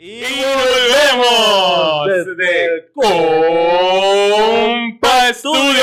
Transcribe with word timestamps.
Y 0.00 0.20
volvemos 0.20 2.06
desde 2.06 2.88
Compa 2.94 3.16
Estudio, 5.30 5.82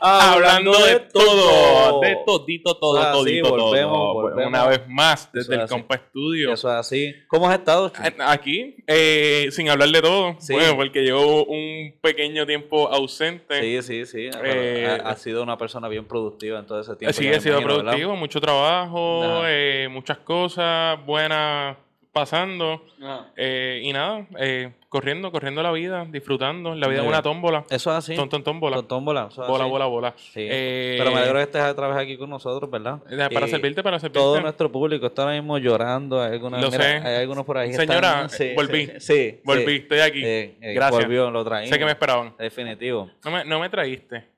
hablando 0.00 0.72
de 0.72 1.00
todo, 1.12 2.00
de 2.00 2.16
todito, 2.26 2.76
todo, 2.76 3.00
Ah, 3.00 3.12
sí, 3.14 3.18
todito, 3.18 3.50
volvemos, 3.50 3.92
todo. 3.92 4.12
volvemos. 4.14 4.46
Una 4.48 4.66
vez 4.66 4.80
más 4.88 5.30
desde 5.32 5.54
es 5.56 5.62
el. 5.62 5.68
Compa 5.68 5.94
Estudio. 5.94 6.52
Eso 6.52 6.68
es 6.68 6.74
así. 6.74 7.14
¿Cómo 7.28 7.48
has 7.48 7.58
estado? 7.58 7.88
Chu? 7.88 8.02
Aquí, 8.26 8.76
eh, 8.86 9.48
sin 9.52 9.70
hablar 9.70 9.88
de 9.88 10.02
todo, 10.02 10.36
Sí. 10.38 10.52
bueno, 10.52 10.76
porque 10.76 11.00
llevo 11.00 11.44
un 11.46 11.94
pequeño 12.02 12.44
tiempo 12.46 12.88
ausente. 12.92 13.60
Sí, 13.62 13.82
sí, 13.82 14.04
sí. 14.06 14.30
Eh, 14.44 14.86
ha, 15.02 15.08
ha 15.08 15.16
sido 15.16 15.42
una 15.42 15.56
persona 15.56 15.88
bien 15.88 16.04
productiva 16.06 16.58
en 16.58 16.66
todo 16.66 16.80
ese 16.80 16.94
tiempo. 16.96 17.14
Sí, 17.18 17.26
he 17.26 17.40
sido 17.40 17.54
imagino, 17.58 17.76
¿verdad? 17.76 17.84
productivo, 17.92 18.16
mucho 18.16 18.38
trabajo, 18.40 19.42
eh, 19.46 19.88
muchas 19.90 20.18
cosas 20.18 20.98
buenas 21.06 21.78
pasando. 22.14 22.82
Ah. 23.02 23.26
eh, 23.36 23.80
y 23.82 23.92
nada, 23.92 24.26
eh, 24.38 24.72
corriendo, 24.88 25.30
corriendo 25.30 25.62
la 25.62 25.70
vida, 25.72 26.06
disfrutando. 26.08 26.74
La 26.74 26.88
vida 26.88 27.02
es 27.02 27.06
una 27.06 27.20
tómbola. 27.20 27.64
Eso 27.68 27.90
es 27.90 27.96
así. 27.98 28.14
Ton, 28.14 28.28
tómbola. 28.42 28.80
Tómbola. 28.82 29.28
eso 29.30 29.42
es 29.42 29.48
Bola, 29.48 29.64
así. 29.64 29.70
bola, 29.70 29.84
bola. 29.86 30.14
Sí. 30.16 30.40
Eh, 30.50 30.94
Pero 30.98 31.10
me 31.10 31.18
alegro 31.18 31.36
que 31.38 31.42
estés 31.42 31.62
otra 31.64 31.88
vez 31.88 31.96
aquí 31.98 32.16
con 32.16 32.30
nosotros, 32.30 32.70
¿verdad? 32.70 33.00
Para 33.32 33.46
Y 33.46 33.50
servirte, 33.50 33.82
para 33.82 33.98
servirte. 33.98 34.18
Todo 34.20 34.40
nuestro 34.40 34.72
público 34.72 35.06
está 35.06 35.22
ahora 35.22 35.34
mismo 35.34 35.58
llorando. 35.58 36.22
Hay 36.22 36.32
algunos, 36.32 36.62
Lo 36.62 36.70
mira, 36.70 36.82
sé. 36.84 37.06
hay 37.06 37.16
algunos 37.22 37.44
por 37.44 37.58
ahí. 37.58 37.74
Señora, 37.74 38.22
están- 38.26 38.30
sí, 38.30 38.52
volví. 38.54 38.90
Sí, 39.00 39.40
Volví, 39.44 39.76
estoy 39.76 39.98
aquí. 40.00 40.22
Eh, 40.24 40.56
Gracias. 40.74 41.02
Volvió, 41.02 41.30
lo 41.30 41.44
traímos. 41.44 41.70
Sé 41.70 41.78
que 41.78 41.84
me 41.84 41.90
esperaban. 41.90 42.34
Definitivo. 42.38 43.10
No 43.24 43.30
me, 43.32 43.44
no 43.44 43.60
me 43.60 43.68
traíste. 43.68 44.33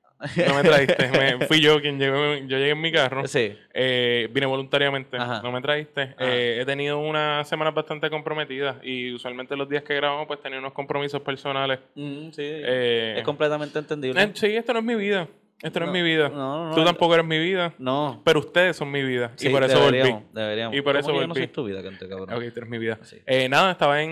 No 0.49 0.55
me 0.55 0.63
traíste. 0.63 1.09
Me- 1.11 1.47
fui 1.47 1.61
yo 1.61 1.81
quien 1.81 1.99
llegó. 1.99 2.35
Yo 2.37 2.57
llegué 2.59 2.71
en 2.71 2.81
mi 2.81 2.91
carro. 2.93 3.27
Sí. 3.29 3.57
Eh, 3.75 4.29
vine 4.33 4.47
voluntariamente. 4.47 5.17
Ajá. 5.17 5.41
No 5.43 5.53
me 5.53 5.61
traíste. 5.61 6.03
Ajá. 6.03 6.15
Eh, 6.21 6.61
he 6.63 6.65
tenido 6.65 6.99
unas 6.99 7.49
semanas 7.49 7.75
bastante 7.75 8.09
comprometidas. 8.09 8.77
Y 8.83 9.13
usualmente 9.13 9.57
los 9.57 9.69
días 9.69 9.83
que 9.83 9.95
grabamos, 9.95 10.27
pues 10.27 10.41
tenía 10.41 10.59
unos 10.59 10.73
compromisos 10.73 11.21
personales. 11.23 11.81
Mm, 11.95 12.31
sí. 12.31 12.43
Eh, 12.43 13.15
es 13.19 13.25
completamente 13.25 13.79
entendible. 13.79 14.31
sí, 14.35 14.57
esto 14.57 14.73
no 14.73 14.79
es 14.79 14.85
mi 14.85 14.95
vida. 14.95 15.29
Esto 15.63 15.81
no, 15.81 15.87
No, 15.87 15.93
es 15.95 16.03
mi 16.03 16.07
vida. 16.07 16.29
no, 16.29 16.69
no, 16.69 16.75
Tú 16.75 16.85
tampoco 16.85 17.15
eres 17.15 17.25
mi 17.27 17.39
vida. 17.39 17.73
No. 17.79 18.21
Pero 18.25 18.41
ustedes 18.41 18.77
son 18.77 18.91
mi 18.91 19.03
vida. 19.03 19.33
Sí, 19.37 19.49
y 19.49 19.51
por 19.51 19.65
eso 19.65 19.79
deberíamos, 19.79 20.23
volví. 20.25 20.27
Deberíamos. 20.35 20.77
Y 20.77 20.81
por 20.83 20.93
¿Cómo 20.93 21.01
eso 21.01 21.09
yo 21.09 21.21
no 21.27 21.29
volví. 21.29 21.41
soy 21.41 21.49
tu 21.49 21.65
vida, 21.65 21.83
gente, 21.83 22.07
cabrón. 22.07 22.31
Ok, 22.31 22.43
tú 22.53 22.61
eres 22.61 22.69
mi 22.69 22.77
vida. 22.79 22.99
Sí. 23.03 23.23
Eh, 23.25 23.49
nada, 23.49 23.71
estaba 23.73 24.03
en. 24.03 24.11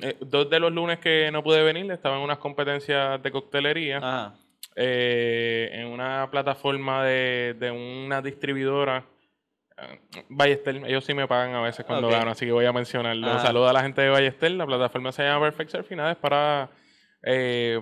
eh, 0.00 0.16
dos 0.20 0.48
de 0.48 0.60
los 0.60 0.72
lunes 0.72 1.00
que 1.00 1.28
no 1.32 1.42
pude 1.42 1.60
venir, 1.64 1.90
estaba 1.90 2.16
en 2.16 2.22
unas 2.22 2.38
competencias 2.38 3.20
de 3.20 3.30
coctelería. 3.32 3.98
Ajá. 3.98 4.34
Eh, 4.76 5.70
en 5.72 5.86
una 5.88 6.28
plataforma 6.30 7.02
de, 7.04 7.54
de 7.58 7.70
una 7.70 8.20
distribuidora. 8.22 9.04
eh, 9.78 10.00
Ballester, 10.28 10.76
ellos 10.86 11.04
sí 11.04 11.14
me 11.14 11.26
pagan 11.26 11.54
a 11.54 11.62
veces 11.62 11.84
cuando 11.84 12.08
Ok. 12.08 12.12
gano, 12.14 12.30
así 12.30 12.46
que 12.46 12.52
voy 12.52 12.66
a 12.66 12.72
mencionarlo. 12.72 13.26
Ajá. 13.30 13.40
Saludo 13.40 13.68
a 13.68 13.72
la 13.72 13.82
gente 13.82 14.02
de 14.02 14.10
Ballester. 14.10 14.50
La 14.52 14.66
plataforma 14.66 15.12
se 15.12 15.22
llama 15.24 15.46
Perfect 15.46 15.70
Surf 15.70 15.90
y 15.92 15.96
nada, 15.96 16.12
es 16.12 16.18
para, 16.18 16.70
eh, 17.22 17.80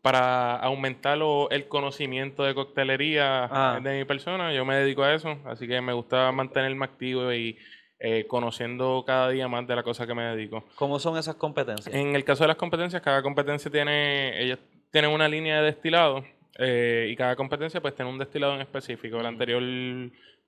para 0.00 0.56
aumentar 0.56 1.16
lo- 1.18 1.48
el 1.50 1.68
conocimiento 1.68 2.42
de 2.44 2.54
coctelería 2.54 3.44
Ajá. 3.44 3.80
de 3.80 3.98
mi 3.98 4.04
persona. 4.04 4.52
Yo 4.52 4.64
me 4.64 4.76
dedico 4.76 5.02
a 5.04 5.14
eso, 5.14 5.38
así 5.44 5.66
que 5.68 5.80
me 5.80 5.92
gusta 5.92 6.30
mantenerme 6.32 6.84
activo 6.84 7.32
y 7.32 7.58
eh, 8.04 8.26
conociendo 8.26 9.04
cada 9.06 9.28
día 9.28 9.46
más 9.46 9.64
de 9.64 9.76
la 9.76 9.84
cosa 9.84 10.08
que 10.08 10.14
me 10.14 10.24
dedico. 10.24 10.64
¿Cómo 10.74 10.98
son 10.98 11.16
esas 11.18 11.36
competencias? 11.36 11.94
En 11.94 12.16
el 12.16 12.24
caso 12.24 12.42
de 12.42 12.48
las 12.48 12.56
competencias, 12.56 13.00
cada 13.00 13.22
competencia 13.22 13.70
tiene, 13.70 14.42
ellos 14.42 14.58
tienen 14.92 15.10
una 15.10 15.26
línea 15.26 15.56
de 15.60 15.64
destilado 15.64 16.22
eh, 16.58 17.08
y 17.10 17.16
cada 17.16 17.34
competencia 17.34 17.80
pues 17.80 17.94
tiene 17.96 18.10
un 18.10 18.18
destilado 18.18 18.54
en 18.54 18.60
específico. 18.60 19.20
La 19.20 19.28
anterior, 19.30 19.60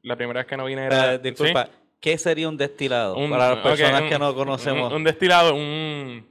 la 0.02 0.16
primera 0.16 0.40
vez 0.40 0.46
que 0.46 0.56
no 0.56 0.66
vine 0.66 0.84
era... 0.84 1.14
Eh, 1.14 1.18
disculpa, 1.18 1.64
¿sí? 1.66 1.72
¿qué 2.00 2.18
sería 2.18 2.48
un 2.48 2.56
destilado? 2.56 3.16
Un- 3.16 3.30
Para 3.30 3.50
las 3.54 3.58
personas 3.58 4.02
un- 4.02 4.08
que 4.08 4.18
no 4.18 4.34
conocemos. 4.34 4.90
Un, 4.92 4.96
un 4.98 5.04
destilado, 5.04 5.54
un, 5.54 6.26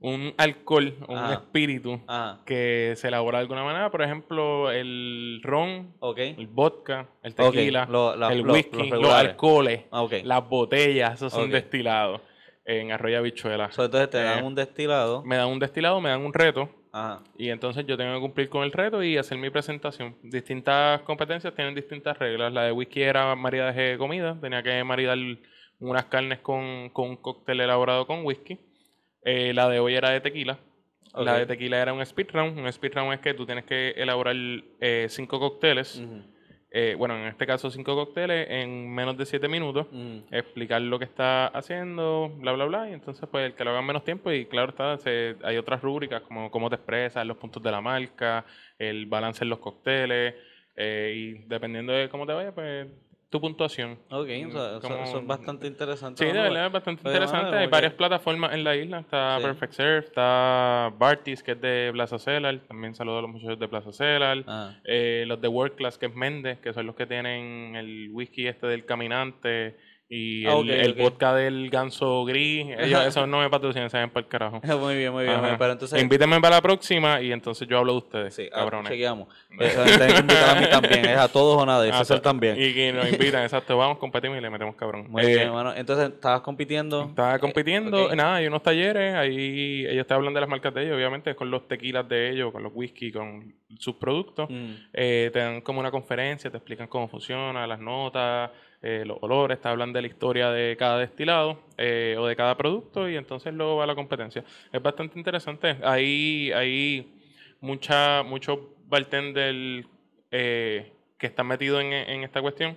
un 0.00 0.34
alcohol, 0.36 0.92
un 1.06 1.16
Ajá. 1.16 1.34
espíritu 1.34 2.00
Ajá. 2.08 2.40
que 2.44 2.94
se 2.96 3.06
elabora 3.08 3.38
de 3.38 3.42
alguna 3.42 3.62
manera. 3.62 3.90
Por 3.92 4.02
ejemplo, 4.02 4.72
el 4.72 5.40
ron, 5.44 5.94
el 6.16 6.48
vodka, 6.48 7.06
el 7.22 7.34
tequila, 7.36 7.86
lo- 7.88 8.16
la- 8.16 8.32
el 8.32 8.40
lo- 8.40 8.52
whisky, 8.54 8.90
los 8.90 9.08
alcoholes, 9.12 9.82
Ah, 9.92 10.04
las 10.24 10.48
botellas, 10.48 11.14
esos 11.14 11.32
son 11.32 11.48
destilados 11.50 12.20
en 12.64 12.90
arroyo 12.90 13.18
habichuela. 13.18 13.70
So, 13.70 13.84
entonces 13.84 14.10
te 14.10 14.18
Eh, 14.18 14.24
dan 14.24 14.44
un 14.44 14.56
destilado. 14.56 15.22
Me 15.24 15.36
dan 15.36 15.46
un 15.48 15.60
destilado, 15.60 16.00
me 16.00 16.10
dan 16.10 16.22
un 16.24 16.32
reto. 16.34 16.68
Ajá. 16.92 17.22
Y 17.38 17.48
entonces 17.48 17.86
yo 17.86 17.96
tengo 17.96 18.14
que 18.14 18.20
cumplir 18.20 18.48
con 18.50 18.64
el 18.64 18.72
reto 18.72 19.02
y 19.02 19.16
hacer 19.16 19.38
mi 19.38 19.48
presentación. 19.48 20.14
Distintas 20.22 21.00
competencias 21.02 21.54
tienen 21.54 21.74
distintas 21.74 22.18
reglas. 22.18 22.52
La 22.52 22.64
de 22.64 22.72
whisky 22.72 23.02
era 23.02 23.34
maridaje 23.34 23.80
de 23.80 23.98
comida. 23.98 24.38
Tenía 24.40 24.62
que 24.62 24.84
maridar 24.84 25.18
unas 25.80 26.04
carnes 26.04 26.40
con, 26.40 26.90
con 26.90 27.10
un 27.10 27.16
cóctel 27.16 27.60
elaborado 27.60 28.06
con 28.06 28.24
whisky. 28.24 28.58
Eh, 29.24 29.52
la 29.54 29.68
de 29.68 29.80
hoy 29.80 29.94
era 29.94 30.10
de 30.10 30.20
tequila. 30.20 30.58
La 31.14 31.38
de 31.38 31.46
tequila 31.46 31.80
era 31.80 31.92
un 31.92 32.02
speed 32.02 32.28
round. 32.32 32.58
Un 32.58 32.66
speed 32.68 32.92
round 32.94 33.14
es 33.14 33.20
que 33.20 33.34
tú 33.34 33.46
tienes 33.46 33.64
que 33.64 33.90
elaborar 33.90 34.36
eh, 34.80 35.06
cinco 35.08 35.40
cócteles. 35.40 36.02
Eh, 36.74 36.94
bueno, 36.96 37.16
en 37.16 37.26
este 37.26 37.46
caso 37.46 37.70
cinco 37.70 37.94
cócteles 37.94 38.48
en 38.50 38.88
menos 38.94 39.16
de 39.16 39.26
siete 39.26 39.46
minutos. 39.48 39.86
ujú. 39.92 40.22
Explicar 40.30 40.80
lo 40.82 40.98
que 40.98 41.04
está 41.04 41.46
haciendo, 41.48 42.30
bla, 42.38 42.52
bla, 42.52 42.64
bla. 42.64 42.90
Y 42.90 42.94
entonces, 42.94 43.28
pues, 43.30 43.46
el 43.46 43.54
que 43.54 43.64
lo 43.64 43.70
haga 43.70 43.80
en 43.80 43.86
menos 43.86 44.04
tiempo. 44.04 44.32
Y 44.32 44.46
claro, 44.46 44.70
está, 44.70 44.96
se- 44.98 45.36
hay 45.44 45.56
otras 45.58 45.82
rúbricas 45.82 46.22
como 46.22 46.50
cómo 46.50 46.68
te 46.70 46.76
expresas, 46.76 47.26
los 47.26 47.36
puntos 47.36 47.62
de 47.62 47.70
la 47.70 47.80
marca, 47.80 48.44
el 48.78 49.06
balance 49.06 49.44
en 49.44 49.50
los 49.50 49.58
cócteles. 49.58 50.34
eh, 50.76 51.12
y 51.14 51.32
dependiendo 51.48 51.92
de 51.92 52.08
cómo 52.08 52.26
te 52.26 52.32
vaya, 52.32 52.52
pues, 52.54 52.86
tu 53.32 53.40
puntuación. 53.40 53.92
Ok, 54.10 54.28
Como- 54.82 55.02
es 55.04 55.26
bastante 55.26 55.66
interesante. 55.66 56.22
Sí, 56.22 56.30
de 56.30 56.38
verdad 56.38 56.52
ver. 56.52 56.66
es 56.66 56.72
bastante 56.72 57.00
interesante. 57.08 57.32
vamos 57.38 57.48
a 57.48 57.50
ver, 57.50 57.60
Hay 57.60 57.66
porque- 57.66 57.76
varias 57.76 57.92
plataformas 57.94 58.52
en 58.52 58.62
la 58.62 58.76
isla. 58.76 58.98
Está 59.00 59.38
Sí. 59.38 59.42
Perfect 59.44 59.72
Surf, 59.72 60.04
está 60.04 60.92
Bartis, 60.98 61.42
que 61.42 61.52
es 61.52 61.60
de 61.62 61.88
Plaza 61.94 62.18
Cellar. 62.18 62.58
También 62.68 62.94
saludo 62.94 63.20
a 63.20 63.22
los 63.22 63.30
muchachos 63.30 63.58
de 63.58 63.68
Plaza 63.68 63.90
Cellar. 63.90 64.44
Ah, 64.46 64.74
Eh, 64.84 65.24
los 65.26 65.40
de 65.40 65.48
World 65.48 65.74
Class, 65.76 65.96
que 65.96 66.06
es 66.06 66.14
Méndez, 66.14 66.58
que 66.60 66.74
son 66.74 66.84
los 66.84 66.94
que 66.94 67.06
tienen 67.06 67.74
el 67.74 68.10
whisky 68.12 68.46
este 68.46 68.66
del 68.66 68.84
caminante 68.84 69.76
y 70.14 70.44
Ah, 70.46 70.56
el, 70.58 70.92
vodka 70.92 71.34
del 71.34 71.70
ganso 71.70 72.24
gris. 72.26 72.66
Ellos, 72.78 73.06
esos 73.06 73.26
no 73.26 73.40
me 73.40 73.48
patrocinan, 73.48 73.88
se 73.88 73.96
ven 73.96 74.10
para 74.10 74.24
el 74.24 74.28
carajo. 74.28 74.60
muy 74.78 74.94
bien, 74.96 75.10
muy 75.10 75.24
bien. 75.24 75.36
Ajá. 75.36 75.56
Pero 75.58 75.72
entonces. 75.72 76.02
Invítenme 76.02 76.38
para 76.38 76.56
la 76.56 76.60
próxima 76.60 77.18
y 77.22 77.32
entonces 77.32 77.66
yo 77.66 77.78
hablo 77.78 77.92
de 77.92 77.98
ustedes, 77.98 78.34
Sí, 78.34 78.48
ah, 78.52 78.56
cabrones. 78.58 78.90
chequeamos. 78.90 79.28
Eso 79.58 79.84
que 79.84 80.18
invitar 80.20 80.56
a 80.56 80.60
mí 80.60 80.66
también. 80.70 81.04
Es 81.06 81.16
a 81.16 81.28
todos 81.32 81.62
o 81.62 81.64
nada. 81.64 81.82
Ah, 81.90 81.98
César 82.04 82.20
también. 82.20 82.56
Y 82.60 82.74
que 82.74 82.92
nos 82.92 83.08
invitan, 83.12 83.42
exacto. 83.42 83.78
Vamos, 83.78 83.96
competimos 83.96 84.36
y 84.36 84.42
le 84.42 84.50
metemos 84.50 84.74
cabrón. 84.76 85.06
Muy 85.08 85.22
Eh, 85.22 85.26
bien, 85.28 85.40
hermano. 85.48 85.72
Entonces, 85.74 86.10
¿estabas 86.10 86.42
compitiendo? 86.42 87.04
Estaba 87.04 87.38
compitiendo, 87.38 88.06
ok. 88.08 88.12
nada, 88.14 88.34
hay 88.36 88.46
unos 88.46 88.62
talleres, 88.62 89.14
ahí 89.14 89.86
ellos 89.88 90.06
te 90.06 90.12
hablan 90.12 90.34
de 90.34 90.40
las 90.40 90.48
marcas 90.48 90.74
de 90.74 90.82
ellos, 90.82 90.96
obviamente, 90.96 91.34
con 91.34 91.50
los 91.50 91.66
tequilas 91.66 92.06
de 92.06 92.30
ellos, 92.32 92.52
con 92.52 92.62
los 92.62 92.72
whisky, 92.74 93.10
con 93.10 93.54
sus 93.78 93.94
productos. 93.96 94.50
Mm. 94.50 94.72
Eh, 94.92 95.30
te 95.32 95.38
dan 95.38 95.60
como 95.62 95.80
una 95.80 95.90
conferencia, 95.90 96.50
te 96.50 96.58
explican 96.58 96.86
cómo 96.86 97.08
funciona, 97.08 97.66
las 97.66 97.80
notas, 97.80 98.50
eh, 98.82 99.04
los 99.06 99.18
olores, 99.20 99.60
te 99.60 99.68
hablan 99.68 99.92
de 99.92 100.02
la 100.02 100.08
historia 100.08 100.50
de 100.50 100.76
cada 100.76 100.98
destilado 100.98 101.60
eh, 101.78 102.16
o 102.18 102.26
de 102.26 102.34
cada 102.34 102.56
producto 102.56 103.08
y 103.08 103.16
entonces 103.16 103.54
luego 103.54 103.76
va 103.76 103.86
la 103.86 103.94
competencia. 103.94 104.44
Es 104.72 104.82
bastante 104.82 105.18
interesante. 105.18 105.76
Hay, 105.84 106.50
hay 106.52 107.14
mucha, 107.60 108.22
muchos 108.22 108.58
bartenders 108.88 109.86
eh, 110.30 110.92
que 111.16 111.28
están 111.28 111.46
metidos 111.46 111.80
en, 111.80 111.92
en 111.92 112.24
esta 112.24 112.42
cuestión. 112.42 112.76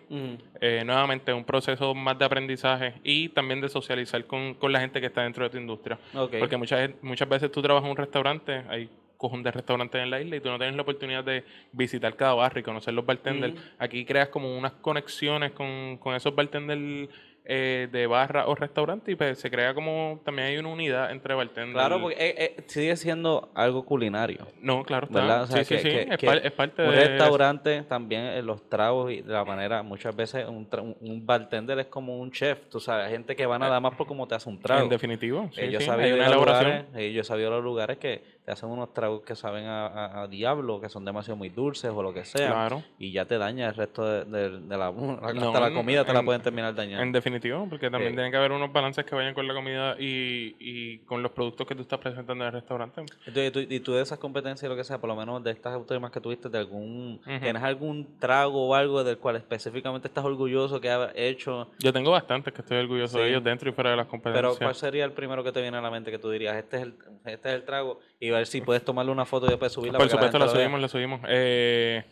Eh, 0.61 0.83
nuevamente, 0.85 1.33
un 1.33 1.43
proceso 1.43 1.95
más 1.95 2.19
de 2.19 2.25
aprendizaje 2.25 2.93
y 3.03 3.29
también 3.29 3.59
de 3.59 3.67
socializar 3.67 4.23
con, 4.27 4.53
con 4.53 4.71
la 4.71 4.79
gente 4.79 5.01
que 5.01 5.07
está 5.07 5.23
dentro 5.23 5.43
de 5.43 5.49
tu 5.49 5.57
industria. 5.57 5.97
Porque 6.39 6.55
muchas, 6.55 6.91
muchas 7.01 7.27
veces 7.27 7.51
tú 7.51 7.63
trabajas 7.63 7.85
en 7.85 7.91
un 7.91 7.97
restaurante, 7.97 8.63
hay 8.69 8.87
cojón 9.25 9.43
de 9.43 9.51
restaurantes 9.51 10.01
en 10.01 10.09
la 10.11 10.21
isla 10.21 10.35
y 10.35 10.39
tú 10.39 10.49
no 10.49 10.57
tienes 10.57 10.75
la 10.75 10.81
oportunidad 10.83 11.23
de 11.23 11.43
visitar 11.71 12.15
cada 12.15 12.33
barrio 12.33 12.61
y 12.61 12.63
conocer 12.63 12.93
los 12.93 13.05
bartenders. 13.05 13.53
Aquí 13.79 14.05
creas 14.05 14.29
como 14.29 14.57
unas 14.57 14.73
conexiones 14.73 15.51
con, 15.51 15.97
con 15.97 16.15
esos 16.15 16.33
bartenders 16.35 17.09
eh, 17.47 17.87
de 17.91 18.07
barra 18.07 18.47
o 18.47 18.55
restaurante 18.55 19.11
y 19.11 19.15
pues 19.15 19.37
se 19.37 19.51
crea 19.51 19.75
como 19.75 20.19
también 20.25 20.47
hay 20.47 20.57
una 20.57 20.69
unidad 20.69 21.11
entre 21.11 21.35
bartenders. 21.35 21.73
Claro, 21.73 22.01
porque 22.01 22.15
eh, 22.17 22.35
eh, 22.57 22.63
sigue 22.65 22.95
siendo 22.95 23.51
algo 23.53 23.85
culinario. 23.85 24.47
No, 24.61 24.83
claro, 24.83 25.05
está. 25.05 25.19
¿Verdad? 25.19 25.43
O 25.43 25.45
sea, 25.45 25.63
sí, 25.63 25.75
sí, 25.77 25.83
que- 25.83 25.89
sí, 25.89 25.89
que- 26.07 26.13
es, 26.13 26.17
que 26.17 26.25
par- 26.25 26.41
es 26.43 26.51
parte 26.53 26.81
Un 26.83 26.95
de... 26.95 27.07
restaurante 27.07 27.83
también, 27.83 28.23
eh, 28.25 28.41
los 28.41 28.67
tragos 28.67 29.11
y 29.11 29.21
de 29.21 29.31
la 29.31 29.45
manera, 29.45 29.83
muchas 29.83 30.15
veces 30.15 30.43
un, 30.47 30.67
tra- 30.67 30.81
un- 30.81 30.97
un 30.99 31.23
bartender 31.23 31.77
es 31.77 31.85
como 31.85 32.17
un 32.19 32.31
chef, 32.31 32.65
tú 32.67 32.79
sabes, 32.79 33.05
hay 33.05 33.11
gente 33.11 33.35
que 33.35 33.45
va 33.45 33.59
nada 33.59 33.79
más 33.79 33.93
por 33.93 34.07
cómo 34.07 34.27
te 34.27 34.33
hace 34.33 34.49
un 34.49 34.59
trago. 34.59 34.81
En 34.85 34.89
definitivo, 34.89 35.47
sí, 35.53 35.69
yo 35.69 35.79
sabía 35.81 36.05
hay 36.07 36.11
una 36.13 36.25
elaboración. 36.25 36.85
lugares, 36.87 37.13
yo 37.13 37.23
sabía 37.23 37.49
los 37.51 37.63
lugares 37.63 37.99
que 37.99 38.23
te 38.45 38.51
hacen 38.51 38.69
unos 38.69 38.93
tragos 38.93 39.21
que 39.23 39.35
saben 39.35 39.65
a, 39.65 39.87
a- 39.87 40.21
a 40.23 40.27
diablo, 40.27 40.79
que 40.79 40.87
son 40.87 41.03
demasiado 41.03 41.35
muy 41.35 41.49
dulces 41.49 41.89
o 41.91 42.03
lo 42.03 42.13
que 42.13 42.23
sea. 42.25 42.47
Claro. 42.51 42.83
Y 42.99 43.11
ya 43.11 43.25
te 43.25 43.39
daña 43.39 43.67
el 43.69 43.73
resto 43.75 44.05
de, 44.05 44.25
de- 44.25 44.59
de 44.59 44.77
la... 44.77 44.87
Hasta 45.21 45.33
No, 45.33 45.51
la 45.59 45.73
comida 45.73 46.05
te 46.05 46.13
la 46.13 46.19
en- 46.19 46.25
pueden 46.25 46.41
terminar 46.43 46.75
dañando. 46.75 47.01
En 47.03 47.11
definitivo, 47.11 47.65
porque 47.69 47.89
también 47.89 48.11
Sí. 48.11 48.15
tiene 48.17 48.29
que 48.29 48.37
haber 48.37 48.51
unos 48.51 48.71
balances 48.71 49.03
que 49.03 49.15
vayan 49.15 49.33
con 49.33 49.47
la 49.47 49.53
comida 49.55 49.95
y, 49.99 50.55
y 50.59 50.97
con 50.99 51.23
los 51.23 51.31
productos 51.31 51.65
que 51.65 51.73
tú 51.73 51.81
estás 51.81 51.99
presentando 51.99 52.43
en 52.43 52.47
el 52.49 52.53
restaurante. 52.53 53.01
Entonces, 53.25 53.51
tú- 53.51 53.59
y 53.61 53.79
tú 53.79 53.93
de 53.93 54.03
esas 54.03 54.19
competencias, 54.19 54.69
lo 54.69 54.75
que 54.75 54.83
sea, 54.83 54.99
por 54.99 55.07
lo 55.09 55.15
menos 55.15 55.43
de 55.43 55.49
estas 55.51 55.83
temas 55.87 56.11
que 56.11 56.21
tuviste, 56.21 56.47
de 56.49 56.59
algún. 56.59 57.19
¿tienes 57.41 57.63
algún 57.63 58.19
trago 58.19 58.67
o 58.67 58.75
algo 58.75 59.03
del 59.03 59.17
cual 59.17 59.37
específicamente 59.37 60.07
estás 60.07 60.23
orgulloso 60.23 60.79
que 60.79 60.89
has 60.91 61.09
hecho? 61.15 61.71
Yo 61.79 61.91
tengo 61.91 62.11
bastantes 62.11 62.53
que 62.53 62.61
estoy 62.61 62.77
orgulloso 62.77 63.17
de 63.19 63.29
ellos 63.29 63.43
dentro 63.43 63.69
y 63.69 63.73
fuera 63.73 63.89
de 63.89 63.97
las 63.97 64.05
competencias. 64.07 64.41
Pero 64.55 64.57
¿cuál 64.57 64.75
sería 64.75 65.03
el 65.05 65.13
primero 65.13 65.43
que 65.43 65.51
te 65.51 65.61
viene 65.61 65.77
a 65.77 65.81
la 65.81 65.89
mente 65.89 66.11
que 66.11 66.19
tú 66.19 66.29
dirías, 66.29 66.55
este 66.55 66.77
es 66.77 66.83
el, 66.83 66.95
este 67.25 67.49
es 67.49 67.55
el 67.55 67.63
trago? 67.63 67.99
Y 68.19 68.29
ver 68.29 68.47
si 68.47 68.61
puedes 68.61 68.83
tomarle 68.83 69.11
una 69.11 69.25
foto 69.25 69.47
y 69.47 69.49
después 69.49 69.71
subirla. 69.71 69.99
Por 69.99 70.09
supuesto, 70.09 70.39
la 70.39 70.47
subimos, 70.47 70.79
la 70.79 70.87
subimos. 70.87 71.21
Eh, 71.27 72.03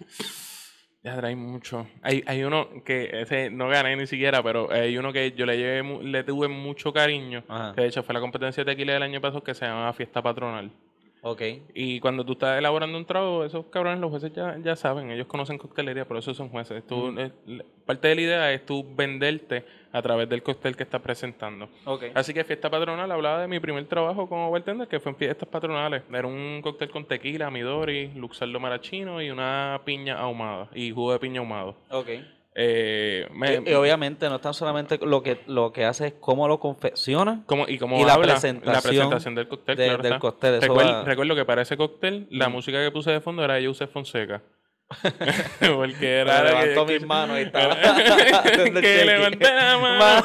ya 1.04 1.20
hay 1.22 1.36
mucho. 1.36 1.88
Hay, 2.02 2.24
hay 2.26 2.44
uno 2.44 2.68
que 2.86 3.10
ese 3.22 3.50
no 3.50 3.68
gané 3.68 3.96
ni 3.96 4.08
siquiera, 4.08 4.42
pero 4.42 4.72
hay 4.72 4.98
uno 4.98 5.12
que 5.12 5.32
yo 5.34 5.46
le 5.46 5.58
llevé, 5.58 5.84
le 6.04 6.24
tuve 6.24 6.48
mucho 6.48 6.94
cariño. 6.94 7.44
Ajá. 7.48 7.74
Que 7.76 7.82
de 7.82 7.88
hecho 7.88 8.04
fue 8.04 8.14
la 8.14 8.22
competencia 8.22 8.64
de 8.64 8.72
tequila 8.72 8.94
del 8.94 9.04
año 9.04 9.20
pasado 9.20 9.44
que 9.44 9.54
se 9.54 9.66
llama 9.66 9.92
Fiesta 9.94 10.22
Patronal. 10.22 10.72
Ok. 11.26 11.42
Y 11.74 12.02
cuando 12.02 12.26
tú 12.26 12.34
estás 12.34 12.60
elaborando 12.60 12.98
un 12.98 13.06
trago, 13.06 13.46
esos 13.46 13.66
cabrones, 13.68 14.02
los 14.02 14.12
jueces 14.12 14.34
ya, 14.34 14.58
ya 14.62 14.76
saben, 14.76 15.10
ellos 15.10 15.26
conocen 15.26 15.58
coctelería, 15.58 16.06
por 16.06 16.18
eso 16.18 16.34
son 16.34 16.50
jueces. 16.50 16.86
Tú, 16.86 17.18
eh, 17.18 17.32
parte 17.86 18.10
de 18.10 18.16
la 18.16 18.22
idea 18.22 18.52
es 18.52 18.66
tú 18.66 18.86
venderte 18.94 19.64
a 19.94 20.02
través 20.02 20.28
del 20.28 20.44
cóctel 20.44 20.76
que 20.76 20.84
estás 20.84 21.02
presentando. 21.02 21.70
Ok. 21.86 22.06
Así 22.14 22.34
que 22.34 22.44
Fiesta 22.44 22.70
Patronal 22.70 23.10
hablaba 23.10 23.40
de 23.40 23.48
mi 23.48 23.62
primer 23.62 23.86
trabajo 23.86 24.28
como 24.28 24.52
bartender, 24.52 24.90
que 24.90 25.00
fue 25.00 25.14
en 25.14 25.18
fiestas 25.18 25.48
patronales. 25.48 26.04
Era 26.12 26.28
un 26.28 26.60
cóctel 26.62 26.90
con 26.90 27.06
tequila, 27.06 27.50
midori, 27.50 28.12
luxardo 28.16 28.60
marachino 28.60 29.22
y 29.22 29.30
una 29.30 29.80
piña 29.86 30.20
ahumada, 30.20 30.68
y 30.76 30.92
jugo 30.92 31.14
de 31.14 31.20
piña 31.20 31.40
ahumado. 31.40 31.78
Ok. 31.90 32.10
Eh, 32.56 33.28
me- 33.34 33.62
y, 33.66 33.72
y 33.72 33.74
obviamente 33.74 34.30
no 34.30 34.40
tan 34.40 34.54
solamente 34.54 35.00
lo 35.02 35.24
que 35.24 35.40
lo 35.48 35.72
que 35.74 35.86
hace 35.86 36.08
es 36.08 36.14
cómo 36.20 36.48
lo 36.48 36.60
confecciona 36.60 37.42
como, 37.48 37.68
y 37.68 37.80
como 37.80 38.00
y 38.00 38.04
la 38.06 38.16
presentación 38.20 38.74
la 38.76 38.82
presentación 38.82 39.34
del 39.36 39.48
cóctel, 39.48 39.76
de- 39.76 39.86
claro 39.88 40.04
del 40.04 40.20
cóctel. 40.20 40.62
Recuerdo, 41.06 41.36
que 41.36 41.46
para 41.46 41.64
ese 41.64 41.78
cóctel, 41.78 42.28
la 42.30 42.50
Mm. 42.50 42.52
música 42.52 42.84
que 42.84 42.92
puse 42.92 43.10
de 43.12 43.22
fondo 43.22 43.44
era 43.44 43.58
Joseph 43.64 43.90
Fonseca. 43.92 44.44
Porque 45.76 46.20
era 46.20 46.44
levantó 46.44 46.86
mis 46.86 47.04
manos 47.04 47.40
y 47.40 47.42
estaba 47.48 47.76
que 47.76 49.06
levanté 49.06 49.54
la 49.54 49.78
mano. 49.80 50.22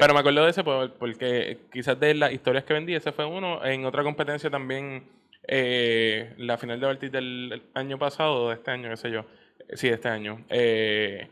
pero 0.00 0.14
me 0.14 0.20
acuerdo 0.20 0.44
de 0.44 0.50
ese 0.50 0.62
por- 0.64 0.92
porque 0.94 1.58
quizás 1.72 1.98
de 1.98 2.14
las 2.14 2.32
historias 2.32 2.64
que 2.64 2.74
vendí, 2.74 2.94
ese 2.94 3.12
fue 3.12 3.24
uno. 3.24 3.64
En 3.64 3.84
otra 3.84 4.02
competencia 4.02 4.50
también, 4.50 5.04
eh, 5.48 6.34
la 6.36 6.56
final 6.58 6.78
de 6.78 6.86
Baltic 6.86 7.10
del 7.10 7.62
año 7.74 7.98
pasado, 7.98 8.44
o 8.44 8.48
de 8.50 8.54
este 8.56 8.70
año, 8.70 8.88
qué 8.90 8.96
sé 8.96 9.10
yo. 9.10 9.20
Eh, 9.20 9.76
Sí, 9.76 9.88
de 9.88 9.94
este 9.94 10.08
año. 10.08 10.44
eh, 10.48 11.28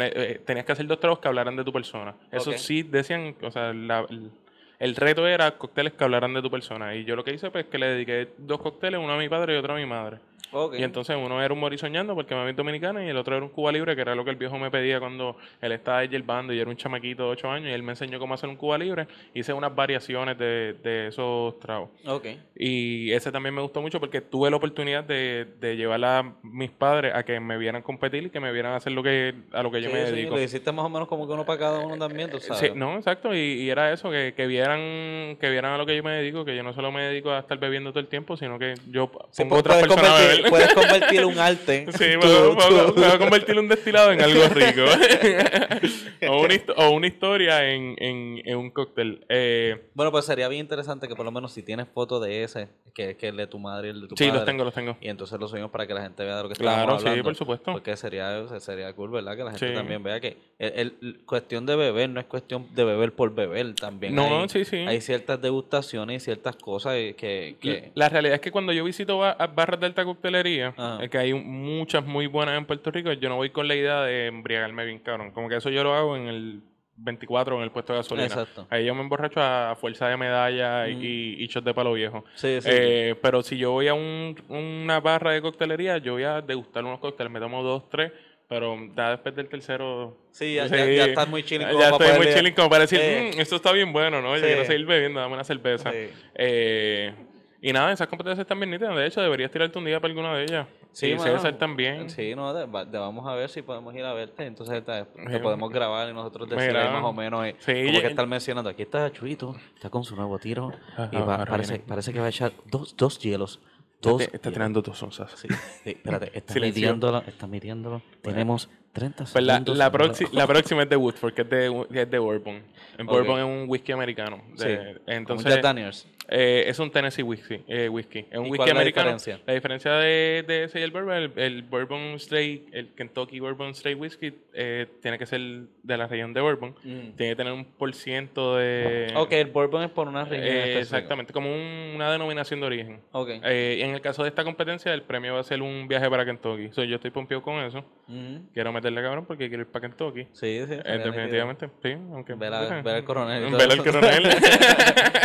eh, 0.00 0.40
tenías 0.46 0.64
que 0.64 0.72
hacer 0.72 0.86
dos 0.86 1.00
tragos 1.00 1.18
que 1.18 1.28
hablaran 1.28 1.56
de 1.56 1.64
tu 1.64 1.72
persona. 1.72 2.14
Eso 2.32 2.50
sí 2.58 2.82
decían, 2.82 3.34
o 3.42 3.50
sea, 3.50 3.72
la- 3.72 4.06
el, 4.08 4.30
el 4.78 4.96
reto 4.96 5.26
era 5.26 5.50
cócteles 5.58 5.92
que 5.92 6.04
hablaran 6.04 6.32
de 6.34 6.40
tu 6.42 6.50
persona. 6.50 6.94
Y 6.94 7.04
yo 7.04 7.16
lo 7.16 7.24
que 7.24 7.32
hice, 7.34 7.50
pues, 7.50 7.66
que 7.66 7.78
le 7.78 7.86
dediqué 7.88 8.28
dos 8.38 8.60
cócteles, 8.60 9.00
uno 9.00 9.12
a 9.12 9.18
mi 9.18 9.28
padre 9.28 9.54
y 9.54 9.56
otro 9.58 9.74
a 9.74 9.76
mi 9.76 9.86
madre. 9.86 10.18
Ok. 10.52 10.74
Y 10.78 10.82
entonces 10.82 11.16
uno 11.16 11.42
era 11.42 11.52
un 11.52 11.60
morisoñando 11.60 12.14
porque 12.14 12.34
mami 12.34 12.50
es 12.50 12.56
dominicana 12.56 13.04
y 13.04 13.08
el 13.08 13.16
otro 13.16 13.36
era 13.36 13.44
un 13.44 13.50
Cuba 13.50 13.72
Libre, 13.72 13.94
que 13.94 14.02
era 14.02 14.14
lo 14.14 14.24
que 14.24 14.30
el 14.30 14.36
viejo 14.36 14.58
me 14.58 14.70
pedía 14.70 14.98
cuando 15.00 15.36
él 15.60 15.72
estaba 15.72 15.98
ahí 15.98 16.08
bando 16.22 16.52
y 16.52 16.58
era 16.60 16.68
un 16.70 16.76
chamaquito 16.76 17.24
de 17.24 17.30
8 17.30 17.50
años 17.50 17.68
y 17.70 17.72
él 17.72 17.82
me 17.82 17.92
enseñó 17.92 18.18
cómo 18.18 18.34
hacer 18.34 18.48
un 18.48 18.56
Cuba 18.56 18.78
Libre. 18.78 19.06
Hice 19.34 19.52
unas 19.52 19.74
variaciones 19.74 20.36
de, 20.38 20.74
de 20.82 21.08
esos 21.08 21.58
tragos. 21.60 21.90
Ok. 22.06 22.26
Y 22.56 23.12
ese 23.12 23.30
también 23.30 23.54
me 23.54 23.62
gustó 23.62 23.80
mucho 23.80 24.00
porque 24.00 24.20
tuve 24.20 24.50
la 24.50 24.56
oportunidad 24.56 25.04
de, 25.04 25.46
de 25.60 25.76
llevar 25.76 26.04
a 26.04 26.32
mis 26.42 26.70
padres 26.70 27.14
a 27.14 27.22
que 27.24 27.40
me 27.40 27.56
vieran 27.58 27.82
competir 27.82 28.24
y 28.24 28.30
que 28.30 28.40
me 28.40 28.52
vieran 28.52 28.74
hacer 28.74 28.92
lo 28.92 29.02
que, 29.02 29.34
a 29.52 29.62
lo 29.62 29.70
que 29.70 29.80
yo 29.82 29.88
Sí, 29.90 29.94
me 29.94 30.06
sí, 30.06 30.12
dedico. 30.12 30.36
lo 30.36 30.42
hiciste 30.42 30.72
más 30.72 30.84
o 30.84 30.88
menos 30.88 31.08
como 31.08 31.26
que 31.26 31.32
uno 31.34 31.44
para 31.44 31.58
cada 31.58 31.78
uno 31.80 31.96
también, 31.98 32.30
tú 32.30 32.40
sabes. 32.40 32.58
Sí, 32.60 32.70
no, 32.74 32.96
exacto, 32.96 33.34
y, 33.34 33.38
y 33.38 33.70
era 33.70 33.92
eso, 33.92 34.10
que, 34.10 34.34
que 34.36 34.46
vieran 34.46 35.36
que 35.40 35.50
vieran 35.50 35.72
a 35.72 35.78
lo 35.78 35.86
que 35.86 35.96
yo 35.96 36.02
me 36.02 36.12
dedico, 36.12 36.44
que 36.44 36.56
yo 36.56 36.62
no 36.62 36.72
solo 36.72 36.90
me 36.92 37.02
dedico 37.02 37.30
a 37.30 37.38
estar 37.40 37.58
bebiendo 37.58 37.90
todo 37.90 38.00
el 38.00 38.08
tiempo, 38.08 38.36
sino 38.36 38.58
que 38.58 38.74
yo 38.90 39.10
pongo 39.10 39.56
otras 39.56 39.78
personas 39.78 40.27
beber. 40.36 40.50
puedes 40.50 40.74
convertir 40.74 41.24
un 41.24 41.38
arte. 41.38 41.86
Sí, 41.92 42.04
Tú- 42.14 42.20
puedo, 42.20 42.54
puedo- 42.56 42.86
tú- 42.88 42.94
puedo 42.94 43.18
convertir 43.18 43.58
un 43.58 43.68
destilado 43.68 44.12
en 44.12 44.20
algo 44.22 44.48
rico. 44.48 44.82
o, 46.28 46.40
una, 46.42 46.54
histo- 46.54 46.74
o 46.76 46.90
una 46.90 47.06
historia 47.06 47.70
en, 47.70 47.94
en, 47.98 48.42
en 48.44 48.56
un 48.56 48.70
cóctel. 48.70 49.24
Eh, 49.28 49.76
Bueno, 49.94 50.10
pues 50.10 50.24
sería 50.24 50.48
bien 50.48 50.60
interesante 50.60 51.08
que 51.08 51.14
por 51.14 51.24
lo 51.24 51.30
menos 51.32 51.52
si 51.52 51.62
tienes 51.62 51.86
fotos 51.88 52.22
de 52.22 52.42
ese, 52.42 52.68
que, 52.94 53.16
que 53.16 53.28
el 53.28 53.36
de 53.36 53.46
tu 53.46 53.58
madre 53.58 53.88
y 53.88 53.90
el 53.92 54.00
de 54.02 54.08
tu 54.08 54.16
sí, 54.16 54.24
padre. 54.24 54.36
los 54.38 54.44
tengo, 54.46 54.64
los 54.64 54.74
tengo. 54.74 54.96
Y 55.00 55.08
entonces 55.08 55.38
lo 55.38 55.48
subimos 55.48 55.70
para 55.70 55.86
que 55.86 55.94
la 55.94 56.02
gente 56.02 56.24
vea 56.24 56.36
de 56.36 56.42
lo 56.42 56.48
que 56.48 56.54
Claro, 56.56 56.80
estamos 56.82 57.02
sí, 57.02 57.08
hablando. 57.08 57.24
por 57.24 57.34
supuesto. 57.36 57.72
Porque 57.72 57.96
sería, 57.96 58.46
sería 58.60 58.92
cool, 58.94 59.10
¿verdad? 59.10 59.36
Que 59.36 59.44
la 59.44 59.50
gente 59.50 59.68
Sí. 59.68 59.74
también 59.74 60.02
vea 60.02 60.20
que 60.20 60.36
el, 60.58 60.94
el- 61.02 61.20
cuestión 61.24 61.66
de 61.66 61.76
beber 61.76 62.08
no 62.10 62.20
es 62.20 62.26
cuestión 62.26 62.66
de 62.74 62.84
beber 62.84 63.12
por 63.12 63.34
beber. 63.34 63.74
También 63.74 64.14
No, 64.14 64.42
hay, 64.42 64.48
sí, 64.48 64.64
sí. 64.64 64.76
hay 64.76 65.00
ciertas 65.00 65.40
degustaciones 65.40 66.22
y 66.22 66.24
ciertas 66.24 66.56
cosas 66.56 66.94
que... 66.94 67.56
que 67.60 67.90
La 67.94 68.08
realidad 68.08 68.34
es 68.36 68.40
que 68.40 68.50
cuando 68.50 68.72
yo 68.72 68.84
visito 68.84 69.18
barras 69.18 69.80
de 69.80 69.86
alta 69.86 70.04
coctelería, 70.22 70.74
Ajá. 70.76 71.02
es 71.02 71.10
que 71.10 71.18
hay 71.18 71.32
muchas 71.32 72.04
muy 72.04 72.26
buenas 72.26 72.56
en 72.58 72.64
Puerto 72.66 72.90
Rico, 72.90 73.12
yo 73.12 73.28
no 73.28 73.36
voy 73.36 73.50
con 73.50 73.68
la 73.68 73.74
idea 73.74 74.02
de 74.02 74.26
embriagarme 74.26 74.84
bien 74.84 74.98
cabrón. 74.98 75.30
Como 75.30 75.48
que 75.48 75.56
eso 75.56 75.70
yo 75.70 75.84
lo 75.84 75.94
hago 75.94 76.16
en 76.16 76.26
el 76.26 76.60
24 76.96 77.56
en 77.58 77.62
el 77.62 77.70
puesto 77.70 77.92
de 77.92 78.00
gasolina. 78.00 78.26
Exacto. 78.26 78.66
Ahí 78.70 78.84
yo 78.84 78.94
me 78.94 79.02
emborracho 79.02 79.40
a 79.40 79.76
fuerza 79.80 80.08
de 80.08 80.16
medalla 80.16 80.88
y- 80.88 80.94
y, 81.38 81.44
y 81.44 81.46
shots 81.46 81.64
de 81.64 81.72
palo 81.72 81.92
viejo. 81.92 82.24
Sí, 82.34 82.58
sí. 82.60 82.68
Eh, 82.72 83.14
pero 83.22 83.42
si 83.42 83.56
yo 83.56 83.70
voy 83.70 83.86
a 83.86 83.94
un- 83.94 84.34
una 84.48 84.98
barra 85.00 85.30
de 85.32 85.40
coctelería, 85.40 85.98
yo 85.98 86.14
voy 86.14 86.24
a 86.24 86.40
degustar 86.40 86.84
unos 86.84 86.98
cócteles, 86.98 87.32
me 87.32 87.38
tomo 87.38 87.62
dos, 87.62 87.88
tres, 87.88 88.10
pero 88.48 88.76
ya 88.96 89.10
después 89.10 89.36
del 89.36 89.48
tercero... 89.48 90.16
sí, 90.32 90.54
ya, 90.54 90.68
sí, 90.68 90.74
ya, 90.74 90.86
ya 90.86 91.04
estás 91.04 91.28
muy 91.28 91.42
chilling 91.44 91.68
Ya 91.78 91.90
estoy 91.90 92.16
muy 92.16 92.26
chilling 92.34 92.54
como 92.54 92.68
para 92.70 92.80
decir, 92.82 92.98
Eh, 93.00 93.30
"Mm, 93.36 93.40
esto 93.40 93.56
está 93.56 93.70
bien 93.72 93.92
bueno, 93.92 94.20
¿no? 94.20 94.34
Yo 94.36 94.42
quiero 94.42 94.64
seguir 94.64 94.86
bebiendo, 94.86 95.20
dame 95.20 95.34
una 95.34 95.44
cerveza. 95.44 95.92
Sí. 95.92 96.08
Eh, 96.34 97.14
y 97.60 97.72
nada, 97.72 97.92
esas 97.92 98.06
competencias 98.08 98.40
están 98.44 98.58
bien 98.60 98.70
nítidas. 98.70 98.94
De 98.96 99.06
hecho, 99.06 99.20
deberías 99.20 99.50
tirarte 99.50 99.78
un 99.78 99.84
día 99.84 100.00
para 100.00 100.10
alguna 100.12 100.34
de 100.34 100.44
ellas. 100.44 100.66
Sí, 100.92 101.06
y. 101.12 101.18
César 101.18 101.58
también. 101.58 102.08
Sí, 102.10 102.34
no, 102.34 102.52
de- 102.54 102.66
vamos 102.66 103.26
a 103.26 103.34
ver 103.34 103.48
si 103.50 103.62
podemos 103.62 103.94
ir 103.94 104.04
a 104.04 104.12
verte. 104.14 104.46
Entonces 104.46 104.84
te, 104.84 105.04
te 105.04 105.38
podemos 105.40 105.70
grabar 105.70 106.08
y 106.08 106.12
nosotros 106.14 106.48
decir 106.48 106.72
más 106.72 107.04
o 107.04 107.12
menos. 107.12 107.46
eh, 107.46 107.56
Sí, 107.58 107.72
como 107.72 107.92
ya- 107.92 108.00
que 108.02 108.06
estar 108.08 108.26
mencionando. 108.26 108.70
Aquí 108.70 108.82
está 108.82 109.10
Chuito, 109.12 109.54
está 109.74 109.90
con 109.90 110.04
su 110.04 110.16
nuevo 110.16 110.38
tiro. 110.38 110.72
Ajá, 110.92 111.08
y 111.12 111.16
va- 111.16 111.44
parece, 111.44 111.78
parece 111.80 112.12
que 112.12 112.20
va 112.20 112.26
a 112.26 112.30
echar 112.30 112.52
dos, 112.66 112.96
dos 112.96 113.18
hielos. 113.18 113.60
Está, 113.96 114.10
Dos 114.10 114.20
está 114.22 114.32
hielos. 114.38 114.52
tirando 114.52 114.82
dos 114.82 115.02
onzas. 115.02 115.32
Sí, 115.32 115.48
sí, 115.82 115.90
espérate, 115.90 116.30
está 116.38 116.54
midiéndolo, 116.54 117.18
está 117.26 117.46
midiéndolo. 117.48 118.02
Tenemos 118.22 118.68
30 118.98 119.24
Pues 119.32 119.44
la, 119.44 119.60
la, 119.60 119.92
proxi- 119.92 120.30
la 120.32 120.46
próxima 120.46 120.82
es 120.82 120.88
de 120.90 120.96
Woodford, 120.96 121.34
que 121.34 121.42
es 121.42 121.48
de, 121.50 121.86
que 121.92 122.02
es 122.02 122.10
de 122.10 122.18
Bourbon. 122.18 122.62
En 122.98 123.06
Ok. 123.06 123.12
Bourbon 123.12 123.38
es 123.38 123.44
un 123.44 123.64
whisky 123.68 123.92
americano. 123.92 124.42
De- 124.56 124.94
Sí, 124.94 125.00
entonces, 125.06 125.52
Jack 125.54 125.62
Daniels. 125.62 126.06
eh, 126.28 126.64
es 126.66 126.78
un 126.80 126.90
Tennessee 126.90 127.22
whisky. 127.22 127.60
eh, 127.68 127.88
whisky. 127.88 128.26
Es 128.30 128.38
un 128.38 128.46
¿Y 128.46 128.50
whisky 128.50 128.56
cuál 128.56 128.68
es 128.68 128.74
la 128.74 128.80
americano. 128.80 129.06
diferencia? 129.12 129.40
La 129.46 129.52
diferencia 129.54 129.92
de, 129.92 130.44
de 130.46 130.64
ese 130.64 130.80
y 130.80 130.82
el 130.82 130.90
Bourbon, 130.90 131.14
el, 131.14 131.32
el 131.36 131.62
Bourbon 131.62 132.00
Straight, 132.16 132.68
el 132.74 132.88
Kentucky 132.94 133.38
Bourbon 133.40 133.70
Straight 133.70 133.98
Whisky, 134.00 134.34
eh, 134.52 134.86
tiene 135.00 135.16
que 135.16 135.26
ser 135.26 135.40
de 135.40 135.96
la 135.96 136.06
región 136.08 136.32
de 136.34 136.40
Bourbon. 136.40 136.74
Mm. 136.82 137.10
Tiene 137.16 137.32
que 137.32 137.36
tener 137.36 137.52
un 137.52 137.64
por 137.64 137.94
ciento 137.94 138.56
de... 138.56 139.12
Ok, 139.16 139.32
el 139.32 139.46
bourbon 139.46 139.84
es 139.84 139.90
por 139.90 140.08
una 140.08 140.24
región 140.24 140.48
Eh, 140.56 140.78
exactamente, 140.80 141.32
como 141.32 141.50
un- 141.52 141.92
una 141.94 142.10
denominación 142.10 142.60
de 142.60 142.66
origen. 142.66 143.00
Ok. 143.12 143.28
Eh, 143.44 143.78
en 143.82 143.90
el 143.94 144.00
caso 144.00 144.22
de 144.24 144.28
esta 144.30 144.42
competencia, 144.44 144.92
el 144.92 145.02
premio 145.02 145.34
va 145.34 145.40
a 145.40 145.44
ser 145.44 145.62
un 145.62 145.86
viaje 145.86 146.10
para 146.10 146.24
Kentucky. 146.24 146.70
So, 146.72 146.82
yo 146.82 146.96
estoy 146.96 147.10
pompeado 147.12 147.42
con 147.42 147.60
eso. 147.64 147.84
Mm. 148.08 148.48
Quiero 148.52 148.72
meterle 148.90 149.02
cabrón 149.02 149.26
porque 149.26 149.48
quiero 149.48 149.62
ir 149.62 149.68
para 149.70 149.88
Kentucky. 149.88 150.22
Sí, 150.32 150.64
sí. 150.66 150.74
Eh, 150.84 151.00
definitivamente, 151.04 151.68
sí. 151.82 151.92
Aunque, 151.92 152.34
Ver, 152.34 152.52
a- 152.54 152.82
ver 152.82 152.94
al 152.96 153.04
coronel. 153.04 153.50
Ver 153.52 153.70
al 153.72 153.84
coronel. 153.84 154.28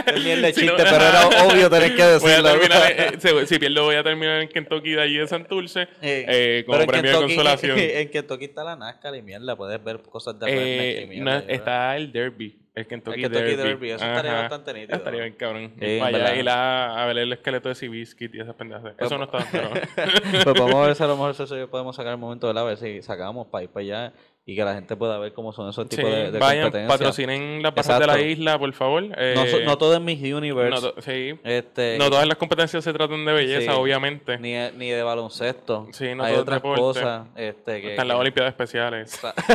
Es 0.05 0.24
mierda 0.24 0.48
de 0.48 0.53
Si 0.53 0.65
no- 0.65 0.75
chiste, 0.75 0.84
pero 0.91 1.05
era 1.08 1.27
obvio 1.48 1.70
tener 1.70 1.96
que 1.96 2.03
decirlo. 2.03 2.50
terminar, 2.51 2.82
eh, 2.91 3.12
si, 3.20 3.48
si 3.48 3.60
pierdo, 3.60 3.84
voy 3.86 3.96
a 3.96 4.03
terminar 4.03 4.41
en 4.41 4.50
Kentucky 4.50 4.91
de 4.91 5.01
allí 5.01 5.17
de 5.17 5.27
Santurce 5.27 5.82
Eh, 6.01 6.25
eh, 6.27 6.63
como 6.67 6.86
premio 6.86 7.12
de 7.12 7.17
consolación. 7.17 7.77
En 7.79 8.10
Kentucky 8.10 8.46
está 8.46 8.63
la 8.63 8.75
NASCAR 8.75 9.15
y 9.15 9.22
mierda, 9.22 9.55
puedes 9.55 9.82
ver 9.84 10.01
cosas 10.01 10.38
de 10.39 10.46
Eh, 10.50 11.03
y 11.03 11.08
mierda, 11.08 11.32
¿verdad? 11.39 11.50
está 11.50 11.96
el 11.98 12.12
Derby, 12.12 12.58
el 12.75 12.88
Kentucky, 12.88 13.24
El 13.24 13.32
Kentucky 13.32 13.56
Derby. 13.56 13.70
Derby, 13.70 13.89
eso 13.92 14.06
estaría 14.06 14.32
Ajá. 14.32 14.42
bastante 14.42 14.74
nítido. 14.74 14.98
Estaría 14.98 15.22
bien 15.22 15.34
cabrón. 15.34 15.74
Sí, 15.80 16.00
verdad. 16.00 16.34
y 16.34 16.44
la, 16.44 17.03
a 17.03 17.06
ver 17.06 17.18
el 17.20 17.34
esqueleto 17.34 17.70
de 17.70 17.75
Seabiscuit 17.75 18.34
y 18.34 18.39
esas 18.39 18.56
pendejas. 18.56 18.96
Eso 18.98 19.18
no 19.18 19.25
está, 19.25 19.46
pero... 19.51 19.70
Pues 20.44 20.60
vamos 20.60 20.75
a 20.75 20.88
ver 20.88 20.96
si 20.96 21.03
a 21.03 21.08
lo 21.08 21.15
mejor 21.15 21.32
eso 21.32 21.68
podemos 21.70 21.96
sacar 21.96 22.13
el 22.13 22.18
momento 22.18 22.48
de 22.48 22.53
la 22.53 22.62
a 22.62 22.63
ver 22.63 22.77
si 22.77 23.01
sacamos 23.01 23.48
para 23.48 23.63
ir 23.65 23.70
para 23.70 23.84
allá 23.84 24.13
y 24.46 24.58
que 24.58 24.66
la 24.66 24.74
gente 24.74 24.98
pueda 24.98 25.18
ver 25.20 25.32
cómo 25.32 25.54
son 25.54 25.70
esos 25.70 25.86
Sí, 25.90 25.96
tipos 25.96 26.12
de, 26.12 26.30
de 26.32 26.38
vayan, 26.40 26.64
competencias. 26.64 27.00
patrocinen 27.00 27.64
las 27.64 27.74
barras 27.74 28.00
de 28.00 28.08
la 28.08 28.20
isla, 28.22 28.60
por 28.60 28.74
favor. 28.74 29.02
No, 29.04 29.16
so- 29.48 29.58
Eh, 29.60 29.64
no 29.66 29.78
todo 29.78 29.94
es 29.94 30.02
Miss 30.02 30.20
Universe. 30.22 30.70
no 30.70 30.82
to- 30.82 31.02
sí. 31.02 31.40
este, 31.46 31.98
No 31.98 32.10
todas 32.10 32.28
las 32.28 32.36
competencias 32.38 32.84
se 32.84 32.92
tratan 32.92 33.24
de 33.24 33.32
belleza, 33.32 33.72
Sí. 33.72 33.78
obviamente. 33.80 34.38
ni, 34.40 34.54
ni 34.78 34.90
de 34.90 35.02
baloncesto. 35.02 35.88
Sí, 35.94 36.14
no 36.14 36.26
Hay 36.26 36.36
otras 36.36 36.58
deporte. 36.58 36.82
cosas. 36.82 37.28
Este, 37.38 37.82
que, 37.82 37.92
Están 37.92 38.10
las 38.10 38.18
Olimpiadas 38.18 38.52
Especiales. 38.52 39.18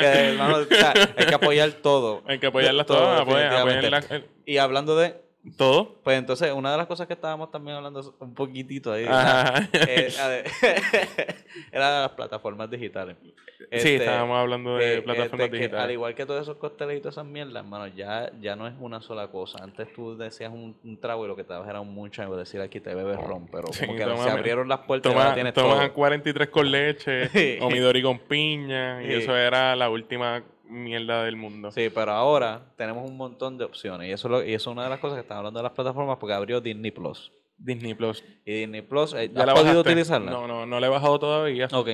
que, 0.00 0.34
no, 0.36 0.56
o 0.58 0.64
sea, 0.64 0.92
hay 1.16 1.26
que 1.26 1.34
apoyar 1.34 1.70
todo. 1.72 2.22
Hay 2.26 2.38
que 2.38 2.46
apoyarlas 2.48 2.86
Todo, 2.86 2.98
todas, 2.98 3.20
apoyen, 3.22 3.50
definitivamente. 3.50 3.96
apoyen 3.96 4.10
la- 4.10 4.26
eh, 4.26 4.30
Y 4.46 4.58
hablando 4.58 4.96
de, 4.96 5.14
todo. 5.56 5.94
pues 6.02 6.18
entonces, 6.18 6.52
una 6.52 6.72
de 6.72 6.78
las 6.78 6.86
cosas 6.86 7.06
que 7.06 7.12
estábamos 7.14 7.50
también 7.50 7.76
hablando 7.76 8.14
un 8.20 8.34
poquitito 8.34 8.92
ahí, 8.92 9.04
eh, 9.72 10.08
era 11.72 11.94
de 11.96 12.00
las 12.02 12.10
plataformas 12.12 12.70
digitales. 12.70 13.16
sí, 13.22 13.28
Este, 13.70 13.96
estábamos 13.96 14.38
hablando 14.38 14.76
de 14.76 14.96
que- 14.96 15.02
plataformas 15.02 15.44
este, 15.46 15.56
digitales. 15.58 15.84
al 15.84 15.90
igual 15.90 16.14
que 16.14 16.26
todos 16.26 16.42
esos 16.42 16.56
cócteles 16.56 16.96
y 16.98 17.00
todas 17.00 17.14
esas 17.14 17.26
mierdas, 17.26 17.62
hermano, 17.64 17.86
ya, 17.88 18.30
ya 18.40 18.56
no 18.56 18.66
es 18.66 18.74
una 18.80 19.00
sola 19.00 19.28
cosa. 19.28 19.58
Antes 19.62 19.92
tú 19.92 20.16
decías 20.16 20.52
un, 20.52 20.76
un 20.84 20.98
trago 21.00 21.24
y 21.24 21.28
lo 21.28 21.36
que 21.36 21.44
te 21.44 21.52
dabas 21.52 21.68
era 21.68 21.80
un 21.80 21.92
mucho, 21.94 22.22
y 22.22 22.36
decir 22.36 22.60
aquí 22.60 22.80
te 22.80 22.94
bebes 22.94 23.18
ron, 23.20 23.46
pero 23.48 23.68
Sí, 23.72 23.86
como 23.86 23.98
que 23.98 24.04
toma- 24.04 24.24
se 24.24 24.30
abrieron 24.30 24.68
las 24.68 24.80
puertas 24.80 25.10
y 25.10 25.14
ahora 25.14 25.24
Toma, 25.26 25.34
tienes 25.34 25.54
toman 25.54 25.78
todo. 25.88 25.94
43 25.94 26.48
con 26.48 26.70
leche, 26.70 27.58
o 27.62 27.70
Midori 27.70 28.02
con 28.02 28.18
piña, 28.18 29.02
y 29.02 29.06
Sí. 29.08 29.12
eso 29.14 29.36
era 29.36 29.74
la 29.76 29.88
última 29.90 30.42
mierda 30.68 31.24
del 31.24 31.36
mundo. 31.36 31.70
Sí, 31.70 31.90
pero 31.94 32.12
ahora 32.12 32.62
tenemos 32.76 33.08
un 33.08 33.16
montón 33.16 33.58
de 33.58 33.64
opciones 33.64 34.08
y 34.08 34.12
eso, 34.12 34.28
es 34.28 34.32
lo- 34.32 34.44
y 34.44 34.54
eso 34.54 34.70
es 34.70 34.74
una 34.74 34.84
de 34.84 34.90
las 34.90 34.98
cosas 34.98 35.16
que 35.16 35.22
están 35.22 35.38
hablando 35.38 35.58
de 35.58 35.64
las 35.64 35.72
plataformas 35.72 36.16
porque 36.18 36.34
abrió 36.34 36.60
Disney 36.60 36.90
Plus. 36.90 37.32
Disney 37.56 37.94
Plus. 37.94 38.24
Y 38.44 38.52
Disney 38.60 38.82
Plus, 38.82 39.14
eh, 39.14 39.30
¿Ya 39.32 39.40
¿has 39.40 39.46
la 39.46 39.54
podido 39.54 39.70
bajaste? 39.74 39.90
utilizarla? 39.90 40.30
No, 40.30 40.46
no, 40.48 40.66
no 40.66 40.80
la 40.80 40.86
he 40.86 40.90
bajado 40.90 41.18
todavía. 41.18 41.68
Ok. 41.72 41.90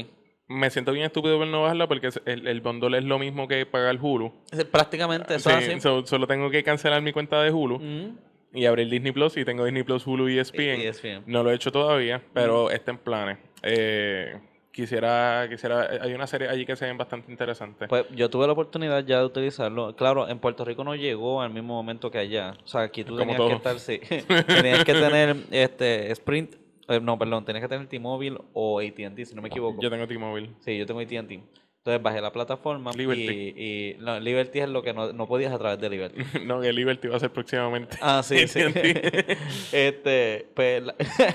Me 0.48 0.68
siento 0.70 0.90
bien 0.92 1.06
estúpido 1.06 1.38
por 1.38 1.46
no 1.46 1.62
bajarla 1.62 1.86
porque 1.86 2.08
el, 2.24 2.46
el 2.48 2.60
bundle 2.60 2.98
es 2.98 3.04
lo 3.04 3.18
mismo 3.20 3.46
que 3.46 3.66
pagar 3.66 3.96
Hulu. 4.00 4.32
Prácticamente 4.72 5.36
eso 5.36 5.48
Sí, 5.50 5.56
es 5.58 5.68
así. 5.68 5.80
so- 5.80 6.04
solo 6.06 6.26
tengo 6.26 6.50
que 6.50 6.62
cancelar 6.64 7.02
mi 7.02 7.12
cuenta 7.12 7.40
de 7.42 7.52
Hulu 7.52 7.78
Mm. 7.78 8.18
y 8.54 8.66
abrir 8.66 8.88
Disney 8.88 9.12
Plus 9.12 9.36
y 9.36 9.44
tengo 9.44 9.64
Disney 9.64 9.84
Plus, 9.84 10.04
Hulu 10.06 10.28
y 10.28 10.38
ESPN. 10.38 10.80
ESPN. 10.80 11.22
No 11.26 11.42
lo 11.44 11.50
he 11.52 11.54
hecho 11.54 11.70
todavía, 11.70 12.22
pero 12.32 12.70
está 12.70 12.90
en 12.90 12.98
planes. 12.98 13.38
Eh, 13.62 14.40
quisiera, 14.72 15.46
quisiera, 15.48 15.88
hay 16.02 16.12
una 16.14 16.26
serie 16.26 16.48
allí 16.48 16.64
que 16.64 16.76
se 16.76 16.86
ven 16.86 16.96
bastante 16.96 17.30
interesantes. 17.30 17.88
Pues 17.88 18.06
yo 18.14 18.30
tuve 18.30 18.46
la 18.46 18.52
oportunidad 18.52 19.04
ya 19.04 19.18
de 19.18 19.24
utilizarlo. 19.24 19.94
Claro, 19.96 20.28
en 20.28 20.38
Puerto 20.38 20.64
Rico 20.64 20.84
no 20.84 20.94
llegó 20.94 21.42
al 21.42 21.50
mismo 21.52 21.74
momento 21.74 22.10
que 22.10 22.18
allá. 22.18 22.56
O 22.64 22.68
sea, 22.68 22.82
aquí 22.82 23.04
tú 23.04 23.16
Como 23.16 23.20
tenías 23.20 23.36
todo. 23.36 23.48
que 23.48 23.54
estar, 23.54 23.78
sí. 23.78 23.98
tenías 24.46 24.84
que 24.84 24.94
tener 24.94 25.36
este 25.50 26.10
Sprint, 26.12 26.54
eh, 26.88 27.00
no, 27.00 27.18
perdón, 27.18 27.44
tenías 27.44 27.62
que 27.62 27.68
tener 27.68 27.86
T-Mobile 27.86 28.38
o 28.52 28.80
AT&T, 28.80 29.26
si 29.26 29.34
no 29.34 29.42
me 29.42 29.48
equivoco. 29.48 29.80
Yo 29.80 29.90
tengo 29.90 30.06
T-Mobile. 30.06 30.50
Sí, 30.60 30.78
yo 30.78 30.86
tengo 30.86 31.00
AT&T. 31.00 31.40
Entonces 31.82 32.02
bajé 32.02 32.20
la 32.20 32.30
plataforma 32.30 32.92
Liberty. 32.92 33.54
y, 33.56 33.90
y 33.90 33.96
no, 34.00 34.20
Liberty 34.20 34.60
es 34.60 34.68
lo 34.68 34.82
que 34.82 34.92
no, 34.92 35.14
no 35.14 35.26
podías 35.26 35.50
a 35.50 35.58
través 35.58 35.80
de 35.80 35.88
Liberty. 35.88 36.20
no, 36.44 36.60
que 36.60 36.72
Liberty 36.74 37.08
va 37.08 37.16
a 37.16 37.20
ser 37.20 37.30
próximamente. 37.30 37.96
Ah, 38.02 38.22
sí, 38.22 38.46
sí. 38.48 38.60
Este, 39.72 40.46
pues, 40.54 40.82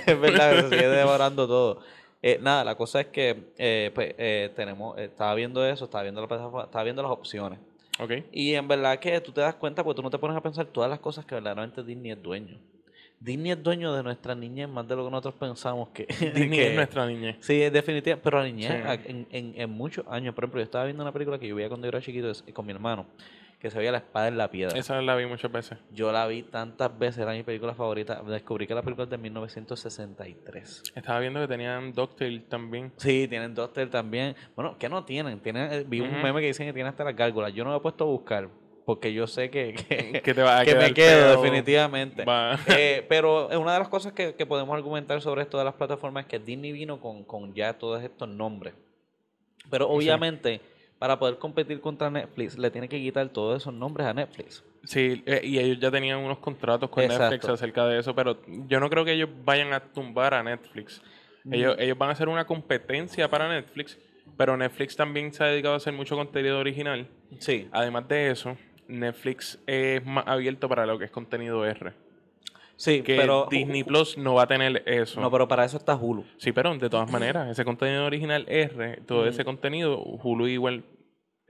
es 0.05 0.19
verdad, 0.19 0.69
se 0.69 0.69
sigue 0.69 0.87
devorando 0.87 1.47
todo. 1.47 1.79
Eh, 2.27 2.39
nada, 2.41 2.63
la 2.63 2.73
cosa 2.73 3.01
es 3.01 3.07
que, 3.07 3.51
eh, 3.55 3.91
pues, 3.93 4.15
eh, 4.17 4.49
tenemos, 4.55 4.97
eh, 4.97 5.03
estaba 5.03 5.35
viendo 5.35 5.63
eso, 5.63 5.85
estaba 5.85 6.01
viendo 6.01 6.25
la 6.25 6.63
estaba 6.63 6.83
viendo 6.83 7.03
las 7.03 7.11
opciones. 7.11 7.59
ok. 7.99 8.11
Y 8.31 8.55
en 8.55 8.67
verdad 8.67 8.97
que 8.97 9.21
tú 9.21 9.31
te 9.31 9.41
das 9.41 9.53
cuenta, 9.53 9.83
porque 9.83 9.97
tú 9.97 10.01
no 10.01 10.09
te 10.09 10.17
pones 10.17 10.35
a 10.35 10.41
pensar 10.41 10.65
todas 10.65 10.89
las 10.89 10.97
cosas 10.99 11.23
que 11.23 11.35
verdaderamente 11.35 11.83
Disney 11.83 12.13
es 12.13 12.23
dueño. 12.23 12.57
Disney 13.19 13.51
es 13.51 13.61
dueño 13.61 13.93
de 13.93 14.01
nuestra 14.01 14.33
niñez 14.33 14.67
más 14.67 14.87
de 14.87 14.95
lo 14.95 15.05
que 15.05 15.11
nosotros 15.11 15.35
pensamos 15.39 15.89
que... 15.89 16.05
Disney 16.33 16.49
que- 16.49 16.69
es 16.69 16.75
nuestra 16.75 17.05
niñez. 17.05 17.35
Sí, 17.41 17.61
es 17.61 17.71
definitiva, 17.71 18.17
pero 18.21 18.39
la 18.39 18.45
niñez 18.45 18.71
Sí. 18.71 19.01
en, 19.05 19.27
en, 19.29 19.53
en 19.61 19.69
muchos 19.69 20.03
años, 20.09 20.33
por 20.33 20.45
ejemplo, 20.45 20.59
yo 20.61 20.63
estaba 20.65 20.85
viendo 20.85 21.03
una 21.03 21.11
película 21.13 21.37
que 21.37 21.47
yo 21.47 21.55
veía 21.55 21.67
cuando 21.69 21.85
yo 21.85 21.89
era 21.89 22.01
chiquito 22.01 22.31
con 22.53 22.65
mi 22.65 22.71
hermano, 22.73 23.05
que 23.59 23.71
se 23.71 23.77
veía 23.77 23.91
La 23.91 23.99
Espada 23.99 24.27
en 24.27 24.37
la 24.37 24.49
Piedra. 24.49 24.77
Esa 24.77 25.01
la 25.01 25.15
vi 25.15 25.25
muchas 25.25 25.51
veces. 25.51 25.77
Yo 25.91 26.11
la 26.11 26.27
vi 26.27 26.43
tantas 26.43 26.97
veces, 26.97 27.19
era 27.19 27.33
mi 27.33 27.43
película 27.43 27.73
favorita. 27.73 28.21
Descubrí 28.23 28.67
que 28.67 28.75
la 28.75 28.81
película 28.81 29.05
es 29.05 29.09
de 29.09 29.17
1963. 29.17 30.83
Estaba 30.95 31.19
viendo 31.19 31.39
que 31.39 31.47
tenían 31.47 31.93
DuckTales 31.93 32.47
también. 32.47 32.91
Sí, 32.97 33.27
tienen 33.27 33.53
Doctor 33.55 33.89
también. 33.89 34.35
Bueno, 34.55 34.77
¿qué 34.77 34.89
no 34.89 35.03
tienen? 35.05 35.39
tienen 35.39 35.71
eh, 35.71 35.85
vi 35.87 36.01
un 36.01 36.21
meme 36.21 36.41
que 36.41 36.47
dicen 36.47 36.67
que 36.67 36.73
tienen 36.73 36.89
hasta 36.89 37.03
las 37.03 37.15
gárgolas. 37.15 37.53
Yo 37.53 37.63
no 37.63 37.71
me 37.71 37.77
he 37.77 37.79
puesto 37.79 38.03
a 38.03 38.07
buscar 38.07 38.49
porque 38.85 39.11
yo 39.11 39.25
sé 39.25 39.49
que, 39.49 39.73
que, 39.73 40.21
Que 40.23 40.33
te 40.33 40.43
va 40.43 40.59
a 40.59 40.65
que 40.65 40.75
me 40.75 40.93
quedo 40.93 41.41
definitivamente. 41.41 42.23
Va. 42.23 42.59
Eh, 42.67 43.05
pero 43.09 43.47
una 43.47 43.73
de 43.73 43.79
las 43.79 43.89
cosas 43.89 44.13
que, 44.13 44.35
que 44.35 44.45
podemos 44.45 44.75
argumentar 44.75 45.21
sobre 45.21 45.41
esto 45.41 45.57
de 45.57 45.63
las 45.63 45.73
plataformas 45.73 46.25
es 46.25 46.29
que 46.29 46.39
Disney 46.39 46.71
vino 46.71 46.99
con, 46.99 47.23
con 47.23 47.53
ya 47.53 47.73
todos 47.73 48.03
estos 48.03 48.29
nombres. 48.29 48.75
Pero 49.69 49.89
obviamente, 49.89 50.61
para 50.99 51.19
poder 51.19 51.37
competir 51.37 51.81
contra 51.81 52.09
Netflix, 52.09 52.57
le 52.57 52.71
tiene 52.71 52.87
que 52.87 52.99
quitar 52.99 53.27
todos 53.29 53.61
esos 53.61 53.73
nombres 53.73 54.07
a 54.07 54.13
Netflix. 54.13 54.63
Sí, 54.83 55.23
eh, 55.25 55.41
y 55.43 55.57
ellos 55.59 55.79
ya 55.79 55.91
tenían 55.91 56.19
unos 56.19 56.37
contratos 56.39 56.89
con 56.89 57.07
Netflix 57.07 57.49
acerca 57.49 57.85
de 57.87 57.99
eso, 57.99 58.13
pero 58.15 58.39
yo 58.67 58.79
no 58.79 58.89
creo 58.89 59.03
que 59.03 59.13
ellos 59.13 59.29
vayan 59.43 59.73
a 59.73 59.79
tumbar 59.79 60.33
a 60.33 60.43
Netflix. 60.43 61.01
Ellos, 61.51 61.75
Mm. 61.77 61.81
ellos 61.81 61.97
van 61.97 62.09
a 62.09 62.11
hacer 62.13 62.27
una 62.29 62.45
competencia 62.45 63.29
para 63.29 63.49
Netflix, 63.49 63.97
pero 64.37 64.55
Netflix 64.57 64.95
también 64.95 65.33
se 65.33 65.43
ha 65.43 65.47
dedicado 65.47 65.73
a 65.73 65.77
hacer 65.77 65.93
mucho 65.93 66.15
contenido 66.15 66.59
original. 66.59 67.07
Sí. 67.39 67.67
Además 67.71 68.07
de 68.07 68.31
eso, 68.31 68.57
Netflix 68.87 69.59
es 69.67 70.03
más 70.05 70.25
abierto 70.27 70.69
para 70.69 70.85
lo 70.85 70.97
que 70.99 71.05
es 71.05 71.11
contenido 71.11 71.65
R. 71.65 71.93
Sí, 72.77 73.01
Que 73.03 73.15
pero 73.15 73.47
Disney 73.49 73.83
Plus 73.83 74.17
no 74.17 74.33
va 74.33 74.43
a 74.43 74.47
tener 74.47 74.83
eso. 74.85 75.21
No, 75.21 75.31
pero 75.31 75.47
para 75.47 75.63
eso 75.65 75.77
está 75.77 75.95
Hulu. 75.95 76.25
Sí, 76.37 76.51
pero 76.51 76.75
de 76.77 76.89
todas 76.89 77.09
maneras, 77.11 77.49
ese 77.49 77.63
contenido 77.63 78.05
original 78.05 78.45
R, 78.49 79.01
todo 79.05 79.25
ese 79.27 79.45
contenido, 79.45 79.97
Hulu 80.01 80.47
igual 80.47 80.83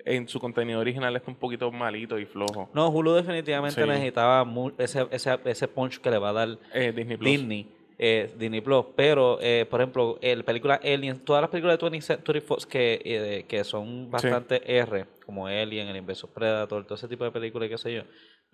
en 0.05 0.27
su 0.27 0.39
contenido 0.39 0.79
original 0.79 1.15
está 1.15 1.31
un 1.31 1.37
poquito 1.37 1.71
malito 1.71 2.19
y 2.19 2.25
flojo. 2.25 2.69
No, 2.75 2.89
Hulu 2.89 3.13
definitivamente 3.13 3.81
Sí. 3.81 3.87
necesitaba 3.89 4.45
ese, 4.77 5.07
ese, 5.09 5.39
ese 5.45 5.67
punch 5.67 5.99
que 5.99 6.11
le 6.11 6.19
va 6.19 6.29
a 6.29 6.33
dar 6.33 6.57
Eh, 6.73 6.93
Disney 6.95 7.17
Plus. 7.17 7.31
Disney, 7.31 7.67
eh, 7.97 8.31
Disney 8.37 8.61
Plus. 8.61 8.85
Pero, 8.95 9.39
eh, 9.41 9.65
por 9.67 9.81
ejemplo, 9.81 10.19
el 10.21 10.43
película 10.43 10.79
Alien, 10.83 11.19
todas 11.21 11.41
las 11.41 11.49
películas 11.49 11.79
de 11.79 11.87
20th 11.87 12.01
Century 12.03 12.41
Fox 12.41 12.67
que, 12.67 13.45
que 13.47 13.63
son 13.63 14.11
bastante 14.11 14.61
R, 14.77 15.05
como 15.25 15.47
Alien, 15.47 15.87
El 15.87 15.97
Inverso 15.97 16.31
Predator, 16.31 16.83
todo 16.85 16.93
ese 16.95 17.07
tipo 17.07 17.23
de 17.23 17.31
películas 17.31 17.65
y 17.65 17.69
qué 17.71 17.77
sé 17.79 17.93
yo, 17.95 18.03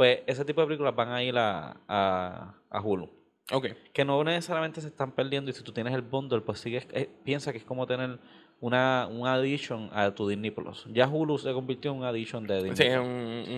pues 0.01 0.21
ese 0.25 0.43
tipo 0.45 0.61
de 0.61 0.65
películas 0.65 0.95
van 0.95 1.09
a 1.11 1.21
ir 1.21 1.37
a, 1.37 1.77
a, 1.87 2.55
a 2.71 2.81
Hulu. 2.81 3.07
Ok. 3.51 3.67
Que 3.93 4.03
no 4.03 4.23
necesariamente 4.23 4.81
se 4.81 4.87
están 4.87 5.11
perdiendo 5.11 5.51
y 5.51 5.53
si 5.53 5.61
tú 5.63 5.71
tienes 5.71 5.93
el 5.93 6.01
bundle, 6.01 6.41
pues 6.41 6.57
sigues, 6.57 6.87
eh, 6.91 7.07
piensa 7.23 7.51
que 7.51 7.59
es 7.59 7.63
como 7.63 7.85
tener 7.85 8.17
una, 8.61 9.07
un 9.11 9.27
addition 9.27 9.91
a 9.93 10.09
tu 10.09 10.27
Disney 10.27 10.49
Plus. 10.49 10.87
Ya 10.91 11.07
Hulu 11.07 11.37
se 11.37 11.53
convirtió 11.53 11.91
en 11.91 11.97
un 11.99 12.03
addition 12.03 12.47
de 12.47 12.63
Disney 12.63 12.75
Sí, 12.77 12.83
es 12.85 12.97
un, 12.97 13.05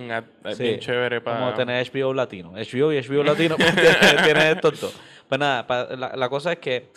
un 0.04 0.10
ad- 0.10 0.24
Sí, 0.54 0.62
bien 0.64 0.80
chévere 0.80 1.22
para... 1.22 1.38
Como 1.38 1.54
tener 1.54 1.90
HBO 1.90 2.12
Latino. 2.12 2.52
HBO 2.52 2.92
y 2.92 3.00
HBO 3.00 3.22
Latino 3.24 3.56
pues, 3.58 3.74
tiene, 3.74 4.22
tiene 4.22 4.50
estos 4.50 4.78
dos. 4.82 5.00
Pues 5.26 5.38
nada, 5.38 5.66
pa- 5.66 5.96
la, 5.96 6.14
la 6.14 6.28
cosa 6.28 6.52
es 6.52 6.58
que, 6.58 6.90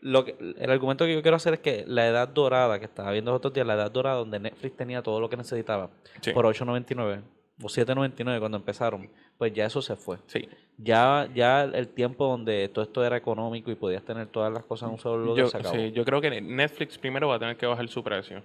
lo 0.00 0.24
que 0.24 0.34
el 0.58 0.70
argumento 0.72 1.04
que 1.04 1.14
yo 1.14 1.22
quiero 1.22 1.36
hacer 1.36 1.54
es 1.54 1.60
que 1.60 1.84
la 1.86 2.08
edad 2.08 2.26
dorada, 2.26 2.80
que 2.80 2.86
estaba 2.86 3.12
viendo 3.12 3.30
los 3.30 3.38
otros 3.38 3.54
días, 3.54 3.64
la 3.64 3.74
edad 3.74 3.92
dorada 3.92 4.16
donde 4.16 4.40
Netflix 4.40 4.76
tenía 4.76 5.04
todo 5.04 5.20
lo 5.20 5.28
que 5.28 5.36
necesitaba 5.36 5.90
Sí. 6.20 6.32
por 6.32 6.44
8.99 6.46 7.22
o 7.62 7.66
7.99 7.66 8.38
cuando 8.38 8.56
empezaron, 8.58 9.10
pues 9.36 9.52
ya 9.52 9.66
eso 9.66 9.82
se 9.82 9.96
fue. 9.96 10.18
Sí. 10.26 10.48
Ya, 10.76 11.28
ya 11.34 11.64
el 11.64 11.88
tiempo 11.88 12.26
donde 12.28 12.68
todo 12.68 12.84
esto 12.84 13.04
era 13.04 13.16
económico 13.16 13.70
y 13.70 13.74
podías 13.74 14.04
tener 14.04 14.28
todas 14.28 14.52
las 14.52 14.64
cosas 14.64 14.86
en 14.88 14.92
un 14.92 14.98
solo 14.98 15.24
lugar 15.24 15.44
Yo, 15.44 15.50
se 15.50 15.56
acabó. 15.56 15.74
sí, 15.74 15.90
yo 15.92 16.04
creo 16.04 16.20
que 16.20 16.40
Netflix 16.40 16.98
primero 16.98 17.28
va 17.28 17.34
a 17.34 17.38
tener 17.38 17.56
que 17.56 17.66
bajar 17.66 17.88
su 17.88 18.02
precio. 18.04 18.42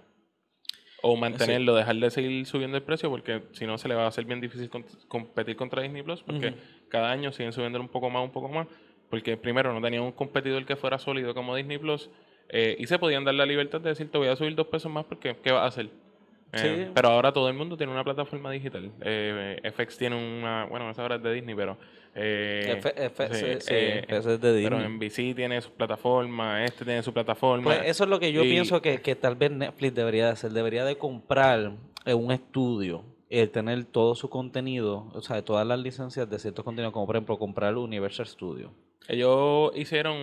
O 1.05 1.17
mantenerlo, 1.17 1.75
dejar 1.75 1.97
de 1.97 2.09
seguir 2.09 2.45
subiendo 2.45 2.77
el 2.77 2.83
precio 2.83 3.09
porque 3.09 3.43
si 3.51 3.65
no 3.67 3.77
se 3.77 3.89
le 3.89 3.95
va 3.95 4.05
a 4.05 4.07
hacer 4.07 4.23
bien 4.23 4.39
difícil 4.39 4.69
con- 4.69 4.85
competir 5.09 5.57
contra 5.57 5.81
Disney 5.81 6.01
Plus 6.01 6.23
porque 6.23 6.55
cada 6.87 7.11
año 7.11 7.31
siguen 7.33 7.51
subiendo 7.51 7.79
un 7.79 7.89
poco 7.89 8.09
más, 8.09 8.23
un 8.23 8.31
poco 8.31 8.47
más. 8.47 8.67
Porque 9.09 9.35
primero 9.37 9.73
no 9.73 9.81
tenía 9.81 10.01
un 10.01 10.13
competidor 10.13 10.65
que 10.65 10.75
fuera 10.77 10.97
sólido 10.97 11.33
como 11.33 11.55
Disney 11.55 11.77
Plus 11.77 12.09
eh, 12.49 12.77
y 12.79 12.87
se 12.87 12.97
podían 12.97 13.25
dar 13.25 13.35
la 13.35 13.45
libertad 13.45 13.81
de 13.81 13.89
decir 13.89 14.09
te 14.09 14.17
voy 14.17 14.29
a 14.29 14.35
subir 14.37 14.55
dos 14.55 14.67
pesos 14.67 14.89
más 14.91 15.03
porque 15.05 15.35
¿qué 15.43 15.51
va 15.51 15.63
a 15.63 15.67
hacer? 15.67 15.89
Eh, 16.53 16.85
Sí. 16.85 16.91
Pero 16.93 17.09
ahora 17.09 17.31
todo 17.33 17.49
el 17.49 17.55
mundo 17.55 17.75
tiene 17.75 17.91
una 17.91 18.03
plataforma 18.03 18.51
digital. 18.51 18.91
Eh, 19.01 19.59
FX 19.75 19.97
tiene 19.97 20.15
una, 20.15 20.65
bueno, 20.65 20.89
esa 20.89 21.01
ahora 21.01 21.15
es 21.15 21.23
de 21.23 21.33
Disney, 21.33 21.55
pero... 21.55 21.77
eh, 22.15 22.75
F- 22.77 22.93
F- 23.05 23.27
sí, 23.33 23.45
sí, 23.45 23.61
sí, 23.61 23.73
eh, 23.73 24.05
FX 24.07 24.13
es 24.27 24.41
de 24.41 24.61
pero 24.63 24.77
Disney. 24.77 24.87
NBC 24.97 25.35
tiene 25.35 25.61
su 25.61 25.71
plataforma, 25.71 26.63
este 26.63 26.85
tiene 26.85 27.01
su 27.01 27.11
plataforma. 27.13 27.63
Pues 27.63 27.81
eso 27.85 28.03
es 28.03 28.09
lo 28.09 28.19
que 28.19 28.31
yo 28.31 28.43
Y- 28.43 28.49
pienso 28.49 28.81
que, 28.81 29.01
que 29.01 29.15
tal 29.15 29.35
vez 29.35 29.51
Netflix 29.51 29.95
debería 29.95 30.25
de 30.27 30.31
hacer. 30.31 30.51
Debería 30.51 30.85
de 30.85 30.95
comprar 30.97 31.71
eh, 32.05 32.13
un 32.13 32.31
estudio, 32.31 33.03
el 33.29 33.49
tener 33.49 33.83
todo 33.85 34.13
su 34.13 34.29
contenido, 34.29 35.09
o 35.13 35.21
sea, 35.21 35.43
todas 35.43 35.65
las 35.65 35.79
licencias 35.79 36.29
de 36.29 36.37
ciertos 36.37 36.63
contenidos, 36.63 36.93
como 36.93 37.07
por 37.07 37.15
ejemplo 37.15 37.39
comprar 37.39 37.75
Universal 37.75 38.27
Studio. 38.27 38.71
Ellos 39.07 39.71
hicieron 39.75 40.15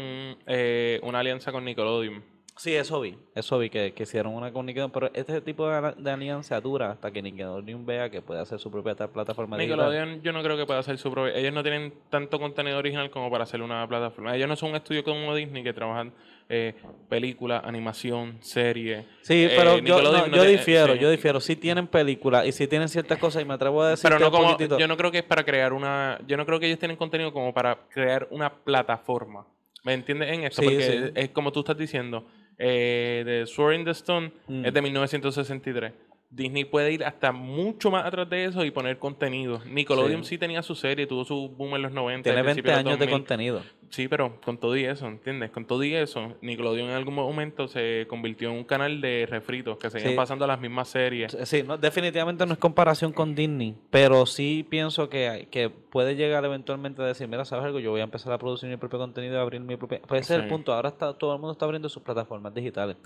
eh, 0.47 1.01
una 1.03 1.19
alianza 1.19 1.51
con 1.53 1.65
Nickelodeon. 1.65 2.23
Sí, 2.63 2.75
eso 2.77 3.01
vi. 3.01 3.17
Eso 3.35 3.59
vi, 3.59 3.71
que, 3.71 3.95
que 3.95 4.03
hicieron 4.03 4.35
una 4.35 4.53
comunicación. 4.53 4.91
Pero 4.91 5.11
este 5.15 5.41
tipo 5.41 5.67
de, 5.67 5.93
de 5.97 6.11
alianza 6.11 6.61
dura 6.61 6.91
hasta 6.91 7.11
que 7.11 7.23
Nickelodeon 7.23 7.87
vea 7.87 8.11
que 8.11 8.21
puede 8.21 8.41
hacer 8.41 8.59
su 8.59 8.71
propia 8.71 8.95
ta- 8.95 9.09
plataforma 9.09 9.57
digital. 9.57 9.79
Nickelodeon 9.79 10.21
yo 10.23 10.33
no 10.33 10.43
creo 10.43 10.59
que 10.59 10.67
pueda 10.67 10.81
hacer 10.81 10.99
su 10.99 11.11
propio... 11.11 11.35
Ellos 11.35 11.55
no 11.55 11.63
tienen 11.63 11.95
tanto 12.11 12.39
contenido 12.39 12.77
original 12.77 13.09
como 13.11 13.31
para 13.31 13.45
hacer 13.45 13.63
una 13.63 13.89
plataforma. 13.89 14.37
Ellos 14.37 14.47
no 14.47 14.57
son 14.57 14.71
un 14.71 14.77
estudio 14.77 15.03
como 15.03 15.35
Disney 15.35 15.63
que 15.63 15.73
trabajan 15.73 16.13
eh, 16.51 16.75
película, 17.09 17.61
animación, 17.61 18.37
serie. 18.43 19.07
Sí, 19.23 19.45
Eh, 19.45 19.55
pero 19.57 19.77
yo, 19.77 19.83
Nickelodeon 19.83 20.13
no, 20.13 20.27
no 20.27 20.37
yo 20.37 20.43
tiene- 20.43 20.59
difiero, 20.59 20.93
sí. 20.93 20.99
yo 20.99 21.11
difiero. 21.11 21.41
Sí 21.41 21.57
tienen 21.57 21.87
películas 21.87 22.47
y 22.47 22.53
sí 22.53 22.67
tienen 22.69 22.91
ciertas 22.91 23.17
cosas 23.19 23.41
y 23.41 23.47
me 23.47 23.55
atrevo 23.55 23.81
a 23.83 23.89
decir 23.91 24.03
Pero 24.03 24.19
no 24.19 24.27
un 24.27 24.33
como... 24.33 24.49
poquitito- 24.53 24.79
Yo 24.79 24.87
no 24.87 24.99
creo 24.99 25.11
que 25.11 25.19
es 25.19 25.25
para 25.25 25.45
crear 25.45 25.73
una... 25.73 26.19
Yo 26.27 26.37
no 26.37 26.45
creo 26.45 26.61
que 26.61 26.67
ellos 26.67 26.79
tienen 26.79 26.99
contenido 26.99 27.33
como 27.33 27.55
para 27.55 27.79
crear 27.89 28.29
una 28.31 28.53
plataforma. 28.53 29.47
¿Me 29.83 29.95
entiendes 29.95 30.31
en 30.31 30.45
esto? 30.45 30.61
Sí, 30.61 30.69
Porque 30.69 30.83
sí. 30.83 30.93
es, 30.93 31.13
es 31.15 31.31
como 31.31 31.53
tú 31.53 31.61
estás 31.61 31.79
diciendo. 31.79 32.27
Eh, 32.63 33.23
de 33.25 33.47
Sword 33.47 33.75
in 33.75 33.85
the 33.87 33.91
Stone 33.93 34.31
Mm. 34.49 34.65
es 34.67 34.75
de 34.75 34.83
1963. 34.83 35.93
Disney 36.33 36.65
puede 36.65 36.93
ir 36.93 37.05
hasta 37.05 37.33
mucho 37.33 37.91
más 37.91 38.07
atrás 38.07 38.31
de 38.31 38.45
eso 38.45 38.65
y 38.65 38.71
poner 38.71 38.99
contenido. 38.99 39.61
Nickelodeon 39.67 40.23
Sí. 40.25 40.31
sí, 40.31 40.39
tenía 40.39 40.63
su 40.63 40.77
serie, 40.77 41.07
tuvo 41.09 41.25
su 41.25 41.49
boom 41.49 41.75
en 41.75 41.83
los 41.83 41.93
90. 41.93 42.23
Tiene 42.23 42.39
al 42.39 42.47
20 42.47 42.63
principio 42.63 42.79
años 42.79 42.99
de 43.01 43.07
2000. 43.07 43.11
contenido. 43.13 43.63
Sí, 43.89 44.07
pero 44.07 44.41
con 44.45 44.57
todo 44.57 44.77
y 44.77 44.85
eso, 44.85 45.09
¿entiendes? 45.09 45.51
Con 45.51 45.65
todo 45.67 45.83
y 45.83 45.93
eso, 45.95 46.37
Nickelodeon 46.43 46.91
en 46.91 46.95
algún 46.95 47.15
momento 47.15 47.67
se 47.67 48.07
convirtió 48.09 48.49
en 48.51 48.59
un 48.59 48.63
canal 48.65 49.01
de 49.01 49.27
refritos 49.29 49.79
que 49.79 49.91
seguían 49.91 50.13
Sí. 50.13 50.17
pasando 50.17 50.47
las 50.47 50.61
mismas 50.61 50.87
series. 50.89 51.37
Sí, 51.43 51.65
no, 51.65 51.77
definitivamente 51.77 52.47
no 52.47 52.53
es 52.53 52.59
comparación 52.61 53.13
con 53.13 53.35
Disney, 53.35 53.75
pero 53.91 54.25
sí 54.27 54.65
pienso 54.71 55.09
que, 55.09 55.49
que 55.51 55.71
puede 55.71 56.15
llegar 56.15 56.45
eventualmente 56.45 57.03
a 57.03 57.07
decir, 57.07 57.27
mira, 57.27 57.45
¿sabes 57.45 57.65
algo? 57.65 57.81
Yo 57.81 57.91
voy 57.91 58.01
a 58.03 58.05
empezar 58.05 58.33
a 58.33 58.39
producir 58.39 58.69
mi 58.71 58.77
propio 58.77 59.01
contenido 59.01 59.35
y 59.35 59.39
abrir 59.39 59.61
mi 59.61 59.75
propia... 59.77 60.01
Pues 60.07 60.21
ese 60.21 60.35
es 60.35 60.39
el 60.39 60.45
Sí. 60.45 60.51
punto, 60.51 60.73
ahora 60.73 60.91
está 60.91 61.13
todo 61.19 61.33
el 61.35 61.41
mundo 61.41 61.51
está 61.51 61.65
abriendo 61.65 61.89
sus 61.89 62.05
plataformas 62.05 62.55
digitales. 62.55 62.97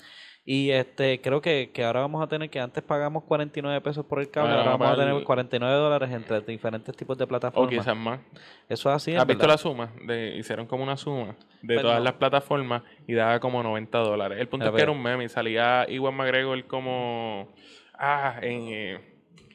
Y 0.46 0.70
este 0.72 1.22
creo 1.22 1.40
que, 1.40 1.70
que 1.72 1.84
ahora 1.84 2.00
vamos 2.00 2.22
a 2.22 2.26
tener 2.28 2.50
que 2.50 2.60
antes 2.60 2.82
pagamos 2.84 3.24
49 3.24 3.80
pesos 3.80 4.04
por 4.04 4.20
el 4.20 4.30
cable, 4.30 4.50
Ahora 4.50 4.62
ahora 4.72 4.76
vamos 4.76 4.88
a 4.88 4.96
tener 5.00 5.12
pagar- 5.14 5.24
49 5.24 5.74
dólares 5.76 6.10
entre 6.12 6.40
diferentes 6.42 6.94
tipos 6.94 7.16
de 7.16 7.24
O 7.24 7.28
plataformas. 7.28 7.70
quizás 7.70 7.96
más. 7.96 8.20
Eso 8.68 8.90
es 8.90 8.94
así. 8.96 9.14
¿Has 9.16 9.26
visto 9.26 9.38
verdad. 9.42 9.54
la 9.54 9.58
suma? 9.58 9.90
De, 10.04 10.36
hicieron 10.36 10.66
como 10.66 10.82
una 10.82 10.98
suma 10.98 11.34
de 11.62 11.74
Pues 11.76 11.80
todas 11.80 11.98
no. 11.98 12.04
las 12.04 12.12
plataformas 12.14 12.82
y 13.06 13.14
daba 13.14 13.40
como 13.40 13.62
90 13.62 13.98
dólares. 14.00 14.38
El 14.38 14.48
punto 14.48 14.66
es 14.66 14.72
que 14.72 14.82
era 14.82 14.90
un 14.92 15.02
meme 15.02 15.24
y 15.24 15.28
salía 15.30 15.86
Iwan 15.88 16.14
McGregor 16.14 16.62
como... 16.66 17.48
Ah, 17.94 18.36
en 18.42 18.62
eh, 18.68 19.13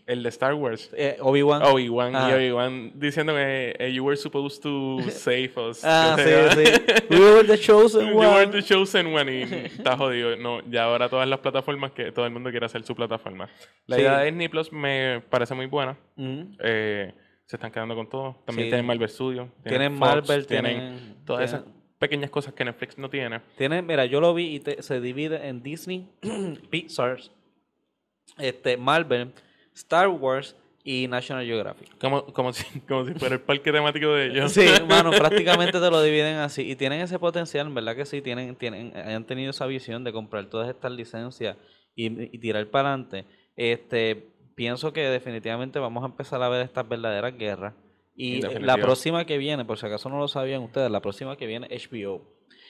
el 0.10 0.24
de 0.24 0.30
Star 0.30 0.54
Wars. 0.56 0.90
Eh, 0.98 1.18
Obi-Wan. 1.22 1.62
Obi-Wan. 1.64 2.12
Y 2.12 2.16
Ajá. 2.16 2.36
Obi-Wan 2.36 2.92
diciendo 2.96 3.34
que 3.34 3.76
eh, 3.80 3.94
you 3.94 4.04
were 4.04 4.18
supposed 4.18 4.62
to 4.62 4.98
save 5.12 5.52
us. 5.56 5.82
Ah, 5.86 6.18
sí, 6.18 6.24
sí. 6.64 6.72
We 7.10 7.20
were 7.20 7.48
the 7.48 7.58
chosen 7.58 8.08
You 8.10 8.16
were 8.18 8.28
one. 8.44 8.48
the 8.52 8.62
chosen 8.64 9.08
one 9.14 9.32
y 9.32 9.44
está 9.66 9.96
jodido. 9.98 10.36
No, 10.36 10.62
ya 10.70 10.84
ahora 10.86 11.08
todas 11.10 11.28
las 11.30 11.40
plataformas 11.40 11.92
que 11.92 12.12
todo 12.12 12.26
el 12.26 12.32
mundo 12.32 12.50
quiere 12.52 12.66
hacer 12.66 12.84
su 12.84 12.96
plataforma. 12.96 13.48
La 13.88 13.96
Sí. 13.96 14.02
idea 14.02 14.18
de 14.20 14.26
Disney 14.26 14.48
Plus 14.50 14.72
me 14.74 15.22
parece 15.30 15.54
muy 15.56 15.68
buena. 15.68 15.98
Ujú. 16.18 16.48
Eh, 16.60 17.14
se 17.46 17.56
están 17.56 17.72
quedando 17.72 17.96
con 17.96 18.10
todo. 18.10 18.36
También 18.46 18.68
Sí. 18.68 18.72
tienen 18.72 18.86
Marvel 18.86 19.10
Studios. 19.10 19.48
Tienen 19.64 19.92
Fox, 19.98 20.00
Marvel, 20.00 20.46
tienen, 20.48 20.72
tienen- 20.78 21.16
todas 21.26 21.50
tienen- 21.50 21.66
esas 21.66 21.76
pequeñas 21.98 22.30
cosas 22.30 22.54
que 22.54 22.64
Netflix 22.64 22.98
no 22.98 23.10
tiene. 23.10 23.42
Tiene, 23.58 23.82
mira, 23.82 24.06
yo 24.06 24.22
lo 24.22 24.34
vi 24.34 24.56
y 24.56 24.60
te- 24.60 24.82
se 24.82 25.02
divide 25.02 25.48
en 25.48 25.62
Disney, 25.62 26.08
Pixar, 26.70 27.18
este, 28.38 28.78
Marvel, 28.78 29.32
Star 29.80 30.10
Wars 30.10 30.56
y 30.84 31.08
National 31.08 31.46
Geographic. 31.46 31.98
Como, 32.00 32.26
como, 32.26 32.54
si, 32.54 32.80
como 32.88 33.06
si 33.06 33.14
fuera 33.14 33.36
el 33.36 33.42
parque 33.42 33.72
temático 33.72 34.14
de 34.14 34.28
ellos. 34.28 34.52
Sí, 34.52 34.66
mano, 34.88 35.12
prácticamente 35.12 35.80
te 35.80 35.90
lo 35.90 36.02
dividen 36.02 36.38
así. 36.38 36.70
Y 36.70 36.76
tienen 36.76 37.02
ese 37.02 37.20
potencial, 37.20 37.70
¿verdad 37.70 37.96
que 37.96 38.06
sí? 38.06 38.22
Tienen, 38.22 38.56
tienen, 38.56 38.96
han 38.96 39.26
tenido 39.26 39.52
esa 39.52 39.66
visión 39.66 40.04
de 40.04 40.12
comprar 40.12 40.46
todas 40.48 40.70
estas 40.70 40.92
licencias 40.92 41.58
y, 41.96 42.06
y 42.06 42.38
tirar 42.40 42.68
para 42.68 42.90
adelante. 42.90 43.26
Este, 43.56 44.28
pienso 44.56 44.94
que 44.94 45.02
definitivamente 45.02 45.80
vamos 45.80 46.04
a 46.04 46.08
empezar 46.08 46.42
a 46.44 46.50
ver 46.50 46.62
estas 46.62 46.88
verdaderas 46.88 47.38
guerras. 47.38 47.74
Y 48.16 48.46
En 48.46 48.66
la 48.66 48.76
próxima 48.76 49.26
que 49.26 49.38
viene, 49.38 49.64
por 49.64 49.78
si 49.78 49.86
acaso 49.86 50.10
no 50.10 50.18
lo 50.20 50.28
sabían 50.28 50.62
ustedes, 50.62 50.92
la 50.92 51.00
próxima 51.00 51.38
que 51.38 51.48
viene 51.48 51.68
HBO. 51.70 52.22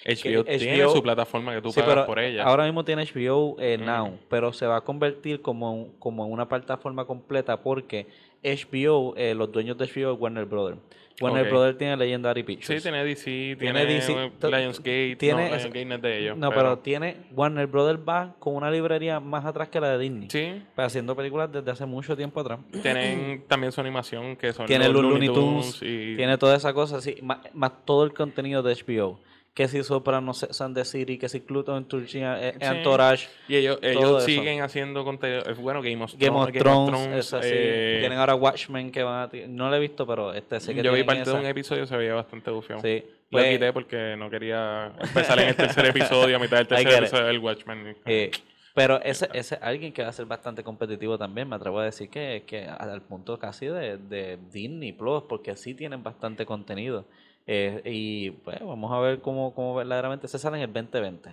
HBO 0.05 0.43
Que 0.45 0.57
tiene 0.57 0.83
HBO 0.83 0.91
su 0.95 1.03
plataforma 1.03 1.53
que 1.53 1.61
tú 1.61 1.71
Sí, 1.71 1.79
pagas 1.81 1.95
pero 1.95 2.05
por 2.05 2.19
ella. 2.19 2.43
Ahora 2.43 2.63
mismo 2.65 2.83
tiene 2.85 3.03
HBO 3.05 3.57
eh, 3.59 3.77
Mm. 3.79 3.85
Now, 3.85 4.17
pero 4.29 4.53
se 4.53 4.65
va 4.65 4.77
a 4.77 4.81
convertir 4.81 5.41
como, 5.41 5.89
como 5.99 6.25
en 6.25 6.31
una 6.31 6.47
plataforma 6.47 7.05
completa 7.05 7.61
porque 7.61 8.07
HBO, 8.43 9.15
eh, 9.17 9.33
los 9.35 9.51
dueños 9.51 9.77
de 9.77 9.85
HBO 9.85 10.13
es 10.13 10.19
Warner 10.19 10.45
Brothers. 10.45 10.79
Warner 11.21 11.43
Ok. 11.43 11.49
Brothers 11.49 11.77
tiene 11.77 11.97
Legendary 11.97 12.39
sí, 12.41 12.45
Pictures. 12.47 12.81
tiene 12.81 13.03
DC, 13.03 13.25
Tiene 13.25 13.57
tiene, 13.57 13.85
DC, 13.85 14.11
eh, 14.13 14.31
Lionsgate. 14.41 15.15
tiene 15.17 15.43
no, 15.43 15.47
Lionsgate 15.49 15.85
no 15.85 15.95
es 15.95 16.01
de 16.01 16.17
ellos. 16.19 16.37
no, 16.37 16.49
pero, 16.51 16.77
tiene 16.79 17.17
Warner 17.35 17.67
Brothers 17.67 17.99
va 18.07 18.35
con 18.39 18.55
una 18.55 18.71
librería 18.71 19.19
más 19.19 19.43
atrás 19.43 19.67
que 19.67 19.81
la 19.81 19.97
de 19.97 19.99
Disney. 19.99 20.29
Sí, 20.29 20.61
Pues 20.75 20.87
haciendo 20.87 21.17
películas 21.17 21.51
desde 21.51 21.69
hace 21.71 21.85
mucho 21.85 22.15
tiempo 22.15 22.39
atrás. 22.39 22.59
tienen 22.81 23.43
también 23.49 23.73
su 23.73 23.81
animación 23.81 24.37
que 24.37 24.53
son 24.53 24.65
Tiene 24.65 24.87
los 24.87 25.03
Looney 25.03 25.27
Tunes, 25.27 25.79
y 25.81 26.15
Tiene 26.15 26.37
toda 26.37 26.55
esa 26.55 26.71
cosa, 26.73 27.01
sí, 27.01 27.17
más, 27.21 27.39
más 27.53 27.73
todo 27.83 28.05
el 28.05 28.13
contenido 28.13 28.63
de 28.63 28.73
HBO. 28.75 29.19
Que 29.53 29.67
si 29.67 29.83
Soprano, 29.83 30.33
Sex 30.33 30.61
and 30.61 30.75
the 30.75 30.85
City, 30.85 31.17
que 31.17 31.27
si 31.27 31.41
Cluton, 31.41 31.85
Turchia, 31.87 32.39
eh, 32.41 32.53
Sí. 32.59 32.65
Entourage, 32.65 33.27
Y 33.47 33.57
ellos, 33.57 33.79
ellos 33.81 34.17
eso. 34.17 34.25
siguen 34.25 34.61
haciendo 34.61 35.03
contenido. 35.03 35.41
eh, 35.45 35.53
Bueno, 35.59 35.81
Game 35.81 36.01
of, 36.03 36.13
Game 36.17 36.37
of 36.37 36.51
Thrones, 36.51 37.07
es 37.17 37.33
así. 37.33 37.49
eh, 37.51 37.97
Tienen 37.99 38.19
ahora 38.19 38.35
Watchmen 38.35 38.91
que 38.91 39.03
van 39.03 39.29
a... 39.29 39.47
No 39.47 39.69
lo 39.69 39.75
he 39.75 39.79
visto, 39.79 40.07
pero 40.07 40.33
este 40.33 40.59
sé 40.61 40.73
que 40.73 40.81
yo 40.83 40.93
vi 40.93 41.03
parte 41.03 41.29
de 41.29 41.33
un 41.35 41.45
episodio 41.45 41.85
se 41.85 41.97
veía 41.97 42.13
bastante 42.13 42.51
bufiado. 42.51 42.81
Sí. 42.81 43.03
Lo 43.31 43.37
Pues, 43.37 43.49
quité 43.51 43.73
porque 43.73 44.15
no 44.17 44.29
quería 44.29 44.93
empezar 44.99 45.39
en 45.39 45.49
el 45.49 45.55
tercer 45.55 45.85
episodio, 45.87 46.37
a 46.37 46.39
mitad 46.39 46.57
del 46.57 46.67
tercer 46.67 46.93
episodio 47.03 47.25
del 47.25 47.39
Watchmen. 47.39 47.97
eh, 48.05 48.31
pero 48.75 49.01
ese 49.01 49.27
ese 49.33 49.55
es 49.55 49.61
alguien 49.61 49.91
que 49.91 50.03
va 50.03 50.09
a 50.09 50.13
ser 50.13 50.25
bastante 50.25 50.63
competitivo 50.63 51.17
también. 51.17 51.49
Me 51.49 51.55
atrevo 51.57 51.79
a 51.79 51.85
decir 51.85 52.09
que, 52.09 52.43
que 52.47 52.65
al 52.65 53.01
punto 53.01 53.37
casi 53.37 53.65
de, 53.65 53.97
de 53.97 54.37
Disney 54.51 54.93
Plus, 54.93 55.23
porque 55.27 55.55
sí 55.57 55.73
tienen 55.73 56.01
bastante 56.01 56.45
contenido. 56.45 57.05
Eh, 57.51 57.81
y 57.85 58.29
pues 58.31 58.59
vamos 58.59 58.91
a 58.91 58.99
ver 58.99 59.21
cómo, 59.21 59.55
cómo 59.55 59.73
verdaderamente 59.73 60.27
se 60.27 60.37
sale 60.37 60.57
en 60.57 60.63
el 60.63 60.71
2020. 60.73 61.31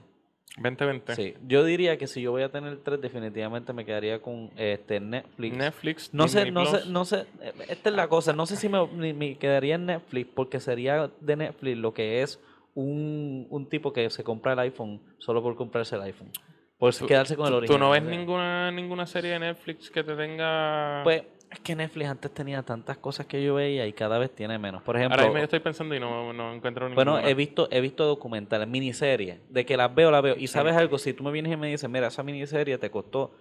2020. 0.58 1.14
Sí, 1.14 1.34
yo 1.46 1.62
diría 1.64 1.98
que 1.98 2.06
si 2.06 2.22
yo 2.22 2.30
voy 2.30 2.42
a 2.42 2.48
tener 2.50 2.78
tres, 2.78 2.98
definitivamente 3.02 3.74
me 3.74 3.84
quedaría 3.84 4.22
con 4.22 4.50
este 4.56 4.98
Netflix. 5.00 5.54
Netflix. 5.58 6.14
No 6.14 6.26
sé, 6.28 6.50
no 6.50 6.64
sé, 6.64 6.88
no 6.88 7.04
sé, 7.04 7.26
eh, 7.42 7.52
esta 7.68 7.90
es 7.90 7.94
la 7.94 8.08
cosa, 8.08 8.32
no 8.32 8.46
sé 8.46 8.56
si 8.56 8.68
me, 8.70 8.86
me 9.12 9.36
quedaría 9.36 9.74
en 9.74 9.84
Netflix 9.84 10.30
porque 10.34 10.58
sería 10.58 11.10
de 11.20 11.36
Netflix 11.36 11.76
lo 11.76 11.92
que 11.92 12.22
es 12.22 12.40
un, 12.74 13.46
un 13.50 13.68
tipo 13.68 13.92
que 13.92 14.08
se 14.08 14.24
compra 14.24 14.54
el 14.54 14.58
iPhone 14.60 15.02
solo 15.18 15.42
por 15.42 15.54
comprarse 15.56 15.96
el 15.96 16.02
iPhone. 16.02 16.30
Por 16.78 16.94
Tú- 16.94 17.06
quedarse 17.06 17.36
con 17.36 17.46
el 17.46 17.52
¿Tú- 17.52 17.56
original. 17.58 17.78
¿Tú 17.78 17.84
no 17.84 17.90
ves 17.90 18.02
ninguna, 18.02 18.70
ninguna 18.70 19.06
serie 19.06 19.32
de 19.32 19.38
Netflix 19.40 19.90
que 19.90 20.02
te 20.04 20.14
tenga...? 20.16 21.02
Pues 21.04 21.22
es 21.50 21.60
que 21.60 21.74
Netflix 21.76 22.08
antes 22.08 22.30
tenía 22.34 22.62
tantas 22.62 22.98
cosas 22.98 23.26
que 23.26 23.42
yo 23.42 23.54
veía 23.54 23.86
y 23.86 23.92
cada 23.92 24.18
vez 24.18 24.30
tiene 24.34 24.58
menos. 24.58 24.82
Por 24.82 24.96
ejemplo, 24.96 25.14
Ahora 25.16 25.26
mismo 25.28 25.38
yo 25.38 25.44
estoy 25.44 25.60
pensando 25.60 25.94
y 25.94 26.00
no, 26.00 26.32
no 26.32 26.52
encuentro 26.52 26.88
ninguna. 26.88 27.10
bueno, 27.12 27.26
he 27.28 27.34
visto, 27.34 27.68
he 27.70 27.80
visto 27.80 28.04
documentales, 28.04 28.66
miniseries, 28.68 29.38
de 29.48 29.64
que 29.64 29.76
las 29.76 29.94
veo, 29.94 30.10
las 30.10 30.22
veo. 30.22 30.36
Y 30.36 30.46
sabes 30.48 30.74
algo, 30.74 30.98
si 30.98 31.12
tú 31.12 31.22
me 31.24 31.30
vienes 31.30 31.52
y 31.52 31.56
me 31.56 31.68
dices, 31.68 31.88
mira, 31.88 32.08
esa 32.08 32.22
miniserie 32.22 32.78
te 32.78 32.90
costó 32.90 33.34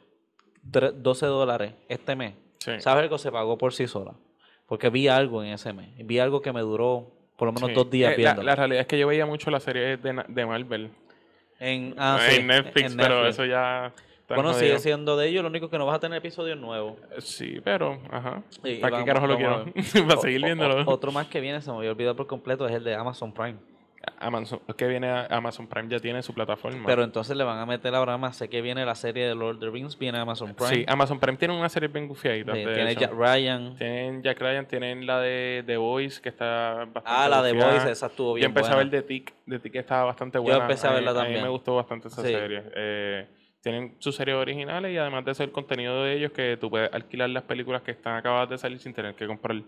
tre- 0.71 0.91
12 0.93 1.25
dólares 1.25 1.73
este 1.89 2.15
mes. 2.15 2.33
Sí. 2.59 2.71
¿Sabes 2.79 3.03
algo? 3.03 3.17
Se 3.17 3.31
pagó 3.31 3.57
por 3.57 3.73
sí 3.73 3.87
sola. 3.87 4.13
Porque 4.67 4.89
vi 4.89 5.07
algo 5.07 5.43
en 5.43 5.49
ese 5.53 5.73
mes. 5.73 5.89
Vi 6.05 6.17
algo 6.19 6.41
que 6.41 6.51
me 6.51 6.61
duró 6.61 7.11
por 7.37 7.47
lo 7.47 7.51
menos 7.53 7.69
Sí. 7.69 7.75
dos 7.75 7.89
días 7.91 8.09
Eh, 8.13 8.13
la, 8.13 8.17
viéndolo. 8.17 8.45
la 8.47 8.55
realidad 8.55 8.81
es 8.81 8.87
que 8.87 8.97
yo 8.97 9.07
veía 9.07 9.25
mucho 9.25 9.51
las 9.51 9.63
series 9.63 10.01
de, 10.01 10.23
de 10.27 10.45
Marvel 10.45 10.89
En, 11.59 11.93
ah, 11.97 12.19
en 12.31 12.47
Netflix, 12.47 12.91
en 12.91 12.97
pero 12.97 13.27
eso 13.27 13.45
ya... 13.45 13.93
está 14.25 14.35
Bueno, 14.35 14.53
jodido. 14.53 14.67
sigue 14.67 14.79
siendo 14.79 15.15
de 15.17 15.27
ellos. 15.27 15.43
Lo 15.43 15.49
único 15.49 15.69
que 15.69 15.77
no 15.77 15.85
vas 15.85 15.95
a 15.97 15.99
tener 15.99 16.17
episodios 16.17 16.57
nuevos. 16.59 16.97
Sí, 17.19 17.59
pero, 17.63 17.99
ajá. 18.11 18.41
¿Para 18.81 18.97
qué 18.97 19.05
carajo 19.05 19.27
lo 19.27 19.37
quiero? 19.37 19.65
Para 20.07 20.21
seguir 20.21 20.41
o- 20.43 20.45
viéndolo. 20.45 20.83
otro 20.91 21.11
más 21.11 21.27
que 21.27 21.39
viene, 21.39 21.61
se 21.61 21.71
me 21.71 21.77
había 21.77 21.91
olvidado 21.91 22.15
por 22.15 22.27
completo, 22.27 22.65
es 22.67 22.73
el 22.73 22.83
de 22.83 22.95
Amazon 22.95 23.31
Prime. 23.33 23.55
Amazon, 24.19 24.59
es 24.67 24.75
que 24.75 24.85
viene 24.87 25.07
a- 25.09 25.25
Amazon 25.31 25.65
Prime 25.65 25.89
ya 25.89 25.99
tiene 25.99 26.21
su 26.21 26.31
plataforma. 26.31 26.83
Pero 26.85 27.03
entonces 27.03 27.35
le 27.35 27.43
van 27.43 27.57
a 27.57 27.65
meter 27.65 27.93
ahora 27.95 28.17
más. 28.19 28.35
Sé 28.35 28.49
que 28.49 28.61
viene 28.61 28.85
la 28.85 28.93
serie 28.93 29.27
de 29.27 29.33
Lord 29.33 29.55
of 29.55 29.59
the 29.61 29.69
Rings, 29.71 29.97
viene 29.97 30.19
Amazon 30.19 30.53
Prime. 30.53 30.69
Sí, 30.75 30.85
Amazon 30.87 31.19
Prime 31.19 31.37
tiene 31.39 31.57
una 31.57 31.69
serie 31.69 31.87
bien 31.89 32.07
gufiadita. 32.07 32.53
Sí, 32.53 32.59
de 32.65 32.73
tiene 32.75 32.91
hecho. 32.91 32.99
Jack 33.01 33.13
Ryan. 33.13 33.75
Tienen 33.77 34.21
Jack 34.21 34.39
Ryan, 34.39 34.67
tienen 34.67 35.07
la 35.07 35.19
de 35.21 35.63
The 35.65 35.77
Voice, 35.77 36.21
que 36.21 36.29
está 36.29 36.85
bastante 36.93 37.01
Ah, 37.05 37.27
la 37.29 37.41
de 37.41 37.53
gufiada. 37.53 37.73
Voice, 37.73 37.91
esa 37.91 38.05
estuvo 38.05 38.33
bien 38.35 38.43
Yo 38.43 38.47
empecé 38.49 38.67
buena. 38.67 38.75
a 38.81 38.83
ver 38.83 38.91
The 38.91 39.01
Tick, 39.07 39.33
The 39.49 39.59
Tick 39.59 39.75
estaba 39.75 40.03
bastante 40.05 40.37
buena. 40.37 40.59
empecé 40.61 40.87
a 40.87 40.91
verla 40.91 41.11
mí- 41.11 41.17
A 41.17 41.21
también. 41.21 41.39
mí 41.41 41.43
me 41.43 41.49
gustó 41.51 41.75
bastante 41.75 42.07
esa 42.09 42.21
Sí. 42.21 42.27
serie. 42.27 42.63
Eh, 42.75 43.27
tienen 43.65 43.95
sus 43.97 44.15
series 44.15 44.37
originales 44.37 44.93
y 44.93 44.97
además 44.97 45.25
de 45.25 45.31
eso 45.31 45.43
el 45.43 45.51
contenido 45.51 46.03
de 46.03 46.13
ellos 46.13 46.31
que 46.31 46.55
tú 46.55 46.69
puedes 46.69 46.93
alquilar 46.93 47.31
las 47.31 47.45
películas 47.45 47.81
que 47.81 47.89
están 47.89 48.15
acabadas 48.15 48.47
de 48.47 48.59
salir 48.59 48.77
sin 48.77 48.93
tener 48.93 49.15
que 49.15 49.25
comprar 49.25 49.59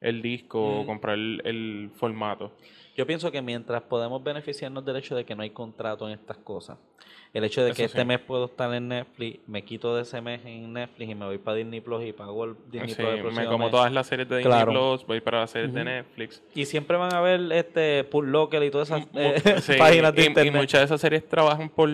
el 0.00 0.22
disco 0.22 0.80
o 0.80 0.84
comprar 0.84 1.14
el, 1.14 1.40
el 1.44 1.90
formato. 1.94 2.56
Yo 2.96 3.06
pienso 3.06 3.32
que 3.32 3.42
mientras 3.42 3.82
podemos 3.82 4.22
beneficiarnos 4.22 4.84
del 4.84 4.96
hecho 4.96 5.16
de 5.16 5.24
que 5.24 5.34
no 5.34 5.42
hay 5.42 5.50
contrato 5.50 6.06
en 6.08 6.14
estas 6.14 6.36
cosas, 6.38 6.78
el 7.32 7.42
hecho 7.42 7.62
de 7.64 7.70
Eso 7.70 7.76
que 7.78 7.84
este 7.86 8.00
sí. 8.00 8.04
mes 8.06 8.20
puedo 8.20 8.44
estar 8.44 8.72
en 8.72 8.86
Netflix, 8.86 9.40
me 9.48 9.64
quito 9.64 9.96
de 9.96 10.02
ese 10.02 10.20
mes 10.20 10.40
en 10.44 10.72
Netflix 10.72 11.10
y 11.10 11.14
me 11.16 11.24
voy 11.24 11.38
para 11.38 11.56
Disney 11.56 11.80
Plus 11.80 12.04
y 12.04 12.12
pago 12.12 12.44
el 12.44 12.54
Disney 12.70 12.90
Sí, 12.90 13.02
Plus 13.02 13.08
el 13.08 13.32
me 13.32 13.46
como 13.46 13.64
mes. 13.64 13.70
todas 13.72 13.92
las 13.92 14.06
series 14.06 14.28
de 14.28 14.36
Disney 14.36 14.52
Claro. 14.52 14.70
Plus, 14.70 15.06
voy 15.08 15.20
para 15.20 15.40
las 15.40 15.50
series 15.50 15.74
de. 15.74 15.82
Netflix. 15.84 16.40
Y 16.54 16.64
siempre 16.66 16.96
van 16.96 17.12
a 17.12 17.20
ver 17.20 17.40
este 17.50 18.04
Pool 18.04 18.30
Locker 18.30 18.62
y 18.62 18.70
todas 18.70 18.88
esas 18.90 19.08
eh, 19.14 19.60
sí, 19.60 19.72
páginas 19.78 20.14
de 20.14 20.22
y, 20.22 20.24
y 20.24 20.28
internet. 20.28 20.54
muchas 20.54 20.80
de 20.82 20.84
esas 20.84 21.00
series 21.00 21.28
trabajan 21.28 21.68
por 21.70 21.90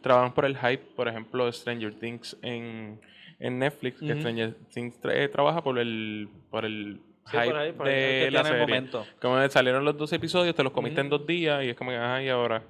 trabajan 0.00 0.32
por 0.32 0.46
el 0.46 0.56
hype. 0.56 0.84
Por 0.96 1.06
ejemplo, 1.08 1.52
Stranger 1.52 1.92
Things 1.98 2.34
en, 2.40 2.98
en 3.38 3.58
Netflix, 3.58 4.00
que. 4.00 4.14
Stranger 4.18 4.54
Things 4.72 4.98
tra- 5.02 5.12
eh, 5.14 5.28
trabaja 5.28 5.62
por 5.62 5.78
el 5.78 6.30
por 6.50 6.64
el 6.64 7.00
Sí, 7.30 7.36
hype 7.36 7.46
por 7.50 7.56
ahí, 7.56 7.72
por 7.72 7.86
ahí, 7.88 7.94
de 7.94 8.24
que 8.26 8.30
la 8.30 8.40
el 8.40 8.46
serie. 8.46 8.60
momento. 8.60 9.06
Como 9.20 9.48
salieron 9.48 9.84
los 9.84 9.96
dos 9.96 10.12
episodios, 10.12 10.54
te 10.54 10.62
los 10.62 10.72
comiste 10.72 11.00
en 11.00 11.08
dos 11.08 11.26
días 11.26 11.62
y 11.64 11.70
es 11.70 11.76
como 11.76 11.90
que, 11.90 11.96
ay, 11.96 12.28
ahora 12.28 12.62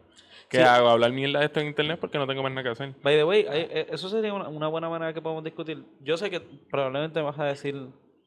¿qué 0.48 0.58
Sí. 0.58 0.62
hago? 0.64 0.88
Hablar 0.88 1.12
mierda 1.12 1.38
de 1.40 1.46
esto 1.46 1.60
en 1.60 1.68
internet 1.68 1.98
porque 2.00 2.18
no 2.18 2.26
tengo 2.26 2.42
más 2.42 2.50
nada 2.52 2.62
que 2.64 2.68
hacer. 2.70 2.94
By 3.02 3.16
the 3.16 3.24
way, 3.24 3.46
hay- 3.48 3.66
eh, 3.70 3.86
eso 3.90 4.08
sería 4.08 4.34
una, 4.34 4.48
una 4.48 4.66
buena 4.68 4.88
manera 4.88 5.12
que 5.14 5.22
podemos 5.22 5.44
discutir. 5.44 5.84
Yo 6.02 6.16
sé 6.16 6.28
que 6.30 6.40
probablemente 6.40 7.20
vas 7.20 7.38
a 7.38 7.44
decir 7.44 7.76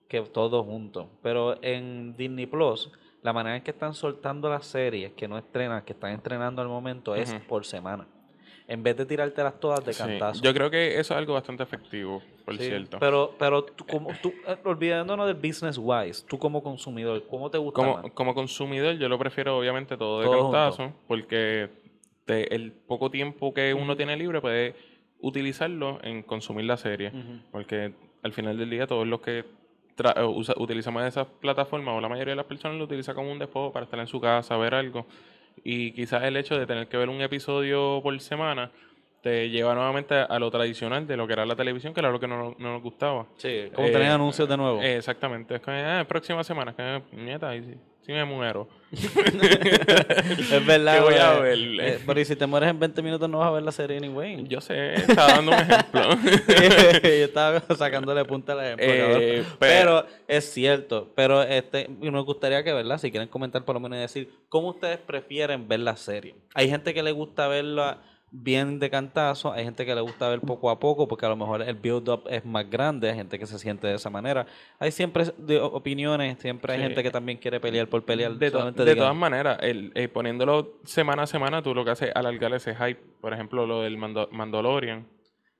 que 0.08 0.22
todo 0.22 0.64
junto, 0.64 1.10
pero 1.22 1.58
en 1.62 2.16
Disney 2.16 2.46
Plus, 2.46 2.92
la 3.24 3.34
manera 3.34 3.56
en 3.58 3.64
que 3.64 3.72
están 3.72 3.94
soltando 3.94 4.50
las 4.50 4.66
series 4.66 5.14
que 5.14 5.28
no 5.28 5.38
estrenan, 5.38 5.84
que 5.84 5.94
están 5.94 6.12
estrenando 6.12 6.62
al 6.62 6.68
momento, 6.68 7.16
es 7.16 7.34
por 7.48 7.66
semana. 7.66 8.06
En 8.74 8.82
vez 8.82 8.98
de 8.98 9.06
tirártelas 9.06 9.60
todas 9.60 9.86
de 9.86 9.94
Sí, 9.94 10.00
cantazo. 10.02 10.42
Yo 10.42 10.52
creo 10.52 10.72
que 10.72 10.94
eso 11.00 11.14
es 11.14 11.18
algo 11.20 11.36
bastante 11.36 11.62
efectivo, 11.62 12.24
por 12.44 12.58
Sí, 12.58 12.64
cierto. 12.70 12.98
Pero, 13.00 13.36
pero 13.38 13.64
tú, 13.64 13.86
como, 13.86 14.10
tú, 14.20 14.34
eh, 14.48 14.58
olvidándonos 14.66 15.28
del 15.28 15.36
business 15.36 15.78
wise, 15.80 16.26
tú 16.28 16.40
como 16.40 16.64
consumidor, 16.64 17.24
¿cómo 17.30 17.52
te 17.52 17.60
gusta 17.60 17.76
como, 17.80 17.94
más? 18.02 18.12
como 18.14 18.34
consumidor, 18.34 18.96
yo 18.98 19.08
lo 19.10 19.20
prefiero 19.20 19.56
obviamente 19.60 19.96
todo 19.96 20.22
de 20.22 20.28
Todo 20.28 20.50
cantazo, 20.52 20.92
porque 21.08 21.70
te- 22.26 22.56
el 22.56 22.72
poco 22.72 23.12
tiempo 23.12 23.54
que 23.54 23.76
uno 23.76 23.96
tiene 23.96 24.18
libre 24.18 24.42
puede 24.42 24.74
utilizarlo 25.20 26.00
en 26.04 26.24
consumir 26.24 26.66
la 26.66 26.78
serie. 26.78 27.12
Porque 27.52 27.94
al 28.24 28.34
final 28.34 28.58
del 28.58 28.72
día, 28.72 28.88
todos 28.88 29.06
los 29.08 29.22
que 29.22 29.40
eh, 29.40 30.24
usa- 30.24 30.56
utilizamos 30.58 31.04
esas 31.04 31.28
plataformas, 31.28 31.96
o 31.96 32.02
la 32.02 32.10
mayoría 32.10 32.32
de 32.32 32.38
las 32.38 32.48
personas 32.48 32.76
lo 32.80 32.86
utiliza 32.86 33.14
como 33.14 33.32
un 33.32 33.38
despojo 33.38 33.72
para 33.72 33.84
estar 33.84 34.00
en 34.00 34.08
su 34.08 34.20
casa, 34.20 34.58
ver 34.58 34.74
algo. 34.74 35.06
Y 35.64 35.92
quizás 35.94 36.24
el 36.24 36.36
hecho 36.38 36.58
de 36.58 36.66
tener 36.66 36.88
que 36.88 36.98
ver 36.98 37.10
un 37.10 37.22
episodio 37.22 38.00
por 38.04 38.20
semana 38.20 38.72
te 39.22 39.50
lleva 39.50 39.74
nuevamente 39.74 40.16
a 40.16 40.38
lo 40.38 40.52
tradicional 40.52 41.08
de 41.08 41.16
lo 41.16 41.26
que 41.26 41.34
era 41.34 41.46
la 41.46 41.56
televisión, 41.56 41.94
que 41.94 42.02
era 42.02 42.12
lo 42.12 42.20
que 42.20 42.28
no, 42.28 42.56
no 42.60 42.74
nos 42.74 42.82
gustaba. 42.84 43.26
Sí, 43.38 43.70
como 43.74 43.88
Eh, 43.88 43.92
tener 43.92 44.12
anuncios 44.12 44.50
de 44.50 44.58
nuevo. 44.58 44.82
Eh, 44.82 44.98
exactamente. 44.98 45.56
Es 45.56 45.62
que, 45.62 45.72
ah, 45.72 46.06
próxima 46.06 46.44
semana, 46.44 46.72
es 46.72 46.78
que, 46.78 47.16
nieta, 47.16 47.50
ahí 47.50 47.64
sí, 47.64 47.76
sí 48.06 48.12
me 48.12 48.26
muero. 48.26 48.68
es 48.94 50.66
verdad. 50.66 50.96
¿Qué 50.96 51.02
voy 51.02 51.16
a 51.16 51.34
ver? 51.40 51.58
Eh, 51.80 52.00
pero 52.06 52.20
y 52.20 52.26
si 52.26 52.36
te 52.36 52.46
mueres 52.46 52.70
en 52.70 52.80
20 52.80 53.02
minutos 53.02 53.30
no 53.30 53.40
vas 53.40 53.48
a 53.48 53.52
ver 53.52 53.64
la 53.64 53.72
serie 53.72 53.98
anyway. 53.98 54.46
Yo 54.48 54.62
sé, 54.62 54.94
estaba 54.96 55.34
dando 55.34 55.52
un 55.52 55.58
ejemplo. 55.58 56.10
yo 57.04 57.10
estaba 57.26 57.62
sacándole 57.76 58.24
punta 58.26 58.54
al 58.54 58.60
ejemplo. 58.64 58.86
Eh, 58.88 59.44
pero- 59.60 59.60
pero 59.60 60.06
es 60.28 60.46
cierto. 60.52 61.12
Pero 61.16 61.42
este, 61.44 61.88
nos 61.90 62.26
gustaría 62.26 62.64
que, 62.64 62.74
¿verdad? 62.74 62.98
Si 63.00 63.12
quieren 63.12 63.30
comentar 63.30 63.66
por 63.66 63.76
lo 63.76 63.80
menos 63.80 63.98
y 63.98 64.02
decir 64.02 64.30
cómo 64.50 64.70
ustedes 64.70 65.00
prefieren 65.00 65.68
ver 65.68 65.80
la 65.80 65.96
serie. 65.96 66.36
Hay 66.54 66.70
gente 66.70 66.94
que 66.94 67.04
le 67.04 67.12
gusta 67.12 67.48
verla 67.48 68.02
bien 68.36 68.80
de 68.80 68.90
cantazo, 68.90 69.54
hay 69.54 69.64
gente 69.64 69.86
que 69.86 69.94
le 69.94 70.02
gusta 70.02 70.28
ver 70.28 70.42
poco 70.42 70.72
a 70.72 70.80
poco 70.80 71.08
porque 71.08 71.26
a 71.26 71.30
lo 71.30 71.36
mejor 71.36 71.62
el 71.62 71.76
build-up 71.76 72.24
es 72.30 72.44
más 72.44 72.68
grande, 72.68 73.10
hay 73.10 73.16
gente 73.16 73.38
que 73.38 73.46
se 73.46 73.60
siente 73.60 73.86
de 73.86 73.94
esa 73.94 74.10
manera. 74.10 74.48
Hay 74.80 74.92
siempre 74.92 75.26
de 75.38 75.60
opiniones, 75.60 76.40
siempre 76.40 76.74
hay 76.74 76.80
Sí. 76.80 76.86
gente 76.88 77.04
que 77.04 77.12
también 77.12 77.38
quiere 77.38 77.60
pelear 77.60 77.88
por 77.88 78.04
pelear. 78.04 78.34
De, 78.34 78.50
to- 78.50 78.72
de 78.72 78.96
todas 78.96 79.16
maneras, 79.16 79.60
el, 79.62 79.92
eh, 79.94 80.08
poniéndolo 80.08 80.80
semana 80.84 81.24
a 81.24 81.28
semana, 81.28 81.62
tú 81.62 81.76
lo 81.76 81.86
que 81.86 81.92
haces 81.92 82.10
es 82.10 82.16
alargar 82.16 82.52
ese 82.56 82.74
hype. 82.76 83.00
Por 83.22 83.34
ejemplo, 83.34 83.68
lo 83.68 83.82
del 83.82 83.98
Mando- 83.98 84.28
Mandalorian. 84.32 85.08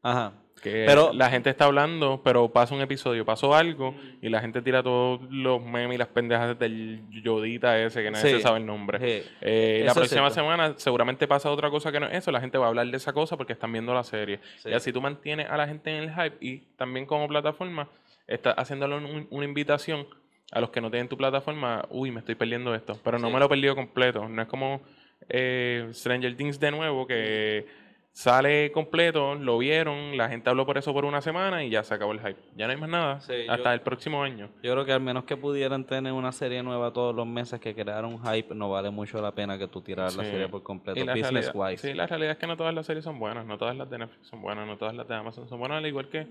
Ajá. 0.02 0.34
Que 0.62 0.86
Pero- 0.88 1.12
la 1.14 1.30
gente 1.30 1.50
está 1.50 1.66
hablando, 1.66 2.22
pero 2.24 2.48
pasa 2.54 2.74
un 2.74 2.80
episodio, 2.82 3.26
pasó 3.26 3.54
algo, 3.54 3.96
y 4.22 4.30
la 4.30 4.40
gente 4.40 4.62
tira 4.62 4.82
todos 4.82 5.20
los 5.30 5.62
memes 5.62 5.96
y 5.96 5.98
las 5.98 6.08
pendejas 6.08 6.58
del 6.58 7.02
Yodita 7.22 7.78
ese, 7.82 8.02
que 8.02 8.12
nadie 8.12 8.30
Sí. 8.32 8.38
se 8.38 8.42
sabe 8.42 8.60
el 8.60 8.66
nombre. 8.66 9.00
Sí. 9.00 9.30
Eh, 9.42 9.84
la 9.86 9.94
próxima 9.94 10.30
semana 10.30 10.74
seguramente 10.78 11.28
pasa 11.28 11.52
otra 11.52 11.70
cosa 11.70 11.92
que 11.92 12.00
no 12.00 12.06
es 12.08 12.14
eso, 12.14 12.32
la 12.32 12.40
gente 12.40 12.58
va 12.58 12.66
a 12.66 12.70
hablar 12.70 12.88
de 12.88 12.96
esa 12.96 13.12
cosa 13.12 13.36
porque 13.36 13.52
están 13.54 13.74
viendo 13.74 13.94
la 13.94 14.04
serie. 14.04 14.40
Sí. 14.58 14.70
Y 14.70 14.74
así 14.74 14.94
tú 14.94 15.02
mantienes 15.02 15.50
a 15.50 15.58
la 15.58 15.68
gente 15.68 15.90
en 15.98 16.04
el 16.04 16.10
hype 16.14 16.38
y 16.40 16.60
también 16.78 17.06
como 17.06 17.28
plataforma 17.28 17.90
estás 18.26 18.56
haciéndole 18.58 18.96
un- 18.96 19.28
una 19.32 19.44
invitación 19.46 20.08
a 20.54 20.62
los 20.62 20.70
que 20.70 20.80
no 20.80 20.90
tienen 20.90 21.10
tu 21.10 21.18
plataforma, 21.18 21.84
uy, 21.90 22.10
me 22.12 22.20
estoy 22.20 22.36
perdiendo 22.36 22.74
esto, 22.74 22.98
pero 23.04 23.20
no 23.20 23.30
me 23.30 23.38
lo 23.40 23.46
he 23.48 23.50
perdido 23.50 23.76
completo. 23.76 24.30
No 24.30 24.42
es 24.42 24.48
como 24.48 24.82
eh, 25.30 25.88
Stranger 25.94 26.36
Things 26.36 26.60
de 26.60 26.70
nuevo 26.72 27.08
que 27.08 27.66
sale 28.14 28.72
completo, 28.72 29.34
lo 29.36 29.58
vieron, 29.58 30.16
la 30.16 30.30
gente 30.30 30.48
habló 30.50 30.66
por 30.68 30.78
eso 30.78 30.94
por 30.94 31.04
una 31.04 31.20
semana 31.22 31.64
y 31.64 31.70
ya 31.72 31.84
se 31.84 31.96
acabó 31.96 32.12
el 32.12 32.20
hype. 32.20 32.38
Ya 32.56 32.68
no 32.68 32.72
hay 32.74 32.80
más 32.80 32.90
nada 32.90 33.20
Sí, 33.22 33.34
hasta 33.50 33.64
yo- 33.70 33.74
el 33.74 33.82
próximo 33.82 34.22
año. 34.24 34.50
Yo 34.62 34.72
creo 34.74 34.86
que 34.86 34.94
al 34.94 35.02
menos 35.02 35.24
que 35.24 35.36
pudieran 35.36 35.84
tener 35.86 36.14
una 36.14 36.32
serie 36.32 36.62
nueva 36.62 36.94
todos 36.94 37.14
los 37.16 37.26
meses 37.26 37.60
que 37.60 37.74
crearan 37.74 38.06
un 38.06 38.22
hype, 38.24 38.54
no 38.54 38.70
vale 38.70 38.92
mucho 38.92 39.20
la 39.20 39.32
pena 39.32 39.58
que 39.58 39.68
tú 39.68 39.82
tiraras 39.82 40.16
la 40.16 40.24
serie 40.24 40.48
por 40.48 40.62
completo. 40.62 41.00
Business 41.00 41.22
realidad, 41.32 41.52
wise. 41.56 41.88
sí, 41.88 41.94
la 41.96 42.06
realidad 42.06 42.34
es 42.34 42.38
que 42.38 42.46
no 42.48 42.56
todas 42.56 42.74
las 42.74 42.86
series 42.86 43.04
son 43.04 43.18
buenas, 43.18 43.46
no 43.48 43.58
todas 43.58 43.76
las 43.76 43.90
de 43.90 43.98
Netflix 43.98 44.28
son 44.28 44.42
buenas, 44.42 44.68
no 44.68 44.78
todas 44.78 44.94
las 44.96 45.08
de 45.08 45.16
Amazon 45.16 45.50
son 45.50 45.60
buenas, 45.60 45.80
al 45.80 45.88
igual 45.88 46.08
que 46.08 46.28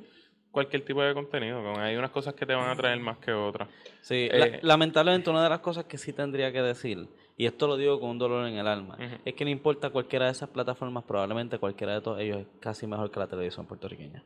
cualquier 0.53 0.85
tipo 0.85 1.03
de 1.03 1.15
contenido. 1.15 1.61
Hay 1.81 1.97
unas 1.97 2.11
cosas 2.11 2.35
que 2.35 2.47
te 2.47 2.55
van 2.55 2.69
a 2.69 2.77
traer 2.77 3.01
más 3.01 3.19
que 3.19 3.33
otras. 3.33 3.69
Sí, 4.03 4.29
la- 4.33 4.47
Eh, 4.47 4.61
lamentablemente 4.63 5.31
una 5.31 5.43
de 5.43 5.49
las 5.49 5.61
cosas 5.61 5.85
que 5.87 5.99
sí 5.99 6.13
tendría 6.13 6.53
que 6.53 6.63
decir, 6.63 7.09
y 7.37 7.47
esto 7.47 7.67
lo 7.67 7.77
digo 7.77 7.99
con 8.01 8.11
un 8.11 8.19
dolor 8.19 8.47
en 8.47 8.55
el 8.57 8.67
alma, 8.67 8.97
es 9.25 9.35
que 9.35 9.45
no 9.45 9.51
importa 9.51 9.91
cualquiera 9.91 10.27
de 10.27 10.33
esas 10.33 10.49
plataformas, 10.51 11.05
probablemente 11.05 11.59
cualquiera 11.59 11.95
de 11.95 12.01
todos 12.01 12.21
ellos 12.21 12.41
es 12.41 12.47
casi 12.61 12.87
mejor 12.87 13.11
que 13.11 13.19
la 13.21 13.27
televisión 13.27 13.67
puertorriqueña. 13.67 14.23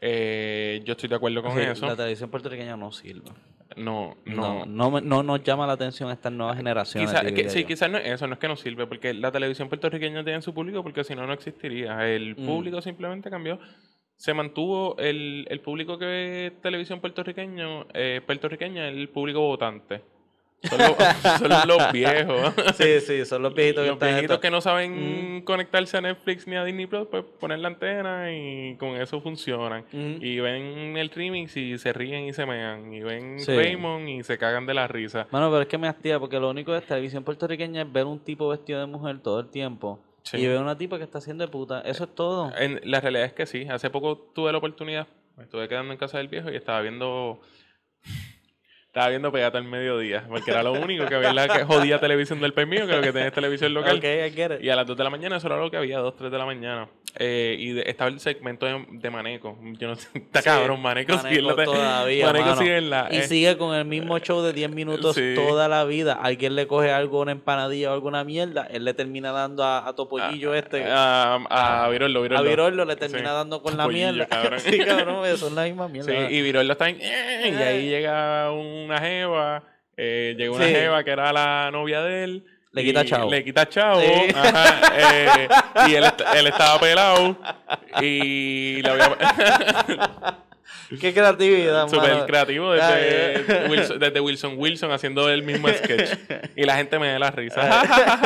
Eh, 0.00 0.82
yo 0.84 0.92
estoy 0.92 1.08
de 1.08 1.14
acuerdo 1.16 1.42
con 1.42 1.52
Sí, 1.52 1.60
eso. 1.60 1.86
La 1.86 1.96
televisión 1.96 2.30
puertorriqueña 2.30 2.76
no 2.76 2.92
sirve. 2.92 3.30
No, 3.76 4.16
No, 4.24 4.64
no. 4.66 5.00
no, 5.00 5.22
nos 5.22 5.42
llama 5.42 5.66
la 5.66 5.72
atención 5.74 6.10
estas 6.10 6.32
nuevas 6.32 6.56
generaciones. 6.56 7.10
Quizá- 7.10 7.34
que- 7.34 7.50
sí, 7.50 7.64
quizás 7.64 7.90
no 7.90 7.98
es 7.98 8.06
eso, 8.12 8.26
no 8.26 8.34
es 8.34 8.38
que 8.38 8.48
no 8.48 8.56
sirve, 8.56 8.86
porque 8.86 9.12
la 9.14 9.32
televisión 9.32 9.68
puertorriqueña 9.68 10.22
tiene 10.24 10.40
su 10.42 10.54
público, 10.54 10.82
porque 10.82 11.02
si 11.04 11.14
no, 11.14 11.26
no 11.26 11.32
existiría. 11.32 12.08
El 12.08 12.36
Mm. 12.36 12.46
público 12.46 12.80
simplemente 12.82 13.28
cambió. 13.30 13.58
Se 14.16 14.32
mantuvo 14.32 14.96
el, 14.98 15.46
el 15.50 15.60
público 15.60 15.98
que 15.98 16.06
ve 16.06 16.52
televisión 16.62 17.00
puertorriqueño, 17.00 17.86
eh, 17.92 18.20
puertorriqueña, 18.24 18.88
el 18.88 19.08
público 19.08 19.40
votante. 19.40 20.02
Son 20.62 20.78
los, 20.78 20.96
son 21.38 21.68
los 21.68 21.92
viejos. 21.92 22.54
Sí, 22.76 23.00
sí, 23.00 23.24
son 23.24 23.42
los 23.42 23.54
viejitos 23.54 23.84
que 23.84 23.90
los 23.90 23.98
viejitos 24.00 24.38
que 24.40 24.50
no 24.50 24.60
saben 24.60 25.42
conectarse 25.44 25.96
a 25.98 26.00
Netflix 26.00 26.46
ni 26.46 26.56
a 26.56 26.64
Disney 26.64 26.86
Plus, 26.86 27.06
pues 27.08 27.24
poner 27.38 27.58
la 27.60 27.68
antena 27.68 28.32
y 28.32 28.74
con 28.76 28.90
eso 29.00 29.20
funcionan. 29.20 29.84
Ujú. 29.92 30.24
Y 30.24 30.40
ven 30.40 30.96
el 30.96 31.10
remix 31.10 31.56
y 31.56 31.78
se 31.78 31.92
ríen 31.92 32.24
y 32.24 32.32
se 32.32 32.46
mean. 32.46 32.92
Y 32.92 33.00
ven 33.00 33.38
Sí. 33.38 33.54
Raymond 33.54 34.08
y 34.08 34.22
se 34.22 34.38
cagan 34.38 34.66
de 34.66 34.74
la 34.74 34.88
risa. 34.88 35.26
Mano, 35.30 35.50
pero 35.50 35.62
es 35.62 35.68
que 35.68 35.78
me 35.78 35.88
hastía 35.88 36.18
porque 36.18 36.40
lo 36.40 36.50
único 36.50 36.72
de 36.72 36.80
televisión 36.80 37.22
puertorriqueña 37.22 37.82
es 37.82 37.92
ver 37.92 38.06
un 38.06 38.18
tipo 38.18 38.48
vestido 38.48 38.80
de 38.80 38.86
mujer 38.86 39.20
todo 39.20 39.40
el 39.40 39.48
tiempo 39.50 40.00
Sí. 40.22 40.38
y 40.38 40.46
ver 40.48 40.58
una 40.58 40.76
tipa 40.76 40.98
que 40.98 41.04
está 41.04 41.18
haciendo 41.18 41.44
de 41.44 41.48
puta. 41.52 41.80
Eso 41.82 42.04
es 42.04 42.14
todo. 42.14 42.50
En, 42.58 42.80
la 42.84 43.00
realidad 43.00 43.26
es 43.26 43.32
que 43.32 43.46
sí. 43.46 43.66
Hace 43.70 43.90
poco 43.90 44.16
tuve 44.34 44.50
la 44.50 44.58
oportunidad. 44.58 45.06
Me 45.36 45.44
estuve 45.44 45.68
quedando 45.68 45.92
en 45.92 45.98
casa 45.98 46.18
del 46.18 46.28
viejo 46.28 46.50
y 46.50 46.56
estaba 46.56 46.80
viendo. 46.80 47.40
Estaba 48.96 49.10
viendo 49.10 49.30
Pegata 49.30 49.58
al 49.58 49.64
mediodía. 49.64 50.24
Porque 50.26 50.50
era 50.50 50.62
lo 50.62 50.72
único 50.72 51.04
que 51.04 51.16
había 51.16 51.28
en 51.28 51.36
la 51.36 51.48
que 51.48 51.64
jodía 51.64 52.00
televisión 52.00 52.40
del 52.40 52.54
país 52.54 52.66
mío, 52.66 52.86
que 52.86 52.96
lo 52.96 53.02
que 53.02 53.12
tenía 53.12 53.28
es 53.28 53.34
televisión 53.34 53.74
local. 53.74 53.98
Ok, 53.98 54.04
I 54.04 54.30
get 54.30 54.52
it. 54.52 54.64
Y 54.64 54.70
a 54.70 54.76
las 54.76 54.86
2 54.86 54.96
de 54.96 55.04
la 55.04 55.10
mañana 55.10 55.36
eso 55.36 55.48
era 55.48 55.58
lo 55.58 55.70
que 55.70 55.76
había, 55.76 55.98
2, 55.98 56.16
3 56.16 56.32
de 56.32 56.38
la 56.38 56.46
mañana. 56.46 56.88
Eh, 57.18 57.56
y 57.58 57.72
de- 57.72 57.84
estaba 57.86 58.10
el 58.10 58.20
segmento 58.20 58.66
de, 58.66 58.84
de 58.90 59.10
Maneco. 59.10 59.58
Yo 59.78 59.88
no 59.88 59.96
sé, 59.96 60.08
está 60.14 60.40
Sí, 60.40 60.44
cabrón, 60.44 60.82
Maneco, 60.82 61.14
Maneco 61.14 61.28
sigue 61.28 61.40
en 61.40 61.46
la 61.56 61.64
todavía, 61.64 62.26
Maneco 62.26 62.56
sigue 62.56 62.76
en 62.76 62.90
la. 62.90 63.08
Y 63.10 63.16
eh, 63.16 63.22
sigue 63.22 63.56
con 63.56 63.74
el 63.74 63.86
mismo 63.86 64.18
show 64.18 64.42
de 64.42 64.52
10 64.52 64.70
minutos 64.70 65.14
Sí. 65.16 65.32
toda 65.34 65.66
la 65.68 65.84
vida. 65.84 66.12
Alguien 66.20 66.54
le 66.54 66.66
coge 66.66 66.92
algo, 66.92 67.20
una 67.22 67.32
empanadilla 67.32 67.90
o 67.90 67.94
alguna 67.94 68.22
mierda, 68.22 68.66
él 68.70 68.84
le 68.84 68.92
termina 68.92 69.32
dando 69.32 69.64
a, 69.64 69.88
a 69.88 69.94
Topollillo 69.94 70.54
este. 70.54 70.84
A, 70.84 71.36
a, 71.48 71.84
a 71.84 71.88
Virollo, 71.88 72.20
Virollo. 72.22 72.38
a 72.38 72.42
Virollo 72.42 72.84
le 72.84 72.96
termina 72.96 73.30
Sí. 73.30 73.34
dando 73.34 73.62
con 73.62 73.76
la 73.78 73.88
mierda. 73.88 74.26
cabrón. 74.30 74.60
sí, 74.60 74.78
cabrón, 74.78 75.24
es 75.24 75.40
la 75.52 75.64
misma 75.64 75.88
mierda. 75.88 76.28
Sí, 76.28 76.34
y 76.34 76.42
Virollo 76.42 76.72
está 76.72 76.88
en... 76.90 76.98
"Eh", 77.00 77.50
Y 77.58 77.62
ahí 77.62 77.88
llega 77.88 78.50
una 78.52 78.98
jeva, 79.00 79.64
eh, 79.96 80.34
llega 80.36 80.52
una 80.52 80.66
jeva 80.66 81.02
que 81.02 81.10
era 81.12 81.32
la 81.32 81.70
novia 81.72 82.02
de 82.02 82.24
él. 82.24 82.44
Le 82.76 82.84
quita 82.84 83.04
chavo. 83.04 83.30
Le 83.30 83.42
quita 83.44 83.68
chavo. 83.68 84.00
Sí. 84.00 84.12
Ajá, 84.34 84.92
eh, 84.98 85.48
y 85.88 85.94
él, 85.94 86.04
est- 86.04 86.22
él 86.36 86.46
estaba 86.46 86.78
pelado. 86.78 87.36
Y 88.00 88.82
le 88.82 88.90
había... 88.90 89.16
Qué 91.00 91.12
creatividad, 91.12 91.88
Súper 91.88 92.26
creativo 92.26 92.72
desde. 92.72 93.66
Wilson, 93.68 93.98
desde 93.98 94.20
Wilson 94.20 94.54
Wilson 94.56 94.92
haciendo 94.92 95.28
el 95.28 95.42
mismo 95.42 95.68
sketch. 95.68 96.10
Y 96.56 96.64
la 96.64 96.76
gente 96.76 96.98
me 96.98 97.08
da 97.08 97.18
la 97.18 97.30
risa. 97.32 97.82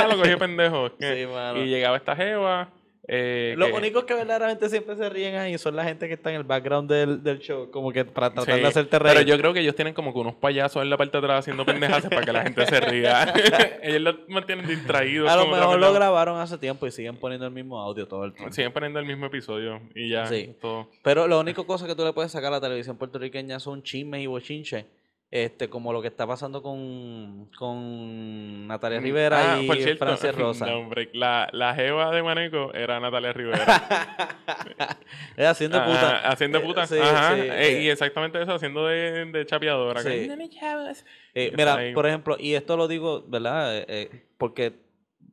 Lo 0.09 0.17
cogí 0.19 0.37
pendejo. 0.37 0.91
Sí, 1.01 1.27
mano. 1.33 1.59
y 1.63 1.67
llegaba 1.69 1.97
esta 1.97 2.15
jeva. 2.15 2.69
Eh, 3.13 3.55
Los 3.59 3.71
que- 3.71 3.75
únicos 3.75 4.05
que 4.05 4.15
verdaderamente 4.15 4.69
siempre 4.69 4.95
se 4.95 5.09
ríen 5.11 5.35
ahí 5.35 5.59
son 5.59 5.75
la 5.75 5.83
gente 5.83 6.07
que 6.07 6.15
está 6.15 6.31
en 6.31 6.37
el 6.37 6.45
background 6.45 6.89
del, 6.89 7.25
del 7.25 7.41
show, 7.41 7.69
como 7.69 7.91
que 7.91 8.05
para 8.05 8.31
tratar 8.33 8.55
Sí, 8.55 8.61
de 8.61 8.67
hacerte 8.69 8.99
reír. 9.01 9.15
Pero 9.17 9.27
yo 9.29 9.37
creo 9.37 9.53
que 9.53 9.59
ellos 9.59 9.75
tienen 9.75 9.95
como 9.95 10.13
que 10.13 10.21
unos 10.21 10.37
payasos 10.37 10.81
en 10.81 10.91
la 10.91 10.97
parte 10.97 11.19
de 11.19 11.25
atrás 11.27 11.41
haciendo 11.41 11.67
pendejas 11.67 12.05
para 12.07 12.23
que 12.23 12.33
la 12.33 12.43
gente 12.45 12.65
se 12.67 12.81
ría. 12.81 13.35
ellos 13.83 14.01
los 14.01 14.15
mantienen 14.29 14.65
distraídos. 14.69 15.29
a 15.29 15.35
lo 15.35 15.49
mejor 15.49 15.81
lo 15.81 15.93
grabaron 15.93 16.39
hace 16.39 16.57
tiempo 16.57 16.87
y 16.87 16.93
siguen 16.93 17.17
poniendo 17.17 17.47
el 17.47 17.53
mismo 17.53 17.81
audio 17.81 18.07
todo 18.07 18.25
el 18.27 18.33
tiempo. 18.33 18.53
Siguen 18.55 18.73
poniendo 18.73 19.01
el 19.01 19.07
mismo 19.07 19.27
episodio 19.27 19.81
y 19.93 20.09
ya. 20.11 20.27
Sí. 20.27 20.55
Todo. 20.61 20.89
Pero 21.03 21.27
la 21.27 21.37
única 21.39 21.65
cosa 21.65 21.89
que 21.89 21.97
tú 21.97 22.05
le 22.05 22.13
puedes 22.13 22.31
sacar 22.31 22.53
a 22.53 22.57
la 22.57 22.61
televisión 22.61 22.97
puertorriqueña 22.97 23.59
son 23.59 23.83
chismes 23.83 24.23
y 24.23 24.29
bochinches. 24.29 24.85
Este, 25.33 25.69
como 25.71 25.93
lo 25.93 26.03
que 26.03 26.09
está 26.09 26.27
pasando 26.27 26.61
con, 26.61 27.49
con 27.57 28.67
Natalia 28.67 28.99
Rivera 28.99 29.55
Ah, 29.55 29.61
y 29.63 29.67
por 29.69 29.77
cierto, 29.77 30.05
Francis 30.05 30.35
Rosa. 30.37 30.67
no, 30.67 30.79
hombre, 30.81 31.09
la, 31.13 31.49
la 31.53 31.73
jeva 31.77 32.11
de 32.11 32.21
Maneco 32.21 32.75
era 32.75 32.99
Natalia 32.99 33.33
Rivera. 33.33 33.65
Es 35.37 35.47
haciendo 35.47 35.79
de 35.79 35.87
puta. 35.87 36.21
Ah, 36.25 36.33
haciendo 36.33 36.61
puta. 36.63 36.87
Sí, 36.87 36.99
Ajá. 37.01 37.35
sí, 37.37 37.41
eh, 37.43 37.69
eh. 37.79 37.83
y 37.83 37.89
exactamente 37.91 38.43
eso, 38.43 38.55
haciendo 38.55 38.87
de, 38.87 39.25
de 39.27 39.47
chapeadora. 39.47 40.03
Eh, 41.35 41.53
mira, 41.57 41.75
ahí. 41.77 41.95
por 41.95 42.07
ejemplo, 42.07 42.37
y 42.39 42.55
esto 42.55 42.77
lo 42.77 42.89
digo, 42.89 43.25
¿verdad? 43.29 43.79
Eh, 43.79 43.85
eh, 43.89 44.25
porque 44.37 44.81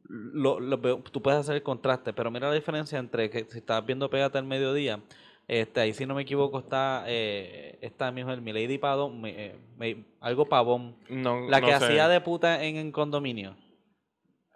lo, 0.08 0.60
lo 0.60 0.78
veo- 0.78 1.02
tú 1.12 1.22
puedes 1.24 1.40
hacer 1.40 1.56
el 1.56 1.64
contraste, 1.64 2.14
pero 2.14 2.30
mira 2.32 2.48
la 2.50 2.54
diferencia 2.54 3.00
entre 3.00 3.30
que 3.32 3.46
si 3.50 3.58
estás 3.58 3.84
viendo 3.86 4.10
Pégate 4.10 4.38
al 4.38 4.46
mediodía, 4.46 5.00
este, 5.48 5.80
ahí 5.80 5.94
si 5.94 6.06
no 6.06 6.14
me 6.16 6.24
equivoco 6.24 6.60
está 6.60 7.04
eh, 7.08 7.78
esta 7.82 8.12
mujer, 8.12 8.42
Milady 8.42 8.78
Pavón, 8.78 9.22
mi- 9.22 9.34
eh, 9.36 10.04
algo 10.20 10.46
Pavón, 10.46 10.96
No, 11.10 11.48
la 11.48 11.60
no 11.62 11.68
que 11.68 11.78
sé. 11.78 11.86
hacía 11.86 12.08
de 12.08 12.20
puta 12.22 12.64
en, 12.64 12.76
en 12.78 12.92
condominio. 12.92 13.56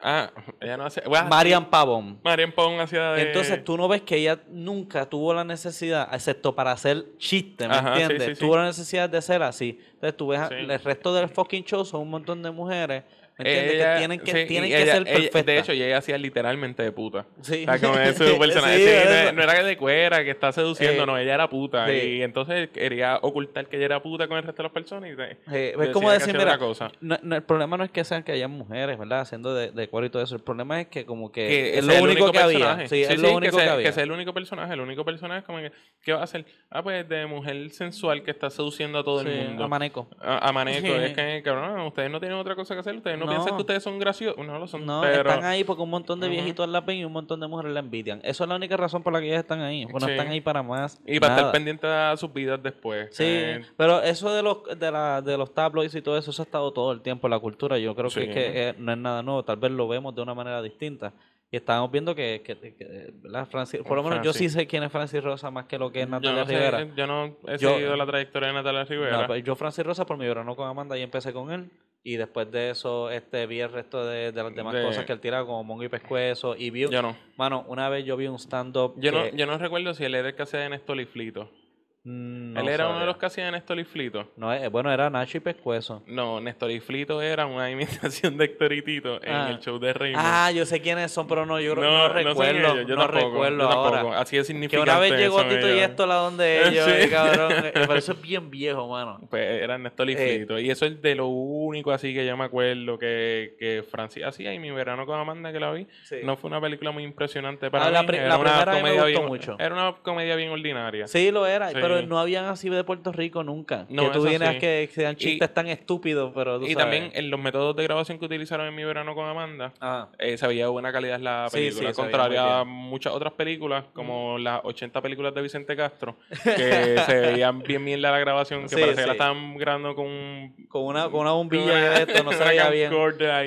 Ah, 0.04 0.32
ella 0.60 0.78
no 0.78 0.86
hacía. 0.88 1.04
bueno, 1.08 1.30
Marian 1.30 1.70
Pavón. 1.70 2.20
Marian 2.24 2.52
Pong 2.54 2.80
hacía 2.80 3.12
de. 3.12 3.22
Entonces 3.22 3.64
tú 3.64 3.78
no 3.78 3.88
ves 3.88 4.02
que 4.02 4.16
ella 4.18 4.40
nunca 4.50 5.08
tuvo 5.08 5.32
la 5.32 5.44
necesidad, 5.44 6.10
excepto 6.12 6.56
para 6.56 6.72
hacer 6.72 7.06
chiste, 7.20 7.68
¿me 7.68 7.76
Ajá, 7.76 7.90
entiendes? 8.02 8.24
sí, 8.30 8.36
sí. 8.36 8.40
Tuvo 8.40 8.58
la 8.58 8.66
necesidad 8.66 9.08
de 9.08 9.22
ser 9.22 9.44
así. 9.44 9.80
Entonces 9.94 10.18
tú 10.18 10.28
ves 10.30 10.42
el 10.50 10.68
resto 10.80 11.14
del 11.14 11.30
fucking 11.30 11.64
show 11.66 11.86
son 11.86 12.02
un 12.02 12.10
montón 12.10 12.42
de 12.42 12.50
mujeres, 12.50 13.04
¿me 13.04 13.21
entiendes? 13.38 13.74
Ella- 13.76 13.94
que 13.94 13.98
tienen 14.00 14.20
que, 14.20 14.32
sí, 14.32 14.46
tienen 14.48 14.70
que 14.70 14.82
ella- 14.82 14.94
ser 14.94 15.02
ella- 15.04 15.14
perfectas. 15.14 15.46
De 15.46 15.58
hecho, 15.60 15.72
ella 15.72 15.98
hacía 15.98 16.18
literalmente 16.18 16.84
de 16.84 16.92
puta. 16.92 17.26
sí. 17.42 17.66
O 17.68 17.72
sea, 17.78 17.80
como 17.80 18.00
es 18.00 18.16
su 18.18 18.24
personaje. 18.40 18.78
Sí, 18.78 19.26
no, 19.28 19.32
no 19.34 19.44
era 19.44 19.64
de 19.64 19.78
cuera, 19.78 20.24
que 20.24 20.32
está 20.32 20.52
seduciendo, 20.52 21.04
Eh, 21.04 21.06
no, 21.06 21.18
ella 21.18 21.34
era 21.36 21.50
puta. 21.50 21.88
sí. 21.88 21.94
Y 21.94 22.22
entonces 22.22 22.70
quería 22.70 23.18
ocultar 23.22 23.68
que 23.68 23.78
ella 23.78 23.86
era 23.86 24.02
puta 24.04 24.28
con 24.28 24.38
el 24.38 24.44
resto 24.44 24.62
de 24.62 24.64
las 24.64 24.72
personas 24.74 25.10
y 25.10 25.16
de- 25.16 25.38
Eh, 25.52 25.76
es 25.80 25.90
como 25.90 26.12
decir, 26.12 26.38
mira, 26.38 26.58
cosa. 26.58 26.92
no- 27.02 27.18
no, 27.22 27.36
el 27.36 27.44
problema 27.44 27.78
no 27.78 27.84
es 27.84 27.92
que 27.92 28.04
sean 28.04 28.24
que 28.24 28.32
hayan 28.34 28.52
mujeres, 28.52 28.98
¿verdad? 28.98 29.22
Haciendo 29.22 29.54
de, 29.54 29.72
de 29.72 29.88
cuero 29.88 30.06
y 30.08 30.10
todo 30.10 30.22
eso. 30.24 30.36
El 30.36 30.42
problema 30.42 30.82
es 30.82 30.88
que 30.88 31.06
como 31.06 31.32
que, 31.32 31.48
que 31.48 31.78
es 31.80 31.86
lo 31.86 32.02
único 32.02 32.32
que 32.32 32.40
había. 32.40 32.88
Sí, 32.88 33.04
es 33.04 33.20
lo 33.20 33.36
único 33.36 33.58
que, 33.58 33.64
sea, 33.64 33.74
había. 33.74 33.86
que 33.88 33.92
sea 33.94 34.04
el 34.04 34.12
único 34.12 34.34
personaje. 34.34 34.74
El 34.74 34.80
único 34.82 35.04
personaje 35.06 35.44
como 35.46 35.60
que, 35.60 35.72
¿qué 36.04 36.14
va 36.14 36.22
a 36.22 36.24
hacer? 36.24 36.46
Ah, 36.70 36.84
pues 36.84 37.08
de 37.08 37.26
mujer 37.26 37.70
sensual 37.72 38.24
que 38.24 38.32
está 38.32 38.50
seduciendo 38.50 39.00
a 39.00 39.04
todo 39.04 39.22
el 39.22 39.28
mundo. 39.48 39.64
a 39.64 39.68
Maneco. 39.68 40.10
A, 40.20 40.48
a 40.50 40.52
Maneco. 40.52 40.88
es 40.96 41.14
que, 41.14 41.42
cabrón, 41.44 41.80
ustedes 41.82 42.10
no 42.12 42.20
tienen 42.20 42.38
otra 42.38 42.56
cosa 42.56 42.74
que 42.74 42.80
hacer. 42.82 42.96
Ustedes 42.96 43.18
no, 43.22 43.32
No. 43.32 43.38
piensan 43.38 43.56
que 43.56 43.62
ustedes 43.62 43.84
son 43.84 44.00
graciosos. 44.00 44.46
No 44.46 44.60
lo 44.60 44.68
son. 44.68 44.86
No, 44.86 45.02
pero... 45.02 45.30
están 45.30 45.46
ahí 45.46 45.64
porque 45.64 45.82
un 45.84 45.90
montón 45.90 46.20
de 46.20 46.28
viejitos 46.30 46.68
la 46.68 46.82
ven 46.82 46.98
y 46.98 47.06
un 47.06 47.12
montón 47.14 47.40
de 47.40 47.48
mujeres 47.48 47.74
la 47.74 47.80
envidian. 47.80 48.20
Eso 48.24 48.44
es 48.44 48.50
la 48.50 48.56
única 48.56 48.76
razón 48.78 49.04
por 49.04 49.14
la 49.14 49.20
que 49.20 49.28
ellas 49.28 49.40
están 49.42 49.62
ahí. 49.62 49.86
Bueno, 49.86 50.08
Sí. 50.08 50.12
están 50.14 50.28
ahí 50.28 50.42
para 50.42 50.64
más. 50.64 51.00
Y 51.06 51.20
para 51.20 51.34
nada. 51.36 51.42
estar 51.42 51.52
pendiente 51.54 51.88
a 51.88 52.16
sus 52.18 52.32
vidas 52.34 52.62
después. 52.62 53.10
Sí, 53.16 53.24
Eh, 53.26 53.62
pero 53.78 54.02
eso 54.02 54.34
de 54.34 54.44
los 54.44 54.58
de, 54.80 54.92
la, 54.92 55.22
de 55.22 55.38
los 55.38 55.54
tabloids 55.54 55.96
y 55.96 56.02
todo 56.02 56.18
eso, 56.18 56.32
eso 56.32 56.42
ha 56.42 56.46
estado 56.46 56.72
todo 56.74 56.92
el 56.92 57.02
tiempo 57.02 57.28
en 57.28 57.32
la 57.32 57.40
cultura. 57.40 57.78
Yo 57.78 57.96
creo 57.96 58.10
que, 58.10 58.24
eh, 58.70 58.76
no 58.78 58.92
es 58.92 58.98
nada 58.98 59.22
nuevo. 59.24 59.44
Tal 59.44 59.58
vez 59.58 59.72
lo 59.72 59.88
vemos 59.88 60.14
de 60.16 60.22
una 60.22 60.34
manera 60.34 60.62
distinta. 60.62 61.14
Y 61.54 61.58
estábamos 61.58 61.92
viendo 61.92 62.16
que, 62.16 62.42
que, 62.46 62.56
que, 62.58 63.12
¿verdad? 63.22 63.46
Francis, 63.52 63.82
por 63.82 63.98
lo 63.98 64.04
menos 64.04 64.24
yo 64.26 64.32
sí 64.32 64.48
sé 64.50 64.66
quién 64.68 64.84
es 64.84 64.92
Francis 64.92 65.22
Rosa 65.22 65.52
más 65.52 65.66
que 65.66 65.78
lo 65.78 65.92
que 65.92 66.00
es 66.00 66.06
yo, 66.06 66.12
Natalia 66.12 66.40
no 66.44 66.46
sé, 66.48 66.54
Rivera. 66.56 66.88
yo 66.96 67.08
no 67.08 67.26
he 67.46 67.58
Yo- 67.58 67.74
seguido 67.74 67.96
la 67.98 68.06
trayectoria 68.06 68.48
de 68.48 68.54
Natalia 68.54 68.86
Rivera. 68.86 69.22
No, 69.22 69.28
pues 69.28 69.44
yo 69.44 69.54
Francis 69.58 69.86
Rosa 69.86 70.06
por 70.06 70.16
mi 70.18 70.26
verano 70.26 70.56
con 70.56 70.66
Amanda 70.70 70.98
y 70.98 71.02
empecé 71.02 71.34
con 71.34 71.52
él. 71.52 71.70
Y 72.04 72.16
después 72.16 72.50
de 72.52 72.70
eso 72.72 73.12
este 73.12 73.46
vi 73.48 73.60
el 73.60 73.72
resto 73.72 74.04
de, 74.06 74.32
de 74.32 74.44
las 74.44 74.56
demás 74.56 74.74
De- 74.74 74.82
cosas 74.82 75.04
que 75.06 75.12
él 75.12 75.20
tira 75.20 75.44
como 75.46 75.62
Mongo 75.66 75.84
y 75.84 75.90
Pescuezo. 75.90 76.56
Y 76.56 76.70
vi, 76.70 76.88
yo 76.90 77.02
no. 77.02 77.16
mano, 77.36 77.66
una 77.68 77.90
vez 77.90 78.06
yo 78.06 78.16
vi 78.16 78.28
un 78.28 78.40
stand-up 78.40 78.94
Yo, 78.98 79.12
no. 79.12 79.28
yo 79.28 79.46
no 79.46 79.58
recuerdo 79.58 79.94
si 79.94 80.06
él 80.06 80.16
era 80.16 80.30
el 80.30 80.36
que 80.36 80.42
hacía 80.44 80.62
de 80.62 80.70
Néstor 80.70 81.00
y 81.02 81.06
Flito. 81.06 81.44
Mm, 81.44 81.61
no 82.04 82.60
él 82.62 82.68
era 82.68 82.90
uno 82.90 83.00
de 83.00 83.06
los 83.06 83.18
que 83.18 83.28
hacía 83.28 83.46
de 83.46 83.52
Néstor 83.52 83.80
y 83.80 83.84
Flito. 83.84 84.32
No, 84.36 84.52
eh, 84.52 84.68
bueno, 84.70 84.92
era 84.92 85.10
Nacho 85.12 85.38
y 85.38 85.42
Pescuezo. 85.42 86.02
No, 86.08 86.42
Néstor 86.42 86.72
y 86.72 86.80
Flito 86.80 87.22
era 87.22 87.46
una 87.46 87.70
imitación 87.72 88.38
de 88.38 88.46
Héctor 88.46 88.74
y 88.74 88.82
Tito 88.82 89.22
en 89.24 89.32
Ah. 89.34 89.50
el 89.52 89.60
show 89.60 89.78
de 89.78 89.94
Raymond. 89.94 90.26
Ah, 90.26 90.52
yo 90.52 90.66
sé 90.66 90.82
quiénes 90.82 91.12
son, 91.12 91.28
pero 91.28 91.46
no, 91.46 91.60
yo 91.60 91.76
creo- 91.76 91.84
no, 91.84 92.08
no, 92.08 92.14
recuerdo. 92.14 92.74
ellos, 92.74 92.88
yo 92.88 92.96
no 92.96 93.02
tampoco, 93.08 93.32
recuerdo 93.34 93.58
yo 93.60 93.70
ahora. 93.70 94.20
Así 94.20 94.36
Que 94.38 94.44
significante 94.44 94.90
una 94.90 95.00
vez 95.00 95.14
llegó 95.14 95.44
Tito 95.46 95.68
y 95.76 95.80
esto 95.80 96.08
la 96.08 96.16
donde 96.16 96.62
ellos, 96.68 96.90
Sí. 97.04 97.10
cabrón. 97.10 97.52
eh, 97.66 97.72
Pero 97.74 97.96
eso 97.96 98.12
es 98.14 98.22
bien 98.22 98.50
viejo, 98.50 98.88
mano. 98.88 99.20
Pues 99.30 99.62
era 99.62 99.78
Néstor 99.78 100.10
y 100.10 100.14
Eh. 100.14 100.38
Flito. 100.38 100.58
Y 100.60 100.72
eso 100.72 100.86
es 100.88 101.00
de 101.02 101.14
lo 101.16 101.28
único 101.28 101.92
así 101.92 102.14
que 102.16 102.26
yo 102.26 102.36
me 102.36 102.46
acuerdo 102.46 102.98
que, 102.98 103.56
que 103.60 103.84
Francis 103.90 104.24
hacía. 104.24 104.54
Y 104.54 104.60
mi 104.60 104.72
verano 104.72 105.06
con 105.06 105.20
Amanda 105.20 105.52
que 105.54 105.60
la 105.60 105.72
vi. 105.72 105.86
Sí. 106.04 106.18
No 106.24 106.36
fue 106.36 106.50
una 106.50 106.60
película 106.60 106.90
muy 106.92 107.04
impresionante 107.04 107.70
para 107.70 107.86
Ah, 107.86 107.88
mí. 107.90 107.94
la 107.94 108.06
pri- 108.08 108.18
era 108.18 108.28
la 108.30 108.38
una 108.38 108.50
primera 108.50 108.72
a 108.72 108.76
mí 108.76 108.82
me 108.82 108.90
comedia 108.90 109.02
gustó 109.04 109.20
bien, 109.20 109.28
mucho. 109.28 109.56
Era 109.60 109.76
una 109.76 109.94
comedia 110.02 110.36
bien 110.36 110.50
ordinaria. 110.50 111.08
Sí, 111.08 111.30
lo 111.32 111.46
era, 111.46 111.70
Sí. 111.70 111.76
pero 111.80 111.91
no 112.04 112.20
habían 112.20 112.46
así 112.46 112.70
de 112.70 112.84
Puerto 112.84 113.12
Rico 113.12 113.44
nunca. 113.44 113.86
No, 113.90 114.04
que 114.12 114.18
tú 114.18 114.24
vienes 114.24 114.50
sí. 114.54 114.60
que 114.60 114.90
sean 114.94 115.14
Y- 115.14 115.16
chistes 115.18 115.54
tan 115.54 115.68
estúpidos, 115.68 116.32
pero 116.36 116.60
tú 116.60 116.66
Y 116.66 116.74
sabes. 116.74 116.78
también 116.84 117.12
en 117.14 117.30
los 117.30 117.40
métodos 117.40 117.76
de 117.76 117.84
grabación 117.84 118.20
que 118.20 118.26
utilizaron 118.26 118.68
en 118.68 118.76
mi 118.76 118.84
verano 118.84 119.14
con 119.16 119.26
Amanda, 119.28 119.74
Ah, 119.82 120.08
eh, 120.20 120.38
se 120.38 120.48
veía 120.48 120.68
buena 120.70 120.92
calidad 120.92 121.20
la 121.20 121.48
Sí, 121.50 121.58
película. 121.58 121.74
sí, 121.80 121.82
veía 121.86 121.94
contraria 121.94 122.60
a 122.60 122.64
muchas 122.64 123.14
otras 123.14 123.34
películas, 123.34 123.86
como 123.94 124.38
las 124.38 124.62
80 124.64 125.02
películas 125.02 125.34
de 125.36 125.42
Vicente 125.42 125.76
Castro, 125.76 126.16
que 126.44 126.98
se 127.06 127.20
veían 127.20 127.60
bien 127.64 127.84
bien 127.86 128.02
la 128.02 128.18
grabación, 128.20 128.64
que 128.64 128.70
Sí, 128.70 128.76
parecía 128.76 128.96
que 128.96 129.02
la 129.02 129.06
sí. 129.08 129.12
estaban 129.12 129.58
grabando 129.58 129.96
con 129.96 130.06
un... 130.08 130.66
con 130.70 130.84
una, 130.84 131.10
con 131.10 131.22
una 131.22 131.32
bombilla 131.32 131.64
con 131.64 131.72
una- 131.72 131.90
de 131.90 132.02
esto, 132.04 132.24
no 132.24 132.32
se 132.32 132.44
veía 132.44 132.70
bien. 132.70 132.92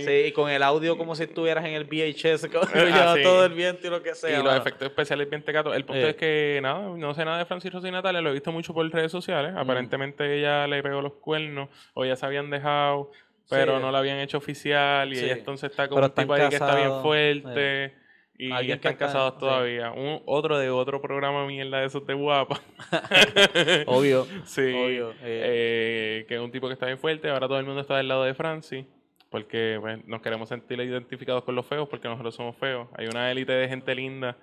Sí, 0.01 0.13
y 0.29 0.33
con 0.33 0.51
el 0.51 0.63
audio 0.63 0.97
como 0.99 1.15
si 1.15 1.25
estuvieras 1.25 1.65
en 1.65 1.73
el 1.75 1.85
VHS, 1.85 2.49
con 2.53 2.69
Ah, 2.93 3.15
sí. 3.17 3.23
todo 3.23 3.45
el 3.45 3.53
viento 3.55 3.87
y 3.87 3.91
lo 3.91 4.03
que 4.03 4.15
sea. 4.15 4.41
y 4.41 4.43
los 4.43 4.55
efectos 4.57 4.89
especiales 4.89 5.29
bien 5.31 5.43
tecatos. 5.43 5.75
El 5.77 5.85
punto 5.85 6.07
es 6.09 6.17
que, 6.17 6.59
nada, 6.63 6.81
no 6.97 7.15
sé 7.15 7.25
nada 7.25 7.39
de 7.39 7.45
Francis 7.45 7.73
Rosa 7.73 7.89
y 7.89 7.91
Natalia, 7.93 8.21
lo 8.21 8.33
he 8.35 8.39
visto 8.39 8.53
mucho 8.53 8.75
por 8.75 8.89
redes 8.91 9.11
sociales. 9.13 9.55
Aparentemente 9.57 10.39
ella 10.39 10.67
le 10.67 10.83
pegó 10.83 11.01
los 11.03 11.15
cuernos, 11.15 11.69
o 11.95 12.05
ya 12.05 12.17
se 12.17 12.27
habían 12.27 12.51
dejado, 12.51 13.11
pero 13.49 13.77
Sí. 13.77 13.83
no 13.83 13.91
la 13.91 13.99
habían 13.99 14.19
hecho 14.19 14.39
oficial, 14.39 15.13
y 15.13 15.17
Sí. 15.17 15.25
ella 15.25 15.35
entonces 15.35 15.71
está 15.71 15.89
con 15.89 15.97
Pero 15.97 16.07
un 16.09 16.15
tipo 16.15 16.33
ahí 16.35 16.49
que 16.49 16.57
está 16.57 16.77
bien 16.77 17.01
fuerte. 17.03 17.95
Y 18.37 18.51
Alguien 18.51 18.81
que 18.81 18.89
están 18.89 18.93
está- 18.95 19.07
casados 19.07 19.35
sí. 19.35 19.41
todavía. 19.41 19.93
Un, 19.93 20.21
otro 20.27 20.59
de 20.59 20.69
otro 20.69 21.01
programa 21.01 21.47
mierda 21.47 21.79
de 21.79 21.87
esos 21.87 22.05
de 22.05 22.15
guapa. 22.15 22.61
Obvio. 23.87 24.27
sí. 24.45 24.61
Obvio, 24.75 25.11
eh. 25.13 25.15
eh, 25.23 26.25
que 26.29 26.35
es 26.35 26.41
un 26.41 26.51
tipo 26.51 26.67
que 26.67 26.73
está 26.75 26.87
bien 26.87 26.99
fuerte. 26.99 27.29
Ahora 27.31 27.47
todo 27.47 27.59
el 27.61 27.65
mundo 27.65 27.81
está 27.81 27.97
del 27.97 28.09
lado 28.09 28.25
de 28.25 28.35
Francis. 28.35 28.85
Porque 29.31 29.79
pues, 29.81 30.05
nos 30.07 30.21
queremos 30.23 30.49
sentir 30.49 30.81
identificados 30.81 31.43
con 31.45 31.55
los 31.57 31.67
feos 31.67 31.89
porque 31.89 32.09
nosotros 32.09 32.35
somos 32.35 32.57
feos. 32.57 32.89
Hay 32.97 33.07
una 33.07 33.31
élite 33.33 33.53
de 33.53 33.69
gente 33.69 33.95
linda 33.95 34.37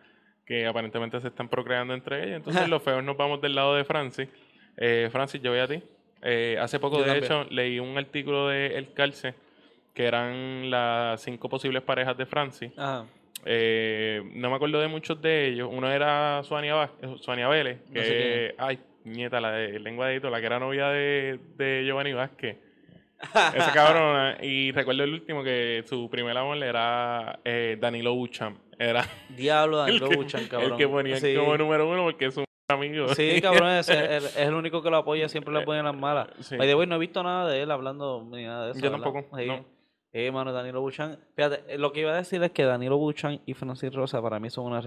que 0.45 0.65
aparentemente 0.65 1.19
se 1.21 1.27
están 1.27 1.47
procreando 1.49 1.93
entre 1.93 2.23
ellos. 2.23 2.37
Entonces 2.37 2.67
los 2.69 2.81
feos 2.83 3.03
nos 3.03 3.17
vamos 3.17 3.41
del 3.41 3.55
lado 3.55 3.75
de 3.75 3.83
Francis. 3.83 4.27
Eh, 4.77 5.09
Francis, 5.11 5.41
yo 5.41 5.51
voy 5.51 5.59
a 5.59 5.67
ti. 5.67 5.81
Eh, 6.23 6.57
hace 6.59 6.79
poco, 6.79 6.97
Yo 6.97 7.03
de 7.03 7.07
también. 7.21 7.23
hecho, 7.25 7.43
leí 7.49 7.79
un 7.79 7.97
artículo 7.97 8.47
de 8.49 8.77
El 8.77 8.93
Calce 8.93 9.33
que 9.93 10.05
eran 10.05 10.69
las 10.69 11.21
cinco 11.21 11.49
posibles 11.49 11.81
parejas 11.83 12.15
de 12.17 12.25
Francis. 12.25 12.71
Ajá. 12.77 13.05
Eh, 13.43 14.21
no 14.35 14.49
me 14.49 14.55
acuerdo 14.55 14.79
de 14.79 14.87
muchos 14.87 15.19
de 15.21 15.47
ellos. 15.47 15.67
Uno 15.71 15.91
era 15.91 16.41
Suania, 16.43 16.89
Suania 17.19 17.47
Vélez, 17.47 17.79
No 17.87 17.93
que, 17.93 18.03
sé 18.03 18.45
es. 18.47 18.53
ay, 18.59 18.79
nieta, 19.03 19.41
la 19.41 19.51
de 19.53 19.79
lengua 19.79 20.07
de 20.07 20.15
Hito, 20.17 20.29
la 20.29 20.39
que 20.39 20.45
era 20.45 20.59
novia 20.59 20.89
de, 20.89 21.39
de 21.57 21.83
Giovanni 21.85 22.13
Vázquez. 22.13 22.57
Esa 23.55 23.71
cabrona. 23.73 24.37
Y 24.41 24.71
recuerdo 24.71 25.03
el 25.03 25.13
último 25.13 25.43
que 25.43 25.83
su 25.87 26.09
primer 26.09 26.37
amor 26.37 26.63
era 26.63 27.39
eh, 27.43 27.77
Danilo 27.79 28.13
Buchan. 28.13 28.57
Era 28.83 29.05
Diablo, 29.29 29.77
Danilo 29.77 30.09
Buchan, 30.09 30.47
cabrón. 30.47 30.71
el 30.71 30.77
que 30.77 30.87
ponían 30.87 31.19
Sí. 31.19 31.35
como 31.35 31.55
número 31.55 31.87
uno 31.87 32.03
porque 32.03 32.25
es 32.25 32.37
un 32.37 32.45
amigo. 32.67 33.13
Sí, 33.13 33.39
cabrón, 33.41 33.69
es, 33.69 33.87
es- 33.89 34.23
es 34.23 34.37
el 34.37 34.53
único 34.55 34.81
que 34.81 34.89
lo 34.89 34.97
apoya, 34.97 35.29
siempre 35.29 35.53
le 35.53 35.61
ponen 35.61 35.85
las 35.85 35.95
malas. 35.95 36.29
Sí. 36.39 36.57
By 36.57 36.67
the 36.67 36.73
way, 36.73 36.87
no 36.87 36.95
he 36.95 36.99
visto 36.99 37.21
nada 37.21 37.47
de 37.47 37.61
él 37.61 37.69
hablando 37.69 38.25
ni 38.31 38.43
nada 38.43 38.65
de 38.65 38.71
eso. 38.71 38.79
Yo 38.79 38.89
¿verdad? 38.89 39.03
tampoco, 39.03 39.37
Sí. 39.37 39.45
no. 39.45 39.65
Eh, 40.13 40.29
mano, 40.29 40.51
Danilo 40.51 40.81
Buchan. 40.81 41.17
Fíjate, 41.35 41.63
eh, 41.73 41.77
lo 41.77 41.93
que 41.93 42.01
iba 42.01 42.11
a 42.11 42.17
decir 42.17 42.43
es 42.43 42.51
que 42.51 42.65
Danilo 42.65 42.97
Buchan 42.97 43.39
y 43.45 43.53
Francis 43.53 43.93
Rosa 43.93 44.21
para 44.21 44.39
mí 44.41 44.49
son 44.49 44.65
una, 44.65 44.81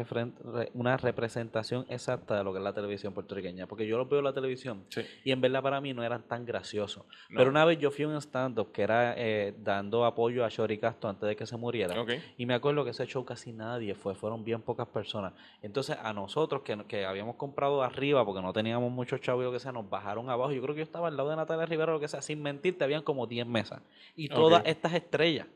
una 0.74 0.96
representación 0.98 1.86
exacta 1.88 2.36
de 2.36 2.44
lo 2.44 2.52
que 2.52 2.58
es 2.58 2.64
la 2.64 2.74
televisión 2.74 3.14
puertorriqueña. 3.14 3.66
Porque 3.66 3.86
yo 3.86 3.96
los 3.96 4.06
veo 4.08 4.18
en 4.18 4.26
la 4.26 4.34
televisión 4.34 4.84
Sí. 4.90 5.00
y 5.24 5.30
en 5.32 5.40
verdad 5.40 5.62
para 5.62 5.80
mí 5.80 5.94
no 5.94 6.02
eran 6.02 6.22
tan 6.24 6.44
graciosos. 6.44 7.04
No. 7.30 7.38
Pero 7.38 7.48
una 7.48 7.64
vez 7.64 7.78
yo 7.78 7.90
fui 7.90 8.04
a 8.04 8.08
un 8.08 8.16
stand-up 8.20 8.70
que 8.70 8.82
era 8.82 9.14
eh, 9.16 9.54
dando 9.62 10.04
apoyo 10.04 10.44
a 10.44 10.50
Shori 10.50 10.76
Castro 10.76 11.08
antes 11.08 11.26
de 11.26 11.36
que 11.36 11.46
se 11.46 11.56
muriera. 11.56 11.98
Ok. 12.02 12.10
Y 12.36 12.44
me 12.44 12.52
acuerdo 12.52 12.84
que 12.84 12.90
ese 12.90 13.06
show 13.06 13.24
casi 13.24 13.52
nadie 13.52 13.94
fue, 13.94 14.14
fueron 14.14 14.44
bien 14.44 14.60
pocas 14.60 14.88
personas. 14.88 15.32
Entonces 15.62 15.96
a 16.02 16.12
nosotros 16.12 16.60
que, 16.62 16.76
que 16.86 17.06
habíamos 17.06 17.36
comprado 17.36 17.82
arriba 17.82 18.24
porque 18.26 18.42
no 18.42 18.52
teníamos 18.52 18.92
muchos 18.92 19.22
chavos 19.22 19.42
y 19.42 19.46
lo 19.46 19.52
que 19.52 19.58
sea, 19.58 19.72
nos 19.72 19.88
bajaron 19.88 20.28
abajo. 20.28 20.52
Yo 20.52 20.60
creo 20.60 20.74
que 20.74 20.80
yo 20.80 20.84
estaba 20.84 21.08
al 21.08 21.16
lado 21.16 21.30
de 21.30 21.36
Natalia 21.36 21.64
Rivera 21.64 21.92
o 21.92 21.94
lo 21.94 22.00
que 22.00 22.08
sea, 22.08 22.20
sin 22.20 22.42
mentirte, 22.42 22.84
habían 22.84 23.02
como 23.02 23.26
10 23.26 23.46
mesas. 23.46 23.80
Y 24.14 24.28
todas 24.28 24.62
estas 24.66 24.92
estrellas. 25.14 25.46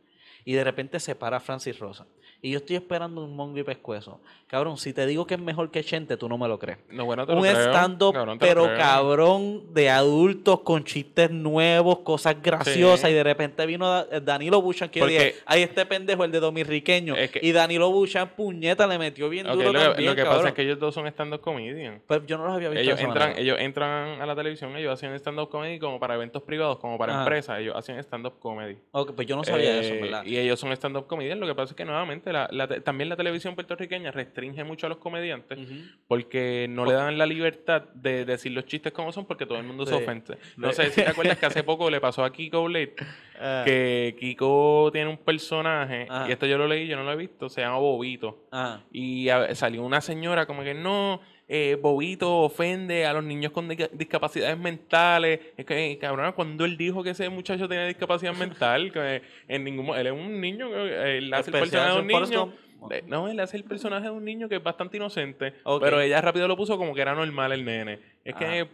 Y 0.44 0.54
de 0.54 0.64
repente 0.64 1.00
se 1.00 1.14
para 1.14 1.40
Francis 1.40 1.78
Rosa. 1.78 2.06
Y 2.40 2.52
yo 2.52 2.58
estoy 2.58 2.76
esperando 2.76 3.24
un 3.24 3.34
mongo 3.34 3.58
y 3.58 3.62
pescuezo. 3.64 4.20
Cabrón, 4.46 4.78
si 4.78 4.94
te 4.94 5.04
digo 5.06 5.26
que 5.26 5.34
es 5.34 5.40
mejor 5.40 5.70
que 5.70 5.84
Chente, 5.84 6.16
tú 6.16 6.26
no 6.28 6.38
me 6.38 6.48
lo 6.48 6.58
crees. 6.58 6.78
No, 6.90 7.04
bueno, 7.04 7.26
te 7.26 7.32
un 7.34 7.44
stand-up, 7.44 8.14
pero 8.38 8.64
creo. 8.64 8.78
cabrón, 8.78 9.74
de 9.74 9.90
adultos 9.90 10.60
con 10.60 10.84
chistes 10.84 11.30
nuevos, 11.30 11.98
cosas 11.98 12.36
graciosas, 12.42 13.00
Sí. 13.00 13.08
y 13.08 13.12
de 13.14 13.24
repente 13.24 13.66
vino 13.66 13.88
Da- 13.90 14.20
Danilo 14.20 14.62
Buchan 14.62 14.88
que 14.88 15.00
Porque- 15.00 15.12
dije, 15.14 15.34
ay, 15.44 15.62
este 15.62 15.84
pendejo, 15.84 16.24
el 16.24 16.32
de 16.32 16.40
dominriqueño. 16.40 17.14
Es 17.16 17.30
que- 17.30 17.40
y 17.42 17.52
Danilo 17.52 17.90
Buchan, 17.90 18.30
puñeta, 18.36 18.86
le 18.86 18.98
metió 18.98 19.28
bien 19.28 19.46
Ok, 19.46 19.54
duro 19.56 19.72
lo, 19.72 19.80
también, 19.80 20.08
lo 20.10 20.16
que 20.16 20.22
cabrón. 20.22 20.36
pasa 20.38 20.48
es 20.48 20.54
que 20.54 20.62
ellos 20.62 20.78
dos 20.78 20.94
son 20.94 21.06
stand-up 21.08 21.40
comedian. 21.40 22.00
Pues 22.06 22.24
yo 22.26 22.38
no 22.38 22.44
los 22.46 22.54
había 22.54 22.68
visto 22.70 22.78
de 22.80 22.84
Ellos 22.84 22.98
esa 22.98 23.06
entran, 23.08 23.28
manera. 23.30 23.40
ellos 23.42 23.56
entran 23.60 24.22
a 24.22 24.24
la 24.26 24.34
televisión, 24.34 24.74
ellos 24.76 24.92
hacen 24.94 25.12
stand-up 25.16 25.48
comedy 25.50 25.78
como 25.78 26.00
para 26.00 26.14
eventos 26.14 26.42
privados, 26.42 26.78
como 26.78 26.96
para 26.96 27.12
Ajá. 27.12 27.22
empresas, 27.22 27.58
ellos 27.60 27.74
hacen 27.76 27.98
stand-up 28.02 28.38
comedy. 28.38 28.78
Ok, 28.92 29.12
pues 29.14 29.26
yo 29.26 29.36
no 29.36 29.44
sabía 29.44 29.78
eso, 29.78 29.92
Eh, 29.94 30.00
¿verdad? 30.00 30.24
Y 30.24 30.38
ellos 30.38 30.58
son 30.58 30.72
stand-up 30.72 31.06
comedians. 31.06 31.38
Lo 31.38 31.46
que 31.46 31.54
pasa 31.54 31.72
es 31.72 31.76
que 31.76 31.84
nuevamente 31.84 32.27
la- 32.32 32.48
la 32.52 32.66
te- 32.68 32.80
también 32.80 33.08
la 33.08 33.16
televisión 33.16 33.54
puertorriqueña 33.54 34.10
restringe 34.10 34.64
mucho 34.64 34.86
a 34.86 34.88
los 34.88 34.98
comediantes 34.98 35.58
porque 36.06 36.66
no 36.68 36.84
le 36.84 36.92
dan 36.92 37.18
la 37.18 37.26
libertad 37.26 37.82
de 37.94 38.24
decir 38.24 38.52
los 38.52 38.64
chistes 38.66 38.92
como 38.92 39.12
son 39.12 39.26
porque 39.26 39.46
todo 39.46 39.58
el 39.58 39.64
mundo 39.64 39.84
se 39.86 39.94
ofende. 39.94 40.38
No 40.56 40.72
sé. 40.72 40.90
si 40.90 41.02
te 41.02 41.08
acuerdas 41.08 41.38
que 41.38 41.46
hace 41.46 41.62
poco 41.64 41.90
le 41.90 42.00
pasó 42.00 42.24
a 42.24 42.32
Kiko 42.32 42.64
Blade 42.64 42.94
Ah, 43.40 43.62
que 43.64 44.16
Kiko 44.18 44.90
tiene 44.92 45.08
un 45.08 45.16
personaje 45.18 46.08
y 46.26 46.32
esto 46.32 46.44
yo 46.46 46.58
lo 46.58 46.66
leí, 46.66 46.88
yo 46.88 46.96
no 46.96 47.04
lo 47.04 47.12
he 47.12 47.16
visto, 47.16 47.48
se 47.48 47.60
llama 47.60 47.78
Bobito. 47.78 48.46
ah, 48.50 48.80
Y 48.90 49.28
a- 49.28 49.54
salió 49.54 49.82
una 49.84 50.00
señora 50.00 50.44
como 50.46 50.62
que 50.64 50.74
no, 50.74 51.20
eh, 51.48 51.78
Bobito 51.80 52.40
ofende 52.40 53.06
a 53.06 53.12
los 53.14 53.24
niños 53.24 53.52
con 53.52 53.68
disca- 53.68 53.88
discapacidades 53.92 54.58
mentales. 54.58 55.40
Es 55.56 55.64
que, 55.64 55.92
eh, 55.92 55.98
cabrón, 55.98 56.32
cuando 56.32 56.64
él 56.64 56.76
dijo 56.76 57.02
que 57.02 57.10
ese 57.10 57.28
muchacho 57.30 57.68
tenía 57.68 57.86
discapacidad 57.86 58.34
mental, 58.34 58.92
que 58.92 59.22
en 59.48 59.64
ningún 59.64 59.96
él 59.96 60.06
es 60.08 60.12
un 60.12 60.40
niño, 60.40 60.70
que, 60.70 61.18
él 61.18 61.32
hace 61.32 61.50
el 61.50 61.58
personaje 61.58 61.92
de 61.94 62.00
un 62.00 62.06
niño. 62.06 62.52
Eh, 62.90 63.02
No, 63.06 63.28
él 63.28 63.40
hace 63.40 63.56
el 63.56 63.64
personaje 63.64 64.04
de 64.04 64.10
un 64.12 64.24
niño 64.24 64.48
que 64.48 64.56
es 64.56 64.62
bastante 64.62 64.98
inocente, 64.98 65.52
pero 65.80 66.00
ella 66.00 66.20
rápido 66.20 66.46
lo 66.46 66.56
puso 66.56 66.76
como 66.78 66.94
que 66.94 67.00
era 67.00 67.14
normal 67.14 67.50
el 67.52 67.64
nene. 67.64 67.98
Es 68.24 68.34
Ah. 68.36 68.38
que 68.38 68.68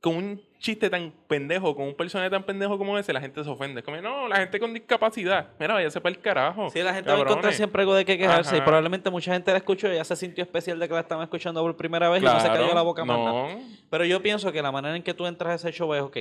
con 0.00 0.14
un 0.16 0.42
chiste 0.58 0.88
tan 0.90 1.12
pendejo, 1.28 1.74
con 1.76 1.86
un 1.86 1.94
personaje 1.94 2.30
tan 2.30 2.42
pendejo 2.44 2.76
como 2.78 2.98
ese, 2.98 3.12
la 3.12 3.20
gente 3.20 3.42
se 3.44 3.50
ofende. 3.50 3.80
Es 3.80 3.84
como, 3.84 4.00
no, 4.00 4.28
la 4.28 4.36
gente 4.36 4.58
con 4.60 4.72
discapacidad. 4.74 5.48
Mira, 5.58 5.74
váyase 5.74 6.00
para 6.00 6.14
el 6.14 6.20
carajo. 6.20 6.70
Sí, 6.70 6.82
la 6.82 6.94
gente 6.94 7.10
va 7.10 7.18
a 7.18 7.20
encontrar 7.20 7.52
siempre 7.52 7.82
algo 7.82 7.94
de 7.94 8.04
qué 8.04 8.16
quejarse. 8.18 8.56
Y 8.56 8.60
probablemente 8.60 9.10
mucha 9.10 9.32
gente 9.32 9.50
la 9.50 9.58
escuchó 9.58 9.92
y 9.92 9.96
ya 9.96 10.04
se 10.04 10.16
sintió 10.16 10.42
especial 10.44 10.78
de 10.78 10.88
que 10.88 10.94
la 10.94 11.00
estaban 11.00 11.24
escuchando 11.24 11.60
por 11.62 11.76
primera 11.76 12.08
vez 12.08 12.22
y 12.22 12.26
no 12.26 12.40
se 12.40 12.48
cayó 12.48 12.74
la 12.74 12.82
boca 12.82 13.04
más 13.04 13.18
nada. 13.18 13.30
no. 13.54 13.60
Pero 13.90 14.04
yo 14.04 14.20
pienso 14.22 14.50
que 14.52 14.62
la 14.62 14.72
manera 14.72 14.96
en 14.96 15.02
que 15.02 15.14
tú 15.14 15.26
entras 15.26 15.52
a 15.64 15.68
ese 15.68 15.76
show 15.76 15.92
es, 15.94 16.02
ok, 16.02 16.16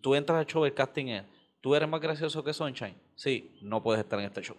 tú 0.00 0.14
entras 0.14 0.38
al 0.38 0.46
show, 0.46 0.64
el 0.64 0.74
casting 0.74 1.06
es, 1.08 1.24
¿tú 1.60 1.74
eres 1.74 1.88
más 1.88 2.00
gracioso 2.00 2.42
que 2.44 2.52
Sunshine? 2.52 2.94
Sí, 3.14 3.56
no 3.62 3.82
puedes 3.82 4.00
estar 4.02 4.18
en 4.18 4.26
este 4.26 4.42
show. 4.42 4.56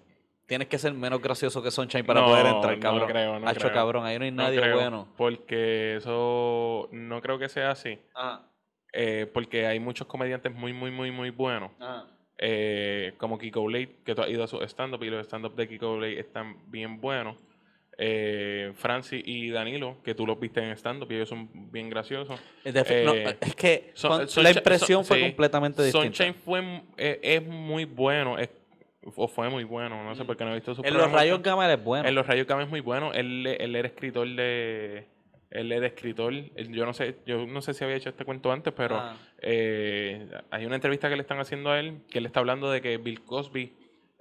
Tienes 0.47 0.67
que 0.67 0.77
ser 0.77 0.93
menos 0.93 1.19
gracioso 1.21 1.63
que 1.63 1.71
Sunshine 1.71 2.05
para 2.05 2.21
No, 2.21 2.27
poder 2.27 2.45
entrar, 2.45 2.75
no 2.75 2.79
cabrón. 2.79 3.07
creo, 3.09 3.39
no 3.39 3.47
Hacho, 3.47 3.59
creo. 3.61 3.73
cabrón, 3.73 4.05
ahí 4.05 4.19
no 4.19 4.25
hay 4.25 4.31
No 4.31 4.43
nadie 4.43 4.59
creo, 4.61 4.75
bueno. 4.75 5.07
Porque 5.17 5.95
eso 5.97 6.87
no 6.91 7.19
creo 7.21 7.39
que 7.39 7.49
sea 7.49 7.71
así. 7.71 7.97
Ah, 8.13 8.43
eh, 8.95 9.27
porque 9.33 9.67
hay 9.67 9.79
muchos 9.79 10.07
comediantes 10.07 10.53
muy, 10.53 10.73
muy, 10.73 10.89
muy, 10.91 11.11
muy 11.11 11.29
buenos. 11.29 11.71
ah. 11.79 12.05
eh, 12.37 13.13
como 13.17 13.37
Kiko 13.37 13.63
Blade, 13.63 13.95
que 14.05 14.13
tú 14.13 14.21
has 14.21 14.29
ido 14.29 14.43
a 14.43 14.47
su 14.47 14.61
stand-up 14.63 15.01
y 15.03 15.09
los 15.09 15.25
stand-up 15.25 15.55
de 15.55 15.67
Kiko 15.69 15.97
Blade 15.97 16.19
están 16.19 16.57
bien 16.69 16.99
buenos. 16.99 17.37
Eh, 17.97 18.73
Francis 18.75 19.23
y 19.25 19.49
Danilo, 19.51 19.97
que 20.03 20.13
tú 20.15 20.27
los 20.27 20.37
viste 20.37 20.59
en 20.59 20.71
stand-up 20.75 21.09
y 21.11 21.15
ellos 21.15 21.29
son 21.29 21.47
bien 21.71 21.89
graciosos. 21.89 22.37
Es 22.65 22.73
no, 22.73 23.13
Eh, 23.13 23.37
es 23.39 23.55
que 23.55 23.91
Son- 23.93 24.11
con- 24.11 24.27
Sunshine- 24.27 24.43
la 24.43 24.51
impresión 24.51 24.99
son- 24.99 25.05
fue 25.05 25.17
sí, 25.19 25.23
completamente 25.23 25.81
distinta. 25.83 26.07
Sunshine 26.07 26.33
fue, 26.33 26.81
eh, 26.97 27.19
es 27.23 27.41
muy 27.47 27.85
bueno, 27.85 28.37
es- 28.37 28.49
o 29.15 29.27
fue 29.29 29.49
muy 29.49 29.63
bueno, 29.63 30.03
no 30.03 30.13
sé 30.15 30.25
por 30.25 30.35
qué 30.35 30.43
no 30.43 30.51
he 30.51 30.55
visto 30.55 30.75
su 30.75 30.81
Mm. 30.81 30.87
En 30.87 30.93
los 30.95 31.11
rayos 31.11 31.41
gamma 31.41 31.71
es 31.71 31.81
bueno. 31.81 32.09
En 32.09 32.15
los 32.15 32.27
rayos 32.27 32.45
Gamma 32.47 32.63
es 32.63 32.69
muy 32.69 32.81
bueno. 32.81 33.13
Él, 33.13 33.47
él 33.47 33.75
era 33.77 33.87
escritor 33.87 34.27
de. 34.27 35.05
Él 35.59 35.71
era 35.71 35.87
escritor. 35.87 36.33
él- 36.33 36.51
yo 36.71 36.85
no 36.85 36.93
sé, 36.93 37.15
yo 37.25 37.45
no 37.47 37.61
sé 37.61 37.73
si 37.73 37.83
había 37.83 37.95
hecho 37.95 38.09
este 38.09 38.25
cuento 38.25 38.51
antes, 38.51 38.73
pero 38.73 38.97
Ah. 38.97 39.15
eh, 39.41 40.27
hay 40.51 40.65
una 40.65 40.75
entrevista 40.75 41.09
que 41.09 41.15
le 41.15 41.21
están 41.21 41.39
haciendo 41.39 41.69
a 41.71 41.79
él, 41.79 41.99
que 42.09 42.19
él 42.19 42.25
está 42.25 42.39
hablando 42.41 42.69
de 42.69 42.81
que 42.81 42.97
Bill 42.97 43.21
Cosby, 43.23 43.73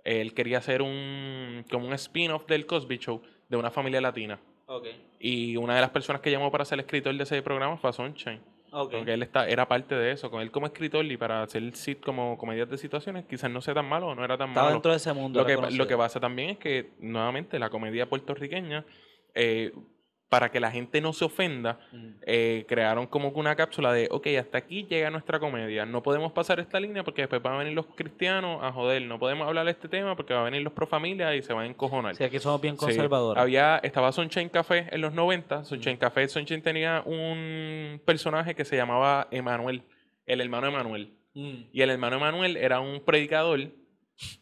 él 0.05 0.35
quería 0.35 0.59
hacer 0.59 0.83
un 0.83 1.64
como 1.70 1.87
un 1.87 1.92
spin-off 1.94 2.47
del 2.47 2.66
Cosby 2.66 2.99
Show 2.99 3.23
de 3.49 3.57
una 3.57 3.70
familia 3.70 4.01
latina. 4.01 4.38
Y 5.18 5.57
una 5.57 5.75
de 5.75 5.81
las 5.81 5.90
personas 5.90 6.20
que 6.23 6.31
llamó 6.31 6.51
para 6.51 6.64
ser 6.64 6.79
escritor 6.81 7.14
de 7.14 7.23
ese 7.23 7.40
programa 7.42 7.77
fue 7.77 7.90
a 7.90 7.92
Sunshine. 7.92 8.40
Porque 8.70 9.12
él 9.14 9.23
está, 9.23 9.49
era 9.49 9.68
parte 9.68 9.94
de 9.94 10.11
eso. 10.12 10.31
Con 10.31 10.40
él 10.42 10.51
como 10.51 10.66
escritor 10.66 11.05
y 11.05 11.16
para 11.16 11.42
hacer 11.42 11.62
sit 11.77 12.01
como 12.01 12.37
comedias 12.37 12.68
de 12.68 12.77
situaciones, 12.77 13.25
quizás 13.25 13.49
no 13.51 13.61
sea 13.61 13.73
tan 13.75 13.87
malo 13.88 14.09
o 14.09 14.14
no 14.16 14.25
era 14.25 14.37
tan 14.37 14.49
Estaba 14.49 14.66
malo. 14.66 14.75
dentro 14.77 14.90
de 14.90 14.97
ese 14.97 15.12
mundo. 15.12 15.38
Lo 15.40 15.47
que, 15.47 15.77
lo 15.77 15.87
que 15.87 15.97
pasa 15.97 16.18
también 16.18 16.51
es 16.51 16.59
que, 16.59 16.90
nuevamente, 16.99 17.59
la 17.61 17.70
comedia 17.70 18.09
puertorriqueña, 18.09 18.85
eh, 19.35 19.73
para 20.35 20.51
que 20.51 20.59
la 20.59 20.73
gente 20.73 21.01
no 21.01 21.12
se 21.12 21.25
ofenda, 21.25 21.79
eh, 22.23 22.64
crearon 22.66 23.07
como 23.07 23.33
que 23.33 23.38
una 23.38 23.55
cápsula 23.55 23.92
de, 23.92 24.09
ok, 24.11 24.27
hasta 24.37 24.59
aquí 24.59 24.85
llega 24.85 25.09
nuestra 25.09 25.38
comedia, 25.38 25.87
no 25.87 26.03
podemos 26.03 26.33
pasar 26.33 26.59
esta 26.59 26.81
línea 26.81 27.05
porque 27.05 27.23
después 27.23 27.40
van 27.40 27.53
a 27.53 27.59
venir 27.59 27.73
los 27.73 27.87
cristianos 27.87 28.59
a 28.61 28.73
joder, 28.73 29.03
no 29.03 29.20
podemos 29.20 29.47
hablar 29.47 29.64
de 29.66 29.70
este 29.70 29.87
tema 29.87 30.16
porque 30.16 30.35
va 30.35 30.40
a 30.40 30.44
venir 30.44 30.62
los 30.62 30.73
pro 30.73 30.88
familia 30.88 31.37
y 31.37 31.42
se 31.42 31.53
van 31.53 31.66
a 31.66 31.68
encojonar. 31.68 32.16
Sí, 32.16 32.25
aquí 32.25 32.40
somos 32.40 32.61
bien 32.61 32.75
Sí, 32.75 32.81
conservadores. 32.81 33.40
Había, 33.40 33.79
estaba 33.85 34.11
Café 34.51 34.88
en 34.90 35.01
los 35.01 35.12
90. 35.12 35.64
Sunshine 35.66 35.99
Café, 35.99 36.27
Sunshine 36.27 36.62
tenía 36.62 37.05
un 37.07 38.01
personaje 38.05 38.57
que 38.57 38.64
se 38.64 38.75
llamaba 38.75 39.29
Emanuel, 39.31 39.83
el 40.27 40.40
hermano 40.40 40.66
Emanuel. 40.66 41.12
Mm. 41.35 41.66
Y 41.73 41.81
el 41.81 41.90
hermano 41.90 42.16
Emanuel 42.16 42.57
era 42.57 42.81
un 42.81 43.05
predicador 43.05 43.61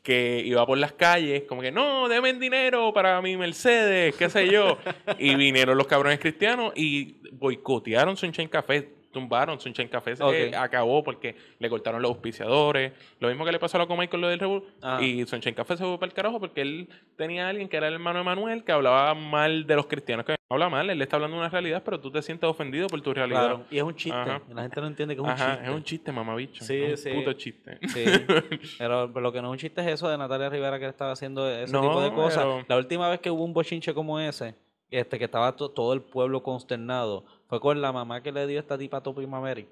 que 0.02 0.42
iba 0.44 0.64
por 0.66 0.78
las 0.78 0.92
calles, 0.92 1.44
como 1.44 1.62
que 1.62 1.72
no, 1.72 2.08
denme 2.08 2.32
dinero 2.34 2.92
para 2.92 3.20
mi 3.22 3.36
Mercedes, 3.36 4.14
qué 4.16 4.28
sé 4.28 4.48
yo. 4.48 4.78
y 5.18 5.34
vinieron 5.34 5.76
los 5.78 5.86
cabrones 5.86 6.20
cristianos 6.20 6.72
y 6.76 7.16
boicotearon 7.32 8.16
Sunshine 8.16 8.48
Café, 8.48 9.01
tumbaron 9.12 9.60
Sunshine 9.60 9.88
Café, 9.88 10.16
se 10.16 10.22
Ok. 10.24 10.54
acabó 10.56 11.04
porque 11.04 11.36
le 11.58 11.68
cortaron 11.70 12.00
los 12.02 12.10
auspiciadores. 12.10 12.92
Lo 13.20 13.28
mismo 13.28 13.44
que 13.44 13.52
le 13.52 13.58
pasó 13.58 13.76
a 13.76 13.80
la 13.80 13.86
Comay 13.86 14.08
con 14.08 14.20
lo 14.20 14.28
del 14.28 14.38
Revolt. 14.38 14.64
Ah. 14.82 15.00
Y 15.02 15.24
Sunshine 15.26 15.54
Café 15.54 15.76
se 15.76 15.84
fue 15.84 15.98
para 15.98 16.08
el 16.08 16.14
carajo 16.14 16.40
porque 16.40 16.60
él 16.62 16.88
tenía 17.16 17.46
a 17.46 17.50
alguien 17.50 17.68
que 17.68 17.76
era 17.76 17.88
el 17.88 17.94
hermano 17.94 18.18
de 18.18 18.24
Manuel 18.24 18.64
que 18.64 18.72
hablaba 18.72 19.14
mal 19.14 19.66
de 19.66 19.76
los 19.76 19.86
cristianos. 19.86 20.24
Que 20.26 20.34
habla 20.50 20.68
mal, 20.68 20.88
él 20.90 20.98
le 20.98 21.04
está 21.04 21.16
hablando 21.16 21.36
de 21.36 21.40
una 21.42 21.48
realidad, 21.48 21.82
pero 21.84 21.98
tú 22.00 22.10
te 22.10 22.20
sientes 22.22 22.48
ofendido 22.48 22.86
por 22.88 23.00
tu 23.00 23.14
realidad. 23.14 23.40
Claro, 23.46 23.64
y 23.70 23.76
es 23.78 23.82
un 23.82 23.94
chiste. 23.94 24.18
Ajá. 24.18 24.42
La 24.52 24.62
gente 24.62 24.80
no 24.80 24.86
entiende 24.88 25.14
que 25.16 25.22
es 25.22 25.28
un 25.28 25.34
chiste. 25.34 25.64
es 25.64 25.70
un 25.70 25.82
chiste, 25.84 26.12
mamabicho. 26.12 26.64
Sí, 26.64 26.74
es 26.82 27.04
un 27.06 27.12
sí. 27.12 27.18
puto 27.18 27.32
chiste. 27.34 27.78
Sí, 27.88 28.04
pero 28.78 29.06
lo 29.08 29.32
que 29.32 29.40
no 29.40 29.48
es 29.48 29.52
un 29.52 29.58
chiste 29.58 29.80
es 29.80 29.86
eso 29.88 30.08
de 30.08 30.18
Natalia 30.18 30.48
Rivera 30.48 30.78
que 30.78 30.86
estaba 30.88 31.12
haciendo 31.12 31.48
ese 31.50 31.72
No, 31.72 31.80
tipo 31.82 32.00
de 32.02 32.12
cosas. 32.12 32.44
pero- 32.44 32.64
La 32.68 32.76
última 32.76 33.08
vez 33.08 33.20
que 33.20 33.30
hubo 33.30 33.44
un 33.44 33.52
bochinche 33.52 33.94
como 33.94 34.18
ese, 34.20 34.54
este 34.92 35.18
que 35.18 35.24
estaba 35.24 35.56
to- 35.56 35.70
todo 35.70 35.92
el 35.94 36.02
pueblo 36.02 36.42
consternado, 36.42 37.24
fue 37.48 37.60
con 37.60 37.80
la 37.82 37.92
mamá 37.92 38.22
que 38.22 38.32
le 38.32 38.46
dio 38.46 38.60
esta 38.60 38.78
tipa 38.78 38.98
a 38.98 39.02
Topi 39.02 39.26
Mameri. 39.26 39.68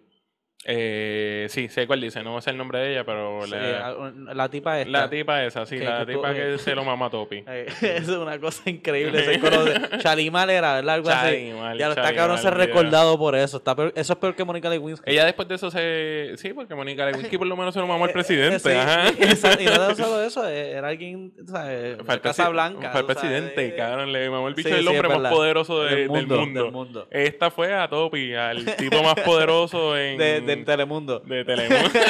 Eh, 0.67 1.47
sí, 1.49 1.69
sé 1.69 1.87
cuál 1.87 2.03
dice, 2.03 2.23
no 2.23 2.39
sé 2.43 2.51
el 2.51 2.59
nombre 2.59 2.81
de 2.81 2.93
ella, 2.93 3.05
pero 3.05 3.41
Sí, 3.47 3.51
la, 3.53 4.13
la 4.35 4.49
tipa 4.51 4.79
esta. 4.79 4.91
la 4.91 5.09
tipa 5.11 5.43
esa, 5.45 5.65
sí, 5.65 5.79
que- 5.79 5.85
la 5.85 6.05
que 6.05 6.13
tipa 6.13 6.29
tú- 6.29 6.35
que 6.35 6.59
se 6.59 6.75
lo 6.75 6.85
mama 6.85 7.07
a 7.07 7.11
Topi. 7.11 7.43
Eh, 7.51 7.67
es 7.97 8.09
una 8.09 8.39
cosa 8.39 8.69
increíble. 8.69 9.21
ese 9.23 9.41
coro 9.41 9.65
de 9.65 9.99
Chalimar 10.01 10.51
era, 10.51 10.75
¿verdad? 10.75 10.95
Algo 10.97 11.09
Chalimal, 11.09 11.69
así. 11.71 11.79
Ya 11.79 11.89
está 11.89 12.03
Chalimal, 12.03 12.17
cabrón 12.17 12.39
ser 12.39 12.55
recordado 12.55 13.19
por 13.19 13.35
eso. 13.37 13.57
Está 13.57 13.75
peor- 13.75 13.93
eso 13.97 14.13
es 14.13 14.19
peor 14.19 14.37
que 14.37 14.45
Mónica 14.45 14.69
Lewinsky. 14.69 15.11
Ella 15.11 15.25
después 15.25 15.49
de 15.49 15.55
eso 15.55 15.71
se... 15.71 16.33
Sí, 16.37 16.53
porque 16.53 16.75
Mónica 16.75 17.07
Lewinsky 17.07 17.39
por 17.39 17.47
lo 17.47 17.57
menos 17.57 17.73
se 17.73 17.81
lo 17.81 17.87
mamó 17.87 18.05
al 18.05 18.13
presidente, 18.13 18.57
Eh, 18.57 18.61
sí, 18.61 18.71
ajá. 18.79 19.05
y 19.19 19.23
esa- 19.25 19.61
y 19.63 19.65
no 19.65 19.95
solo 19.97 20.23
eso, 20.23 20.47
eh, 20.47 20.73
era 20.73 20.89
alguien, 20.89 21.33
de 21.37 21.93
el 22.07 22.21
Casa 22.21 22.49
Blanca. 22.51 22.91
Fue 22.91 23.01
el 23.01 23.07
presidente, 23.07 23.67
eh, 23.69 23.75
cabrón, 23.77 24.13
le 24.13 24.29
mamó 24.29 24.49
el 24.49 24.55
bicho 24.55 24.69
del 24.69 24.83
sí, 24.83 24.87
hombre 24.89 25.09
más 25.09 25.33
poderoso 25.33 25.83
de- 25.85 25.97
Del 25.97 26.09
mundo, 26.09 26.37
del 26.37 26.71
mundo. 26.71 27.09
Esta 27.11 27.51
fue 27.51 27.75
a 27.75 27.89
Topi, 27.89 28.35
al 28.35 28.65
tipo 28.77 29.03
más 29.03 29.15
poderoso 29.25 29.97
en... 29.97 30.19
de, 30.51 30.57
de 30.57 30.65
Telemundo. 30.65 31.21
de 31.21 31.45
Telemundo. 31.45 31.91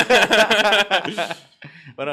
bueno, 1.96 2.12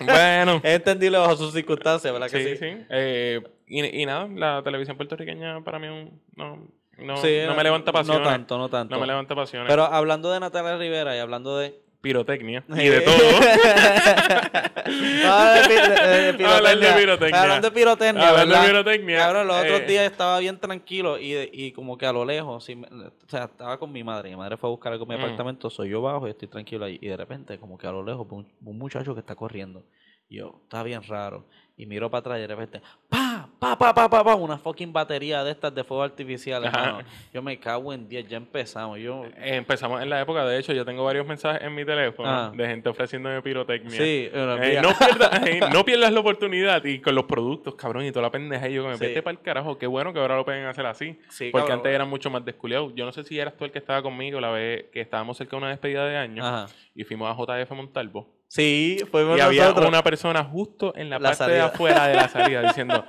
bueno. 0.00 0.60
es 0.62 0.74
entendible 0.76 1.18
bajo 1.18 1.36
sus 1.36 1.52
circunstancias, 1.52 2.12
¿verdad 2.12 2.30
que 2.30 2.42
Sí, 2.44 2.50
sí? 2.50 2.56
sí. 2.58 2.86
Eh, 2.90 3.40
y, 3.66 4.02
y 4.02 4.06
nada, 4.06 4.28
la 4.28 4.62
televisión 4.62 4.96
puertorriqueña 4.96 5.62
para 5.62 5.78
mí 5.78 5.88
un- 5.88 6.20
no, 6.36 6.68
no, 6.98 7.16
Sí, 7.18 7.38
no 7.46 7.54
me 7.54 7.64
levanta 7.64 7.92
pasiones. 7.92 8.22
No 8.22 8.28
tanto, 8.30 8.58
no 8.58 8.68
tanto. 8.68 8.94
No 8.94 9.00
me 9.00 9.06
levanta 9.06 9.34
pasiones. 9.34 9.68
Pero 9.68 9.84
hablando 9.84 10.30
de 10.32 10.40
Natalia 10.40 10.76
Rivera 10.76 11.16
y 11.16 11.18
hablando 11.18 11.56
de... 11.58 11.80
pirotecnia 12.02 12.62
y 12.68 12.88
de 12.88 13.00
todo. 13.00 13.16
Hablar 15.24 16.78
de 16.78 16.92
pirotecnia. 16.94 17.42
Hablando 17.42 17.68
de 17.70 17.74
pirotecnia, 17.74 18.28
Hablar 18.28 18.48
de 18.48 18.66
pirotecnia, 18.68 19.18
Cabrón, 19.18 19.46
los 19.46 19.56
otros 19.56 19.80
eh. 19.80 19.86
días 19.86 20.04
estaba 20.10 20.38
bien 20.40 20.58
tranquilo 20.58 21.18
y, 21.18 21.34
y 21.52 21.72
como 21.72 21.96
que 21.96 22.06
a 22.06 22.12
lo 22.12 22.24
lejos, 22.24 22.64
sí 22.64 22.76
me- 22.76 22.88
o 22.88 23.12
sea, 23.28 23.44
estaba 23.44 23.78
con 23.78 23.92
mi 23.92 24.02
madre. 24.04 24.30
Mi 24.30 24.36
madre 24.36 24.56
fue 24.56 24.68
a 24.68 24.72
buscar 24.72 24.92
algo 24.92 25.04
en 25.04 25.08
mi 25.10 25.16
Mm. 25.16 25.24
apartamento, 25.24 25.70
soy 25.70 25.90
yo 25.90 26.02
bajo 26.02 26.26
y 26.26 26.30
estoy 26.30 26.48
tranquilo 26.48 26.84
ahí. 26.84 26.98
Y 27.00 27.08
de 27.08 27.16
repente, 27.16 27.58
como 27.58 27.78
que 27.78 27.86
a 27.86 27.92
lo 27.92 28.02
lejos, 28.04 28.26
un, 28.30 28.46
un 28.64 28.78
muchacho 28.78 29.14
que 29.14 29.20
está 29.20 29.34
corriendo. 29.34 29.84
Y 30.28 30.36
yo, 30.38 30.60
está 30.64 30.82
bien 30.82 31.02
raro. 31.04 31.46
Y 31.76 31.86
miro 31.86 32.10
para 32.10 32.20
atrás 32.20 32.38
y 32.38 32.42
de 32.42 32.46
repente, 32.48 32.82
¡pa! 33.08 33.48
¡pa, 33.58 33.78
pa, 33.78 33.94
pa, 33.94 34.08
pa, 34.08 34.22
pa! 34.22 34.34
Una 34.34 34.58
fucking 34.58 34.92
batería 34.92 35.42
de 35.42 35.50
estas 35.52 35.74
de 35.74 35.82
fuego 35.82 36.02
artificial, 36.02 36.62
hermano. 36.64 36.98
Yo 37.32 37.42
me 37.42 37.58
cago 37.58 37.92
en 37.94 38.06
10, 38.08 38.28
ya 38.28 38.36
empezamos. 38.36 38.98
Yo, 38.98 39.24
Eh, 39.36 39.56
Empezamos 39.56 40.02
en 40.02 40.10
la 40.10 40.20
época, 40.20 40.44
de 40.44 40.58
hecho, 40.58 40.72
yo 40.74 40.84
tengo 40.84 41.02
varios 41.04 41.26
mensajes 41.26 41.62
en 41.62 41.74
mi 41.74 41.84
teléfono 41.84 42.28
Ah. 42.28 42.52
de 42.54 42.66
gente 42.66 42.88
ofreciéndome 42.90 43.40
pirotecnia. 43.42 43.90
sí, 43.90 44.28
Eh, 44.32 44.58
mira. 44.60 44.82
no, 44.82 44.90
pierdas, 44.96 45.30
eh, 45.48 45.60
no 45.72 45.84
pierdas 45.84 46.12
la 46.12 46.20
oportunidad 46.20 46.84
y 46.84 47.00
con 47.00 47.14
los 47.14 47.24
productos, 47.24 47.74
cabrón, 47.74 48.04
y 48.04 48.12
toda 48.12 48.22
la 48.24 48.30
pendeja. 48.30 48.68
Y 48.68 48.74
yo, 48.74 48.82
que 48.84 48.88
me 48.90 48.96
Sí. 48.98 49.06
vete 49.06 49.22
para 49.22 49.32
el 49.32 49.40
carajo. 49.42 49.78
Qué 49.78 49.86
bueno 49.86 50.12
que 50.12 50.18
ahora 50.20 50.36
lo 50.36 50.44
pueden 50.44 50.66
hacer 50.66 50.84
así. 50.86 51.18
Sí, 51.30 51.48
porque 51.50 51.68
cabrón. 51.68 51.78
antes 51.78 51.94
eran 51.94 52.08
mucho 52.10 52.28
más 52.30 52.44
desculiados. 52.44 52.92
Yo 52.94 53.06
no 53.06 53.12
sé 53.12 53.24
si 53.24 53.38
eras 53.38 53.56
tú 53.56 53.64
el 53.64 53.72
que 53.72 53.78
estaba 53.78 54.02
conmigo 54.02 54.40
la 54.40 54.50
vez 54.50 54.84
que 54.92 55.00
estábamos 55.00 55.38
cerca 55.38 55.52
de 55.52 55.62
una 55.62 55.68
despedida 55.70 56.06
de 56.06 56.16
año 56.18 56.44
Ajá. 56.46 56.66
y 56.94 57.04
fuimos 57.04 57.30
a 57.30 57.34
JF 57.34 57.70
Montalvo. 57.74 58.28
Sí, 58.54 58.98
fuimos 59.10 59.38
Y 59.38 59.40
había 59.40 59.62
nosotros. 59.62 59.88
una 59.88 60.02
persona 60.02 60.44
justo 60.44 60.92
en 60.94 61.08
la, 61.08 61.18
La 61.18 61.30
parte 61.30 61.44
de 61.44 61.48
salida. 61.50 61.64
afuera 61.66 62.06
de 62.08 62.14
la 62.16 62.28
salida 62.28 62.60
diciendo: 62.62 63.06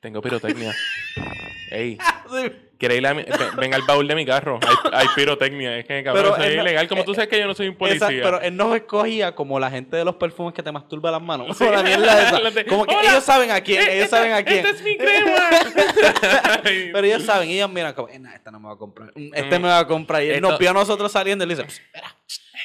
Tengo 0.00 0.20
pirotecnia. 0.20 0.74
Ey, 1.70 1.96
Sí. 2.28 2.52
¿quieres 2.76 2.98
ir 2.98 3.06
a 3.06 3.14
mi- 3.14 3.22
ven, 3.22 3.56
ven 3.56 3.74
al 3.74 3.82
baúl 3.82 4.08
de 4.08 4.16
mi 4.16 4.26
carro? 4.26 4.58
Hay, 4.66 4.90
hay 5.02 5.06
pirotecnia. 5.14 5.78
Es 5.78 5.84
que, 5.86 6.02
cabrón, 6.02 6.24
Pero 6.24 6.34
eso 6.34 6.42
es 6.44 6.50
él 6.50 6.56
no- 6.56 6.62
ilegal. 6.62 6.88
Como 6.88 7.04
tú 7.04 7.12
eh, 7.12 7.14
sabes 7.14 7.28
que 7.30 7.38
yo 7.38 7.46
no 7.46 7.54
soy 7.54 7.68
un 7.68 7.74
Esa- 7.74 7.78
policía. 8.06 8.22
pero 8.24 8.40
él 8.40 8.56
nos 8.56 8.74
escogía 8.74 9.32
como 9.36 9.60
la 9.60 9.70
gente 9.70 9.96
de 9.96 10.04
los 10.04 10.16
perfumes 10.16 10.52
que 10.54 10.62
te 10.64 10.72
masturba 10.72 11.12
las 11.12 11.22
manos. 11.22 11.56
O 11.60 11.70
la 11.70 11.82
mierda 11.84 12.22
esa. 12.22 12.40
Las 12.40 12.54
de, 12.54 12.64
Como 12.66 12.84
que 12.84 12.96
"Hola, 12.96 13.10
ellos 13.12 13.22
saben 13.24 13.52
a 13.52 13.60
quién, 13.60 13.80
Eh, 13.80 13.92
ellos 13.92 14.04
esta- 14.06 14.16
saben 14.16 14.32
a 14.32 14.42
quién. 14.42 14.58
Esta 14.66 14.70
es 14.70 14.82
mi 14.82 14.96
crema. 14.96 15.36
Ay, 16.64 16.90
Pero 16.92 17.06
ellos 17.06 17.22
saben, 17.22 17.48
ellos 17.48 17.70
miran 17.70 17.92
como, 17.94 18.08
eh, 18.08 18.18
nah, 18.18 18.34
esta 18.34 18.50
no 18.50 18.58
me 18.58 18.66
va 18.66 18.74
a 18.74 18.78
comprar. 18.78 19.12
Mm, 19.14 19.30
Este 19.34 19.56
Mm. 19.58 19.62
me 19.62 19.68
va 19.68 19.78
a 19.78 19.86
comprar. 19.86 20.22
Y 20.24 20.30
él 20.30 20.34
Esto- 20.36 20.48
nos 20.50 20.58
vio 20.58 20.70
a 20.70 20.72
nosotros 20.72 21.12
saliendo 21.12 21.44
y 21.44 21.48
le 21.48 21.54
dice, 21.54 21.66
"Pss, 21.68 21.78
espera. 21.80 22.16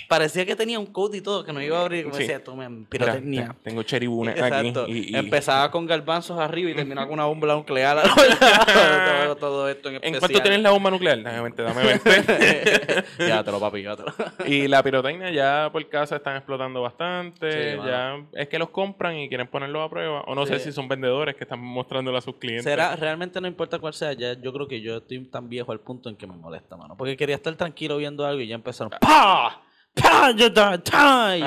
Parecía 0.08 0.46
que 0.46 0.56
tenía 0.56 0.80
un 0.80 0.86
code 0.88 1.18
y 1.18 1.22
todo, 1.22 1.44
que 1.44 1.52
nos 1.54 1.62
iba 1.64 1.78
a 1.78 1.82
abrir. 1.82 2.04
Como 2.06 2.16
Sí. 2.16 2.24
decía, 2.24 2.44
tome 2.44 2.68
Mira, 2.70 2.88
pirotecnia. 2.90 3.48
te- 3.64 3.70
tengo 3.70 3.82
Exacto. 3.82 4.84
aquí. 4.84 4.92
Y, 4.92 5.12
y- 5.14 5.16
Empezaba 5.16 5.70
con 5.72 5.86
garbanzos 5.86 6.40
arriba 6.40 6.70
y 6.72 6.76
terminaba 6.76 7.08
con 7.08 7.14
una 7.16 7.26
bomba 7.26 7.54
nuclear. 7.56 8.02
todo, 8.04 9.36
todo 9.36 9.70
esto 9.70 9.90
en 9.90 9.96
¿En 10.02 10.20
cuánto 10.20 10.42
tienes 10.42 10.62
la 10.62 10.72
bomba 10.72 10.90
nuclear? 10.92 11.22
Dame 11.22 11.42
20, 11.42 11.62
dame 11.64 11.84
20. 11.84 13.04
Llévatelo, 13.20 13.60
papi, 13.60 13.82
llévatelo. 13.82 14.14
y 14.46 14.68
la 14.68 14.82
pirotecnia 14.84 15.32
ya 15.32 15.70
por 15.72 15.88
casa 15.90 16.16
están 16.18 16.38
explotando 16.38 16.82
bastante. 16.82 17.72
Sí, 17.72 17.78
mano. 17.78 17.90
ya 17.90 18.42
es 18.42 18.48
que 18.48 18.60
los 18.60 18.70
compran 18.70 19.18
y 19.18 19.28
quieren 19.30 19.48
ponerlo 19.48 19.82
a 19.82 19.90
prueba. 19.90 20.22
O 20.22 20.36
no 20.36 20.46
sé 20.46 20.60
si 20.60 20.72
son 20.72 20.88
vendedores 20.88 21.36
que 21.36 21.44
están 21.44 21.60
mostrándolo 21.60 22.18
a 22.18 22.22
sus 22.22 22.36
clientes. 22.36 22.64
Será, 22.64 22.96
realmente 22.96 23.40
no 23.42 23.48
importa 23.48 23.80
cuál 23.80 23.94
sea, 23.94 24.14
ya 24.14 24.34
yo 24.34 24.54
creo 24.54 24.68
que 24.68 24.82
yo 24.82 24.98
estoy 24.98 25.20
tan 25.26 25.50
viejo 25.50 25.72
al 25.72 25.80
punto 25.80 26.10
en 26.10 26.16
que 26.16 26.28
me 26.28 26.36
molesta, 26.36 26.76
mano. 26.78 26.96
Porque 26.98 27.16
quería 27.18 27.36
estar 27.36 27.54
tranquilo 27.56 27.98
viendo 27.98 28.26
algo 28.26 28.42
y 28.42 28.48
ya 28.48 28.56
empezaron. 28.56 28.92
¡Pa! 29.00 29.62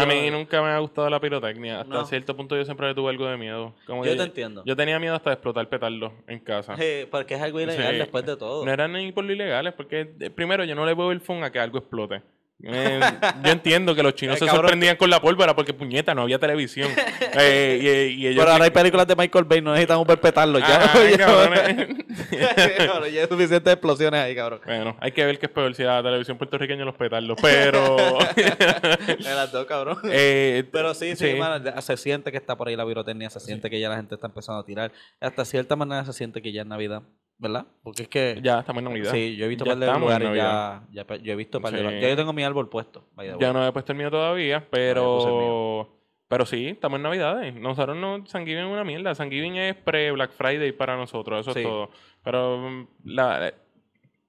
A 0.00 0.06
mí 0.06 0.30
nunca 0.30 0.60
me 0.62 0.68
ha 0.68 0.78
gustado 0.78 1.08
la 1.08 1.20
pirotecnia. 1.20 1.80
Hasta 1.80 1.94
No. 1.94 2.04
cierto 2.04 2.36
punto 2.36 2.56
yo 2.56 2.64
siempre 2.64 2.88
le 2.88 2.94
tuve 2.94 3.10
algo 3.10 3.26
de 3.26 3.36
miedo. 3.36 3.74
Como 3.86 4.04
Yo 4.04 4.10
que 4.12 4.16
te 4.16 4.22
entiendo. 4.24 4.62
Yo 4.66 4.76
tenía 4.76 4.98
miedo 4.98 5.14
hasta 5.14 5.30
de 5.30 5.34
explotar 5.34 5.68
petardos 5.68 6.12
en 6.26 6.40
casa. 6.40 6.74
Porque 7.10 7.34
es 7.34 7.42
algo 7.42 7.60
ilegal 7.60 7.92
Sí. 7.92 7.98
después 7.98 8.26
de 8.26 8.36
todo. 8.36 8.64
No 8.64 8.72
era 8.72 8.88
ni 8.88 9.12
por 9.12 9.24
lo 9.24 9.32
ilegal, 9.32 9.66
es 9.66 9.74
porque 9.74 10.14
eh, 10.20 10.30
primero 10.30 10.64
yo 10.64 10.74
no 10.74 10.84
le 10.86 10.94
veo 10.94 11.12
el 11.12 11.20
fun 11.20 11.44
a 11.44 11.50
que 11.52 11.58
algo 11.60 11.78
explote. 11.78 12.22
Eh, 12.64 13.00
yo 13.44 13.50
entiendo 13.52 13.94
que 13.94 14.02
los 14.02 14.14
chinos 14.14 14.36
Eh, 14.36 14.38
se 14.38 14.46
cabrón. 14.46 14.62
sorprendían 14.62 14.96
con 14.96 15.10
la 15.10 15.20
pólvora 15.20 15.54
porque 15.56 15.74
puñeta, 15.74 16.14
no 16.14 16.22
había 16.22 16.38
televisión. 16.38 16.88
Eh, 17.34 18.10
y, 18.14 18.22
y 18.22 18.26
ellos 18.28 18.40
Pero 18.40 18.52
ahora 18.52 18.64
hay 18.64 18.70
películas 18.70 19.06
de 19.06 19.16
Michael 19.16 19.44
Bay, 19.44 19.60
no 19.60 19.72
necesitamos 19.72 20.06
perpetarlo. 20.06 20.58
Ya, 20.58 20.92
Ah, 20.92 20.94
ya, 23.12 23.20
hay 23.22 23.28
suficientes 23.28 23.72
explosiones 23.72 24.20
ahí, 24.20 24.34
cabrón. 24.34 24.60
Bueno, 24.64 24.96
hay 25.00 25.12
que 25.12 25.24
ver 25.24 25.38
qué 25.38 25.46
es 25.46 25.52
peor 25.52 25.74
si 25.74 25.82
la 25.82 26.02
televisión 26.02 26.38
puertorriqueña 26.38 26.84
los 26.84 26.94
petardos. 26.94 27.38
Pero. 27.40 27.96
De 28.36 29.34
las 29.34 29.52
dos, 29.52 29.66
cabrón. 29.66 29.98
eh, 30.04 30.64
Pero 30.72 30.94
sí, 30.94 31.16
sí, 31.16 31.34
se 31.80 31.96
siente 31.96 32.30
que 32.30 32.38
está 32.38 32.56
por 32.56 32.68
ahí 32.68 32.76
la 32.76 32.86
pirotecnia, 32.86 33.30
se 33.30 33.40
siente 33.40 33.70
que 33.70 33.80
ya 33.80 33.88
la 33.88 33.96
gente 33.96 34.14
está 34.14 34.26
empezando 34.26 34.60
a 34.60 34.64
tirar. 34.64 34.92
Hasta 35.20 35.44
cierta 35.44 35.76
manera 35.76 36.04
se 36.04 36.12
siente 36.12 36.42
que 36.42 36.52
ya 36.52 36.62
es 36.62 36.66
Navidad, 36.68 37.02
¿verdad? 37.42 37.66
Porque 37.82 38.02
es 38.04 38.08
que... 38.08 38.38
Ya 38.42 38.60
estamos 38.60 38.80
en 38.82 38.88
Navidad. 38.88 39.10
Sí, 39.10 39.36
yo 39.36 39.44
he 39.44 39.48
visto 39.48 39.64
Ya 39.64 39.72
par 39.72 39.78
de 39.80 39.98
lugares 39.98 40.28
ya, 40.34 40.82
ya, 40.92 41.04
yo 41.16 41.32
he 41.32 41.36
visto 41.36 41.60
par 41.60 41.72
de 41.72 41.78
Sí. 41.78 41.82
lugares. 41.82 42.02
Ya 42.02 42.08
yo 42.08 42.16
tengo 42.16 42.32
mi 42.32 42.44
árbol 42.44 42.68
puesto. 42.70 43.04
Ya 43.38 43.52
no 43.52 43.66
he 43.66 43.72
puesto 43.72 43.92
el 43.92 43.98
mío 43.98 44.10
todavía, 44.10 44.66
pero. 44.70 45.98
Pero 46.28 46.46
sí, 46.46 46.68
estamos 46.68 46.96
en 46.96 47.02
Navidades. 47.02 47.54
Nosotros 47.54 47.94
no. 47.94 48.24
San 48.26 48.46
Giving 48.46 48.64
es 48.64 48.70
una 48.72 48.84
mierda. 48.84 49.14
San 49.14 49.30
Giving 49.30 49.56
es 49.56 49.74
pre-Black 49.76 50.30
Friday 50.30 50.72
para 50.72 50.96
nosotros. 50.96 51.40
Eso 51.40 51.52
Sí. 51.52 51.60
es 51.60 51.66
todo. 51.66 51.90
Pero 52.24 52.58
mm, 52.70 52.86
la, 53.04 53.52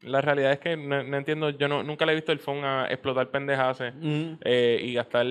la 0.01 0.19
realidad 0.19 0.51
es 0.51 0.59
que 0.59 0.75
no, 0.75 1.01
no 1.01 1.15
entiendo. 1.15 1.51
Yo 1.51 1.69
no, 1.69 1.81
nunca 1.81 2.05
le 2.05 2.11
he 2.11 2.15
visto 2.15 2.33
el 2.33 2.39
phone 2.39 2.65
a 2.65 2.87
explotar 2.89 3.29
pendejaces 3.31 3.93
Mm. 3.95 4.33
eh, 4.43 4.81
y 4.83 4.93
gastar 4.95 5.25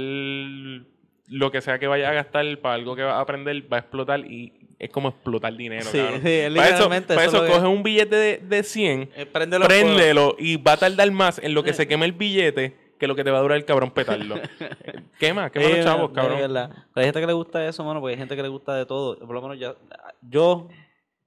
lo 1.28 1.50
que 1.50 1.60
sea 1.60 1.78
que 1.78 1.86
vaya 1.86 2.10
a 2.10 2.12
gastar 2.12 2.44
para 2.58 2.74
algo 2.74 2.96
que 2.96 3.02
va 3.02 3.16
a 3.18 3.20
aprender, 3.20 3.72
va 3.72 3.78
a 3.78 3.80
explotar 3.80 4.20
y 4.20 4.52
es 4.78 4.90
como 4.90 5.10
explotar 5.10 5.56
dinero. 5.56 5.84
Sí, 5.84 5.98
cabrón. 5.98 6.20
sí, 6.22 6.28
es 6.28 6.52
para 6.54 6.68
eso, 6.68 6.88
para 6.88 7.24
eso 7.24 7.44
que- 7.44 7.50
coge 7.52 7.66
un 7.66 7.82
billete 7.82 8.16
de, 8.16 8.38
de 8.38 8.62
100 8.62 9.10
Eh, 9.16 9.26
préndelo 9.26 10.34
y 10.38 10.56
va 10.56 10.72
a 10.72 10.76
tardar 10.76 11.10
más 11.12 11.38
en 11.38 11.54
lo 11.54 11.62
que 11.62 11.72
se 11.72 11.86
queme 11.86 12.04
el 12.06 12.12
billete 12.12 12.76
que 12.98 13.08
lo 13.08 13.16
que 13.16 13.24
te 13.24 13.32
va 13.32 13.38
a 13.38 13.42
durar 13.42 13.58
el 13.58 13.64
cabrón 13.64 13.90
petarlo. 13.90 14.36
Quema, 15.18 15.50
quema 15.50 15.68
los 15.68 15.84
chavos, 15.84 16.12
cabrón. 16.12 16.38
Pero 16.38 16.70
hay 16.94 17.04
gente 17.04 17.20
que 17.20 17.26
le 17.26 17.32
gusta 17.32 17.66
eso, 17.66 17.82
mano, 17.84 18.00
porque 18.00 18.12
hay 18.14 18.18
gente 18.18 18.36
que 18.36 18.42
le 18.42 18.48
gusta 18.48 18.76
de 18.76 18.86
todo. 18.86 19.18
Por 19.18 19.32
lo 19.34 19.42
menos 19.42 19.58
ya, 19.58 19.74
yo, 20.20 20.68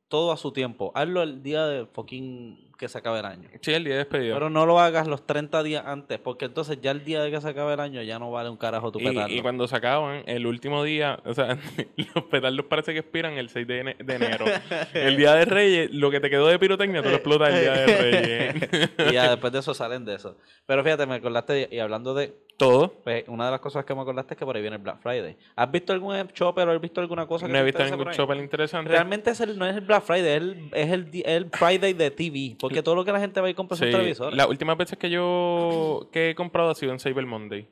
todo 0.08 0.32
a 0.32 0.38
su 0.38 0.54
tiempo. 0.54 0.94
Hazlo 0.96 1.22
el 1.22 1.44
día 1.44 1.66
de 1.68 1.86
fucking 1.86 2.65
que 2.78 2.88
se 2.88 2.98
acabe 2.98 3.20
el 3.20 3.26
año. 3.26 3.50
Sí, 3.62 3.74
el 3.74 3.84
día 3.84 3.94
de 3.94 4.00
despedida. 4.00 4.34
Pero 4.34 4.50
no 4.50 4.66
lo 4.66 4.80
hagas 4.80 5.08
los 5.08 5.26
30 5.26 5.64
días 5.64 5.84
antes, 5.86 6.20
porque 6.20 6.46
entonces 6.46 6.80
ya 6.82 6.92
el 6.92 7.04
día 7.06 7.22
de 7.24 7.32
que 7.32 7.40
se 7.42 7.50
acabe 7.50 7.74
el 7.74 7.80
año 7.80 8.02
ya 8.02 8.20
no 8.20 8.32
vale 8.32 8.50
un 8.50 8.58
carajo 8.58 8.92
tu 8.92 9.00
petardo. 9.00 9.28
y, 9.34 9.38
y 9.40 9.42
cuando 9.42 9.68
se 9.68 9.76
acaban, 9.76 10.24
el 10.26 10.46
último 10.46 10.84
día, 10.84 11.20
o 11.26 11.34
sea, 11.34 11.58
los 12.16 12.24
petardos 12.26 12.66
parece 12.66 12.94
que 12.94 13.00
expiran 13.00 13.34
el 13.38 13.50
6 13.50 13.68
de, 13.68 13.80
ene- 13.84 13.98
de 13.98 14.16
enero. 14.16 14.46
el 14.94 15.16
día 15.18 15.34
de 15.36 15.46
Reyes, 15.46 15.92
lo 15.92 16.12
que 16.12 16.20
te 16.20 16.30
quedó 16.30 16.48
de 16.48 16.60
pirotecnia, 16.60 17.02
tú 17.02 17.10
lo 17.10 17.16
explotas 17.16 17.54
el 17.54 17.62
día 17.62 17.72
de 17.74 17.86
Reyes. 17.86 18.90
y 19.10 19.14
ya 19.14 19.30
después 19.32 19.54
de 19.54 19.60
eso 19.60 19.74
salen 19.74 20.04
de 20.06 20.16
eso. 20.16 20.38
Pero 20.66 20.84
fíjate, 20.84 21.06
me 21.06 21.16
acordaste, 21.16 21.70
y 21.72 21.80
hablando 21.80 22.14
de, 22.14 22.34
Todo. 22.58 22.94
pues, 23.04 23.26
una 23.28 23.46
de 23.46 23.52
las 23.52 23.60
cosas 23.60 23.84
que 23.84 23.94
me 23.94 24.02
acordaste 24.02 24.34
es 24.34 24.38
que 24.38 24.46
por 24.46 24.56
ahí 24.56 24.62
viene 24.62 24.78
el 24.78 24.82
Black 24.82 25.00
Friday. 25.02 25.36
¿Has 25.56 25.72
visto 25.72 25.92
algún 25.94 26.28
chopper 26.30 26.68
o 26.68 26.72
has 26.72 26.82
visto 26.82 27.02
alguna 27.02 27.28
cosa 27.28 27.48
que 27.48 27.52
No 27.54 27.60
he 27.60 27.64
visto 27.64 27.84
ningún 27.84 28.12
chopper 28.12 28.38
interesante. 28.38 28.90
Realmente 28.92 29.32
es 29.32 29.40
el, 29.42 29.58
no 29.58 29.66
es 29.66 29.76
el 29.76 29.82
Black 29.82 30.04
Friday, 30.04 30.30
es 30.72 30.90
el, 30.92 31.10
es 31.14 31.28
el, 31.28 31.50
Friday 31.52 31.94
de 31.94 32.12
TV. 32.12 32.56
Porque 32.60 32.82
todo 32.82 32.96
lo 32.96 33.04
que 33.04 33.12
la 33.12 33.20
gente 33.20 33.42
va 33.42 33.50
y 33.50 33.54
compra 33.54 33.76
son 33.78 33.88
Sí, 33.88 33.92
televisores. 33.92 34.38
Las 34.38 34.48
últimas 34.48 34.78
veces 34.78 34.98
que 34.98 35.10
yo 35.10 36.10
que 36.12 36.30
he 36.30 36.36
comprado 36.36 36.70
ha 36.70 36.76
sido 36.76 36.92
en 36.92 37.00
Cyber 37.00 37.26
Monday. 37.26 37.68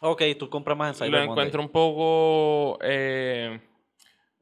Ok, 0.00 0.22
tú 0.38 0.48
compras 0.48 0.78
más 0.78 0.88
en 0.90 1.06
Cyber 1.06 1.20
lo 1.20 1.26
Monday. 1.26 1.32
encuentro 1.32 1.62
un 1.62 1.68
poco 1.68 2.78
eh, 2.82 3.60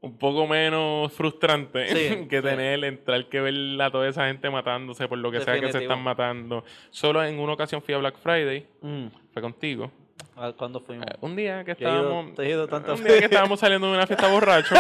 un 0.01 0.16
poco 0.16 0.46
menos 0.46 1.12
frustrante 1.12 1.88
Sí, 1.88 2.26
que 2.30 2.36
sí. 2.38 2.42
tener 2.42 2.84
entrar 2.84 3.26
que 3.28 3.40
ver 3.40 3.55
a 3.82 3.90
toda 3.90 4.09
esa 4.09 4.26
gente 4.28 4.49
matándose 4.51 5.09
por 5.09 5.18
lo 5.18 5.30
que 5.30 5.40
sea 5.40 5.59
que 5.61 5.72
se 5.72 5.82
están 5.82 6.03
matando. 6.03 6.64
Solo 6.90 7.24
en 7.24 7.38
una 7.40 7.53
ocasión 7.55 7.82
fui 7.82 7.94
a 7.94 7.99
Black 7.99 8.16
Friday, 8.22 8.66
Mm. 8.80 9.07
fue 9.32 9.42
contigo. 9.42 9.90
¿A 10.36 10.53
¿Cuándo 10.53 10.78
fuimos? 10.80 11.05
Eh, 11.07 11.16
Un 11.20 11.34
día 11.34 11.64
que 11.64 11.74
Yo 11.80 11.88
he 11.88 11.90
ido- 11.90 12.01
estábamos 12.01 12.34
te 12.36 12.42
he 12.44 12.49
ido 12.51 12.68
tantas 12.68 13.01
un 13.01 13.05
día 13.07 13.18
que 13.18 13.24
estábamos 13.24 13.59
saliendo 13.59 13.88
de 13.88 13.94
una 13.94 14.07
fiesta 14.07 14.28
borracho 14.28 14.74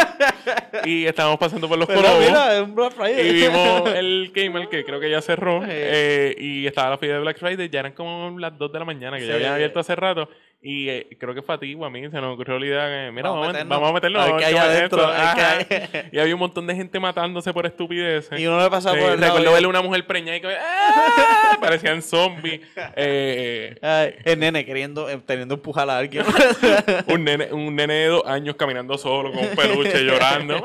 y 0.84 1.04
estábamos 1.06 1.38
pasando 1.40 1.68
por 1.68 1.78
los 1.78 1.86
colobos 1.88 2.20
mira, 2.20 2.56
es 2.56 2.62
un 2.62 2.74
Black 2.76 2.92
Friday. 2.92 3.28
y 3.28 3.32
vimos 3.32 3.88
el 3.94 4.32
Gamer 4.32 4.68
que 4.68 4.84
creo 4.84 5.00
que 5.00 5.10
ya 5.10 5.20
cerró 5.20 5.62
eh, 5.66 6.34
y 6.38 6.64
estaba 6.66 6.90
la 6.90 6.98
fiesta 6.98 7.16
de 7.16 7.20
Black 7.22 7.38
Friday 7.38 7.68
ya 7.68 7.80
eran 7.80 7.92
como 7.92 8.38
las 8.38 8.56
2 8.56 8.70
de 8.72 8.78
la 8.78 8.84
mañana 8.84 9.16
que 9.16 9.24
Sí. 9.24 9.28
ya 9.28 9.34
habían 9.34 9.54
abierto 9.54 9.80
hace 9.80 9.96
rato 9.96 10.28
y 10.60 10.88
eh, 10.88 11.06
creo 11.20 11.34
que 11.34 11.42
fue 11.42 11.54
a 11.54 11.58
ti 11.58 11.72
o 11.78 11.84
a 11.84 11.90
mí 11.90 12.00
se 12.10 12.20
nos 12.20 12.34
ocurrió 12.34 12.58
la 12.58 12.66
idea 12.66 12.86
que 12.88 13.12
mira 13.12 13.30
vamos, 13.30 13.54
a 13.54 13.62
vamos 13.64 13.90
a 13.90 13.92
meternos 13.92 14.22
A 14.22 14.26
ver 14.26 14.36
qué 14.38 14.44
hay 14.46 14.54
vamos 14.54 14.66
a 14.66 14.72
ver 14.72 14.76
adentro, 14.78 15.06
a 15.06 15.32
hay. 15.32 16.08
y 16.12 16.18
había 16.18 16.34
un 16.34 16.40
montón 16.40 16.66
de 16.66 16.74
gente 16.74 16.98
matándose 16.98 17.52
por 17.52 17.64
estupideces 17.64 18.40
Y 18.40 18.44
uno 18.48 18.60
le 18.60 18.68
pasaba 18.68 18.96
Sí, 18.96 19.02
por 19.02 19.12
el 19.12 19.20
lado. 19.20 19.34
recuerdo 19.34 19.50
y- 19.50 19.54
verle 19.54 19.68
una 19.68 19.82
mujer 19.82 20.04
preñada 20.04 20.36
y 20.36 20.40
que 20.40 20.48
¡ah! 20.48 21.56
parecían 21.60 22.02
zombies 22.02 22.60
eh, 22.96 23.76
Ay, 23.80 24.14
el 24.24 24.40
nene 24.40 24.64
queriendo, 24.64 25.08
eh, 25.08 25.20
teniendo 25.24 25.54
empujar 25.54 25.88
a 25.88 25.96
alguien. 25.98 26.24
un, 27.06 27.22
nene, 27.24 27.52
un 27.52 27.76
nene 27.76 27.94
de 27.94 28.06
dos 28.08 28.26
años 28.26 28.56
caminando 28.56 28.98
solo 28.98 29.30
con 29.30 29.44
un 29.44 29.54
peluche 29.54 30.02
llorando 30.02 30.60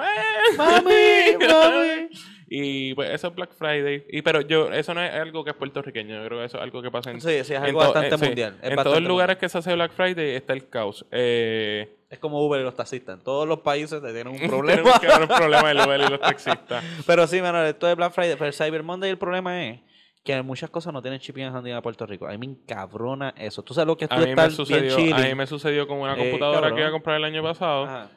mami, 0.58 1.38
mami. 1.48 2.10
Y 2.56 2.94
pues 2.94 3.10
eso 3.10 3.30
es 3.30 3.36
Black 3.36 3.52
Friday. 3.58 4.06
Y 4.10 4.22
pero 4.22 4.42
yo, 4.42 4.72
eso 4.72 4.94
no 4.94 5.02
es 5.02 5.12
algo 5.12 5.44
que 5.44 5.50
es 5.50 5.56
puertorriqueño. 5.56 6.22
Yo 6.22 6.28
creo 6.28 6.40
que 6.40 6.46
eso 6.46 6.58
es 6.58 6.64
algo 6.64 6.84
que 6.84 6.92
pasa 6.92 7.10
en. 7.10 7.20
Sí, 7.20 7.30
sí, 7.30 7.38
es 7.40 7.50
en 7.50 7.64
algo 7.64 7.80
bastante 7.80 8.14
eh, 8.14 8.18
mundial. 8.20 8.52
en 8.54 8.60
bastante 8.62 8.84
todos 8.84 9.00
los 9.02 9.08
lugares 9.08 9.36
mundial. 9.36 9.40
que 9.40 9.50
se 9.50 9.58
hace 9.58 9.74
Black 9.74 9.92
Friday 9.94 10.36
está 10.36 10.54
el 10.54 10.70
caos. 10.70 11.04
Eh, 11.10 11.98
Es 12.12 12.20
como 12.20 12.46
Uber 12.46 12.62
y 12.62 12.64
los 12.64 12.76
taxistas. 12.76 13.18
En 13.18 13.24
todos 13.24 13.48
los 13.48 13.62
países 13.62 14.04
te 14.04 14.14
tienen 14.14 14.28
un 14.40 14.40
problema. 14.50 15.00
que 15.00 15.08
dar 15.08 15.24
un 15.24 15.30
problema 15.30 15.74
de 15.74 15.84
Uber 15.84 16.02
y 16.02 16.10
los 16.12 16.20
taxistas. 16.22 16.84
Pero 17.08 17.26
sí, 17.26 17.42
mano, 17.42 17.66
esto 17.66 17.88
de 17.88 17.96
Black 17.96 18.14
Friday. 18.14 18.34
Pero 18.36 18.46
el 18.46 18.54
Cyber 18.54 18.84
Monday 18.84 19.10
el 19.10 19.18
problema 19.18 19.66
es 19.66 19.80
que 20.24 20.40
muchas 20.44 20.70
cosas 20.70 20.94
no 20.94 21.02
tienen 21.02 21.20
shipping 21.20 21.46
en 21.46 21.74
a 21.74 21.82
Puerto 21.82 22.06
Rico. 22.06 22.28
A 22.28 22.32
mí 22.34 22.38
me 22.38 22.46
encabrona 22.46 23.34
eso. 23.36 23.64
Tú 23.64 23.74
sabes 23.74 23.88
lo 23.88 23.98
que 23.98 24.06
es 24.06 24.12
A 24.12 24.16
tú 24.16 24.22
mí, 24.22 24.26
me 24.28 24.32
estar 24.34 24.50
bien 24.50 24.56
sucedió, 24.92 25.16
a 25.16 25.20
mí 25.20 25.34
me 25.36 25.48
sucedió 25.48 25.88
con 25.88 25.98
una 25.98 26.14
Eh, 26.14 26.18
computadora 26.18 26.72
que 26.72 26.80
iba 26.82 26.90
a 26.90 26.92
comprar 26.92 27.18
el 27.18 27.24
año 27.24 27.42
pasado 27.42 27.86
Ajá. 27.86 28.10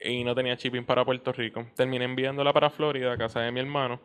Y 0.00 0.24
no 0.24 0.34
tenía 0.34 0.54
shipping 0.54 0.84
para 0.84 1.04
Puerto 1.04 1.32
Rico. 1.32 1.66
Terminé 1.74 2.04
enviándola 2.04 2.52
para 2.52 2.70
Florida, 2.70 3.12
a 3.12 3.16
casa 3.18 3.40
de 3.40 3.52
mi 3.52 3.60
hermano. 3.60 4.00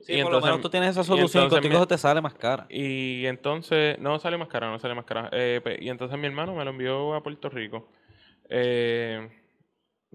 Sí, 0.00 0.12
Y 0.12 0.22
por 0.22 0.30
lo 0.32 0.38
entonces- 0.38 0.50
menos 0.50 0.60
tú 0.62 0.70
tienes 0.70 0.90
esa 0.90 1.02
solución 1.04 1.42
y 1.42 1.44
entonces 1.46 1.68
contigo 1.68 1.86
te 1.88 1.98
sale 1.98 2.20
más 2.20 2.34
cara. 2.34 2.66
Y 2.70 3.26
entonces, 3.26 3.98
no 3.98 4.18
sale 4.20 4.38
más 4.38 4.48
cara, 4.48 4.70
no 4.70 4.78
sale 4.78 4.94
más 4.94 5.04
cara. 5.04 5.28
Eh, 5.32 5.60
y 5.80 5.88
entonces 5.88 6.16
mi 6.18 6.26
hermano 6.26 6.54
me 6.54 6.64
lo 6.64 6.70
envió 6.70 7.14
a 7.14 7.22
Puerto 7.22 7.48
Rico. 7.48 7.88
Eh, 8.48 9.28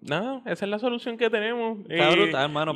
nada, 0.01 0.41
esa 0.45 0.65
es 0.65 0.69
la 0.71 0.79
solución 0.79 1.17
que 1.17 1.29
tenemos. 1.29 1.79
Está 1.89 2.11
Y- 2.11 2.15
brutal, 2.15 2.43
hermano. 2.45 2.73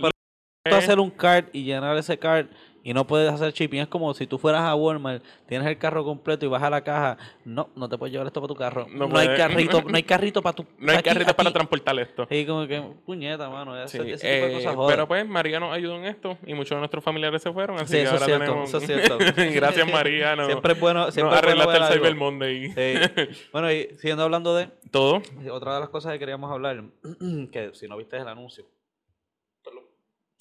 Pero 0.64 0.76
hacer 0.76 1.00
un 1.00 1.10
card 1.12 1.46
y 1.54 1.64
llenar 1.64 1.96
ese 1.98 2.20
card 2.20 2.48
y 2.90 2.94
no 2.94 3.06
puedes 3.06 3.30
hacer 3.30 3.52
shipping. 3.52 3.82
Es 3.82 3.88
como 3.90 4.14
si 4.14 4.26
tú 4.28 4.38
fueras 4.38 4.62
a 4.62 4.74
Walmart, 4.74 5.22
tienes 5.46 5.68
el 5.68 5.78
carro 5.78 6.06
completo 6.06 6.46
y 6.46 6.48
vas 6.48 6.64
a 6.64 6.70
la 6.70 6.82
caja. 6.86 7.18
No, 7.44 7.70
no 7.76 7.90
te 7.90 7.98
puedes 7.98 8.14
llevar 8.14 8.28
esto 8.28 8.40
para 8.40 8.48
tu 8.48 8.56
carro. 8.56 8.88
No 8.90 9.08
No, 9.10 9.18
hay 9.18 9.36
carrito, 9.36 9.82
no 9.82 9.94
hay 9.98 10.04
carrito 10.04 10.42
para 10.42 10.56
tu 10.56 10.64
no 10.80 10.92
hay 10.94 11.00
aquí- 11.00 11.10
carrito 11.10 11.34
para 11.36 11.52
transportar 11.52 12.00
esto. 12.00 12.26
Y 12.30 12.46
como 12.46 12.66
que, 12.66 12.82
puñeta, 13.06 13.50
mano. 13.50 13.76
Ese, 13.84 14.02
Sí, 14.02 14.10
ese 14.12 14.26
tipo 14.26 14.46
de 14.46 14.52
eh, 14.52 14.56
cosas 14.56 14.76
joden. 14.76 14.96
pero 14.96 15.08
pues 15.08 15.28
María 15.28 15.60
nos 15.60 15.74
ayudó 15.76 15.98
en 15.98 16.06
esto 16.06 16.38
y 16.46 16.54
muchos 16.54 16.72
de 16.72 16.80
nuestros 16.80 17.04
familiares 17.04 17.42
se 17.42 17.52
fueron, 17.52 17.76
así 17.78 17.88
Sí, 17.88 17.94
que 17.98 18.04
eso 18.04 18.14
ahora 18.14 18.26
cierto, 18.26 18.46
tenemos... 18.46 18.70
eso 18.70 18.78
es 18.78 18.86
cierto. 18.88 19.18
Gracias 19.54 19.92
María, 19.92 20.36
no, 20.38 20.46
siempre 20.46 20.72
es 20.74 20.80
bueno, 20.80 21.06
no 21.08 21.12
siempre 21.12 21.36
bueno 21.42 21.48
arreglaste 21.64 21.80
ver 21.80 21.92
el 21.92 21.98
Cyber. 21.98 22.16
Monday. 22.16 22.70
Sí. 22.72 23.38
Bueno, 23.52 23.70
y 23.70 23.90
siguiendo 23.98 24.24
hablando 24.24 24.56
de 24.56 24.70
Todo. 24.92 25.22
otra 25.52 25.74
de 25.74 25.80
las 25.82 25.90
cosas 25.90 26.14
que 26.14 26.20
queríamos 26.20 26.50
hablar, 26.50 26.82
que 27.52 27.72
si 27.74 27.88
no 27.90 27.98
viste 27.98 28.16
el 28.16 28.28
anuncio. 28.30 28.66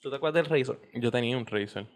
¿Tú 0.01 0.11
te 0.11 0.17
acuerdas 0.17 0.45
del 0.49 0.59
Razor? 0.61 0.79
Yo 0.95 1.11
tenía 1.11 1.37
un 1.37 1.47
Razer. 1.47 1.87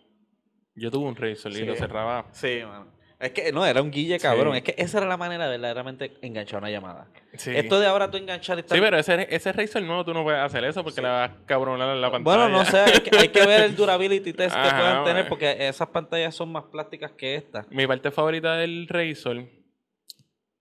Yo 0.74 0.90
tuve 0.90 1.08
un 1.08 1.16
Razer 1.16 1.52
Sí. 1.52 1.62
y 1.62 1.66
lo 1.66 1.74
cerraba. 1.74 2.26
Sí, 2.32 2.60
mano. 2.64 2.98
Es 3.18 3.32
que 3.32 3.52
no, 3.52 3.66
era 3.66 3.82
un 3.82 3.90
guille 3.90 4.18
cabrón. 4.18 4.52
Sí. 4.54 4.58
Es 4.58 4.64
que 4.64 4.74
esa 4.82 4.96
era 4.96 5.06
la 5.06 5.18
manera 5.18 5.44
de 5.44 5.50
verdaderamente 5.58 6.12
enganchar 6.22 6.60
una 6.60 6.70
llamada. 6.70 7.06
Sí. 7.34 7.50
Esto 7.54 7.78
de 7.78 7.86
ahora 7.86 8.10
tú 8.10 8.16
enganchar 8.16 8.56
y 8.56 8.60
estar- 8.62 8.74
Sí, 8.78 8.82
pero 8.82 8.96
ese, 8.96 9.26
ese 9.28 9.52
Razer 9.52 9.82
nuevo 9.82 10.06
tú 10.06 10.14
no 10.14 10.22
puedes 10.22 10.40
hacer 10.40 10.64
eso 10.64 10.82
porque 10.82 10.96
Sí. 10.96 11.02
le 11.02 11.08
vas 11.08 11.30
a 11.30 11.34
cabronar 11.44 11.94
la 11.96 12.10
pantalla. 12.10 12.36
Bueno, 12.46 12.58
no 12.58 12.64
sé, 12.64 12.78
hay 12.78 13.00
que, 13.00 13.14
hay 13.18 13.28
que 13.28 13.44
ver 13.46 13.60
el 13.64 13.76
durability 13.76 14.32
test 14.32 14.54
que 14.56 14.60
puedan 14.70 15.04
tener 15.04 15.28
porque 15.28 15.54
esas 15.68 15.88
pantallas 15.88 16.34
son 16.34 16.50
más 16.50 16.64
plásticas 16.64 17.10
que 17.12 17.34
estas. 17.34 17.70
Mi 17.70 17.86
parte 17.86 18.10
favorita 18.10 18.56
del 18.56 18.88
Razer 18.88 19.50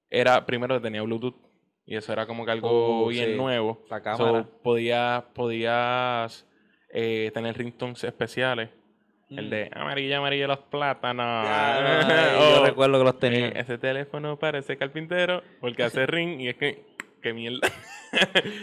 era 0.09 0.45
primero 0.45 0.75
que 0.75 0.81
tenía 0.81 1.01
Bluetooth 1.01 1.35
y 1.85 1.95
eso 1.95 2.11
era 2.11 2.25
como 2.25 2.45
que 2.45 2.51
algo 2.51 3.05
Oh, 3.05 3.07
bien 3.07 3.37
nuevo. 3.37 3.85
La 3.89 3.99
So, 3.99 4.03
cámara. 4.03 4.45
podías 4.63 5.23
podías 5.33 6.45
eh, 6.93 7.31
tener 7.33 7.57
ringtones 7.57 8.03
especiales. 8.03 8.69
El 9.29 9.45
Mm. 9.45 9.49
de 9.49 9.69
amarilla, 9.73 10.17
amarilla 10.17 10.47
los 10.47 10.59
plátanos. 10.59 11.45
Ay, 11.47 12.05
yo 12.55 12.65
recuerdo 12.65 12.97
que 12.97 13.03
los 13.03 13.13
eh, 13.15 13.17
tenía. 13.19 13.47
ese 13.49 13.77
teléfono 13.77 14.37
parece 14.39 14.75
carpintero 14.77 15.43
porque 15.61 15.83
hace 15.83 16.05
ring 16.07 16.41
y 16.41 16.49
es 16.49 16.55
que, 16.55 16.83
qué 17.21 17.33
mierda. 17.33 17.67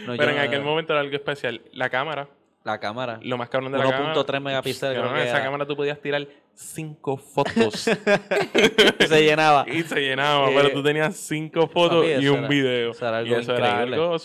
No, 0.05 0.13
Pero 0.17 0.23
yo 0.23 0.29
en 0.31 0.35
no- 0.35 0.41
aquel 0.41 0.61
momento 0.61 0.91
era 0.91 0.99
algo 1.01 1.15
especial. 1.15 1.61
La 1.71 1.89
cámara, 1.89 2.27
La 2.65 2.79
cámara. 2.81 3.17
lo 3.23 3.37
más 3.37 3.47
cabrón 3.47 3.71
de 3.71 3.77
la 3.77 3.85
cámara. 3.85 4.13
1.3 4.13 4.41
megapíxeles. 4.41 4.95
cabrón, 4.95 5.13
creo 5.13 5.23
que 5.23 5.29
esa 5.29 5.37
era. 5.37 5.45
cámara 5.45 5.65
tú 5.65 5.77
podías 5.77 6.01
tirar 6.01 6.27
cinco 6.59 7.17
fotos 7.17 7.87
Y 8.99 9.05
se 9.07 9.23
llenaba. 9.23 9.65
y 9.67 9.83
se 9.83 9.99
llenaba, 10.01 10.49
Eh, 10.49 10.53
pero 10.55 10.71
tú 10.71 10.83
tenías 10.83 11.15
cinco 11.15 11.67
fotos 11.67 12.05
papi, 12.05 12.23
y 12.25 12.27
un 12.27 12.39
era- 12.39 12.47
video. 12.47 12.91
eso 12.91 13.07
era 13.07 13.17
y 13.21 13.25
algo 13.25 13.35
eso 13.39 13.55
era 13.55 13.69
increíble. 13.69 13.95
algo 13.95 14.17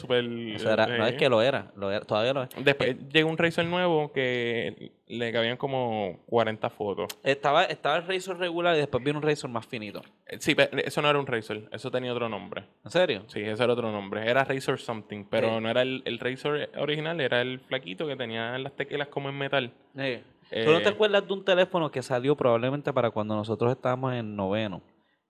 era- 0.72 0.86
no 0.86 1.06
es 1.06 1.12
eh, 1.12 1.16
que 1.16 1.28
lo 1.28 1.42
era, 1.42 1.70
lo 1.76 1.90
era, 1.90 2.00
todavía 2.04 2.32
lo 2.32 2.42
es. 2.44 2.48
Después 2.58 2.96
llegó 3.10 3.28
un 3.30 3.38
Razer 3.38 3.64
nuevo 3.66 4.12
que 4.12 4.92
le 5.08 5.30
cabían 5.30 5.56
como 5.58 6.20
40 6.26 6.70
fotos. 6.70 7.08
Estaba, 7.22 7.64
estaba 7.64 7.96
el 7.98 8.06
Razor 8.06 8.38
regular 8.38 8.74
y 8.76 8.78
después 8.78 9.04
vino 9.04 9.18
un 9.18 9.22
Razor 9.24 9.50
más 9.50 9.66
finito. 9.66 10.00
Eh, 10.26 10.38
Sí, 10.40 10.54
pe- 10.54 10.70
eso 10.86 11.02
no 11.02 11.10
era 11.10 11.18
un 11.18 11.26
Razer, 11.26 11.68
eso 11.70 11.90
tenía 11.90 12.12
otro 12.12 12.28
nombre. 12.30 12.64
¿En 12.84 12.90
serio? 12.90 13.24
Sí, 13.28 13.40
eso 13.40 13.62
era 13.64 13.72
otro 13.74 13.92
nombre. 13.92 14.28
Era 14.28 14.44
Razer 14.44 14.78
Something, 14.78 15.24
pero 15.28 15.56
Sí. 15.56 15.62
no 15.62 15.68
era 15.68 15.82
el, 15.82 16.02
el 16.06 16.18
Razer 16.18 16.70
original, 16.78 17.20
era 17.20 17.42
el 17.42 17.60
flaquito 17.60 18.06
que 18.06 18.16
tenía 18.16 18.56
las 18.58 18.74
teclas 18.74 19.08
como 19.08 19.28
en 19.28 19.36
metal. 19.36 19.72
Sí. 19.96 20.20
¿Tú 20.64 20.70
no 20.72 20.78
te 20.80 20.88
Eh, 20.88 20.92
acuerdas 20.92 21.26
de 21.26 21.32
un 21.32 21.44
teléfono 21.44 21.90
que 21.90 22.02
salió 22.02 22.36
probablemente 22.36 22.92
para 22.92 23.10
cuando 23.10 23.34
nosotros 23.34 23.72
estábamos 23.72 24.12
en 24.14 24.36
noveno? 24.36 24.82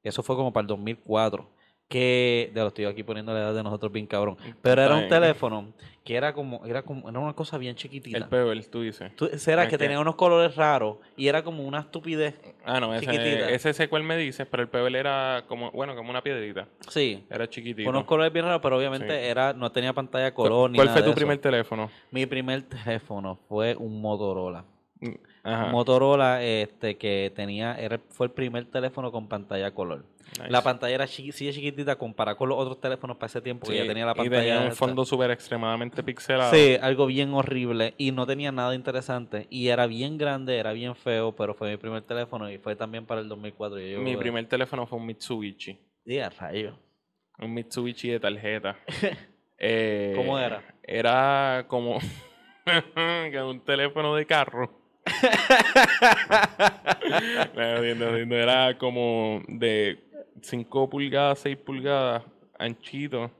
Eso 0.02 0.22
fue 0.22 0.34
como 0.36 0.52
para 0.52 0.62
el 0.62 0.66
2004. 0.68 1.46
Que, 1.88 2.50
de 2.54 2.60
lo 2.62 2.68
estoy 2.68 2.86
aquí 2.86 3.02
poniendo 3.02 3.34
la 3.34 3.40
edad 3.40 3.54
de 3.54 3.62
nosotros 3.62 3.92
bien 3.92 4.06
cabrón. 4.06 4.38
Pero 4.62 4.80
era 4.80 4.96
un 4.96 5.08
teléfono 5.08 5.74
que 6.02 6.14
era 6.16 6.32
como, 6.32 6.64
era 6.64 6.80
como, 6.82 7.06
era 7.10 7.18
una 7.18 7.34
cosa 7.34 7.58
bien 7.58 7.74
chiquitita. 7.76 8.16
El 8.16 8.28
Pebble, 8.28 8.62
tú 8.62 8.80
dices. 8.80 9.14
Tú- 9.14 9.28
era 9.46 9.64
que 9.64 9.72
que- 9.72 9.78
tenía 9.78 10.00
unos 10.00 10.14
colores 10.14 10.56
raros 10.56 10.96
y 11.18 11.28
era 11.28 11.44
como 11.44 11.64
una 11.64 11.80
estupidez. 11.80 12.40
Ah, 12.64 12.80
no, 12.80 12.98
Chiquitita. 12.98 13.22
ese, 13.50 13.54
ese 13.56 13.74
sé 13.74 13.88
cuál 13.90 14.04
me 14.04 14.16
dices, 14.16 14.46
pero 14.50 14.62
el 14.62 14.70
Pebble 14.70 14.98
era 14.98 15.44
como, 15.48 15.70
bueno, 15.72 15.94
como 15.94 16.08
una 16.08 16.22
piedrita. 16.22 16.66
Sí. 16.88 17.26
Era 17.28 17.46
chiquitito. 17.46 17.90
Unos 17.90 18.04
colores 18.04 18.32
bien 18.32 18.46
raros, 18.46 18.62
pero 18.62 18.78
obviamente 18.78 19.08
Sí. 19.08 19.26
era, 19.28 19.52
no 19.52 19.70
tenía 19.70 19.92
pantalla 19.92 20.32
¿Cu- 20.32 20.44
color 20.44 20.70
ni 20.70 20.76
¿Cuál 20.76 20.86
nada 20.86 20.94
fue 20.94 21.02
de 21.02 21.04
tu 21.04 21.10
eso. 21.10 21.16
primer 21.16 21.38
teléfono? 21.42 21.90
Mi 22.10 22.24
primer 22.24 22.62
teléfono 22.62 23.38
fue 23.50 23.76
un 23.76 24.00
Motorola. 24.00 24.64
Ajá. 25.44 25.66
Motorola 25.72 26.42
este 26.42 26.96
que 26.96 27.32
tenía 27.34 27.74
era 27.74 27.98
fue 28.10 28.26
el 28.26 28.32
primer 28.32 28.64
teléfono 28.66 29.10
con 29.10 29.28
pantalla 29.28 29.72
color. 29.74 30.04
nice. 30.38 30.50
La 30.50 30.62
pantalla 30.62 30.94
era 30.94 31.04
chiqui- 31.06 31.32
sí, 31.32 31.52
chiquitita 31.52 31.96
comparada 31.96 32.36
con 32.36 32.48
los 32.48 32.58
otros 32.58 32.80
teléfonos 32.80 33.16
para 33.16 33.26
ese 33.26 33.40
tiempo 33.40 33.66
que 33.66 33.76
ya 33.76 33.86
tenía 33.86 34.06
la 34.06 34.12
y 34.12 34.14
pantalla. 34.14 34.40
tenía 34.40 34.60
un 34.60 34.66
esta. 34.68 34.76
fondo 34.76 35.04
súper 35.04 35.30
extremadamente 35.32 36.02
pixelado. 36.04 36.52
Sí, 36.54 36.76
algo 36.80 37.06
bien 37.06 37.34
horrible 37.34 37.94
y 37.98 38.12
no 38.12 38.24
tenía 38.26 38.52
nada 38.52 38.74
interesante 38.74 39.48
y 39.50 39.68
era 39.68 39.86
bien 39.88 40.16
grande, 40.16 40.56
era 40.58 40.72
bien 40.72 40.94
feo, 40.94 41.34
pero 41.34 41.54
fue 41.54 41.70
mi 41.70 41.76
primer 41.76 42.02
teléfono 42.02 42.48
y 42.50 42.58
fue 42.58 42.76
también 42.76 43.04
para 43.04 43.20
el 43.20 43.28
2004. 43.28 43.80
y 43.80 43.92
yo- 43.92 43.98
Mi 44.00 44.16
primer 44.16 44.46
teléfono 44.46 44.86
fue 44.86 44.98
un 44.98 45.06
Mitsubishi. 45.06 45.76
Sí, 46.06 46.18
a 46.20 46.30
rayo. 46.30 46.78
Un 47.40 47.52
Mitsubishi 47.54 48.10
de 48.10 48.20
tarjeta. 48.20 48.76
Eh, 49.64 50.12
¿Cómo 50.16 50.36
era? 50.40 50.60
Era 50.82 51.66
como 51.68 52.00
que 53.30 53.42
un 53.42 53.60
teléfono 53.60 54.14
de 54.16 54.26
carro. 54.26 54.81
No. 57.54 58.36
Era 58.36 58.78
como 58.78 59.42
de 59.48 59.98
5 60.40 60.88
pulgadas, 60.88 61.40
6 61.40 61.58
pulgadas, 61.58 62.22
anchito, 62.58 63.30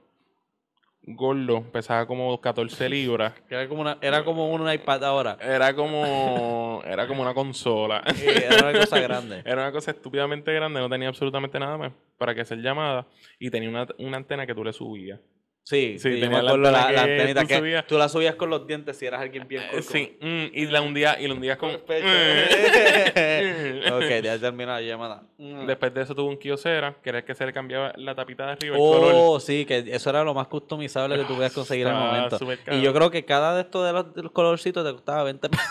gordo, 1.05 1.63
pesaba 1.71 2.05
como 2.05 2.39
14 2.39 2.89
libras. 2.89 3.33
Era 3.49 3.67
como 3.67 3.81
una, 3.81 3.97
era 4.01 4.23
como 4.23 4.51
un 4.51 4.71
iPad 4.71 5.03
ahora. 5.03 5.37
Era 5.41 5.75
como, 5.75 6.81
era 6.85 7.07
como 7.07 7.21
una 7.21 7.33
consola. 7.33 8.03
Sí, 8.15 8.27
era 8.27 8.69
una 8.69 8.79
cosa 8.79 8.99
grande. 8.99 9.41
Era 9.45 9.63
una 9.63 9.71
cosa 9.71 9.91
estúpidamente 9.91 10.53
grande, 10.53 10.79
no 10.79 10.89
tenía 10.89 11.09
absolutamente 11.09 11.59
nada 11.59 11.77
más 11.77 11.91
para 12.17 12.33
que 12.33 12.41
hacer 12.41 12.59
llamadas 12.59 13.05
y 13.39 13.49
tenía 13.49 13.69
una, 13.69 13.87
una 13.97 14.17
antena 14.17 14.45
que 14.45 14.55
tú 14.55 14.63
le 14.63 14.71
subías. 14.71 15.19
Sí, 15.65 15.97
Sí, 15.97 16.19
tenía 16.19 16.41
la 16.43 17.03
antenita 17.03 17.41
tú 17.43 17.47
que 17.47 17.57
subías. 17.57 17.87
tú 17.87 17.97
la 17.97 18.09
subías 18.09 18.35
con 18.35 18.49
los 18.49 18.67
dientes 18.67 18.97
si 18.97 19.05
eras 19.05 19.21
alguien 19.21 19.47
bien 19.47 19.63
Eh, 19.63 19.67
cool, 19.71 19.83
sí, 19.83 20.17
mm, 20.19 20.45
y 20.53 20.65
la 20.65 20.81
hundías 20.81 21.17
y 21.21 21.27
la 21.27 21.33
hundías 21.33 21.57
con... 21.57 21.71
pecho. 21.87 22.05
ok, 23.95 24.23
ya 24.23 24.37
terminó 24.39 24.71
la 24.73 24.81
llamada. 24.81 25.23
Mm. 25.37 25.65
Después 25.65 25.93
de 25.93 26.01
eso 26.01 26.15
tuvo 26.15 26.29
un 26.29 26.37
Kyocera, 26.37 26.95
que 27.01 27.09
era 27.09 27.23
que 27.23 27.33
se 27.33 27.45
le 27.45 27.53
cambiaba 27.53 27.93
la 27.95 28.13
tapita 28.13 28.45
de 28.45 28.51
arriba, 28.53 28.75
el 28.75 28.81
color. 28.81 29.11
Oh, 29.15 29.39
sí, 29.39 29.65
que 29.65 29.85
eso 29.87 30.09
era 30.09 30.23
lo 30.23 30.33
más 30.33 30.47
customizable 30.47 31.15
que 31.17 31.23
tú 31.23 31.35
podías 31.35 31.53
conseguir 31.53 31.87
al 31.87 31.93
Estaba 31.93 32.39
momento. 32.39 32.75
Y 32.75 32.81
yo 32.81 32.93
creo 32.93 33.09
que 33.09 33.23
cada 33.25 33.55
de 33.55 33.61
estos 33.61 33.85
de 33.85 33.93
los, 33.93 34.13
de 34.13 34.23
los 34.23 34.31
colorcitos 34.31 34.85
te 34.85 34.91
costaba 34.91 35.23
20 35.23 35.49
pesos. 35.49 35.65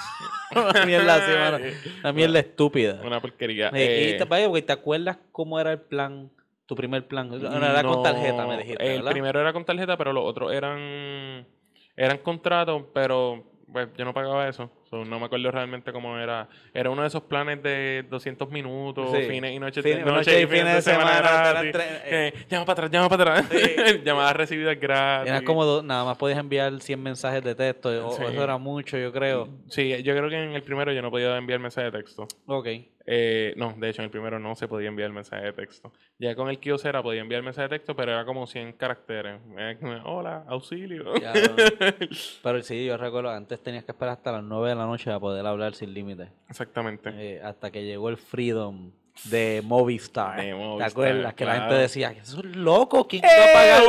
una 0.56 0.86
mierda 0.86 1.14
así, 1.16 1.30
mano. 1.32 1.58
Una 2.02 2.12
mierda 2.12 2.38
estúpida. 2.38 3.00
Una 3.04 3.20
porquería. 3.20 3.68
Y 3.74 3.76
Eh, 3.78 4.14
te, 4.18 4.24
vaya, 4.24 4.46
porque 4.48 4.62
¿te 4.62 4.72
acuerdas 4.72 5.18
cómo 5.32 5.58
era 5.60 5.72
el 5.72 5.80
plan? 5.80 6.30
Tu 6.72 6.76
primer 6.76 7.06
plan. 7.06 7.28
No, 7.28 7.36
era 7.36 7.84
con 7.84 8.02
tarjeta, 8.02 8.46
me 8.46 8.56
dijiste. 8.56 8.82
El 8.82 9.00
¿verdad? 9.00 9.10
primero 9.10 9.40
era 9.40 9.52
con 9.52 9.62
tarjeta, 9.62 9.98
pero 9.98 10.14
los 10.14 10.24
otros 10.24 10.50
eran 10.54 11.46
eran 11.94 12.16
contratos, 12.18 12.84
pero 12.94 13.44
pues, 13.70 13.88
yo 13.94 14.06
no 14.06 14.14
pagaba 14.14 14.48
eso. 14.48 14.70
So, 14.92 15.06
no 15.06 15.18
me 15.18 15.24
acuerdo 15.24 15.50
realmente 15.50 15.90
cómo 15.90 16.18
era. 16.18 16.46
Era 16.74 16.90
uno 16.90 17.00
de 17.00 17.08
esos 17.08 17.22
planes 17.22 17.62
de 17.62 18.04
200 18.10 18.50
minutos, 18.50 19.10
Sí. 19.10 19.22
fines 19.26 19.50
y 19.52 19.58
noches, 19.58 19.82
Fines- 19.82 20.04
noches 20.04 20.12
noches 20.26 20.42
y 20.42 20.46
fines 20.46 20.74
de 20.74 20.82
semana, 20.82 21.18
gratis. 21.18 21.72
Que, 22.04 22.34
llama 22.50 22.66
para 22.66 22.72
atrás, 22.86 22.90
llama 22.90 23.08
para 23.08 23.22
atrás. 23.40 23.46
Sí. 23.50 23.56
Llamadas 24.04 24.36
recibidas 24.36 24.78
gratis. 24.78 25.30
Era 25.30 25.42
como 25.44 25.64
do- 25.64 25.82
nada 25.82 26.04
más 26.04 26.18
podías 26.18 26.38
enviar 26.38 26.78
100 26.78 27.02
mensajes 27.02 27.42
de 27.42 27.54
texto. 27.54 27.88
O, 27.88 28.08
o 28.10 28.12
Sí. 28.18 28.22
eso 28.22 28.44
era 28.44 28.58
mucho, 28.58 28.98
yo 28.98 29.10
creo. 29.14 29.48
Sí, 29.70 30.02
yo 30.02 30.14
creo 30.14 30.28
que 30.28 30.36
en 30.36 30.52
el 30.52 30.62
primero 30.62 30.92
yo 30.92 31.00
no 31.00 31.10
podía 31.10 31.38
enviar 31.38 31.58
mensaje 31.58 31.90
de 31.90 31.98
texto. 31.98 32.28
Ok. 32.44 32.66
Eh, 33.04 33.52
no, 33.56 33.74
de 33.76 33.88
hecho, 33.88 34.00
en 34.00 34.04
el 34.04 34.10
primero 34.12 34.38
no 34.38 34.54
se 34.54 34.68
podía 34.68 34.86
enviar 34.86 35.10
mensaje 35.10 35.46
de 35.46 35.52
texto. 35.52 35.92
Ya 36.20 36.36
con 36.36 36.48
el 36.48 36.60
Kyocera 36.60 37.02
podía 37.02 37.20
enviar 37.22 37.42
mensaje 37.42 37.68
de 37.68 37.76
texto, 37.78 37.96
pero 37.96 38.12
era 38.12 38.24
como 38.24 38.46
100 38.46 38.74
caracteres. 38.74 39.40
Eh, 39.58 39.76
Hola, 40.04 40.44
auxilio. 40.46 41.12
Ya, 41.20 41.32
Pero 42.44 42.62
sí, 42.62 42.84
yo 42.86 42.96
recuerdo, 42.96 43.30
antes 43.30 43.60
tenías 43.60 43.84
que 43.84 43.90
esperar 43.90 44.14
hasta 44.14 44.30
las 44.32 44.44
9 44.44 44.68
de 44.68 44.74
la 44.76 44.81
noche 44.86 45.04
para 45.06 45.20
poder 45.20 45.46
hablar 45.46 45.74
sin 45.74 45.92
límite. 45.94 46.28
Exactamente. 46.48 47.10
Eh, 47.16 47.40
hasta 47.42 47.70
que 47.70 47.84
llegó 47.84 48.08
el 48.08 48.16
Freedom 48.16 48.90
de 49.24 49.60
Movistar. 49.64 50.36
De 50.36 50.44
¿Te 50.48 50.54
Movistar, 50.54 50.90
acuerdas? 50.90 51.34
Que 51.34 51.44
la 51.44 51.52
gente 51.52 51.66
claro. 51.68 51.82
decía, 51.82 52.10
eso 52.12 52.38
es 52.40 52.56
loco, 52.56 53.06
¿quién 53.06 53.22
va 53.22 53.50
a 53.50 53.52
pagar? 53.52 53.82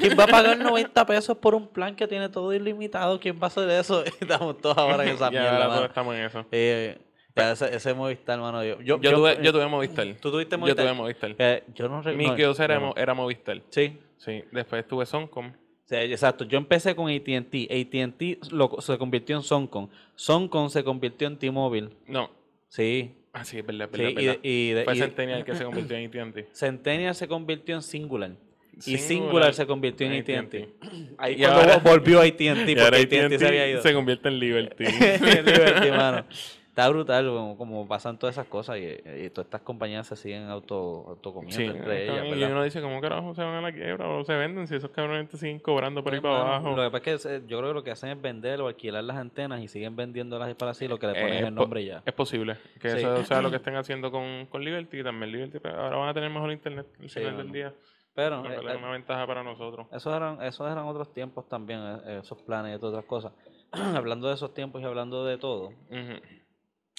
¿Quién 0.00 0.18
va 0.18 0.24
a 0.24 0.26
pagar 0.26 0.58
90 0.62 1.06
pesos 1.06 1.36
por 1.36 1.54
un 1.54 1.68
plan 1.68 1.94
que 1.94 2.06
tiene 2.08 2.28
todo 2.28 2.52
ilimitado? 2.54 3.20
¿Quién 3.20 3.36
va 3.36 3.44
a 3.44 3.46
hacer 3.48 3.68
eso? 3.70 4.04
Estamos 4.20 4.58
todos 4.58 4.78
ahora 4.78 5.02
en 5.04 5.10
esa 5.10 5.30
mierda, 5.30 5.52
mano. 5.58 5.74
todos 5.74 5.88
estamos 5.88 6.14
en 6.14 6.24
eso. 6.24 6.46
Eh, 6.50 6.98
ya 7.36 7.52
ese, 7.52 7.74
ese 7.76 7.94
Movistar, 7.94 8.36
hermano. 8.36 8.64
Yo, 8.64 8.80
yo, 8.80 9.00
Yo, 9.00 9.12
tuve, 9.14 9.38
yo 9.42 9.52
tuve 9.52 9.66
Movistar. 9.66 10.06
¿Tú 10.20 10.30
tuviste 10.32 10.56
Yo 10.56 10.58
Movistar? 10.58 10.84
tuve 10.86 10.94
Movistar. 10.94 11.34
Eh, 11.38 11.64
yo 11.74 11.88
no 11.88 11.98
Mi 12.02 12.04
recuerdo. 12.12 12.36
Kyocera 12.36 12.74
era, 12.76 12.92
era 12.96 13.14
Movistar. 13.14 13.60
Sí. 13.70 13.98
Sí. 14.16 14.44
Después 14.50 14.86
tuve 14.88 15.06
Soncom. 15.06 15.52
Sí, 15.90 15.96
exacto. 15.96 16.44
Yo 16.44 16.56
empecé 16.56 16.94
con 16.94 17.10
AT&T. 17.10 17.68
AT&T 17.68 18.38
se 18.78 18.96
convirtió 18.96 19.34
en 19.36 19.42
Soncon. 19.42 19.90
Soncon 20.14 20.70
se 20.70 20.84
convirtió 20.84 21.26
en 21.26 21.36
T-Mobile. 21.36 21.88
No. 22.06 22.30
Sí. 22.68 23.10
Ah, 23.32 23.44
sí, 23.44 23.58
es 23.58 23.66
verdad, 23.66 23.88
es 23.92 23.96
sí 23.96 24.14
verdad. 24.14 24.38
y, 24.40 24.48
y 24.48 24.84
Fue 24.84 24.94
y- 24.96 24.98
Centennial 25.00 25.44
que 25.44 25.54
se 25.56 25.64
convirtió 25.64 25.96
en 25.96 26.06
AT&T. 26.06 26.46
Centennial 26.52 27.14
se 27.16 27.26
convirtió 27.26 27.74
en 27.74 27.82
Singular. 27.82 28.30
y 28.86 28.98
Singular 28.98 29.52
se 29.52 29.66
convirtió 29.66 30.06
en 30.06 30.20
AT&T. 30.20 30.68
Ahí 31.18 31.34
Y 31.34 31.38
cuando 31.38 31.60
ahora- 31.60 31.78
volvió 31.78 32.20
AT&T, 32.20 32.44
porque 32.76 32.96
AT&T 32.96 33.38
se 33.40 33.46
había 33.48 33.68
ido. 33.68 33.82
se 33.82 33.92
convierte 33.92 34.28
en 34.28 34.38
Liberty. 34.38 34.84
Liberty, 35.44 35.90
mano. 35.90 36.24
Está 36.80 36.88
brutal 36.90 37.26
como, 37.28 37.56
como 37.58 37.86
pasan 37.88 38.18
todas 38.18 38.34
esas 38.36 38.46
cosas 38.46 38.78
y, 38.78 38.84
y 39.24 39.30
todas 39.30 39.46
estas 39.46 39.60
compañías 39.60 40.06
se 40.06 40.16
siguen 40.16 40.48
auto, 40.48 41.04
autocomiendo 41.08 41.56
Sí, 41.56 41.64
entre 41.78 42.04
ellas, 42.04 42.26
y 42.38 42.42
uno 42.44 42.62
dice, 42.62 42.80
¿cómo 42.80 43.00
carajo 43.00 43.34
se 43.34 43.42
van 43.42 43.54
a 43.56 43.60
la 43.60 43.72
quiebra 43.72 44.08
o 44.08 44.24
se 44.24 44.34
venden 44.34 44.66
si 44.66 44.76
esos 44.76 44.90
cabrones 44.90 45.28
te 45.28 45.36
siguen 45.36 45.58
cobrando 45.60 46.02
por 46.02 46.14
ahí 46.14 46.20
Pues, 46.20 46.30
para 46.32 46.56
abajo? 46.56 46.74
Lo 46.76 46.82
que 46.84 46.90
pasa 46.98 47.10
es 47.10 47.42
que 47.42 47.46
yo 47.46 47.58
creo 47.58 47.70
que 47.70 47.74
lo 47.74 47.84
que 47.84 47.90
hacen 47.90 48.10
es 48.10 48.20
vender 48.20 48.60
o 48.60 48.68
alquilar 48.68 49.04
las 49.04 49.16
antenas 49.16 49.60
y 49.60 49.68
siguen 49.68 49.94
vendiéndolas 49.96 50.54
para 50.54 50.70
así, 50.72 50.88
lo 50.88 50.98
que 50.98 51.06
le 51.06 51.14
ponen 51.14 51.44
Eh, 51.44 51.46
el 51.48 51.54
nombre 51.54 51.84
ya. 51.84 52.02
Es 52.06 52.14
posible 52.14 52.56
que 52.80 52.90
Sí. 52.90 52.98
eso 52.98 53.24
sea 53.24 53.42
lo 53.42 53.50
que 53.50 53.56
estén 53.62 53.76
haciendo 53.76 54.10
con, 54.10 54.46
con 54.46 54.64
Liberty 54.64 55.00
y 55.00 55.02
también 55.04 55.32
Liberty. 55.32 55.58
pues, 55.58 55.74
ahora 55.74 55.96
van 55.96 56.08
a 56.08 56.14
tener 56.14 56.30
mejor 56.30 56.50
internet 56.50 56.86
al 56.98 57.08
Sí, 57.10 57.20
final 57.20 57.36
del 57.36 57.52
día. 57.52 57.74
Pero 58.14 58.44
es 58.50 58.58
eh, 58.60 58.76
una 58.76 58.90
ventaja 58.90 59.26
para 59.26 59.42
nosotros. 59.44 59.86
esos, 59.92 60.14
eran, 60.14 60.42
esos 60.42 60.70
eran 60.70 60.84
otros 60.86 61.12
tiempos 61.14 61.48
también, 61.48 61.80
eh, 62.06 62.20
esos 62.22 62.38
planes 62.42 62.72
y 62.80 62.84
otras 62.84 63.04
cosas. 63.04 63.32
hablando 63.94 64.26
de 64.28 64.34
esos 64.34 64.52
tiempos 64.52 64.82
y 64.82 64.84
hablando 64.84 65.24
de 65.24 65.38
todo, 65.38 65.68
Ujú. 65.68 66.39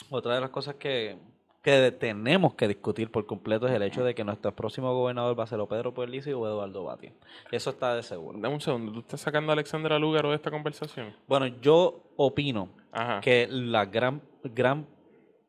Otra 0.10 0.36
de 0.36 0.42
las 0.42 0.50
cosas 0.50 0.76
que, 0.76 1.18
que 1.62 1.92
tenemos 1.92 2.56
que 2.56 2.68
discutir 2.68 3.12
por 3.12 3.26
completo 3.26 3.68
es 3.68 3.74
el 3.74 3.84
hecho 3.84 4.04
de 4.04 4.16
que 4.16 4.24
nuestro 4.24 4.56
próximo 4.56 4.94
gobernador 4.94 5.40
va 5.40 5.44
a 5.44 5.48
ser 5.48 5.60
o 5.60 5.68
Pedro 5.68 5.94
Puerlici 5.94 6.32
o 6.34 6.48
Eduardo 6.48 6.84
Batia. 6.84 7.14
Eso 7.52 7.70
está 7.70 7.96
de 7.96 8.04
seguro. 8.04 8.40
Dame 8.40 8.54
un 8.56 8.62
segundo, 8.62 8.92
¿tú 8.92 9.00
estás 9.00 9.22
sacando 9.22 9.52
a 9.52 9.54
Alexandra 9.54 10.00
Lugaro 10.00 10.30
de 10.30 10.36
esta 10.36 10.50
conversación? 10.50 11.14
Bueno, 11.28 11.48
yo 11.48 12.02
opino 12.16 12.70
Ajá. 12.92 13.22
que 13.22 13.48
la 13.50 13.86
gran, 13.86 14.22
gran, 14.44 14.88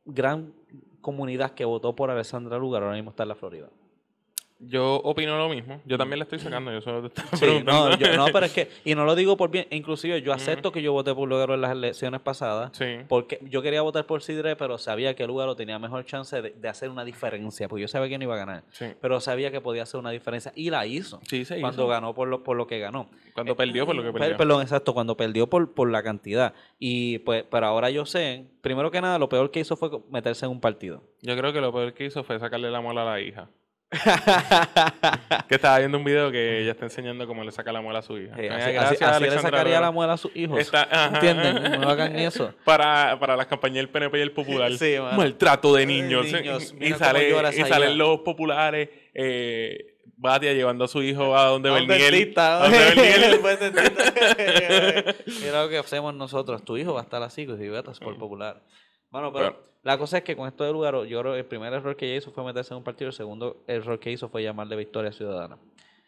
gran 0.05 0.53
comunidad 1.01 1.53
que 1.53 1.65
votó 1.65 1.95
por 1.97 2.11
Alessandra 2.11 2.59
Lugar 2.59 2.83
ahora 2.83 2.95
mismo 2.95 3.11
está 3.11 3.25
en 3.25 3.31
la 3.31 3.35
Florida. 3.35 3.69
Yo 4.65 4.95
opino 4.97 5.37
lo 5.37 5.49
mismo. 5.49 5.81
Yo 5.85 5.99
también 5.99 6.19
le 6.21 6.23
estoy 6.23 6.39
sacando, 6.39 6.71
yo 6.73 6.81
solo 6.81 7.03
te 7.03 7.09
estaba 7.09 7.37
Sí, 7.37 7.45
preguntando. 7.45 7.91
no, 7.91 7.97
yo- 7.97 8.17
no, 8.17 8.27
pero 8.33 8.47
es 8.47 8.53
que, 8.53 8.69
y 8.85 8.95
no 8.95 9.05
lo 9.05 9.15
digo 9.17 9.37
por 9.37 9.51
bien, 9.51 9.67
inclusive 9.71 10.23
yo 10.23 10.33
acepto 10.33 10.71
que 10.71 10.81
yo 10.83 10.93
voté 10.93 11.13
por 11.15 11.29
Lugaro 11.29 11.55
en 11.55 11.61
las 11.61 11.73
elecciones 11.73 12.21
pasadas, 12.21 12.71
Sí. 12.77 12.99
porque 13.09 13.41
yo 13.43 13.61
quería 13.61 13.83
votar 13.83 14.07
por 14.07 14.23
Sidre, 14.23 14.55
pero 14.55 14.79
sabía 14.79 15.15
que 15.15 15.27
Lugaro 15.27 15.57
tenía 15.57 15.79
mejor 15.79 16.05
chance 16.05 16.41
de, 16.41 16.51
de 16.51 16.69
hacer 16.69 16.91
una 16.91 17.05
diferencia, 17.05 17.69
porque 17.69 17.83
yo 17.83 17.89
sabía 17.89 18.09
que 18.09 18.19
no 18.19 18.25
iba 18.25 18.35
a 18.35 18.39
ganar, 18.39 18.63
Sí. 18.71 18.87
pero 19.01 19.19
sabía 19.21 19.51
que 19.51 19.61
podía 19.61 19.83
hacer 19.83 19.99
una 19.99 20.11
diferencia, 20.11 20.53
y 20.55 20.71
la 20.71 20.87
hizo, 20.87 21.21
Sí, 21.29 21.45
se 21.45 21.61
cuando 21.61 21.89
ganó 21.89 22.15
por 22.15 22.29
lo, 22.29 22.45
por 22.45 22.57
lo 22.57 22.67
que 22.69 22.79
ganó. 22.79 23.09
Cuando 23.35 23.57
perdió 23.57 23.87
por 23.87 23.97
lo 23.97 24.03
que 24.03 24.13
Per- 24.13 24.21
perdió. 24.21 24.37
Perdón, 24.37 24.63
exacto, 24.63 24.93
cuando 24.95 25.17
perdió 25.17 25.49
por, 25.49 25.73
por 25.73 25.91
la 25.91 26.03
cantidad. 26.03 26.53
Y 26.79 27.19
pues, 27.21 27.45
pero 27.51 27.67
ahora 27.67 27.89
yo 27.91 28.05
sé, 28.05 28.45
primero 28.61 28.91
que 28.91 29.01
nada, 29.01 29.19
lo 29.19 29.29
peor 29.29 29.51
que 29.51 29.61
hizo 29.61 29.75
fue 29.75 29.91
meterse 30.11 30.45
en 30.45 30.53
un 30.53 30.61
partido. 30.61 31.03
Yo 31.23 31.35
creo 31.37 31.53
que 31.53 31.61
lo 31.63 31.73
peor 31.73 31.95
que 31.95 32.05
hizo 32.05 32.23
fue 32.25 32.39
sacarle 32.39 32.71
la 32.71 32.81
muela 32.83 33.03
a 33.03 33.05
la 33.07 33.21
hija. 33.21 33.49
Que 35.49 35.55
estaba 35.57 35.79
viendo 35.79 35.99
un 35.99 36.05
video 36.05 36.31
que 36.33 36.61
ella 36.63 36.73
está 36.73 36.85
enseñando 36.87 37.27
cómo 37.27 37.45
le 37.45 37.53
saca 37.53 37.73
la 37.73 37.81
muela 37.81 37.99
a 38.01 38.03
su 38.03 38.17
hija. 38.19 38.35
Eh, 38.39 38.49
así, 38.51 38.63
así- 38.63 38.73
gracias, 38.73 39.11
así 39.11 39.25
le 39.25 39.39
sacaría 39.39 39.81
la 39.81 39.91
muela 39.91 40.15
a 40.15 40.17
sus 40.17 40.35
hijos. 40.35 40.59
Está-. 40.59 40.89
¿Entienden? 41.13 41.81
No 41.81 41.89
hagan 41.89 42.17
eso. 42.19 42.55
Para, 42.65 43.19
para 43.21 43.37
las 43.37 43.47
campañas 43.47 43.77
del 43.77 43.89
PNP 43.91 44.19
y 44.19 44.23
el 44.23 44.33
Popular. 44.33 44.73
Sí. 44.73 44.95
Maltrato 45.17 45.75
de 45.75 45.81
Ay, 45.81 45.87
niños. 45.87 46.25
niños, 46.27 46.75
y 46.81 46.93
sale, 46.93 47.31
y 47.31 47.63
salen 47.65 47.99
los 47.99 48.21
populares. 48.21 48.89
Eh, 49.15 49.89
Batia 50.17 50.53
llevando 50.53 50.85
a 50.85 50.89
su 50.89 51.03
hijo 51.03 51.37
a 51.37 51.47
donde 51.47 51.69
Berniel. 51.71 52.33
a 52.37 52.59
donde 52.63 52.79
Berniel. 52.95 53.41
Mira 55.43 55.63
lo 55.65 55.69
que 55.69 55.79
hacemos 55.79 56.15
nosotros. 56.15 56.65
Tu 56.65 56.77
hijo 56.77 56.95
va 56.95 57.01
a 57.01 57.03
estar 57.05 57.23
así, 57.23 57.45
si 57.45 57.69
vetas 57.69 57.99
por 57.99 58.17
popular. 58.17 58.63
Bueno, 59.11 59.33
pero 59.33 59.47
Pero- 59.61 59.72
la 59.83 59.99
cosa 59.99 60.19
es 60.19 60.25
que 60.25 60.37
con 60.37 60.47
esto 60.49 60.65
de 60.65 60.73
lugar, 60.73 60.95
yo 61.07 61.21
creo 61.21 61.33
que 61.33 61.41
el 61.41 61.45
primer 61.47 61.73
error 61.73 61.97
que 61.97 62.07
ella 62.07 62.17
hizo 62.19 62.31
fue 62.31 62.45
meterse 62.45 62.73
en 62.75 62.79
un 62.79 62.85
partido. 62.85 63.09
El 63.09 63.15
segundo 63.15 63.63
error 63.67 63.99
que 63.99 64.11
hizo 64.13 64.29
fue 64.29 64.43
llamarle 64.43 64.77
Victoria 64.77 65.13
Ciudadana. 65.13 65.59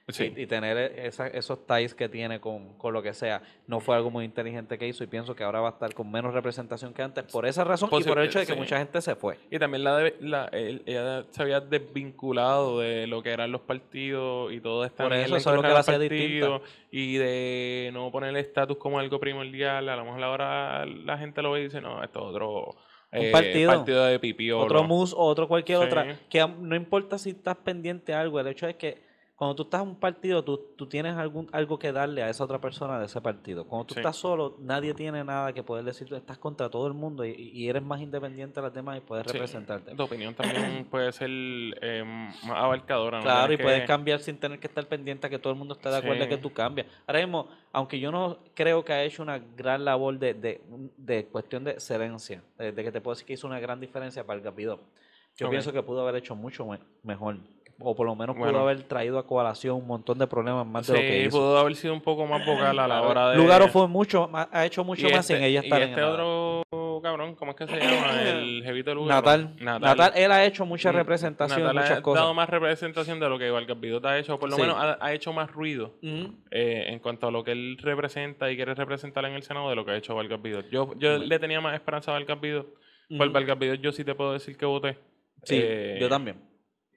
Sí. 0.09 0.35
Y, 0.37 0.43
y 0.43 0.47
tener 0.47 0.77
esa- 0.99 1.29
esos 1.29 1.67
ties 1.67 1.95
que 1.95 2.11
tiene 2.11 2.39
con, 2.39 2.77
con 2.77 2.93
lo 2.93 3.03
que 3.03 3.15
sea. 3.15 3.41
No 3.67 3.81
fue 3.81 3.97
algo 3.97 4.11
muy 4.11 4.27
inteligente 4.27 4.77
que 4.77 4.87
hizo 4.87 5.03
y 5.03 5.07
pienso 5.07 5.35
que 5.35 5.43
ahora 5.45 5.61
va 5.63 5.69
a 5.69 5.73
estar 5.73 5.95
con 5.95 6.11
menos 6.13 6.35
representación 6.35 6.93
que 6.93 7.01
antes 7.01 7.25
por 7.33 7.47
esa 7.47 7.65
razón 7.65 7.89
y 7.91 8.05
por 8.05 8.19
el 8.19 8.27
hecho 8.27 8.39
de 8.39 8.45
que 8.45 8.53
sí. 8.53 8.59
mucha 8.59 8.77
gente 8.77 9.01
se 9.01 9.15
fue. 9.17 9.39
Y 9.51 9.59
también 9.59 9.83
la, 9.83 9.97
de- 9.97 10.15
la 10.21 10.45
él- 10.53 10.83
ella 10.85 11.25
se 11.31 11.41
había 11.43 11.61
desvinculado 11.61 12.81
de 12.81 13.07
lo 13.07 13.23
que 13.23 13.31
eran 13.31 13.51
los 13.51 13.63
partidos 13.63 14.53
y 14.53 14.61
todo 14.61 14.85
esta 14.85 15.05
Por 15.05 15.13
eso, 15.15 15.19
mierda 15.21 15.35
en 15.37 15.41
eso 15.41 15.51
es 15.51 15.57
lo 15.57 15.63
contra 15.63 15.71
que 15.71 15.75
la 15.75 15.81
hacía 15.81 15.99
distinta. 15.99 16.61
y 16.91 17.17
de 17.17 17.91
no 17.95 18.11
poner 18.11 18.29
el 18.31 18.37
estatus 18.37 18.77
como 18.77 18.99
algo 18.99 19.19
primordial. 19.19 19.89
A 19.89 19.97
lo 19.97 20.05
mejor 20.05 20.23
ahora 20.23 20.85
la 20.85 21.17
gente 21.17 21.41
lo 21.41 21.53
ve 21.53 21.61
y 21.61 21.65
dice, 21.65 21.81
no, 21.81 22.05
esto 22.05 22.19
es 22.21 22.27
otro 22.27 22.77
eh, 23.15 23.31
partido. 23.31 23.85
de 23.85 24.19
pipiolo. 24.19 24.65
Otro 24.65 24.85
mus 24.85 25.13
o 25.13 25.19
otro 25.19 25.47
cualquier 25.49 25.79
Sí. 25.79 25.85
otra. 25.85 26.17
Que 26.29 26.47
no 26.47 26.75
importa 26.77 27.19
si 27.19 27.31
estás 27.31 27.57
pendiente 27.57 28.13
a 28.15 28.21
algo, 28.21 28.41
el 28.41 28.47
hecho 28.49 28.67
es 28.67 28.77
que 28.77 28.99
cuando 29.37 29.57
tú 29.57 29.63
estás 29.65 29.83
en 29.83 29.89
un 29.89 29.97
partido, 29.97 30.45
tú, 30.45 30.61
tú 30.77 30.87
tienes 30.87 31.17
algún, 31.17 31.49
algo 31.51 31.77
que 31.77 31.91
darle 31.91 32.23
a 32.23 32.29
esa 32.31 32.45
otra 32.45 32.61
persona 32.61 33.01
de 33.01 33.07
ese 33.07 33.21
partido. 33.21 33.67
Cuando 33.67 33.87
tú 33.87 33.95
Sí. 33.95 34.01
estás 34.01 34.15
solo, 34.15 34.57
nadie 34.61 34.95
tiene 34.95 35.25
nada 35.25 35.53
que 35.53 35.65
poder 35.65 35.85
decir, 35.85 36.07
tú 36.09 36.15
estás 36.15 36.39
contra 36.39 36.71
todo 36.71 36.87
el 36.87 36.93
mundo 36.95 37.25
y, 37.25 37.33
y 37.33 37.69
eres 37.69 37.83
más 37.83 38.01
independiente 38.01 38.61
de 38.61 38.67
las 38.67 38.73
demás 38.73 38.99
y 38.99 39.01
puedes 39.01 39.27
Sí. 39.27 39.33
representarte. 39.33 39.95
Tu 39.97 40.03
opinión 40.05 40.35
también 40.35 40.87
puede 40.91 41.11
ser 41.11 41.29
eh, 41.31 42.05
más 42.05 42.45
abarcadora. 42.51 43.19
¿no? 43.19 43.25
Claro, 43.25 43.53
y 43.53 43.57
puedes 43.57 43.85
cambiar 43.89 44.21
sin 44.21 44.39
tener 44.39 44.61
que 44.61 44.69
estar 44.69 44.87
pendiente 44.87 45.27
a 45.27 45.31
que 45.31 45.41
todo 45.41 45.53
el 45.53 45.59
mundo 45.59 45.75
esté 45.75 45.89
de 45.89 45.97
acuerdo 45.97 46.23
en 46.23 46.29
que 46.29 46.37
Sí. 46.37 46.43
tú 46.43 46.53
cambias. 46.53 46.87
Ahora 47.07 47.19
mismo, 47.21 47.49
aunque 47.73 47.99
yo 47.99 48.13
no 48.13 48.39
creo 48.55 48.85
que 48.85 48.93
ha 48.93 49.03
hecho 49.03 49.23
una 49.25 49.39
gran 49.39 49.85
labor 49.85 50.17
de, 50.17 50.35
de, 50.35 50.61
de 50.97 51.27
cuestión 51.27 51.65
de 51.65 51.73
excelencia, 51.73 52.41
de, 52.57 52.71
de 52.71 52.85
que 52.85 52.93
te 52.93 53.01
puedo 53.01 53.15
decir 53.17 53.27
que 53.27 53.33
hizo 53.33 53.49
una 53.49 53.59
gran 53.59 53.81
diferencia 53.81 54.25
para 54.25 54.39
el 54.39 54.45
Gapidó, 54.45 54.79
yo 55.37 55.51
pienso 55.51 55.73
que 55.73 55.83
pudo 55.83 56.03
haber 56.03 56.15
hecho 56.15 56.37
mucho 56.37 56.65
me- 56.67 56.79
mejor. 57.03 57.39
O 57.81 57.95
por 57.97 58.07
lo 58.07 58.15
menos 58.15 58.37
pudo 58.37 58.45
Bueno. 58.45 58.61
haber 58.61 58.83
traído 58.85 59.19
a 59.19 59.27
colación 59.27 59.77
un 59.77 59.87
montón 59.87 60.17
de 60.19 60.27
problemas 60.29 60.65
más 60.67 60.87
de 60.87 60.93
lo 60.95 61.01
que 61.01 61.21
Sí, 61.23 61.27
hizo. 61.27 61.39
pudo 61.39 61.59
haber 61.59 61.75
sido 61.75 61.93
un 61.93 62.01
poco 62.01 62.25
más 62.25 62.47
vocal 62.47 62.79
a 62.79 62.87
la 62.87 63.03
hora 63.03 63.31
de... 63.31 63.37
Lugaro 63.37 63.67
fue 63.69 63.89
mucho, 63.89 64.31
ha 64.33 64.65
hecho 64.65 64.85
mucho 64.85 65.09
más 65.11 65.27
sin 65.27 65.37
este- 65.37 65.49
ella 65.49 65.61
estar 65.61 65.81
y 65.81 65.85
este 65.87 66.03
otro 66.03 66.63
cabrón, 67.03 67.35
¿cómo 67.35 67.51
es 67.51 67.57
que 67.59 67.67
se 67.67 67.77
llama? 67.79 68.23
El 68.23 68.63
jevito 68.65 68.95
Lugaro. 68.95 69.21
Natal. 69.21 69.57
Natal. 69.61 70.13
él 70.15 70.31
ha 70.33 70.45
hecho 70.45 70.65
mucha 70.65 70.93
representación 70.93 71.61
Natal 71.63 71.75
muchas 71.75 71.99
ha 71.99 72.03
cosas. 72.03 72.23
dado 72.23 72.33
más 72.35 72.49
representación 72.49 73.19
de 73.21 73.29
lo 73.29 73.39
que 73.39 73.51
Vargas 73.51 73.79
Vidot 73.81 74.05
ha 74.07 74.19
hecho, 74.19 74.39
por 74.39 74.49
lo 74.51 74.57
Sí. 74.57 74.63
menos 74.63 74.77
ha, 74.79 74.97
ha 75.05 75.13
hecho 75.13 75.33
más 75.33 75.51
ruido 75.51 75.95
eh, 76.03 76.85
en 76.89 76.99
cuanto 77.01 77.27
a 77.27 77.31
lo 77.33 77.43
que 77.45 77.53
él 77.53 77.77
representa 77.83 78.51
y 78.51 78.57
quiere 78.57 78.75
representar 78.75 79.25
en 79.25 79.33
el 79.35 79.43
Senado 79.43 79.69
de 79.69 79.75
lo 79.77 79.85
que 79.85 79.91
ha 79.91 79.97
hecho 79.97 80.15
Vargas 80.15 80.41
Vidot. 80.41 80.71
Yo, 80.71 80.93
yo 80.97 81.19
le 81.19 81.39
tenía 81.41 81.61
más 81.61 81.75
esperanza 81.75 82.13
a 82.13 82.15
Vargas 82.15 82.41
Vidot. 82.41 82.67
Por. 83.19 83.31
Vargas 83.33 83.59
Vidot 83.59 83.81
yo 83.81 83.93
sí 83.93 84.05
te 84.05 84.15
puedo 84.15 84.33
decir 84.33 84.57
que 84.57 84.65
voté. 84.65 84.97
Sí, 85.43 85.59
Eh, 85.61 85.99
yo 86.01 86.09
también. 86.09 86.37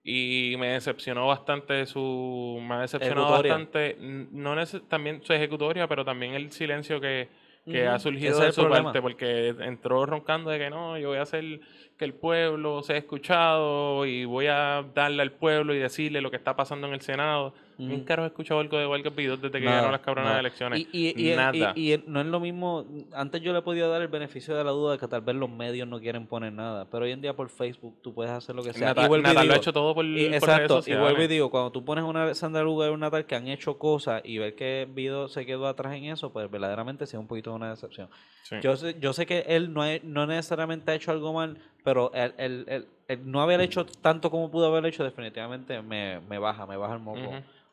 Y 0.09 0.55
me 0.57 0.69
decepcionó 0.69 1.27
bastante 1.27 1.85
su... 1.85 2.59
Me 2.65 2.75
ha 2.75 2.79
decepcionado 2.81 3.27
Ejecutoria. 3.27 3.53
bastante, 3.53 3.97
no 3.99 4.55
también 4.87 5.21
su 5.21 5.33
ejecutoria, 5.33 5.85
pero 5.87 6.05
también 6.05 6.33
el 6.33 6.49
silencio 6.51 7.01
que, 7.01 7.27
que 7.69 7.81
Ujú, 7.83 7.89
ha 7.89 7.95
ese 7.97 8.03
surgido 8.03 8.39
de 8.39 8.51
su 8.53 8.61
problema. 8.61 8.85
parte, 8.85 9.01
porque 9.01 9.49
entró 9.49 10.05
roncando 10.05 10.49
de 10.49 10.59
que 10.59 10.69
no, 10.69 10.97
yo 10.97 11.09
voy 11.09 11.17
a 11.17 11.23
hacer 11.23 11.59
que 11.97 12.05
el 12.05 12.13
pueblo 12.13 12.83
sea 12.83 12.95
escuchado 12.95 14.05
y 14.05 14.23
voy 14.23 14.47
a 14.47 14.85
darle 14.95 15.23
al 15.23 15.33
pueblo 15.33 15.73
y 15.73 15.79
decirle 15.79 16.21
lo 16.21 16.31
que 16.31 16.37
está 16.37 16.55
pasando 16.55 16.87
en 16.87 16.93
el 16.93 17.01
Senado. 17.01 17.53
Ujú. 17.79 18.05
caro 18.05 18.23
he 18.23 18.27
escuchado 18.27 18.59
algo 18.59 18.77
de 18.77 18.85
Vargas 18.85 19.15
Vidot 19.15 19.39
desde 19.39 19.59
que 19.59 19.65
Nada, 19.65 19.77
ganó 19.81 19.91
las 19.91 20.01
cabronas 20.01 20.29
nada. 20.29 20.39
elecciones. 20.39 20.79
Y, 20.79 20.87
y, 20.91 21.31
y, 21.31 21.35
Nada. 21.35 21.73
y- 21.75 22.03
no 22.07 22.21
es 22.21 22.25
lo 22.27 22.39
mismo. 22.39 22.85
Antes 23.13 23.41
yo 23.41 23.53
le 23.53 23.61
podía 23.61 23.87
dar 23.87 24.01
el 24.01 24.07
beneficio 24.07 24.55
de 24.55 24.63
la 24.63 24.71
duda 24.71 24.93
de 24.93 24.97
que 24.97 25.07
tal 25.07 25.21
vez 25.21 25.35
los 25.35 25.49
medios 25.49 25.87
no 25.87 25.99
quieren 25.99 26.25
poner 26.27 26.53
nada. 26.53 26.85
Pero 26.89 27.05
hoy 27.05 27.11
en 27.11 27.21
día 27.21 27.35
por 27.35 27.49
Facebook 27.49 27.95
tú 28.01 28.13
puedes 28.13 28.31
hacer 28.31 28.55
lo 28.55 28.63
que 28.63 28.73
sea. 28.73 28.87
Natal, 28.95 29.05
y 29.05 29.21
Natal 29.21 29.33
lo 29.33 29.39
ha 29.39 29.43
digo- 29.43 29.55
hecho 29.55 29.73
todo 29.73 29.93
por, 29.93 30.05
y- 30.05 30.09
por 30.09 30.17
redes 30.23 30.43
exacto. 30.43 30.81
Y 30.87 30.95
vuelvo 30.95 31.21
y 31.21 31.27
digo, 31.27 31.49
cuando 31.51 31.71
tú 31.71 31.85
pones 31.85 32.03
una 32.03 32.33
Sandra 32.33 32.63
Lugar 32.63 32.89
y 32.89 32.93
un 32.93 32.99
Natal 33.01 33.25
que 33.25 33.35
han 33.35 33.47
hecho 33.47 33.77
cosas 33.77 34.21
y 34.25 34.37
ver 34.37 34.55
que 34.55 34.87
Vido 34.91 35.27
se 35.27 35.45
quedó 35.45 35.67
atrás 35.67 35.93
en 35.95 36.05
eso, 36.05 36.31
pues 36.33 36.49
verdaderamente 36.49 37.05
sí 37.05 37.15
es 37.15 37.19
un 37.19 37.27
poquito 37.27 37.53
una 37.53 37.69
decepción. 37.69 38.09
Sí. 38.43 38.55
Yo 38.61 38.75
sé, 38.75 38.95
yo 38.99 39.13
sé 39.13 39.25
que 39.25 39.45
él 39.47 39.73
no, 39.73 39.85
he- 39.85 40.01
no 40.03 40.25
necesariamente 40.25 40.91
ha 40.91 40.95
hecho 40.95 41.11
algo 41.11 41.33
mal, 41.33 41.57
pero 41.83 42.11
el, 42.13 42.33
el- 42.37 42.65
el- 42.67 42.87
el 43.07 43.29
no 43.29 43.41
haber 43.41 43.61
hecho 43.61 43.85
tanto 43.85 44.29
como 44.31 44.49
pudo 44.51 44.67
haber 44.67 44.85
hecho 44.85 45.03
definitivamente 45.03 45.81
me, 45.81 46.19
me 46.21 46.37
baja, 46.39 46.65
me 46.65 46.75
baja 46.77 46.93
el 46.93 46.99
moco 46.99 47.19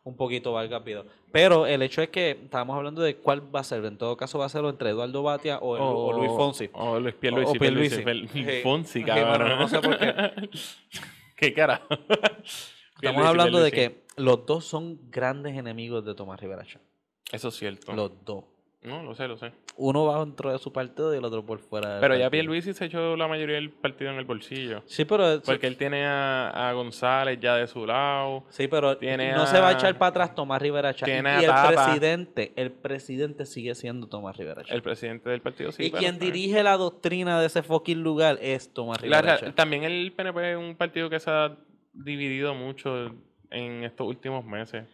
un 0.04 0.16
poquito 0.16 0.52
Vargas 0.52 0.84
Vidal. 0.84 1.06
Pero 1.32 1.66
el 1.66 1.80
hecho 1.80 2.02
es 2.02 2.10
que 2.10 2.32
estábamos 2.32 2.76
hablando 2.76 3.00
de 3.00 3.16
cuál 3.16 3.42
va 3.54 3.60
a 3.60 3.64
ser. 3.64 3.84
En 3.86 3.96
todo 3.96 4.16
caso 4.18 4.38
va 4.38 4.44
a 4.44 4.48
ser 4.50 4.62
entre 4.66 4.90
Eduardo 4.90 5.22
Batia 5.22 5.58
o, 5.58 5.76
el- 5.76 5.82
o 5.82 6.12
Luis 6.18 6.30
Fonsi. 6.36 6.68
O 6.74 7.00
Luis 7.00 7.14
Pierluisi. 7.14 7.48
O- 7.48 7.52
o 7.52 7.58
Pierluisi. 7.58 8.02
Pierluisi. 8.02 8.62
Fonsi, 8.62 9.02
cabrón. 9.02 9.28
bueno, 9.38 9.56
no 9.56 9.68
sé 9.68 9.80
por 9.80 9.96
qué. 9.98 10.14
¿Qué 11.36 11.54
cara? 11.54 11.80
Estamos 13.02 13.26
hablando 13.26 13.60
de 13.60 13.72
que 13.72 14.04
los 14.16 14.46
dos 14.46 14.64
son 14.66 14.98
grandes 15.10 15.56
enemigos 15.56 16.04
de 16.04 16.14
Tomás 16.14 16.38
Rivera. 16.40 16.64
Eso 17.32 17.48
es 17.48 17.54
cierto. 17.56 17.92
Los 17.94 18.12
dos. 18.24 18.44
No, 18.84 19.02
lo 19.02 19.14
sé, 19.14 19.26
lo 19.26 19.36
sé. 19.38 19.50
Uno 19.76 20.04
va 20.04 20.20
dentro 20.22 20.52
de 20.52 20.58
su 20.58 20.70
partido 20.72 21.14
y 21.14 21.18
el 21.18 21.24
otro 21.24 21.44
por 21.44 21.58
fuera. 21.58 21.92
del 21.94 22.00
Pero 22.00 22.14
ya 22.14 22.24
partido. 22.24 22.30
Pierluisi 22.30 22.74
se 22.74 22.84
echó 22.84 23.16
la 23.16 23.26
mayoría 23.26 23.56
del 23.56 23.70
partido 23.70 24.10
en 24.10 24.18
el 24.18 24.26
bolsillo. 24.26 24.82
Sí, 24.86 25.06
pero, 25.06 25.40
Porque 25.42 25.66
él 25.66 25.76
tiene 25.78 26.04
a, 26.04 26.68
a 26.68 26.72
González 26.74 27.40
ya 27.40 27.56
de 27.56 27.66
su 27.66 27.86
lado. 27.86 28.44
sí, 28.50 28.68
pero 28.68 28.98
tiene 28.98 29.32
no 29.32 29.46
se 29.46 29.58
va 29.58 29.68
a 29.68 29.72
echar 29.72 29.96
para 29.96 30.10
atrás 30.10 30.34
Tomás 30.34 30.60
Rivera 30.60 30.92
Chá. 30.94 31.06
Y, 31.08 31.12
tiene 31.12 31.30
y 31.30 31.32
a 31.32 31.38
el 31.40 31.46
Tapa. 31.46 31.68
presidente, 31.86 32.52
el 32.56 32.70
presidente 32.72 33.46
sigue 33.46 33.74
siendo 33.74 34.06
Tomás 34.06 34.36
Rivera 34.36 34.62
Chá. 34.64 34.74
El 34.74 34.82
presidente 34.82 35.30
del 35.30 35.40
partido 35.40 35.72
sí. 35.72 35.84
y 35.84 35.90
pero 35.90 36.00
quien 36.00 36.18
dirige 36.18 36.62
la 36.62 36.76
doctrina 36.76 37.40
de 37.40 37.46
ese 37.46 37.62
fucking 37.62 38.02
lugar 38.02 38.38
es 38.42 38.72
Tomás 38.72 39.00
Rivera 39.00 39.38
también 39.54 39.84
el 39.84 40.12
PNP 40.12 40.52
es 40.52 40.56
un 40.58 40.76
partido 40.76 41.08
que 41.08 41.20
se 41.20 41.30
ha 41.30 41.56
dividido 41.94 42.54
mucho 42.54 43.14
en 43.50 43.84
estos 43.84 44.06
últimos 44.06 44.44
meses. 44.44 44.84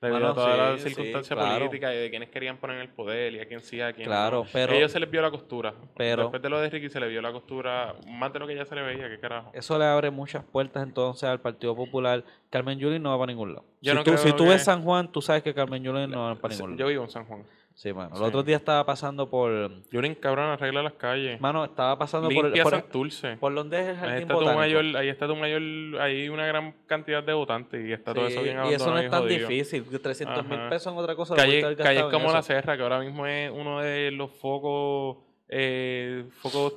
Debido 0.00 0.18
Bueno, 0.18 0.32
a 0.32 0.34
toda 0.34 0.56
la 0.56 0.76
sí, 0.78 0.82
sí, 0.84 0.88
circunstancia 0.94 1.36
claro. 1.36 1.58
política 1.58 1.94
y 1.94 1.98
de 1.98 2.10
quienes 2.10 2.30
querían 2.30 2.56
poner 2.56 2.78
el 2.78 2.88
poder 2.88 3.34
y 3.34 3.40
a 3.40 3.46
quién 3.46 3.60
sí, 3.60 3.80
a 3.80 3.92
quién 3.92 4.06
Claro, 4.06 4.44
no. 4.44 4.50
pero- 4.52 4.72
ellos 4.72 4.90
se 4.90 4.98
les 5.00 5.10
vio 5.10 5.20
la 5.20 5.30
costura. 5.30 5.74
pero- 5.96 6.22
Después 6.22 6.40
de 6.42 6.48
lo 6.48 6.60
de 6.60 6.70
Ricky 6.70 6.88
se 6.88 7.00
les 7.00 7.10
vio 7.10 7.20
la 7.20 7.32
costura 7.32 7.94
más 8.08 8.32
de 8.32 8.38
lo 8.38 8.46
que 8.46 8.54
ya 8.54 8.64
se 8.64 8.74
le 8.74 8.82
veía, 8.82 9.08
qué 9.08 9.18
carajo. 9.20 9.50
Eso 9.52 9.78
le 9.78 9.84
abre 9.84 10.10
muchas 10.10 10.42
puertas 10.44 10.82
entonces 10.82 11.24
al 11.28 11.40
Partido 11.40 11.76
Popular. 11.76 12.24
Carmen 12.48 12.78
Yulín 12.78 13.02
no 13.02 13.10
va 13.10 13.18
para 13.18 13.32
ningún 13.32 13.54
lado. 13.54 13.64
Yo 13.82 13.92
si 13.92 13.96
no 13.98 14.04
tú, 14.04 14.16
si 14.16 14.32
tú 14.32 14.44
que- 14.44 14.50
ves 14.50 14.64
San 14.64 14.82
Juan, 14.82 15.12
tú 15.12 15.20
sabes 15.20 15.42
que 15.42 15.52
Carmen 15.54 15.82
Yulín 15.82 16.10
no 16.10 16.22
va 16.24 16.34
para 16.36 16.54
ningún 16.54 16.72
Yo 16.72 16.84
lado. 16.84 16.88
vivo 16.90 17.04
en 17.04 17.10
San 17.10 17.24
Juan. 17.26 17.44
Sí, 17.80 17.94
mano. 17.94 18.10
El 18.12 18.16
Sí. 18.18 18.24
otro 18.24 18.42
día 18.42 18.56
estaba 18.56 18.84
pasando 18.84 19.30
por... 19.30 19.70
Yulín, 19.90 20.14
cabrón, 20.14 20.50
arregla 20.50 20.82
las 20.82 20.92
calles. 20.92 21.40
Mano, 21.40 21.64
estaba 21.64 21.96
pasando 21.98 22.28
por, 22.28 22.44
Limpia 22.44 22.62
por, 22.62 22.72
Santurce. 22.74 23.36
por 23.38 23.54
donde 23.54 23.80
es 23.80 23.84
el 23.88 23.94
Ahí 23.94 23.96
jardín 24.00 24.16
está, 24.18 24.34
tu 24.34 24.40
botánico. 24.40 24.58
mayor, 24.60 24.96
ahí 24.98 25.08
está 25.08 25.26
tu 25.26 25.36
mayor, 25.36 25.62
hay 26.02 26.28
una 26.28 26.44
gran 26.46 26.74
cantidad 26.86 27.22
de 27.24 27.32
votantes 27.32 27.82
y 27.88 27.90
está 27.94 28.12
todo 28.12 28.26
eso 28.26 28.42
bien 28.42 28.58
y 28.68 28.74
eso 28.74 28.84
no 28.90 28.92
abandonado 28.92 28.98
es 29.00 29.10
tan 29.10 29.22
jodido. 29.22 29.48
difícil. 29.48 29.98
300 29.98 30.46
mil 30.46 30.58
pesos 30.68 30.92
en 30.92 30.98
otra 30.98 31.14
cosa. 31.16 31.34
Calle, 31.34 31.74
calles 31.76 32.04
como 32.10 32.30
La. 32.30 32.42
Serra, 32.42 32.76
que 32.76 32.82
ahora 32.82 33.00
mismo 33.00 33.24
es 33.26 33.50
uno 33.50 33.80
de 33.80 34.10
los 34.10 34.30
focos, 34.30 35.24
eh, 35.48 36.26
focos 36.42 36.74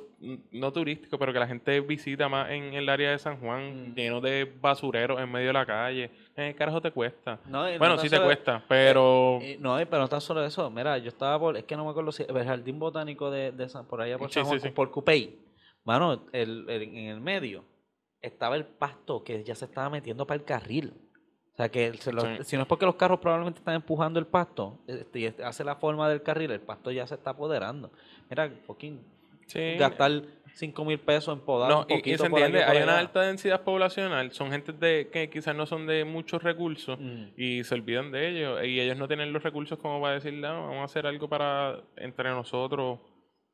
no 0.52 0.72
turísticos, 0.72 1.18
pero 1.18 1.34
que 1.34 1.38
la 1.38 1.46
gente 1.46 1.80
visita 1.80 2.30
más 2.30 2.50
en 2.50 2.72
el 2.72 2.88
área 2.88 3.10
de 3.10 3.18
San 3.18 3.38
Juan, 3.40 3.90
Mm. 3.90 3.94
lleno 3.94 4.20
de 4.22 4.50
basureros 4.58 5.20
en 5.20 5.30
medio 5.30 5.48
de 5.48 5.52
la 5.52 5.66
calle. 5.66 6.10
¿Qué 6.36 6.54
carajo 6.56 6.80
te 6.80 6.90
cuesta? 6.90 7.38
No, 7.46 7.70
no 7.70 7.78
bueno, 7.78 7.96
sí 7.98 8.08
te 8.08 8.20
cuesta, 8.20 8.64
pero... 8.68 9.38
Y- 9.40 9.56
no, 9.58 9.80
y- 9.80 9.84
pero 9.84 10.02
no 10.02 10.08
tan 10.08 10.20
solo 10.20 10.44
eso. 10.44 10.68
Mira, 10.70 10.98
yo 10.98 11.08
estaba 11.08 11.38
por. 11.38 11.56
Es 11.56 11.64
que 11.64 11.76
no 11.76 11.84
me 11.84 11.90
acuerdo 11.90 12.10
si. 12.10 12.24
El 12.24 12.44
jardín 12.44 12.78
botánico 12.78 13.30
de, 13.30 13.52
de 13.52 13.68
San, 13.68 13.86
por 13.86 14.00
allá 14.00 14.18
por 14.18 14.28
Sí, 14.28 14.34
San 14.34 14.44
sí, 14.44 14.48
Juan, 14.48 14.60
sí. 14.60 14.68
por 14.70 14.90
Cupey. 14.90 15.38
Mano, 15.84 16.26
el, 16.32 16.64
el- 16.68 16.82
en 16.82 16.96
el 17.06 17.20
medio 17.20 17.64
estaba 18.20 18.56
el 18.56 18.64
pasto 18.64 19.22
que 19.22 19.44
ya 19.44 19.54
se 19.54 19.66
estaba 19.66 19.90
metiendo 19.90 20.26
para 20.26 20.38
el 20.38 20.44
carril. 20.44 20.92
O 21.52 21.56
sea, 21.56 21.68
que 21.68 21.94
se 21.98 22.12
lo- 22.12 22.22
Sí. 22.22 22.42
si 22.42 22.56
no 22.56 22.62
es 22.62 22.68
porque 22.68 22.84
los 22.86 22.96
carros 22.96 23.20
probablemente 23.20 23.60
están 23.60 23.76
empujando 23.76 24.18
el 24.18 24.26
pasto 24.26 24.80
este, 24.88 25.20
y 25.20 25.24
este 25.26 25.44
hace 25.44 25.62
la 25.62 25.76
forma 25.76 26.08
del 26.08 26.22
carril, 26.22 26.50
el 26.50 26.60
pasto 26.60 26.90
ya 26.90 27.06
se 27.06 27.14
está 27.14 27.30
apoderando. 27.30 27.92
Mira, 28.28 28.50
fucking 28.66 29.00
sí, 29.46 29.76
gastar 29.76 30.22
5 30.54 30.84
mil 30.84 30.98
pesos 31.00 31.36
en 31.36 31.44
podar 31.44 31.68
No, 31.70 31.80
un 31.80 31.86
y- 31.88 31.94
y, 31.94 31.96
poquito 31.98 32.24
se 32.24 32.30
por 32.30 32.38
aquí 32.38 32.46
entiende, 32.46 32.66
por 32.66 32.76
hay 32.76 32.82
una 32.82 32.98
alta 32.98 33.20
densidad 33.22 33.62
poblacional, 33.62 34.30
son 34.32 34.50
gente 34.50 34.72
de, 34.72 35.08
que 35.12 35.28
quizás 35.28 35.54
no 35.54 35.66
son 35.66 35.86
de 35.86 36.04
muchos 36.04 36.42
recursos 36.42 36.98
Mm. 36.98 37.24
y 37.36 37.64
se 37.64 37.74
olvidan 37.74 38.10
de 38.12 38.28
ellos 38.28 38.64
y 38.64 38.80
ellos 38.80 38.96
no 38.96 39.06
tienen 39.08 39.32
los 39.32 39.42
recursos 39.42 39.78
como 39.78 40.00
para 40.00 40.14
decir, 40.14 40.32
"No, 40.34 40.62
vamos 40.68 40.80
a 40.80 40.84
hacer 40.84 41.06
algo 41.06 41.28
para 41.28 41.80
entre 41.96 42.30
nosotros 42.30 43.00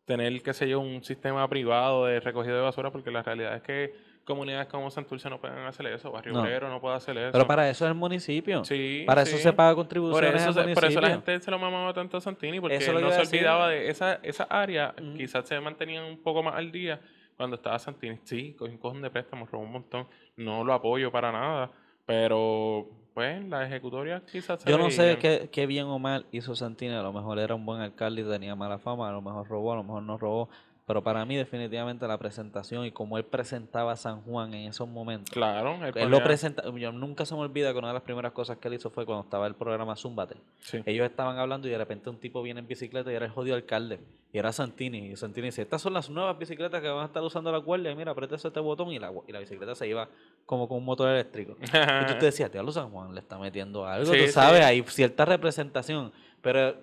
tener, 0.04 0.42
qué 0.42 0.52
sé 0.52 0.68
yo, 0.68 0.80
un 0.80 1.02
sistema 1.04 1.48
privado 1.48 2.04
de 2.06 2.20
recogido 2.20 2.56
de 2.56 2.62
basura 2.62 2.90
porque 2.90 3.10
la 3.10 3.22
realidad 3.22 3.54
es 3.56 3.62
que 3.62 4.09
comunidades 4.24 4.68
como 4.68 4.90
Santurce 4.90 5.28
no 5.30 5.40
pueden 5.40 5.58
hacer 5.58 5.86
eso, 5.86 6.10
Barrio 6.12 6.32
No. 6.34 6.42
Obrero 6.42 6.68
no 6.68 6.80
puede 6.80 6.96
hacer 6.96 7.16
eso. 7.18 7.32
Pero 7.32 7.46
para 7.46 7.68
eso 7.68 7.84
es 7.84 7.88
el 7.90 7.96
municipio. 7.96 8.64
Sí, 8.64 9.02
para 9.06 9.22
eso 9.22 9.36
se 9.38 9.52
paga 9.52 9.70
Por 9.70 9.84
contribuciones 9.84 10.34
eso, 10.34 10.48
al 10.48 10.54
se- 10.68 10.74
por 10.74 10.84
eso 10.84 11.00
la 11.00 11.10
gente 11.10 11.40
se 11.40 11.50
lo 11.50 11.58
mamaba 11.58 11.92
tanto 11.92 12.16
a 12.16 12.20
Santini, 12.20 12.60
porque 12.60 12.76
Eso 12.76 12.92
no 12.92 13.10
se 13.10 13.18
decir. 13.18 13.38
olvidaba 13.40 13.68
de 13.68 13.88
esa, 13.90 14.14
esa 14.22 14.44
área, 14.44 14.94
Ujú. 15.00 15.14
quizás 15.14 15.46
se 15.48 15.58
mantenían 15.60 16.04
un 16.04 16.18
poco 16.22 16.42
más 16.42 16.54
al 16.54 16.70
día 16.70 17.00
cuando 17.36 17.56
estaba 17.56 17.78
Santini. 17.78 18.18
Sí, 18.24 18.54
cogió 18.58 18.72
un 18.74 18.78
cojón 18.78 19.02
de 19.02 19.10
préstamos, 19.10 19.50
robó 19.50 19.64
un 19.64 19.72
montón, 19.72 20.06
no 20.36 20.62
lo 20.64 20.74
apoyo 20.74 21.10
para 21.10 21.32
nada, 21.32 21.70
pero 22.06 22.88
pues 23.14 23.44
la 23.48 23.66
ejecutoria 23.66 24.22
quizás 24.30 24.60
se 24.62 24.70
Yo 24.70 24.78
no 24.78 24.90
sé 24.90 25.18
qué, 25.18 25.48
qué 25.50 25.66
bien 25.66 25.86
o 25.86 25.98
mal 25.98 26.26
hizo 26.32 26.54
Santini. 26.54 26.94
A 26.94 27.02
lo 27.02 27.12
mejor 27.12 27.38
era 27.38 27.54
un 27.54 27.66
buen 27.66 27.80
alcalde 27.80 28.22
y 28.22 28.24
tenía 28.24 28.54
mala 28.54 28.78
fama. 28.78 29.08
A 29.08 29.12
lo 29.12 29.20
mejor 29.22 29.48
robó, 29.48 29.72
a 29.72 29.76
lo 29.76 29.82
mejor 29.82 30.02
no 30.02 30.16
robó. 30.18 30.48
Pero 30.90 31.04
para 31.04 31.24
mí, 31.24 31.36
definitivamente, 31.36 32.04
la 32.08 32.18
presentación 32.18 32.84
y 32.84 32.90
cómo 32.90 33.16
él 33.16 33.22
presentaba 33.24 33.92
a 33.92 33.96
San 33.96 34.22
Juan 34.22 34.52
en 34.54 34.68
esos 34.70 34.88
momentos. 34.88 35.32
Claro, 35.32 35.76
él 35.86 35.92
Él 35.94 36.10
lo 36.10 36.20
presenta. 36.20 36.64
Yo 36.68 36.90
nunca 36.90 37.24
se 37.24 37.32
me 37.36 37.42
olvida 37.42 37.70
que 37.72 37.78
una 37.78 37.86
de 37.86 37.94
las 37.94 38.02
primeras 38.02 38.32
cosas 38.32 38.58
que 38.58 38.66
él 38.66 38.74
hizo 38.74 38.90
fue 38.90 39.06
cuando 39.06 39.22
estaba 39.22 39.46
el 39.46 39.54
programa 39.54 39.94
Zúmbate. 39.94 40.34
sí. 40.58 40.82
Ellos 40.86 41.08
estaban 41.08 41.38
hablando 41.38 41.68
y 41.68 41.70
de 41.70 41.78
repente 41.78 42.10
un 42.10 42.18
tipo 42.18 42.42
viene 42.42 42.58
en 42.58 42.66
bicicleta 42.66 43.12
y 43.12 43.14
era 43.14 43.24
el 43.26 43.30
jodido 43.30 43.54
alcalde. 43.54 44.00
Y 44.32 44.38
era 44.38 44.50
Santini. 44.50 45.12
Y 45.12 45.16
Santini 45.16 45.46
dice: 45.46 45.62
Estas 45.62 45.80
son 45.80 45.92
las 45.92 46.10
nuevas 46.10 46.36
bicicletas 46.36 46.82
que 46.82 46.88
van 46.88 47.04
a 47.04 47.06
estar 47.06 47.22
usando 47.22 47.52
la 47.52 47.58
guardia. 47.58 47.92
Y 47.92 47.94
mira, 47.94 48.10
aprieta 48.10 48.34
este 48.34 48.48
botón 48.58 48.90
y 48.90 48.98
la, 48.98 49.12
y 49.28 49.30
la 49.30 49.38
bicicleta 49.38 49.76
se 49.76 49.86
iba 49.86 50.08
como 50.44 50.66
con 50.66 50.78
un 50.78 50.84
motor 50.84 51.08
eléctrico. 51.08 51.56
Y 51.62 52.06
tú 52.12 52.18
te 52.18 52.24
decías, 52.24 52.50
Diablo 52.50 52.72
San 52.72 52.90
Juan 52.90 53.14
le 53.14 53.20
está 53.20 53.38
metiendo 53.38 53.86
algo, 53.86 54.12
Sí, 54.12 54.26
tú 54.26 54.32
sabes, 54.32 54.58
sí. 54.58 54.64
hay 54.64 54.82
cierta 54.88 55.24
representación. 55.24 56.10
Pero 56.42 56.74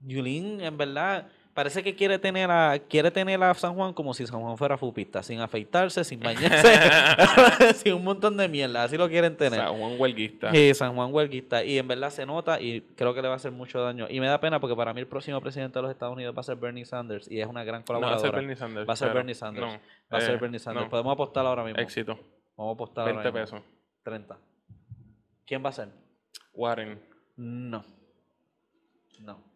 Yulín, 0.00 0.62
en 0.62 0.78
verdad, 0.78 1.28
parece 1.54 1.82
que 1.82 1.94
quiere 1.94 2.18
tener 2.18 2.50
a, 2.50 2.78
quiere 2.88 3.10
tener 3.10 3.42
a 3.42 3.54
San 3.54 3.74
Juan 3.74 3.94
como 3.94 4.12
si 4.12 4.26
San 4.26 4.40
Juan 4.40 4.58
fuera 4.58 4.76
fupista, 4.76 5.22
sin 5.22 5.40
afeitarse, 5.40 6.04
sin 6.04 6.20
bañarse, 6.20 6.74
sin 7.74 7.94
un 7.94 8.04
montón 8.04 8.36
de 8.36 8.48
mierda. 8.48 8.82
Así 8.82 8.96
lo 8.98 9.08
quieren 9.08 9.36
tener. 9.36 9.60
sea, 9.60 9.70
un 9.70 9.98
huelguista. 9.98 10.50
Sí, 10.50 10.74
San 10.74 10.94
Juan 10.94 11.14
huelguista. 11.14 11.64
Y 11.64 11.78
en 11.78 11.88
verdad 11.88 12.10
se 12.10 12.26
nota 12.26 12.60
y 12.60 12.80
creo 12.96 13.14
que 13.14 13.22
le 13.22 13.28
va 13.28 13.34
a 13.34 13.36
hacer 13.36 13.52
mucho 13.52 13.80
daño. 13.80 14.06
Y 14.10 14.20
me 14.20 14.26
da 14.26 14.40
pena 14.40 14.60
porque 14.60 14.76
para 14.76 14.92
mí 14.92 15.00
el 15.00 15.06
próximo 15.06 15.40
presidente 15.40 15.78
de 15.78 15.82
los 15.82 15.90
Estados 15.90 16.14
Unidos 16.14 16.36
va 16.36 16.40
a 16.40 16.44
ser 16.44 16.56
Bernie 16.56 16.84
Sanders 16.84 17.30
y 17.30 17.40
es 17.40 17.46
una 17.46 17.64
gran 17.64 17.84
no 17.88 17.94
va 17.94 17.98
a 17.98 18.00
colaboradora. 18.00 18.20
ser 18.20 18.34
Bernie 18.34 18.56
Sanders. 18.56 18.88
Va 18.88 18.92
a 18.92 18.96
ser 18.96 19.08
pero 19.08 19.14
Bernie 19.14 19.34
Sanders. 19.34 19.66
no, 19.66 19.72
va 20.12 20.18
a 20.18 20.20
ser 20.20 20.34
eh, 20.34 20.38
Bernie 20.38 20.58
Sanders. 20.58 20.86
no. 20.86 20.90
Podemos 20.90 21.12
apostar 21.12 21.46
ahora 21.46 21.64
mismo. 21.64 21.80
Éxito. 21.80 22.18
Vamos 22.56 22.72
a 22.72 22.74
apostar 22.74 23.08
ahora 23.08 23.22
20 23.22 23.40
mismo. 23.40 23.58
pesos. 23.58 23.70
30. 24.02 24.38
¿Quién 25.46 25.64
va 25.64 25.68
a 25.68 25.72
ser? 25.72 25.88
Warren. 26.52 27.00
No. 27.36 27.84
No. 29.20 29.53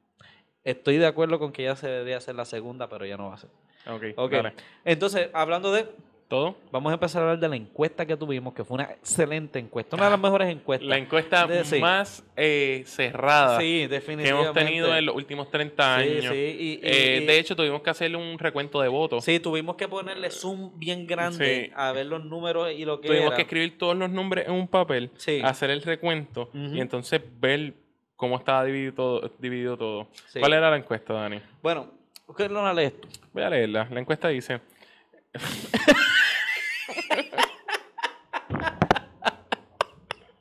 Estoy 0.65 0.97
de 0.99 1.07
acuerdo 1.07 1.39
con 1.39 1.53
que 1.53 1.63
ya 1.65 1.77
se 1.77 1.89
debería 1.89 2.19
hacer 2.19 2.35
la 2.35 2.45
segunda, 2.45 2.89
pero 2.89 3.07
ya 3.07 3.17
no 3.17 3.29
va 3.29 3.35
a 3.35 3.39
ser. 3.39 3.51
Ok, 3.89 4.03
Ok. 4.17 4.33
dale. 4.33 4.53
Entonces, 4.85 5.29
hablando 5.33 5.73
de. 5.73 5.87
¿Todo? 6.29 6.57
Vamos 6.71 6.91
a 6.91 6.95
empezar 6.95 7.23
a 7.23 7.25
hablar 7.25 7.39
de 7.41 7.49
la 7.49 7.57
encuesta 7.57 8.05
que 8.05 8.15
tuvimos, 8.15 8.53
que 8.53 8.63
fue 8.63 8.75
una 8.75 8.85
excelente 8.85 9.59
encuesta. 9.59 9.97
Una 9.97 10.05
de 10.05 10.11
las 10.11 10.21
mejores 10.21 10.51
encuestas. 10.51 10.87
La 10.87 10.99
encuesta 10.99 11.47
De- 11.47 11.65
sí. 11.65 11.79
más 11.81 12.23
eh, 12.37 12.83
cerrada 12.85 13.59
Sí, 13.59 13.89
que 13.89 14.29
hemos 14.29 14.53
tenido 14.53 14.95
en 14.95 15.07
los 15.07 15.15
últimos 15.17 15.51
30 15.51 16.03
Sí, 16.03 16.03
años. 16.19 16.27
sí, 16.31 16.37
y- 16.37 16.73
y- 16.75 16.81
Eh, 16.83 17.21
y- 17.23 17.25
de 17.25 17.39
hecho, 17.39 17.57
tuvimos 17.57 17.81
que 17.81 17.89
hacerle 17.89 18.19
un 18.19 18.39
recuento 18.39 18.79
de 18.83 18.89
votos. 18.89 19.25
Sí, 19.25 19.41
tuvimos 19.41 19.77
que 19.77 19.89
ponerle 19.89 20.31
zoom 20.31 20.79
bien 20.79 21.07
grande 21.07 21.73
a 21.75 21.93
ver 21.93 22.05
los 22.05 22.23
números 22.23 22.73
y 22.77 22.85
lo 22.85 23.01
que 23.01 23.09
tuvimos 23.09 23.29
era. 23.29 23.37
que 23.37 23.43
escribir 23.43 23.79
todos 23.79 23.97
los 23.97 24.11
nombres 24.11 24.49
en 24.49 24.53
un 24.53 24.69
papel, 24.69 25.11
Sí. 25.17 25.41
hacer 25.43 25.71
el 25.71 25.81
recuento 25.81 26.51
y 26.53 26.79
entonces 26.83 27.23
ver 27.41 27.73
cómo 28.19 28.37
estaba 28.37 28.65
dividido 28.65 28.93
todo. 28.93 29.33
Dividido 29.39 29.79
todo. 29.79 30.09
Sí. 30.27 30.41
¿Cuál 30.41 30.53
era 30.53 30.71
la 30.71 30.77
encuesta, 30.77 31.15
Dani? 31.15 31.41
Bueno, 31.63 31.91
¿qué 32.37 32.49
no 32.49 32.63
la 32.63 32.75
lees 32.75 33.01
tú? 33.01 33.09
Voy 33.33 33.45
a 33.45 33.49
leerla. 33.49 33.89
La 33.91 34.01
encuesta 34.01 34.29
dice... 34.29 34.61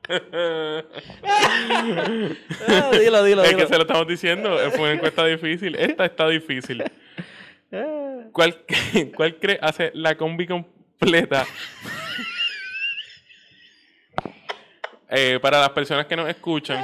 Ah, 0.10 0.82
dilo, 2.94 3.24
dilo, 3.24 3.44
es 3.44 3.50
dilo. 3.50 3.60
que 3.60 3.68
se 3.68 3.76
lo 3.76 3.82
estamos 3.82 4.08
diciendo, 4.08 4.58
fue 4.72 4.84
una 4.84 4.94
encuesta 4.94 5.26
difícil. 5.26 5.76
Esta 5.76 6.06
está 6.06 6.30
difícil. 6.30 6.84
Ah. 7.74 8.24
¿Cuál, 8.32 8.64
cuál 9.16 9.36
cree 9.36 9.60
hace 9.62 9.92
la 9.94 10.16
combi 10.16 10.48
completa? 10.48 11.46
Eh, 15.10 15.40
para 15.42 15.62
las 15.62 15.70
personas 15.70 16.06
que 16.06 16.16
nos 16.16 16.28
escuchan, 16.28 16.84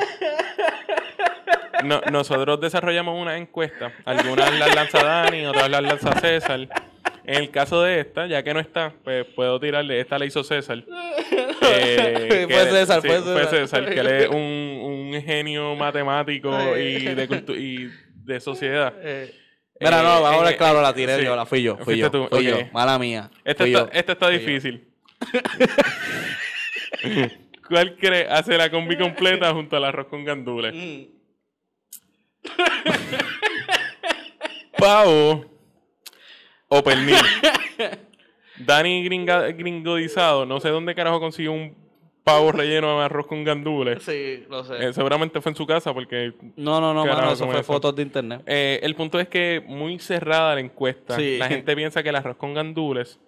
no- 1.84 2.02
nosotros 2.12 2.60
desarrollamos 2.62 3.20
una 3.22 3.38
encuesta. 3.38 3.92
Algunas 4.06 4.58
las 4.60 4.76
lanza 4.76 5.04
Dani, 5.04 5.46
otras 5.46 5.70
las 5.70 5.82
lanza 5.84 6.20
César. 6.20 6.68
En 7.26 7.36
el 7.36 7.52
caso 7.52 7.82
de 7.84 8.00
esta, 8.02 8.28
ya 8.28 8.44
que 8.44 8.54
no 8.54 8.60
está, 8.60 8.94
pues 9.04 9.26
puedo 9.36 9.60
tirarle. 9.60 10.00
Esta 10.00 10.18
la 10.20 10.26
hizo 10.26 10.44
César. 10.44 10.84
Eh, 11.66 12.46
que 12.48 12.54
Fue 12.54 12.66
César, 12.72 13.02
sí, 13.02 13.08
fue 13.08 13.46
César. 13.48 13.86
que 13.94 14.00
él 14.02 14.08
es 14.08 14.28
un, 14.28 14.36
un 15.16 15.22
genio 15.26 15.76
matemático 15.78 16.52
y 16.78 17.06
de, 17.06 17.44
y 17.58 17.90
de 18.26 18.40
sociedad. 18.42 18.94
Eh, 19.02 19.34
Mira, 19.80 20.04
no, 20.04 20.20
Eh, 20.20 20.34
ahora 20.34 20.52
eh, 20.52 20.58
claro, 20.58 20.82
la 20.82 20.94
tiré 20.94 21.18
sí. 21.20 21.24
yo, 21.26 21.36
la 21.38 21.46
fui 21.46 21.64
yo, 21.64 21.76
fui 21.78 21.86
Fuiste 22.02 22.10
yo, 22.18 22.28
fui 22.30 22.44
yo, 22.46 22.58
mala 22.74 23.00
mía. 23.00 23.32
Esta 23.46 23.66
está, 23.66 23.90
está 24.14 24.30
difícil. 24.30 24.88
¿Cuál 27.68 27.96
cree 27.96 28.28
hace 28.30 28.58
la 28.58 28.70
combi 28.70 28.98
completa 28.98 29.52
junto 29.54 29.78
al 29.78 29.86
arroz 29.86 30.08
con 30.08 30.24
gandules? 30.26 30.74
Mm. 30.76 31.04
Pavo 34.78 35.46
o 36.68 36.84
pernil. 36.84 37.16
Dani 38.58 39.04
gringa- 39.04 39.52
gringodizado, 39.56 40.46
no 40.46 40.60
sé 40.60 40.70
dónde 40.70 40.96
carajo 40.96 41.20
consiguió 41.20 41.52
un 41.52 41.76
pavo 42.24 42.52
relleno 42.52 43.00
de 43.00 43.06
arroz 43.06 43.28
con 43.28 43.44
gandules. 43.44 44.04
Sí, 44.04 44.46
lo 44.50 44.64
sé. 44.64 44.88
Eh, 44.88 44.94
seguramente 44.94 45.42
fue 45.42 45.52
en 45.52 45.56
su 45.56 45.66
casa 45.68 45.94
porque 45.94 46.34
no, 46.56 46.80
no, 46.80 46.94
no, 46.94 47.06
mano, 47.06 47.32
eso 47.34 47.40
¿cómo 47.42 47.52
fue 47.52 47.62
eso? 47.62 47.74
fotos 47.74 47.96
de 47.96 48.04
internet. 48.04 48.42
eh, 48.46 48.80
el 48.84 48.96
punto 48.96 49.20
es 49.20 49.28
que 49.28 49.62
muy 49.66 50.00
cerrada 50.00 50.56
la 50.56 50.62
encuesta. 50.62 51.16
Sí. 51.16 51.38
La 51.38 51.48
gente 51.48 51.76
piensa 51.76 52.02
que 52.02 52.10
el 52.10 52.16
arroz 52.16 52.38
con 52.38 52.54
gandules 52.54 53.20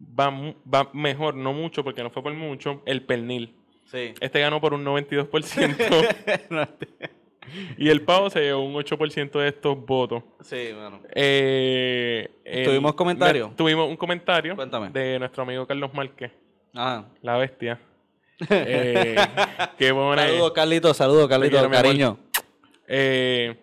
va, 0.00 0.30
va 0.72 0.90
mejor, 0.94 1.34
no 1.34 1.52
mucho 1.52 1.84
porque 1.84 2.02
no 2.02 2.10
fue 2.10 2.22
por 2.22 2.32
mucho, 2.34 2.82
el 2.86 3.02
pernil. 3.02 3.54
Sí. 3.86 4.14
Este 4.20 4.40
ganó 4.40 4.60
por 4.60 4.74
un 4.74 4.84
92%. 4.84 6.38
y 7.78 7.88
el 7.88 8.02
pavo 8.02 8.30
se 8.30 8.40
llevó 8.40 8.62
un 8.64 8.74
8% 8.74 9.30
de 9.38 9.48
estos 9.48 9.84
votos. 9.84 10.22
sí, 10.42 10.70
mano. 10.74 11.00
Eh, 11.14 12.28
el- 12.44 12.64
¿Tuvimos 12.64 12.94
comentario? 12.94 13.48
me- 13.50 13.54
tuvimos 13.54 13.88
un 13.88 13.96
comentario 13.96 14.54
Cuéntame. 14.56 14.90
de 14.90 15.18
nuestro 15.18 15.42
amigo 15.42 15.66
Carlos 15.66 15.92
Márquez, 15.94 16.32
Ajá. 16.74 17.06
la 17.22 17.36
bestia. 17.36 17.78
Eh, 18.50 19.16
que 19.76 19.92
pone, 19.92 20.22
Saludos, 20.22 20.52
Carlito, 20.52 20.94
saludos, 20.94 21.28
Carlito, 21.28 21.56
quiero, 21.58 21.70
cariño. 21.70 22.18
eh, 22.86 23.56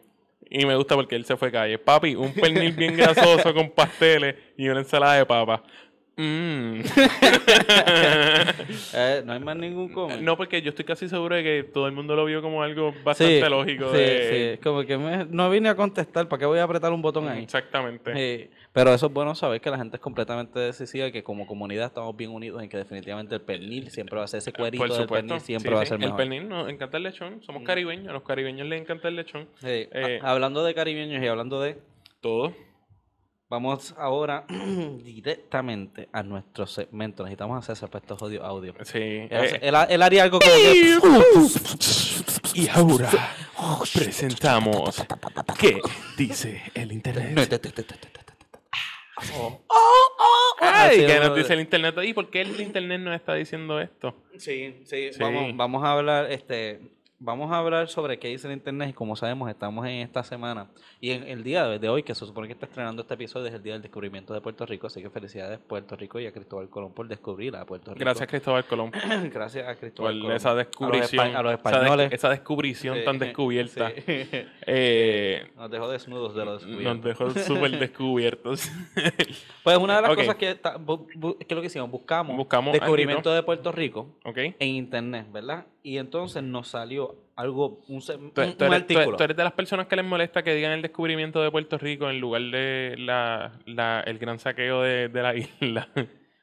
y 0.49 0.65
me 0.65 0.75
gusta 0.75 0.95
porque 0.95 1.15
él 1.15 1.25
se 1.25 1.35
fue 1.37 1.51
calle. 1.51 1.77
Papi, 1.79 2.15
un 2.15 2.33
pernil 2.33 2.71
bien 2.73 2.95
grasoso 2.95 3.53
con 3.53 3.69
pasteles 3.71 4.35
y 4.57 4.67
una 4.69 4.79
ensalada 4.81 5.15
de 5.15 5.25
papa. 5.25 5.63
Mm. 6.17 6.81
Eh, 8.97 9.21
no 9.25 9.33
hay 9.33 9.39
más 9.39 9.55
ningún 9.57 9.89
comment. 9.89 10.21
no, 10.21 10.37
porque 10.37 10.61
yo 10.61 10.69
estoy 10.69 10.85
casi 10.85 11.09
seguro 11.09 11.35
de 11.35 11.43
que 11.43 11.63
todo 11.63 11.87
el 11.87 11.93
mundo 11.93 12.15
lo 12.15 12.25
vio 12.25 12.41
como 12.41 12.63
algo 12.63 12.93
bastante 13.03 13.49
lógico. 13.49 13.91
Sí, 13.91 13.97
de- 13.97 14.29
sí, 14.29 14.35
es 14.53 14.59
como 14.59 14.83
que 14.85 14.97
me- 14.97 15.25
no 15.25 15.49
vine 15.49 15.69
a 15.69 15.75
contestar, 15.75 16.27
¿para 16.27 16.39
qué 16.39 16.45
voy 16.45 16.59
a 16.59 16.63
apretar 16.63 16.91
un 16.93 17.01
botón 17.01 17.27
ahí? 17.27 17.43
Exactamente. 17.43 18.13
Sí, 18.13 18.49
pero 18.71 18.93
eso 18.93 19.07
es 19.07 19.13
bueno 19.13 19.35
saber 19.35 19.59
que 19.61 19.69
la 19.69 19.77
gente 19.77 19.97
es 19.97 20.01
completamente 20.01 20.59
decisiva 20.59 21.07
y 21.07 21.11
que 21.11 21.23
como 21.23 21.45
comunidad 21.45 21.87
estamos 21.87 22.15
bien 22.15 22.31
unidos 22.31 22.63
en 22.63 22.69
que 22.69 22.77
definitivamente 22.77 23.35
el 23.35 23.41
pernil 23.41 23.91
siempre 23.91 24.17
va 24.17 24.23
a 24.23 24.27
ser 24.27 24.37
ese 24.39 24.53
cuerito 24.53 24.85
Por 24.87 24.95
del 24.97 25.07
pernil 25.07 25.39
siempre 25.41 25.69
Sí, 25.71 25.75
va 25.75 25.81
a 25.81 25.85
ser 25.85 25.95
El 25.95 25.99
mejor. 26.01 26.17
pernil 26.17 26.47
nos 26.49 26.69
encanta 26.69 26.97
el 26.97 27.03
lechón. 27.03 27.41
Somos 27.43 27.63
caribeños. 27.63 28.07
A 28.09 28.13
los 28.13 28.23
caribeños 28.23 28.67
les 28.67 28.81
encanta 28.81 29.07
el 29.09 29.15
lechón. 29.17 29.47
Sí, 29.59 29.67
Eh, 29.91 30.19
hablando 30.23 30.63
de 30.63 30.73
caribeños 30.73 31.21
y 31.23 31.27
hablando 31.27 31.59
de 31.61 31.77
Todo. 32.21 32.53
Vamos 33.47 33.93
ahora 33.99 34.45
directamente 35.03 36.09
a 36.11 36.23
nuestro 36.23 36.65
segmento. 36.65 37.23
Necesitamos 37.23 37.59
hacer 37.59 37.73
ese 37.73 37.97
estos 37.97 38.21
audio. 38.21 38.43
audio. 38.43 38.73
Sí. 38.83 38.97
Él, 38.99 39.29
eh, 39.31 39.59
él 39.61 39.75
él 39.89 40.01
haría 40.01 40.23
algo 40.23 40.39
como 40.39 40.51
que. 40.51 40.97
y 42.55 42.67
ahora 42.69 43.09
presentamos 43.93 45.05
¿Qué 45.59 45.79
dice 46.17 46.63
el 46.73 46.91
internet? 46.91 47.37
Ay, 50.59 50.89
Así 50.89 51.05
¿qué 51.05 51.15
es, 51.15 51.21
nos 51.21 51.35
dice 51.35 51.53
el 51.53 51.59
internet? 51.59 51.95
¿Y 52.03 52.13
por 52.13 52.29
qué 52.31 52.41
el 52.41 52.59
internet 52.59 52.99
nos 52.99 53.15
está 53.15 53.35
diciendo 53.35 53.79
esto? 53.79 54.15
Sí, 54.37 54.81
sí, 54.85 55.13
Sí. 55.13 55.19
Vamos, 55.19 55.55
vamos 55.55 55.83
a 55.83 55.91
hablar, 55.91 56.31
este, 56.31 56.81
vamos 57.17 57.49
a 57.51 57.57
hablar 57.59 57.87
sobre 57.87 58.19
qué 58.19 58.27
dice 58.27 58.47
el 58.47 58.53
internet 58.53 58.89
y 58.89 58.93
como 58.93 59.15
sabemos 59.15 59.49
estamos 59.49 59.85
en 59.85 59.93
esta 59.93 60.21
semana 60.23 60.67
y 60.99 61.11
en 61.11 61.23
el 61.23 61.43
día 61.43 61.65
de 61.65 61.89
hoy 61.89 62.03
que 62.03 62.13
se 62.13 62.25
supone 62.25 62.47
que 62.47 62.53
está 62.53 62.65
estrenando 62.65 63.01
este 63.03 63.13
episodio 63.13 63.47
es 63.47 63.53
el 63.53 63.63
día 63.63 63.73
del 63.73 63.81
descubrimiento 63.81 64.33
de 64.33 64.41
Puerto 64.41 64.65
Rico, 64.65 64.87
así 64.87 65.01
que 65.01 65.09
felicidades 65.09 65.59
Puerto 65.59 65.95
Rico 65.95 66.19
y 66.19 66.27
a 66.27 66.33
Cristóbal 66.33 66.69
Colón 66.69 66.93
por 66.93 67.07
descubrir 67.07 67.55
a 67.55 67.65
Puerto 67.65 67.91
Rico. 67.93 68.03
Gracias, 68.03 68.27
Cristóbal 68.27 68.65
Colón, 68.65 68.91
Gracias 69.33 69.63
a 69.63 69.67
por 69.71 69.77
Cristóbal 69.79 70.19
Colón. 70.19 70.35
esa 70.35 70.49
los 70.49 70.57
descubrición. 70.57 71.35
a 71.35 71.41
los 71.41 71.53
españoles. 71.53 72.11
esa 72.11 72.29
descubrición 72.29 72.97
tan 73.05 73.13
Sí, 73.15 73.19
descubierta. 73.19 73.91
sí. 73.91 74.03
Eh, 74.67 75.51
Nos 75.55 75.71
dejó 75.71 75.87
desnudos 75.89 76.35
de 76.35 76.43
lo 76.45 76.57
descubierto. 76.57 76.93
nos 76.95 77.03
dejó 77.03 77.29
súper 77.39 77.79
descubiertos. 77.79 78.69
Pues 79.63 79.77
una 79.77 79.95
de 79.97 80.01
las 80.01 80.11
Ok. 80.11 80.17
cosas 80.17 80.35
que, 80.35 80.57
¿qué 80.59 81.45
es 81.47 81.55
lo 81.55 81.61
que 81.61 81.67
hicimos? 81.67 81.89
Buscamos, 81.89 82.35
Buscamos 82.35 82.73
descubrimiento 82.73 83.33
de 83.33 83.41
Puerto 83.43 83.71
Rico 83.71 84.17
¿Ok? 84.25 84.37
en 84.37 84.67
internet, 84.69 85.27
¿verdad? 85.31 85.65
Y 85.87 85.99
entonces 85.99 86.41
nos 86.41 86.69
salió 86.69 87.15
algo, 87.35 87.79
un, 87.89 88.01
se- 88.01 88.15
un- 88.15 88.31
Tú, 88.31 88.41
un 88.41 88.47
eres, 88.47 88.57
tú- 88.57 88.65
artículo. 88.65 89.17
tú 89.17 89.23
eres 89.23 89.37
de 89.37 89.43
las 89.43 89.53
personas 89.53 89.85
que 89.85 89.95
les 89.95 90.03
molesta 90.03 90.41
que 90.41 90.55
digan 90.55 90.71
el 90.71 90.81
descubrimiento 90.81 91.43
de 91.43 91.51
Puerto 91.51 91.77
Rico 91.77 92.09
en 92.09 92.19
lugar 92.19 92.41
de 92.41 92.95
la, 92.97 93.51
la- 93.67 93.99
el 94.01 94.17
gran 94.17 94.39
saqueo 94.39 94.81
de, 94.81 95.09
de 95.09 95.21
la 95.21 95.35
isla. 95.61 95.87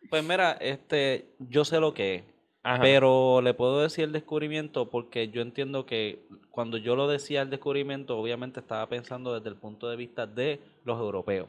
Pues 0.08 0.22
mira, 0.22 0.52
este, 0.60 1.24
yo 1.40 1.64
sé 1.64 1.80
lo 1.80 1.92
que 1.92 2.14
es, 2.14 2.22
Ajá. 2.62 2.80
pero 2.82 3.40
le 3.42 3.52
puedo 3.52 3.80
decir 3.82 4.04
el 4.04 4.12
descubrimiento 4.12 4.88
porque 4.90 5.28
yo 5.30 5.42
entiendo 5.42 5.86
que 5.86 6.20
cuando 6.52 6.76
yo 6.76 6.94
lo 6.94 7.08
decía 7.08 7.42
el 7.42 7.50
descubrimiento, 7.50 8.16
obviamente 8.16 8.60
estaba 8.60 8.88
pensando 8.88 9.34
desde 9.34 9.48
el 9.48 9.56
punto 9.56 9.88
de 9.90 9.96
vista 9.96 10.26
de 10.28 10.60
los 10.84 11.00
europeos. 11.00 11.48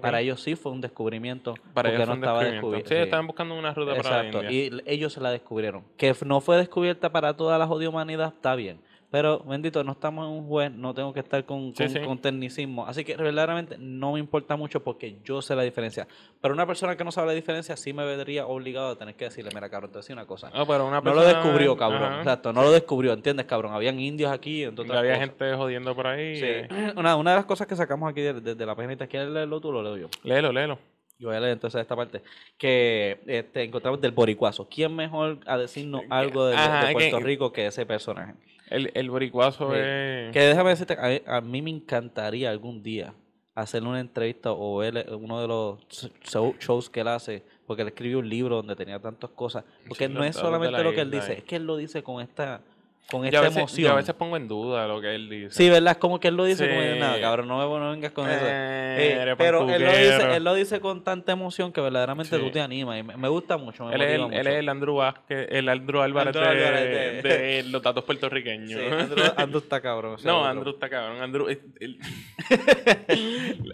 Para 0.00 0.20
ellos 0.20 0.40
sí 0.40 0.54
fue 0.54 0.72
un 0.72 0.80
descubrimiento 0.80 1.54
Para 1.74 1.90
porque 1.90 1.96
ellos 1.96 2.08
no 2.08 2.14
estaba 2.14 2.44
descubierto. 2.44 2.88
Sí, 2.88 2.94
estaban 2.94 3.26
buscando 3.26 3.58
una 3.58 3.74
ruta 3.74 3.96
para 3.96 4.10
la 4.10 4.16
Exacto, 4.26 4.42
India. 4.44 4.50
y 4.50 4.82
ellos 4.86 5.12
se 5.12 5.20
la 5.20 5.30
descubrieron. 5.30 5.84
Que 5.96 6.14
no 6.24 6.40
fue 6.40 6.56
descubierta 6.56 7.12
para 7.12 7.36
toda 7.36 7.58
la 7.58 7.66
jodida 7.66 7.88
humanidad, 7.90 8.32
está 8.34 8.54
bien. 8.54 8.78
Pero, 9.12 9.40
bendito, 9.40 9.84
no 9.84 9.92
estamos 9.92 10.26
en 10.26 10.32
un 10.32 10.48
juez, 10.48 10.72
no 10.72 10.92
tengo 10.94 11.12
que 11.12 11.20
estar 11.20 11.44
con, 11.44 11.74
Sí, 11.76 11.84
con, 11.84 11.88
sí. 11.90 12.00
con 12.00 12.18
tecnicismo. 12.18 12.86
Así 12.86 13.04
que 13.04 13.14
verdaderamente 13.14 13.76
no 13.78 14.12
me 14.14 14.18
importa 14.18 14.56
mucho 14.56 14.82
porque 14.82 15.18
yo 15.22 15.40
sé 15.42 15.54
la 15.54 15.62
diferencia. 15.62 16.08
Pero 16.40 16.54
una 16.54 16.66
persona 16.66 16.96
que 16.96 17.04
no 17.04 17.12
sabe 17.12 17.26
la 17.28 17.32
diferencia 17.34 17.76
sí 17.76 17.92
me 17.92 18.04
vería 18.06 18.46
obligado 18.46 18.88
a 18.88 18.96
tener 18.96 19.14
que 19.14 19.26
decirle, 19.26 19.50
mira, 19.54 19.68
cabrón, 19.68 19.90
te 19.90 19.96
voy 19.96 19.98
a 19.98 20.02
decir 20.02 20.16
una 20.16 20.24
cosa. 20.26 20.50
Ah, 20.54 20.64
pero 20.66 20.86
una 20.86 21.02
no 21.02 21.10
lo 21.14 21.20
persona- 21.20 21.40
descubrió, 21.42 21.76
cabrón. 21.76 22.02
Ajá. 22.04 22.18
Exacto, 22.20 22.52
no 22.54 22.62
lo 22.62 22.72
descubrió, 22.72 23.12
¿entiendes, 23.12 23.44
cabrón? 23.44 23.74
Habían 23.74 24.00
indios 24.00 24.32
aquí, 24.32 24.64
entonces. 24.64 24.96
había 24.96 25.16
gente 25.18 25.54
jodiendo 25.54 25.94
por 25.94 26.06
ahí. 26.06 26.36
Sí. 26.36 26.44
eh. 26.46 26.92
Una, 26.96 27.14
una 27.16 27.32
de 27.32 27.36
las 27.36 27.44
cosas 27.44 27.66
que 27.66 27.76
sacamos 27.76 28.10
aquí 28.10 28.22
desde 28.22 28.40
de, 28.40 28.54
de 28.54 28.66
la 28.66 28.74
página, 28.74 29.06
¿quieres 29.06 29.28
leerlo 29.28 29.60
tú 29.60 29.68
o 29.68 29.72
lo 29.72 29.82
leo 29.82 29.96
yo? 29.98 30.08
Léelo, 30.24 30.52
léelo. 30.52 30.78
Yo 31.22 31.28
voy 31.28 31.36
a 31.36 31.40
leer 31.40 31.52
entonces 31.52 31.80
esta 31.80 31.94
parte. 31.94 32.20
Que 32.58 33.20
este, 33.28 33.62
encontramos 33.62 34.00
del 34.00 34.10
boricuazo. 34.10 34.68
¿Quién 34.68 34.94
mejor 34.96 35.38
a 35.46 35.56
decirnos 35.56 36.02
algo 36.10 36.46
de, 36.46 36.56
Ajá, 36.56 36.90
Puerto 36.92 37.18
que- 37.18 37.24
Rico 37.24 37.52
que 37.52 37.66
ese 37.66 37.86
personaje? 37.86 38.34
El, 38.68 38.90
el 38.94 39.08
boricuazo 39.08 39.68
Sí. 39.70 39.76
es... 39.78 40.32
Que 40.32 40.40
déjame 40.40 40.70
decirte, 40.70 40.96
a, 40.98 41.08
mí- 41.08 41.22
a 41.24 41.40
mí 41.40 41.62
me 41.62 41.70
encantaría 41.70 42.50
algún 42.50 42.82
día 42.82 43.14
hacerle 43.54 43.88
una 43.90 44.00
entrevista 44.00 44.50
o 44.50 44.78
ver 44.78 45.06
uno 45.12 45.40
de 45.40 45.46
los 45.46 45.78
show- 46.24 46.56
shows 46.58 46.90
que 46.90 47.00
él 47.00 47.08
hace, 47.08 47.42
porque 47.66 47.82
él 47.82 47.88
escribió 47.88 48.18
un 48.18 48.28
libro 48.28 48.56
donde 48.56 48.74
tenía 48.74 48.98
tantas 48.98 49.30
cosas. 49.30 49.62
Porque 49.86 50.08
Sí, 50.08 50.12
no 50.12 50.24
es 50.24 50.34
solamente 50.34 50.72
la 50.72 50.82
lo 50.82 50.92
que 50.92 51.02
él 51.02 51.10
dice, 51.10 51.34
es 51.34 51.44
que 51.44 51.56
él 51.56 51.66
lo 51.66 51.76
dice 51.76 52.02
con 52.02 52.20
esta, 52.20 52.62
con 53.10 53.20
Yo 53.22 53.26
a, 53.26 53.28
esta 53.28 53.40
veces, 53.42 53.54
yo 53.54 53.60
emoción. 53.60 53.92
a 53.92 53.94
veces 53.96 54.14
pongo 54.14 54.36
en 54.38 54.48
duda 54.48 54.86
lo 54.86 55.00
que 55.00 55.14
él 55.14 55.28
dice. 55.28 55.50
Sí, 55.50 55.68
¿verdad? 55.68 55.92
Es 55.92 55.98
como 55.98 56.18
que 56.18 56.28
él 56.28 56.36
lo 56.36 56.44
dice 56.44 56.66
como 56.66 56.80
Sí. 56.80 56.86
de 56.86 56.98
nada, 56.98 57.20
cabrón, 57.20 57.46
no, 57.48 57.58
me- 57.58 57.78
no 57.84 57.90
vengas 57.90 58.12
con 58.12 58.30
eso. 58.30 58.44
Eh, 58.46 59.24
Eh, 59.30 59.34
pero 59.36 59.68
él 59.68 59.82
lo, 59.82 59.90
dice, 59.90 60.08
pantuquero. 60.10 60.34
él 60.34 60.44
lo 60.44 60.54
dice 60.54 60.80
con 60.80 61.04
tanta 61.04 61.32
emoción 61.32 61.72
que 61.72 61.80
verdaderamente 61.82 62.36
Sí. 62.36 62.42
tú 62.42 62.50
te 62.50 62.60
animas 62.62 63.00
y 63.00 63.02
me, 63.02 63.16
me 63.16 63.28
gusta 63.28 63.58
mucho, 63.58 63.84
me 63.84 63.94
Él 63.94 64.00
es, 64.02 64.10
el, 64.12 64.20
motiva 64.22 64.40
él 64.40 64.44
mucho. 64.46 64.54
es 64.54 64.58
el 64.60 64.68
Andrew 64.70 64.94
Vázquez, 64.96 65.46
el 65.50 65.68
Andrew 65.68 66.00
Álvarez, 66.00 66.36
Andrew 66.36 66.42
de, 66.54 66.66
Álvarez 66.66 67.22
de- 67.22 67.30
de 67.30 67.62
los 67.64 67.82
datos 67.82 68.04
puertorriqueños. 68.04 68.80
Sí, 68.80 68.86
Andrew, 68.90 69.24
Andrew 69.36 69.60
está 69.60 69.80
cabrón. 69.82 70.16
No, 70.24 70.38
otro. 70.38 70.50
Andrew 70.50 70.72
está 70.74 70.88
cabrón. 70.88 71.20
Andrew, 71.22 71.46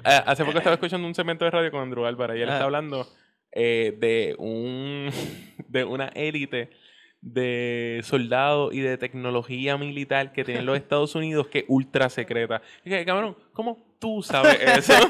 Ah, 0.05 0.25
Hace 0.27 0.45
poco 0.45 0.59
estaba 0.59 0.75
escuchando 0.75 1.07
un 1.07 1.15
segmento 1.15 1.45
de 1.45 1.51
radio 1.51 1.71
con 1.71 1.81
Andrew 1.83 2.07
Álvarez 2.07 2.39
y 2.39 2.43
él 2.43 2.49
Ah. 2.49 2.53
está 2.55 2.65
hablando 2.65 3.07
eh, 3.53 3.95
de 3.99 4.35
un 4.39 5.11
de 5.69 5.85
una 5.85 6.09
élite 6.09 6.71
de 7.21 8.01
soldados 8.05 8.73
y 8.75 8.81
de 8.81 8.97
tecnología 8.97 9.77
militar 9.77 10.33
que 10.33 10.45
tienen 10.45 10.67
los 10.67 10.77
Estados 10.79 11.15
Unidos 11.15 11.49
que 11.49 11.61
es 11.61 11.65
ultra 11.69 12.09
secreta. 12.09 12.63
Y 12.85 12.91
que, 12.91 13.05
cabrón, 13.05 13.37
¿cómo 13.53 13.88
tú 13.99 14.23
sabes 14.23 14.59
eso? 14.61 14.93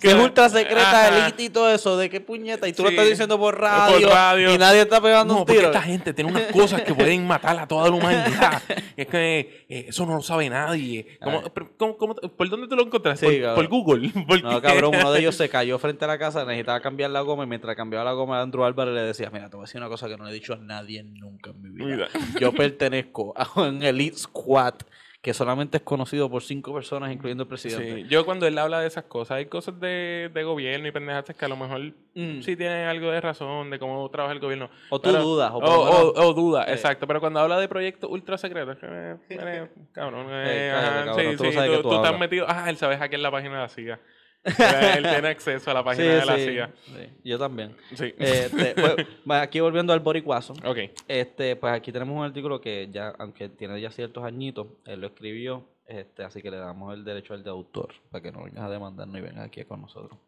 Que 0.00 0.08
es 0.08 0.14
ultra 0.14 0.48
secreta, 0.48 1.06
Ajá. 1.08 1.26
elite 1.26 1.42
y 1.44 1.48
todo 1.50 1.70
eso, 1.72 1.96
de 1.96 2.08
qué 2.08 2.20
puñeta. 2.20 2.66
Y 2.68 2.72
tú 2.72 2.82
lo 2.82 2.88
estás 2.90 3.06
diciendo 3.08 3.38
por 3.38 3.54
Por 3.54 3.62
radio, 3.62 4.08
radio. 4.08 4.54
y 4.54 4.58
nadie 4.58 4.80
está 4.82 5.00
pegando 5.00 5.34
No, 5.34 5.40
un 5.40 5.46
porque 5.46 5.58
tiro. 5.58 5.68
esta 5.70 5.82
gente 5.82 6.12
tiene 6.14 6.30
unas 6.30 6.44
cosas 6.52 6.82
que 6.82 6.94
pueden 6.94 7.26
matar 7.26 7.58
a 7.58 7.66
toda 7.66 7.88
la 7.90 7.94
humanidad. 7.96 8.62
es 8.96 9.06
que 9.06 9.64
eh, 9.68 9.86
eso 9.88 10.06
no 10.06 10.14
lo 10.16 10.22
sabe 10.22 10.48
nadie. 10.48 11.18
¿Cómo- 11.22 11.40
Ay. 11.44 11.50
pero 11.52 11.70
cómo- 11.76 11.96
cómo 11.96 12.14
te- 12.14 12.28
¿Por 12.28 12.48
dónde 12.48 12.66
te 12.68 12.76
lo 12.76 12.82
encontraste? 12.82 13.28
Sí, 13.28 13.42
por, 13.54 13.66
Google. 13.68 14.08
¿Por 14.26 14.42
No, 14.42 14.60
qué? 14.60 14.68
cabrón, 14.68 14.94
uno 14.98 15.12
de 15.12 15.20
ellos 15.20 15.34
se 15.36 15.48
cayó 15.48 15.78
frente 15.78 16.04
a 16.04 16.08
la 16.08 16.18
casa, 16.18 16.44
necesitaba 16.44 16.80
cambiar 16.80 17.10
la 17.10 17.20
goma 17.20 17.44
y 17.44 17.46
mientras 17.46 17.76
cambiaba 17.76 18.04
la 18.04 18.12
goma, 18.12 18.40
Andrew 18.40 18.64
Álvarez 18.64 18.94
le 18.94 19.02
decía, 19.02 19.30
mira, 19.30 19.50
te 19.50 19.56
voy 19.56 19.64
a 19.64 19.66
decir 19.66 19.80
una 19.80 19.88
cosa 19.88 20.08
que 20.08 20.16
no 20.16 20.24
le 20.24 20.30
he 20.30 20.34
dicho 20.34 20.54
a 20.54 20.56
nadie 20.56 21.02
nunca 21.02 21.50
en 21.50 21.62
mi 21.62 21.70
vida. 21.70 22.08
Mira. 22.14 22.40
Yo 22.40 22.52
pertenezco 22.52 23.34
a 23.36 23.60
un 23.60 23.82
Elite 23.82 24.16
Squad 24.18 24.74
que 25.22 25.34
solamente 25.34 25.76
es 25.76 25.82
conocido 25.82 26.30
por 26.30 26.42
cinco 26.42 26.72
personas, 26.72 27.12
incluyendo 27.12 27.42
el 27.42 27.48
presidente. 27.48 27.94
Sí, 28.04 28.08
yo 28.08 28.24
cuando 28.24 28.46
él 28.46 28.56
habla 28.56 28.80
de 28.80 28.86
esas 28.86 29.04
cosas, 29.04 29.36
hay 29.36 29.46
cosas 29.46 29.78
de, 29.78 30.30
de 30.32 30.42
gobierno 30.44 30.88
y 30.88 30.92
pendejadas 30.92 31.36
que 31.36 31.44
a 31.44 31.48
lo 31.48 31.56
mejor 31.56 31.92
Mm. 32.14 32.40
sí 32.42 32.56
tienen 32.56 32.88
algo 32.88 33.10
de 33.10 33.20
razón 33.20 33.68
de 33.70 33.78
cómo 33.78 34.08
trabaja 34.10 34.32
el 34.32 34.40
gobierno. 34.40 34.68
O 34.88 34.98
tú 35.00 35.10
Pero- 35.10 35.22
dudas, 35.22 35.52
o 35.52 35.58
O, 35.58 36.10
o- 36.10 36.26
o 36.28 36.32
dudas, 36.34 36.64
Sí. 36.66 36.72
exacto. 36.72 37.06
Pero 37.06 37.20
cuando 37.20 37.38
habla 37.40 37.58
de 37.60 37.68
proyectos 37.68 38.10
ultra 38.10 38.38
secretos, 38.38 38.78
que, 38.78 38.86
eh, 38.86 39.16
eh, 39.28 39.68
cabrón, 39.92 40.26
eh, 40.30 41.34
tú 41.36 41.52
sabes 41.52 41.70
tú, 41.76 41.82
tú 41.82 41.88
tú 41.90 41.94
estás 41.96 42.18
metido. 42.18 42.46
Ah, 42.48 42.68
él 42.70 42.76
sabe 42.78 42.96
hackear 42.96 43.20
la 43.20 43.30
página 43.30 43.54
de 43.56 43.60
la 43.60 43.68
CIA. 43.68 44.00
Él 44.44 45.02
tiene 45.02 45.28
acceso 45.28 45.70
a 45.70 45.74
la 45.74 45.84
página 45.84 46.14
de 46.14 46.24
la 46.24 46.36
CIA. 46.36 46.72
sí, 46.86 47.10
yo 47.24 47.38
también. 47.38 47.76
Sí. 47.94 48.14
Este, 48.18 48.74
pues, 49.24 49.40
aquí 49.40 49.60
volviendo 49.60 49.92
al 49.92 50.00
boricuazo. 50.00 50.54
ok. 50.64 50.78
Este, 51.06 51.56
pues 51.56 51.72
aquí 51.72 51.92
tenemos 51.92 52.16
un 52.16 52.24
artículo 52.24 52.60
que 52.60 52.88
ya, 52.90 53.08
aunque 53.18 53.48
tiene 53.48 53.80
ya 53.80 53.90
ciertos 53.90 54.24
añitos, 54.24 54.66
él 54.86 55.00
lo 55.00 55.08
escribió, 55.08 55.68
este, 55.86 56.24
así 56.24 56.40
que 56.40 56.50
le 56.50 56.56
damos 56.56 56.94
el 56.94 57.04
derecho 57.04 57.34
al 57.34 57.42
de 57.42 57.50
autor, 57.50 57.94
para 58.10 58.22
que 58.22 58.32
no 58.32 58.44
vengas 58.44 58.64
a 58.64 58.70
demandarnos 58.70 59.18
y 59.18 59.20
vengas 59.20 59.46
aquí 59.46 59.64
con 59.64 59.82
nosotros. 59.82 60.18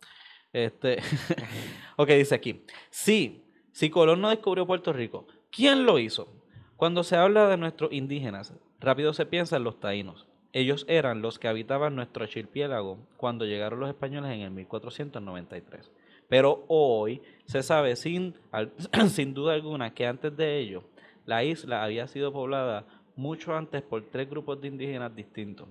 Este, 0.52 0.98
ok, 1.96 2.08
dice 2.08 2.34
aquí, 2.34 2.64
sí, 2.90 3.44
si 3.72 3.88
Colón 3.88 4.20
no 4.20 4.28
descubrió 4.28 4.66
Puerto 4.66 4.92
Rico, 4.92 5.26
¿quién 5.50 5.86
lo 5.86 5.98
hizo? 5.98 6.28
Cuando 6.76 7.04
se 7.04 7.16
habla 7.16 7.48
de 7.48 7.56
nuestros 7.56 7.92
indígenas, 7.92 8.52
rápido 8.80 9.14
se 9.14 9.24
piensa 9.24 9.56
en 9.56 9.64
los 9.64 9.80
taínos. 9.80 10.26
Ellos 10.52 10.84
eran 10.88 11.22
los 11.22 11.38
que 11.38 11.48
habitaban 11.48 11.96
nuestro 11.96 12.24
archipiélago 12.24 12.98
cuando 13.16 13.46
llegaron 13.46 13.80
los 13.80 13.88
españoles 13.88 14.32
en 14.32 14.40
el 14.42 14.50
1493. 14.50 15.90
Pero 16.28 16.64
hoy 16.68 17.22
se 17.46 17.62
sabe 17.62 17.96
sin, 17.96 18.34
sin 19.08 19.34
duda 19.34 19.54
alguna 19.54 19.94
que 19.94 20.06
antes 20.06 20.36
de 20.36 20.58
ello 20.58 20.84
la 21.24 21.42
isla 21.44 21.82
había 21.84 22.06
sido 22.06 22.32
poblada 22.32 22.84
mucho 23.16 23.54
antes 23.56 23.82
por 23.82 24.02
tres 24.10 24.28
grupos 24.28 24.60
de 24.60 24.68
indígenas 24.68 25.14
distintos. 25.14 25.68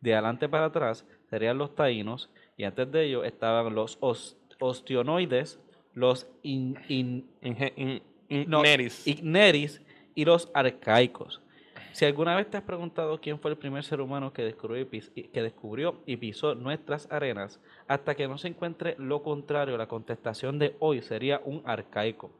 De 0.00 0.14
adelante 0.14 0.48
para 0.48 0.66
atrás 0.66 1.04
serían 1.28 1.58
los 1.58 1.74
taínos 1.74 2.30
y 2.56 2.64
antes 2.64 2.90
de 2.90 3.04
ellos 3.04 3.24
estaban 3.26 3.74
los 3.74 3.98
os- 4.00 4.36
ostionoides, 4.60 5.60
los 5.94 6.26
in- 6.42 6.78
in- 6.88 7.28
Inge- 7.42 7.72
in- 7.76 8.02
no, 8.48 8.60
Igneris. 8.60 9.06
Igneris 9.06 9.82
y 10.14 10.24
los 10.24 10.50
arcaicos. 10.54 11.41
Si 11.92 12.06
alguna 12.06 12.34
vez 12.34 12.48
te 12.48 12.56
has 12.56 12.62
preguntado 12.62 13.20
quién 13.20 13.38
fue 13.38 13.50
el 13.50 13.58
primer 13.58 13.84
ser 13.84 14.00
humano 14.00 14.32
que 14.32 14.44
descubrió 14.44 16.00
y, 16.06 16.16
pisó 16.16 16.54
nuestras 16.54 17.06
arenas, 17.12 17.60
hasta 17.86 18.14
que 18.14 18.26
no 18.26 18.38
se 18.38 18.48
encuentre 18.48 18.96
lo 18.98 19.22
contrario, 19.22 19.76
la 19.76 19.88
contestación 19.88 20.58
de 20.58 20.74
hoy 20.78 21.02
sería 21.02 21.42
un 21.44 21.62
arcaico. 21.66 22.30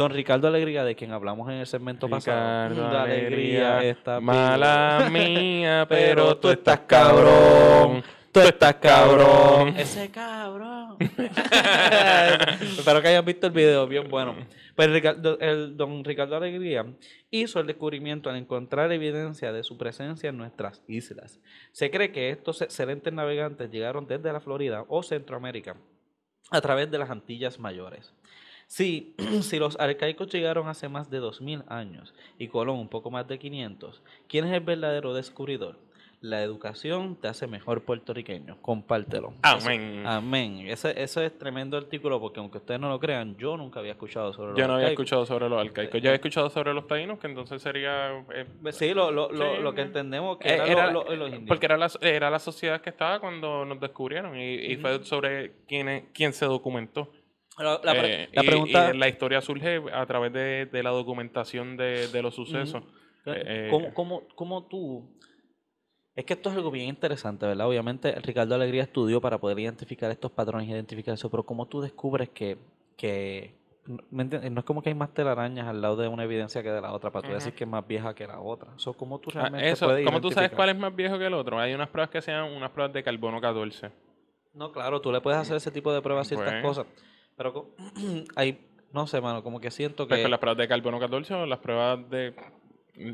Don 0.00 0.10
Ricardo 0.12 0.48
Alegría, 0.48 0.82
de 0.82 0.96
quien 0.96 1.12
hablamos 1.12 1.46
en 1.50 1.56
el 1.56 1.66
segmento 1.66 2.08
pasado. 2.08 2.70
Ricardo, 2.70 2.90
de 2.90 2.98
alegría, 3.12 3.84
está 3.84 4.18
Mala 4.18 5.08
mía, 5.12 5.84
pero 5.86 6.38
tú 6.38 6.48
estás 6.48 6.80
cabrón. 6.86 8.02
Tú 8.32 8.40
estás 8.40 8.76
cabrón. 8.76 9.74
Ese 9.76 10.10
cabrón. 10.10 10.96
Espero 12.78 13.02
que 13.02 13.08
hayan 13.08 13.26
visto 13.26 13.46
el 13.48 13.52
video, 13.52 13.86
bien 13.86 14.08
bueno. 14.08 14.36
Pues 14.74 14.90
Ricardo- 14.90 15.38
el 15.38 15.76
don 15.76 16.02
Ricardo 16.02 16.34
Alegría 16.34 16.86
hizo 17.30 17.60
el 17.60 17.66
descubrimiento 17.66 18.30
al 18.30 18.36
encontrar 18.36 18.90
evidencia 18.92 19.52
de 19.52 19.62
su 19.62 19.76
presencia 19.76 20.30
en 20.30 20.38
nuestras 20.38 20.82
islas. 20.88 21.40
Se 21.72 21.90
cree 21.90 22.10
que 22.10 22.30
estos 22.30 22.62
excelentes 22.62 23.12
navegantes 23.12 23.70
llegaron 23.70 24.06
desde 24.06 24.32
la 24.32 24.40
Florida 24.40 24.82
o 24.88 25.02
Centroamérica 25.02 25.76
a 26.50 26.60
través 26.62 26.90
de 26.90 26.96
las 26.98 27.10
Antillas 27.10 27.58
Mayores. 27.58 28.14
Sí, 28.70 29.14
si 29.42 29.58
los 29.58 29.78
arcaicos 29.80 30.28
llegaron 30.32 30.68
hace 30.68 30.88
más 30.88 31.10
de 31.10 31.18
2000 31.18 31.64
años 31.66 32.14
y 32.38 32.46
Colón 32.46 32.78
un 32.78 32.88
poco 32.88 33.10
más 33.10 33.26
de 33.26 33.36
500, 33.36 34.00
¿quién 34.28 34.44
es 34.44 34.52
el 34.52 34.60
verdadero 34.60 35.12
descubridor? 35.12 35.76
La 36.20 36.42
educación 36.42 37.16
te 37.16 37.26
hace 37.26 37.46
mejor 37.48 37.82
puertorriqueño. 37.82 38.58
Compártelo. 38.60 39.32
Amén. 39.42 40.00
Eso- 40.02 40.08
amén. 40.08 40.58
Ese, 40.68 41.02
eso 41.02 41.20
es 41.22 41.36
tremendo 41.36 41.76
artículo 41.78 42.20
porque 42.20 42.38
aunque 42.38 42.58
ustedes 42.58 42.78
no 42.78 42.90
lo 42.90 43.00
crean, 43.00 43.36
yo 43.38 43.56
nunca 43.56 43.80
había 43.80 43.92
escuchado 43.92 44.32
sobre 44.34 44.50
los 44.50 44.58
Yo 44.58 44.68
no 44.68 44.74
había 44.74 44.88
escuchado 44.88 45.26
sobre 45.26 45.48
los 45.48 45.58
arcaicos. 45.60 45.94
Yo 46.00 46.10
había 46.10 46.16
escuchado 46.16 46.48
sobre 46.50 46.74
los 46.74 46.86
taínos, 46.86 47.18
que 47.18 47.26
entonces 47.26 47.60
sería... 47.60 48.22
eh, 48.34 48.44
Sí, 48.70 48.94
lo, 48.94 49.10
lo, 49.10 49.32
lo, 49.32 49.56
Sí, 49.56 49.62
lo 49.62 49.74
que 49.74 49.80
entendemos 49.80 50.36
que 50.36 50.48
Eh, 50.48 50.54
era, 50.56 50.66
era- 50.66 50.90
lo- 50.92 51.04
lo- 51.04 51.16
los 51.16 51.28
indios. 51.30 51.48
Porque 51.48 51.66
era 51.66 51.76
la, 51.78 51.90
era 52.02 52.30
la 52.30 52.38
sociedad 52.38 52.80
que 52.82 52.90
estaba 52.90 53.18
cuando 53.18 53.64
nos 53.64 53.80
descubrieron 53.80 54.38
y, 54.38 54.56
y 54.56 54.76
fue 54.76 55.02
sobre 55.04 55.52
quién, 55.66 56.06
quién 56.12 56.32
se 56.34 56.44
documentó. 56.44 57.10
La, 57.62 57.80
Eh, 58.06 58.28
la 58.32 58.42
pregunta... 58.42 58.90
y 58.94 58.98
la 58.98 59.08
historia 59.08 59.40
surge 59.40 59.82
a 59.92 60.06
través 60.06 60.32
de, 60.32 60.66
de 60.66 60.82
la 60.82 60.90
documentación 60.90 61.76
de, 61.76 62.08
de 62.08 62.22
los 62.22 62.34
sucesos. 62.34 62.82
eh, 63.26 63.68
¿Cómo, 63.70 63.92
cómo, 63.94 64.22
cómo 64.34 64.66
tú...? 64.66 65.16
Es 66.16 66.24
que 66.24 66.34
esto 66.34 66.50
es 66.50 66.56
algo 66.56 66.70
bien 66.70 66.88
interesante, 66.88 67.46
¿verdad? 67.46 67.68
Obviamente 67.68 68.12
Ricardo 68.20 68.54
Alegría 68.54 68.82
estudió 68.82 69.20
para 69.20 69.38
poder 69.38 69.58
identificar 69.60 70.10
estos 70.10 70.32
patrones 70.32 70.68
y 70.68 70.72
identificar 70.72 71.14
eso, 71.14 71.30
pero 71.30 71.44
¿cómo 71.44 71.66
tú 71.66 71.80
descubres 71.80 72.28
que... 72.30 72.58
que. 72.96 73.58
No 74.10 74.22
es 74.60 74.64
como 74.64 74.82
que 74.82 74.90
hay 74.90 74.94
más 74.94 75.12
telarañas 75.14 75.66
al 75.66 75.80
lado 75.80 75.96
de 75.96 76.06
una 76.06 76.22
evidencia 76.24 76.62
que 76.62 76.70
de 76.70 76.80
la 76.80 76.92
otra, 76.92 77.10
para 77.10 77.26
tú 77.26 77.34
decir 77.34 77.54
que 77.54 77.64
es 77.64 77.70
más 77.70 77.84
vieja 77.86 78.14
que 78.14 78.26
la 78.26 78.38
otra. 78.38 78.68
Eso, 78.76 78.92
¿Cómo 78.92 79.18
tú 79.18 79.30
Ah, 79.34 79.40
realmente 79.40 79.70
eso, 79.70 79.86
puedes 79.86 80.04
¿Cómo 80.04 80.20
tú 80.20 80.30
sabes 80.30 80.50
cuál 80.50 80.68
es 80.68 80.76
más 80.78 80.94
viejo 80.94 81.18
que 81.18 81.26
el 81.26 81.34
otro? 81.34 81.58
Hay 81.58 81.72
unas 81.74 81.88
pruebas 81.88 82.10
que 82.10 82.20
sean 82.20 82.52
unas 82.52 82.70
pruebas 82.70 82.92
de 82.92 83.02
carbono 83.02 83.40
14. 83.40 83.90
No, 84.54 84.70
claro, 84.70 85.00
tú 85.00 85.10
le 85.10 85.20
puedes 85.20 85.40
hacer 85.40 85.56
ese 85.56 85.70
tipo 85.70 85.92
de 85.92 86.02
pruebas 86.02 86.26
a 86.26 86.28
ciertas 86.28 86.52
Pues. 86.60 86.62
cosas, 86.62 86.86
pero 87.40 87.70
hay... 88.36 88.58
No 88.92 89.06
sé, 89.06 89.20
mano, 89.22 89.42
como 89.42 89.60
que 89.60 89.70
siento 89.70 90.06
que... 90.06 90.20
Con 90.20 90.30
las 90.30 90.40
pruebas 90.40 90.58
de 90.58 90.68
carbono 90.68 90.98
14 91.00 91.32
o 91.32 91.46
las 91.46 91.60
pruebas 91.60 92.10
de... 92.10 92.34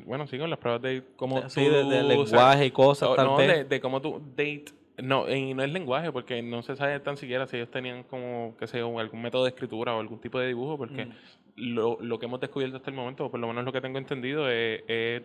Bueno, 0.04 0.26
sí, 0.26 0.36
con 0.36 0.50
las 0.50 0.58
pruebas 0.58 0.82
de 0.82 1.04
cómo 1.14 1.48
Sí, 1.48 1.64
tú... 1.64 1.88
de, 1.88 2.02
lenguaje 2.02 2.66
y 2.66 2.70
cosas, 2.72 3.14
tal 3.14 3.26
no, 3.26 3.36
vez. 3.36 3.48
de, 3.48 3.64
de 3.64 3.80
cómo 3.80 4.00
tú 4.02 4.20
date... 4.30 4.64
No, 4.98 5.30
y 5.32 5.54
no 5.54 5.62
es 5.62 5.70
lenguaje, 5.70 6.10
porque 6.10 6.42
no 6.42 6.62
se 6.62 6.74
sabe 6.74 6.98
tan 6.98 7.16
siquiera 7.16 7.46
si 7.46 7.56
ellos 7.56 7.70
tenían 7.70 8.02
como, 8.02 8.56
qué 8.58 8.66
sé 8.66 8.78
yo, 8.78 8.98
algún 8.98 9.22
método 9.22 9.44
de 9.44 9.50
escritura 9.50 9.94
o 9.94 10.00
algún 10.00 10.18
tipo 10.18 10.40
de 10.40 10.48
dibujo, 10.48 10.76
porque 10.76 11.04
Mm. 11.04 11.12
Lo, 11.56 11.98
lo 12.00 12.18
que 12.18 12.26
hemos 12.26 12.40
descubierto 12.40 12.76
hasta 12.76 12.90
el 12.90 12.96
momento, 12.96 13.24
o 13.26 13.30
por 13.30 13.40
lo 13.40 13.48
menos 13.48 13.64
lo 13.64 13.72
que 13.72 13.80
tengo 13.80 13.98
entendido, 13.98 14.48
es, 14.50 14.82
es 14.86 15.22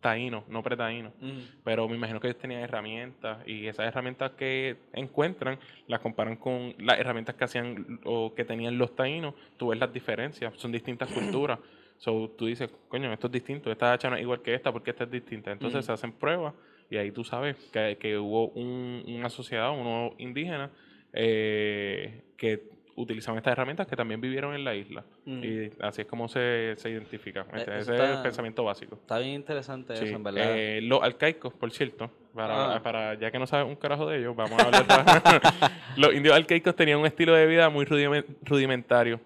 taíno, 0.00 0.44
no 0.48 0.62
pretaíno. 0.62 1.12
Mm. 1.20 1.38
Pero 1.64 1.88
me 1.88 1.96
imagino 1.96 2.20
que 2.20 2.28
ellos 2.28 2.40
tenían 2.40 2.60
herramientas 2.62 3.38
y 3.46 3.66
esas 3.66 3.86
herramientas 3.86 4.32
que 4.32 4.76
encuentran 4.92 5.58
las 5.88 6.00
comparan 6.00 6.36
con 6.36 6.74
las 6.78 6.98
herramientas 6.98 7.34
que 7.34 7.44
hacían 7.44 8.00
o 8.04 8.34
que 8.34 8.44
tenían 8.44 8.78
los 8.78 8.94
taínos. 8.96 9.34
Tú 9.56 9.68
ves 9.68 9.78
las 9.78 9.92
diferencias, 9.92 10.54
son 10.56 10.72
distintas 10.72 11.08
culturas. 11.12 11.58
So, 11.98 12.30
tú 12.36 12.46
dices, 12.46 12.68
coño, 12.88 13.12
esto 13.12 13.28
es 13.28 13.32
distinto, 13.32 13.70
esta 13.70 13.92
hacha 13.92 14.10
no 14.10 14.16
es 14.16 14.22
igual 14.22 14.42
que 14.42 14.54
esta 14.54 14.72
porque 14.72 14.90
esta 14.90 15.04
es 15.04 15.10
distinta. 15.10 15.52
Entonces 15.52 15.78
Ujú. 15.78 15.86
se 15.86 15.92
hacen 15.92 16.12
pruebas 16.12 16.54
y 16.90 16.96
ahí 16.96 17.12
tú 17.12 17.22
sabes 17.24 17.56
que, 17.72 17.96
que 18.00 18.18
hubo 18.18 18.48
un- 18.48 19.04
una 19.06 19.30
sociedad, 19.30 19.70
unos 19.70 20.12
indígenas 20.18 20.70
eh, 21.12 22.22
que 22.36 22.71
utilizaban 22.96 23.38
estas 23.38 23.52
herramientas 23.52 23.86
que 23.86 23.96
también 23.96 24.20
vivieron 24.20 24.54
en 24.54 24.64
la 24.64 24.74
isla. 24.74 25.04
Mm. 25.24 25.44
Y 25.44 25.70
así 25.80 26.02
es 26.02 26.06
como 26.06 26.28
se, 26.28 26.74
se 26.76 26.90
identifica. 26.90 27.40
Eh, 27.52 27.62
Ese 27.62 27.78
eso 27.78 27.94
es 27.94 28.00
el 28.16 28.22
pensamiento 28.22 28.64
básico. 28.64 28.96
Está 28.96 29.18
bien 29.18 29.34
interesante 29.34 29.96
Sí, 29.96 30.04
eso, 30.06 30.16
en 30.16 30.22
verdad. 30.22 30.56
eh, 30.56 30.80
los 30.82 31.02
arcaicos, 31.02 31.54
por 31.54 31.70
cierto, 31.70 32.10
para, 32.34 32.76
Ah. 32.76 32.82
para 32.82 33.14
ya 33.14 33.30
que 33.30 33.38
no 33.38 33.46
sabes 33.46 33.66
un 33.66 33.76
carajo 33.76 34.06
de 34.06 34.18
ellos, 34.18 34.36
vamos 34.36 34.60
a 34.60 34.64
hablar 34.66 34.86
de 34.86 35.40
Los 35.96 36.14
indios 36.14 36.34
arcaicos 36.36 36.74
tenían 36.76 36.98
un 36.98 37.06
estilo 37.06 37.34
de 37.34 37.46
vida 37.46 37.68
muy 37.70 37.84
rudime- 37.86 38.24
rudimentario. 38.42 39.20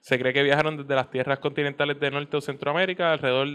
Se 0.00 0.18
cree 0.18 0.32
que 0.32 0.42
viajaron 0.42 0.76
desde 0.76 0.94
las 0.96 1.08
tierras 1.10 1.38
continentales 1.38 2.00
de 2.00 2.10
Norte 2.10 2.36
o 2.36 2.40
Centroamérica 2.40 3.12
alrededor 3.12 3.46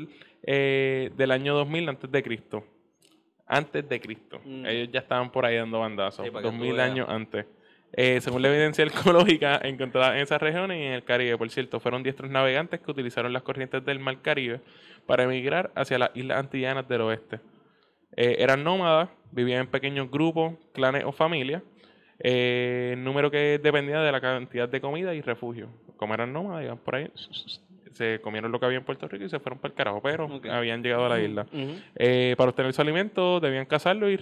eh, 0.44 1.12
del 1.18 1.32
año 1.32 1.54
2000 1.56 1.90
antes 1.90 2.10
de 2.10 2.24
Cristo. 2.24 2.64
Antes 3.46 3.88
de 3.88 4.00
Cristo. 4.00 4.40
Mm. 4.46 4.66
Ellos 4.66 4.90
ya 4.94 5.00
estaban 5.02 5.30
por 5.32 5.46
ahí 5.46 5.58
dando 5.58 5.80
bandazos. 5.80 6.26
Sí, 6.26 6.32
2000 6.32 6.74
veas. 6.76 6.90
años 6.92 7.08
antes. 7.10 7.46
Eh, 7.94 8.20
según 8.22 8.42
la 8.42 8.50
evidencia 8.50 8.84
arqueológica 8.86 9.60
encontrada 9.64 10.16
en 10.16 10.22
esas 10.24 10.42
regiones 10.42 10.78
y 10.80 10.84
en 10.84 10.92
el 10.94 11.04
Caribe, 11.04 11.38
por 11.38 11.50
cierto, 11.50 11.80
fueron 11.80 12.04
diestros 12.04 12.30
navegantes 12.30 12.80
que 12.82 12.92
utilizaron 12.92 13.32
las 13.34 13.44
corrientes 13.44 13.84
del 13.86 14.00
Mar 14.00 14.22
Caribe 14.22 14.62
para 15.06 15.24
emigrar 15.24 15.72
hacia 15.76 15.98
las 15.98 16.12
islas 16.16 16.38
antillanas 16.40 16.88
del 16.88 17.02
oeste. 17.02 17.40
Eh, 18.16 18.36
eran 18.40 18.64
nómadas, 18.64 19.10
vivían 19.32 19.62
en 19.62 19.68
pequeños 19.68 20.10
grupos, 20.12 20.56
clanes 20.74 21.04
o 21.06 21.12
familias, 21.12 21.62
eh, 22.20 22.96
número 22.98 23.30
que 23.32 23.60
dependía 23.62 24.02
de 24.02 24.12
la 24.12 24.20
cantidad 24.20 24.68
de 24.68 24.82
comida 24.82 25.14
y 25.14 25.22
refugio. 25.22 25.70
Como 25.98 26.14
eran 26.14 26.34
nómadas, 26.34 26.66
iban 26.66 26.78
por 26.80 26.96
ahí, 26.96 27.10
se 27.94 28.20
comieron 28.22 28.52
lo 28.52 28.60
que 28.60 28.66
había 28.66 28.78
en 28.80 28.84
Puerto 28.84 29.08
Rico 29.08 29.26
y 29.26 29.30
se 29.30 29.40
fueron 29.40 29.60
para 29.60 29.72
el 29.72 29.76
carajo, 29.78 30.02
pero 30.02 30.26
Ok. 30.26 30.46
habían 30.48 30.84
llegado 30.84 31.06
a 31.06 31.10
la 31.10 31.20
isla. 31.20 31.48
Eh, 31.96 32.36
para 32.38 32.50
obtener 32.50 32.74
su 32.74 32.82
alimento 32.82 33.40
debían 33.40 33.66
cazarlo 33.66 34.10
y, 34.10 34.16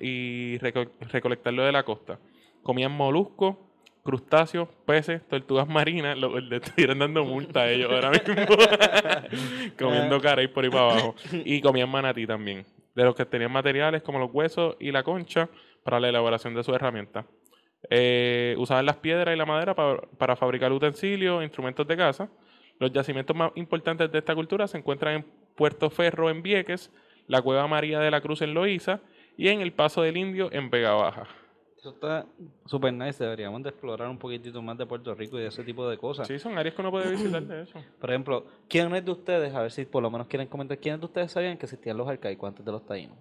y 0.00 0.58
reco- 0.58 0.90
recolectarlo 1.12 1.64
de 1.64 1.72
la 1.72 1.82
costa. 1.82 2.18
Comían 2.66 2.90
moluscos, 2.90 3.54
crustáceos, 4.02 4.68
peces, 4.84 5.24
tortugas 5.28 5.68
marinas. 5.68 6.18
Lo, 6.18 6.40
le 6.40 6.56
estuvieron 6.56 6.98
dando 6.98 7.24
multa 7.24 7.60
a 7.60 7.70
ellos 7.70 7.92
ahora 7.92 8.10
mismo. 8.10 8.34
Comiendo 9.78 10.20
cara 10.20 10.42
y 10.42 10.48
por 10.48 10.64
ahí 10.64 10.70
para 10.70 10.90
abajo. 10.90 11.14
Y 11.44 11.60
comían 11.60 11.88
manatí 11.88 12.26
también. 12.26 12.66
De 12.96 13.04
los 13.04 13.14
que 13.14 13.24
tenían 13.24 13.52
materiales 13.52 14.02
como 14.02 14.18
los 14.18 14.34
huesos 14.34 14.74
y 14.80 14.90
la 14.90 15.04
concha 15.04 15.48
para 15.84 16.00
la 16.00 16.08
elaboración 16.08 16.56
de 16.56 16.64
sus 16.64 16.74
herramientas. 16.74 17.24
Eh, 17.88 18.56
usaban 18.58 18.84
las 18.84 18.96
piedras 18.96 19.32
y 19.32 19.38
la 19.38 19.46
madera 19.46 19.76
para, 19.76 20.34
fabricar 20.34 20.72
utensilios, 20.72 21.44
instrumentos 21.44 21.86
de 21.86 21.96
caza. 21.96 22.28
Los 22.80 22.90
yacimientos 22.90 23.36
más 23.36 23.52
importantes 23.54 24.10
de 24.10 24.18
esta 24.18 24.34
cultura 24.34 24.66
se 24.66 24.76
encuentran 24.76 25.14
en 25.14 25.26
Puerto 25.54 25.88
Ferro 25.88 26.30
en 26.30 26.42
Vieques, 26.42 26.90
la 27.28 27.40
Cueva 27.42 27.68
María 27.68 28.00
de 28.00 28.10
la 28.10 28.20
Cruz 28.20 28.42
en 28.42 28.54
Loíza 28.54 29.02
y 29.36 29.50
en 29.50 29.60
el 29.60 29.72
Paso 29.72 30.02
del 30.02 30.16
Indio 30.16 30.48
en 30.50 30.68
Vega 30.68 30.94
Baja. 30.94 31.28
Eso 31.78 31.90
está 31.90 32.26
súper 32.64 32.92
nice. 32.92 33.22
Deberíamos 33.22 33.62
de 33.62 33.68
explorar 33.68 34.08
un 34.08 34.18
poquitito 34.18 34.60
más 34.62 34.78
de 34.78 34.86
Puerto 34.86 35.14
Rico 35.14 35.38
y 35.38 35.42
de 35.42 35.48
ese 35.48 35.62
tipo 35.62 35.88
de 35.88 35.98
cosas. 35.98 36.26
Sí, 36.26 36.38
son 36.38 36.56
áreas 36.56 36.74
que 36.74 36.80
uno 36.80 36.90
puede 36.90 37.10
visitar 37.10 37.42
de 37.42 37.62
eso. 37.62 37.78
Por 38.00 38.10
ejemplo, 38.10 38.46
¿quiénes 38.68 39.04
de 39.04 39.10
ustedes, 39.10 39.54
a 39.54 39.62
ver 39.62 39.70
si 39.70 39.84
por 39.84 40.02
lo 40.02 40.10
menos 40.10 40.26
quieren 40.26 40.48
comentar, 40.48 40.78
quiénes 40.78 41.00
de 41.00 41.06
ustedes 41.06 41.32
sabían 41.32 41.58
que 41.58 41.66
existían 41.66 41.96
los 41.96 42.08
arcaicos 42.08 42.48
antes 42.48 42.64
de 42.64 42.72
los 42.72 42.84
taínos? 42.84 43.16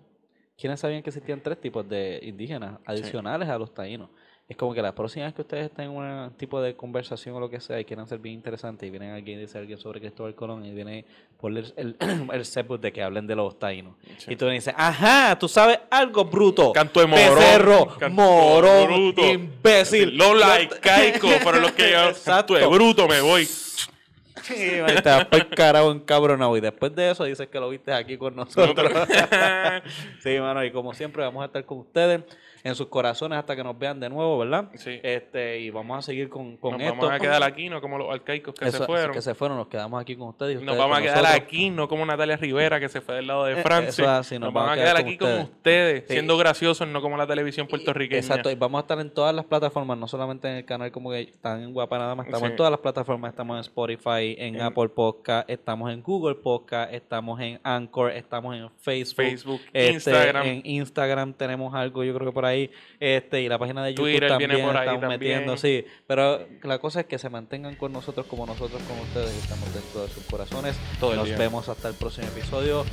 ¿Quiénes 0.57 0.79
sabían 0.79 1.03
que 1.03 1.09
existían 1.09 1.41
tres 1.41 1.59
tipos 1.59 1.87
de 1.87 2.19
indígenas 2.23 2.79
adicionales 2.85 3.49
a 3.49 3.57
los 3.57 3.73
taínos? 3.73 4.09
Es 4.47 4.55
como 4.57 4.75
que 4.75 4.81
la 4.81 4.93
próxima 4.93 5.25
vez 5.25 5.33
que 5.33 5.41
ustedes 5.41 5.65
estén 5.65 5.85
en 5.85 5.91
un 5.91 6.31
tipo 6.37 6.61
de 6.61 6.75
conversación 6.75 7.35
o 7.35 7.39
lo 7.39 7.49
que 7.49 7.59
sea 7.59 7.79
y 7.79 7.85
quieran 7.85 8.07
ser 8.07 8.19
bien 8.19 8.35
interesantes 8.35 8.87
y 8.87 8.91
viene 8.91 9.11
alguien 9.11 9.39
y 9.39 9.41
dice 9.41 9.57
alguien 9.57 9.79
sobre 9.79 9.99
Cristóbal 9.99 10.35
Colón 10.35 10.63
y 10.63 10.71
viene 10.71 11.03
por 11.39 11.51
el, 11.51 11.73
el, 11.75 11.95
el 12.31 12.81
de 12.81 12.93
que 12.93 13.01
hablen 13.01 13.25
de 13.25 13.35
los 13.35 13.57
taínos. 13.57 13.95
Sí. 14.19 14.33
Y 14.33 14.35
tú 14.35 14.45
le 14.45 14.51
dices, 14.51 14.75
ajá, 14.77 15.35
tú 15.39 15.47
sabes 15.47 15.79
algo, 15.89 16.25
bruto. 16.25 16.71
Canto 16.73 16.99
de 16.99 17.07
morón. 17.07 17.35
Becerro, 17.35 17.87
canto 17.97 18.21
morón, 18.21 18.85
bruto. 18.85 19.25
imbécil. 19.25 20.15
Lola 20.15 20.53
arcaico, 20.53 21.27
para 21.43 21.57
los 21.57 21.71
que 21.73 21.91
yo 21.91 22.09
Exacto. 22.09 22.53
canto 22.53 22.69
de 22.69 22.75
bruto 22.77 23.07
me 23.07 23.21
voy. 23.21 23.45
Sí, 23.45 24.53
te 24.53 25.09
vas 25.09 25.25
por 25.25 25.49
carajo 25.49 25.91
encabronado. 25.91 26.55
Y 26.55 26.61
después 26.61 26.93
de 26.93 27.09
eso 27.09 27.23
dices 27.23 27.47
que 27.47 27.59
lo 27.59 27.67
viste 27.69 27.91
aquí 27.91 28.15
con 28.15 28.35
nosotros. 28.35 28.91
sí, 30.19 30.39
mano, 30.39 30.63
y 30.63 30.71
como 30.71 30.93
siempre 30.93 31.23
vamos 31.23 31.41
a 31.41 31.45
estar 31.47 31.65
con 31.65 31.79
ustedes. 31.79 32.21
En 32.65 32.75
sus 32.75 32.87
corazones 32.87 33.37
hasta 33.39 33.55
que 33.55 33.63
nos 33.63 33.77
vean 33.79 33.99
de 33.99 34.09
nuevo, 34.09 34.39
¿verdad? 34.39 34.69
Sí. 34.73 34.99
Este, 35.03 35.59
y 35.59 35.69
vamos 35.69 35.99
a 35.99 36.01
seguir 36.01 36.27
con, 36.29 36.57
con 36.57 36.73
Nos 36.73 36.81
esto. 36.81 36.95
vamos 36.97 37.11
a 37.11 37.19
quedar 37.19 37.43
aquí, 37.43 37.69
no 37.69 37.79
como 37.79 37.97
los 37.99 38.11
arcaicos 38.13 38.55
que 38.55 38.65
Eso, 38.67 38.79
se 38.79 38.85
fueron. 38.85 39.11
Que 39.13 39.21
se 39.21 39.35
fueron, 39.35 39.55
nos 39.57 39.67
quedamos 39.67 40.01
aquí 40.01 40.15
con 40.15 40.29
ustedes. 40.29 40.61
y 40.61 40.65
Nos 40.65 40.75
vamos 40.75 40.97
a 40.97 41.01
quedar 41.01 41.17
nosotros. 41.21 41.41
aquí, 41.45 41.69
no 41.69 41.87
como 41.87 42.05
Natalia 42.05 42.35
Rivera 42.37 42.79
que 42.79 42.89
se 42.89 43.01
fue 43.01 43.15
del 43.15 43.27
lado 43.27 43.45
Eh, 43.47 43.51
de 43.53 43.59
eso 43.59 43.67
Francia. 43.69 44.03
es 44.03 44.09
así, 44.09 44.39
nos, 44.39 44.51
vamos 44.51 44.71
a 44.71 44.75
quedar 44.75 44.97
aquí 44.97 45.15
con 45.15 45.31
ustedes, 45.41 46.05
siendo 46.07 46.37
graciosos, 46.37 46.87
no 46.87 47.01
como 47.01 47.17
la 47.17 47.27
televisión 47.27 47.67
puertorriqueña. 47.67 48.19
Exacto, 48.19 48.49
y 48.49 48.55
vamos 48.55 48.79
a 48.79 48.81
estar 48.81 48.99
en 48.99 49.11
todas 49.11 49.35
las 49.35 49.45
plataformas, 49.45 49.97
no 49.99 50.07
solamente 50.07 50.49
en 50.49 50.55
el 50.55 50.65
canal 50.65 50.91
como 50.91 51.11
que 51.11 51.21
están 51.21 51.61
en 51.61 51.71
Guapa 51.71 51.99
nada 51.99 52.15
más, 52.15 52.25
estamos 52.25 52.47
Sí. 52.47 52.51
en 52.51 52.55
todas 52.57 52.71
las 52.71 52.79
plataformas, 52.79 53.29
estamos 53.29 53.57
en 53.57 53.61
Spotify, 53.61 54.35
en 54.39 54.55
En- 54.55 54.61
Apple 54.63 54.89
Podcast, 54.89 55.47
estamos 55.49 55.93
en 55.93 56.01
Google 56.01 56.33
Podcast, 56.35 56.91
estamos 56.91 57.39
en 57.41 57.59
Anchor, 57.63 58.09
estamos 58.11 58.55
en 58.55 58.71
Facebook, 58.79 59.15
Facebook, 59.23 59.61
este, 59.71 59.91
Instagram. 59.93 60.45
en 60.47 60.61
Instagram 60.65 61.33
tenemos 61.33 61.71
algo, 61.75 62.03
yo 62.03 62.11
creo 62.15 62.25
que 62.27 62.33
por 62.33 62.45
ahí, 62.45 62.54
este, 62.99 63.41
y 63.41 63.49
la 63.49 63.57
página 63.57 63.83
de 63.83 63.91
YouTube 63.93 64.11
Twitter 64.11 64.29
también 64.29 64.49
viene 64.51 64.65
por 64.65 64.75
ahí 64.77 64.87
estamos 64.87 65.01
también. 65.01 65.19
metiendo, 65.19 65.57
sí, 65.57 65.85
pero 66.07 66.47
la 66.63 66.79
cosa 66.79 67.01
es 67.01 67.05
que 67.05 67.17
se 67.17 67.29
mantengan 67.29 67.75
con 67.75 67.91
nosotros 67.93 68.25
como 68.27 68.45
nosotros 68.45 68.81
con 68.83 68.99
ustedes 68.99 69.31
estamos 69.35 69.73
dentro 69.73 70.03
de 70.03 70.09
sus 70.09 70.23
corazones. 70.25 70.75
Todo 70.99 71.15
Nos 71.15 71.25
día. 71.27 71.37
vemos 71.37 71.67
hasta 71.69 71.87
el 71.89 71.95
próximo 71.95 72.27
episodio. 72.27 72.85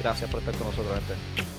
Gracias 0.00 0.30
por 0.30 0.40
estar 0.40 0.54
con 0.56 0.66
nosotros, 0.68 0.94
gente. 0.94 1.53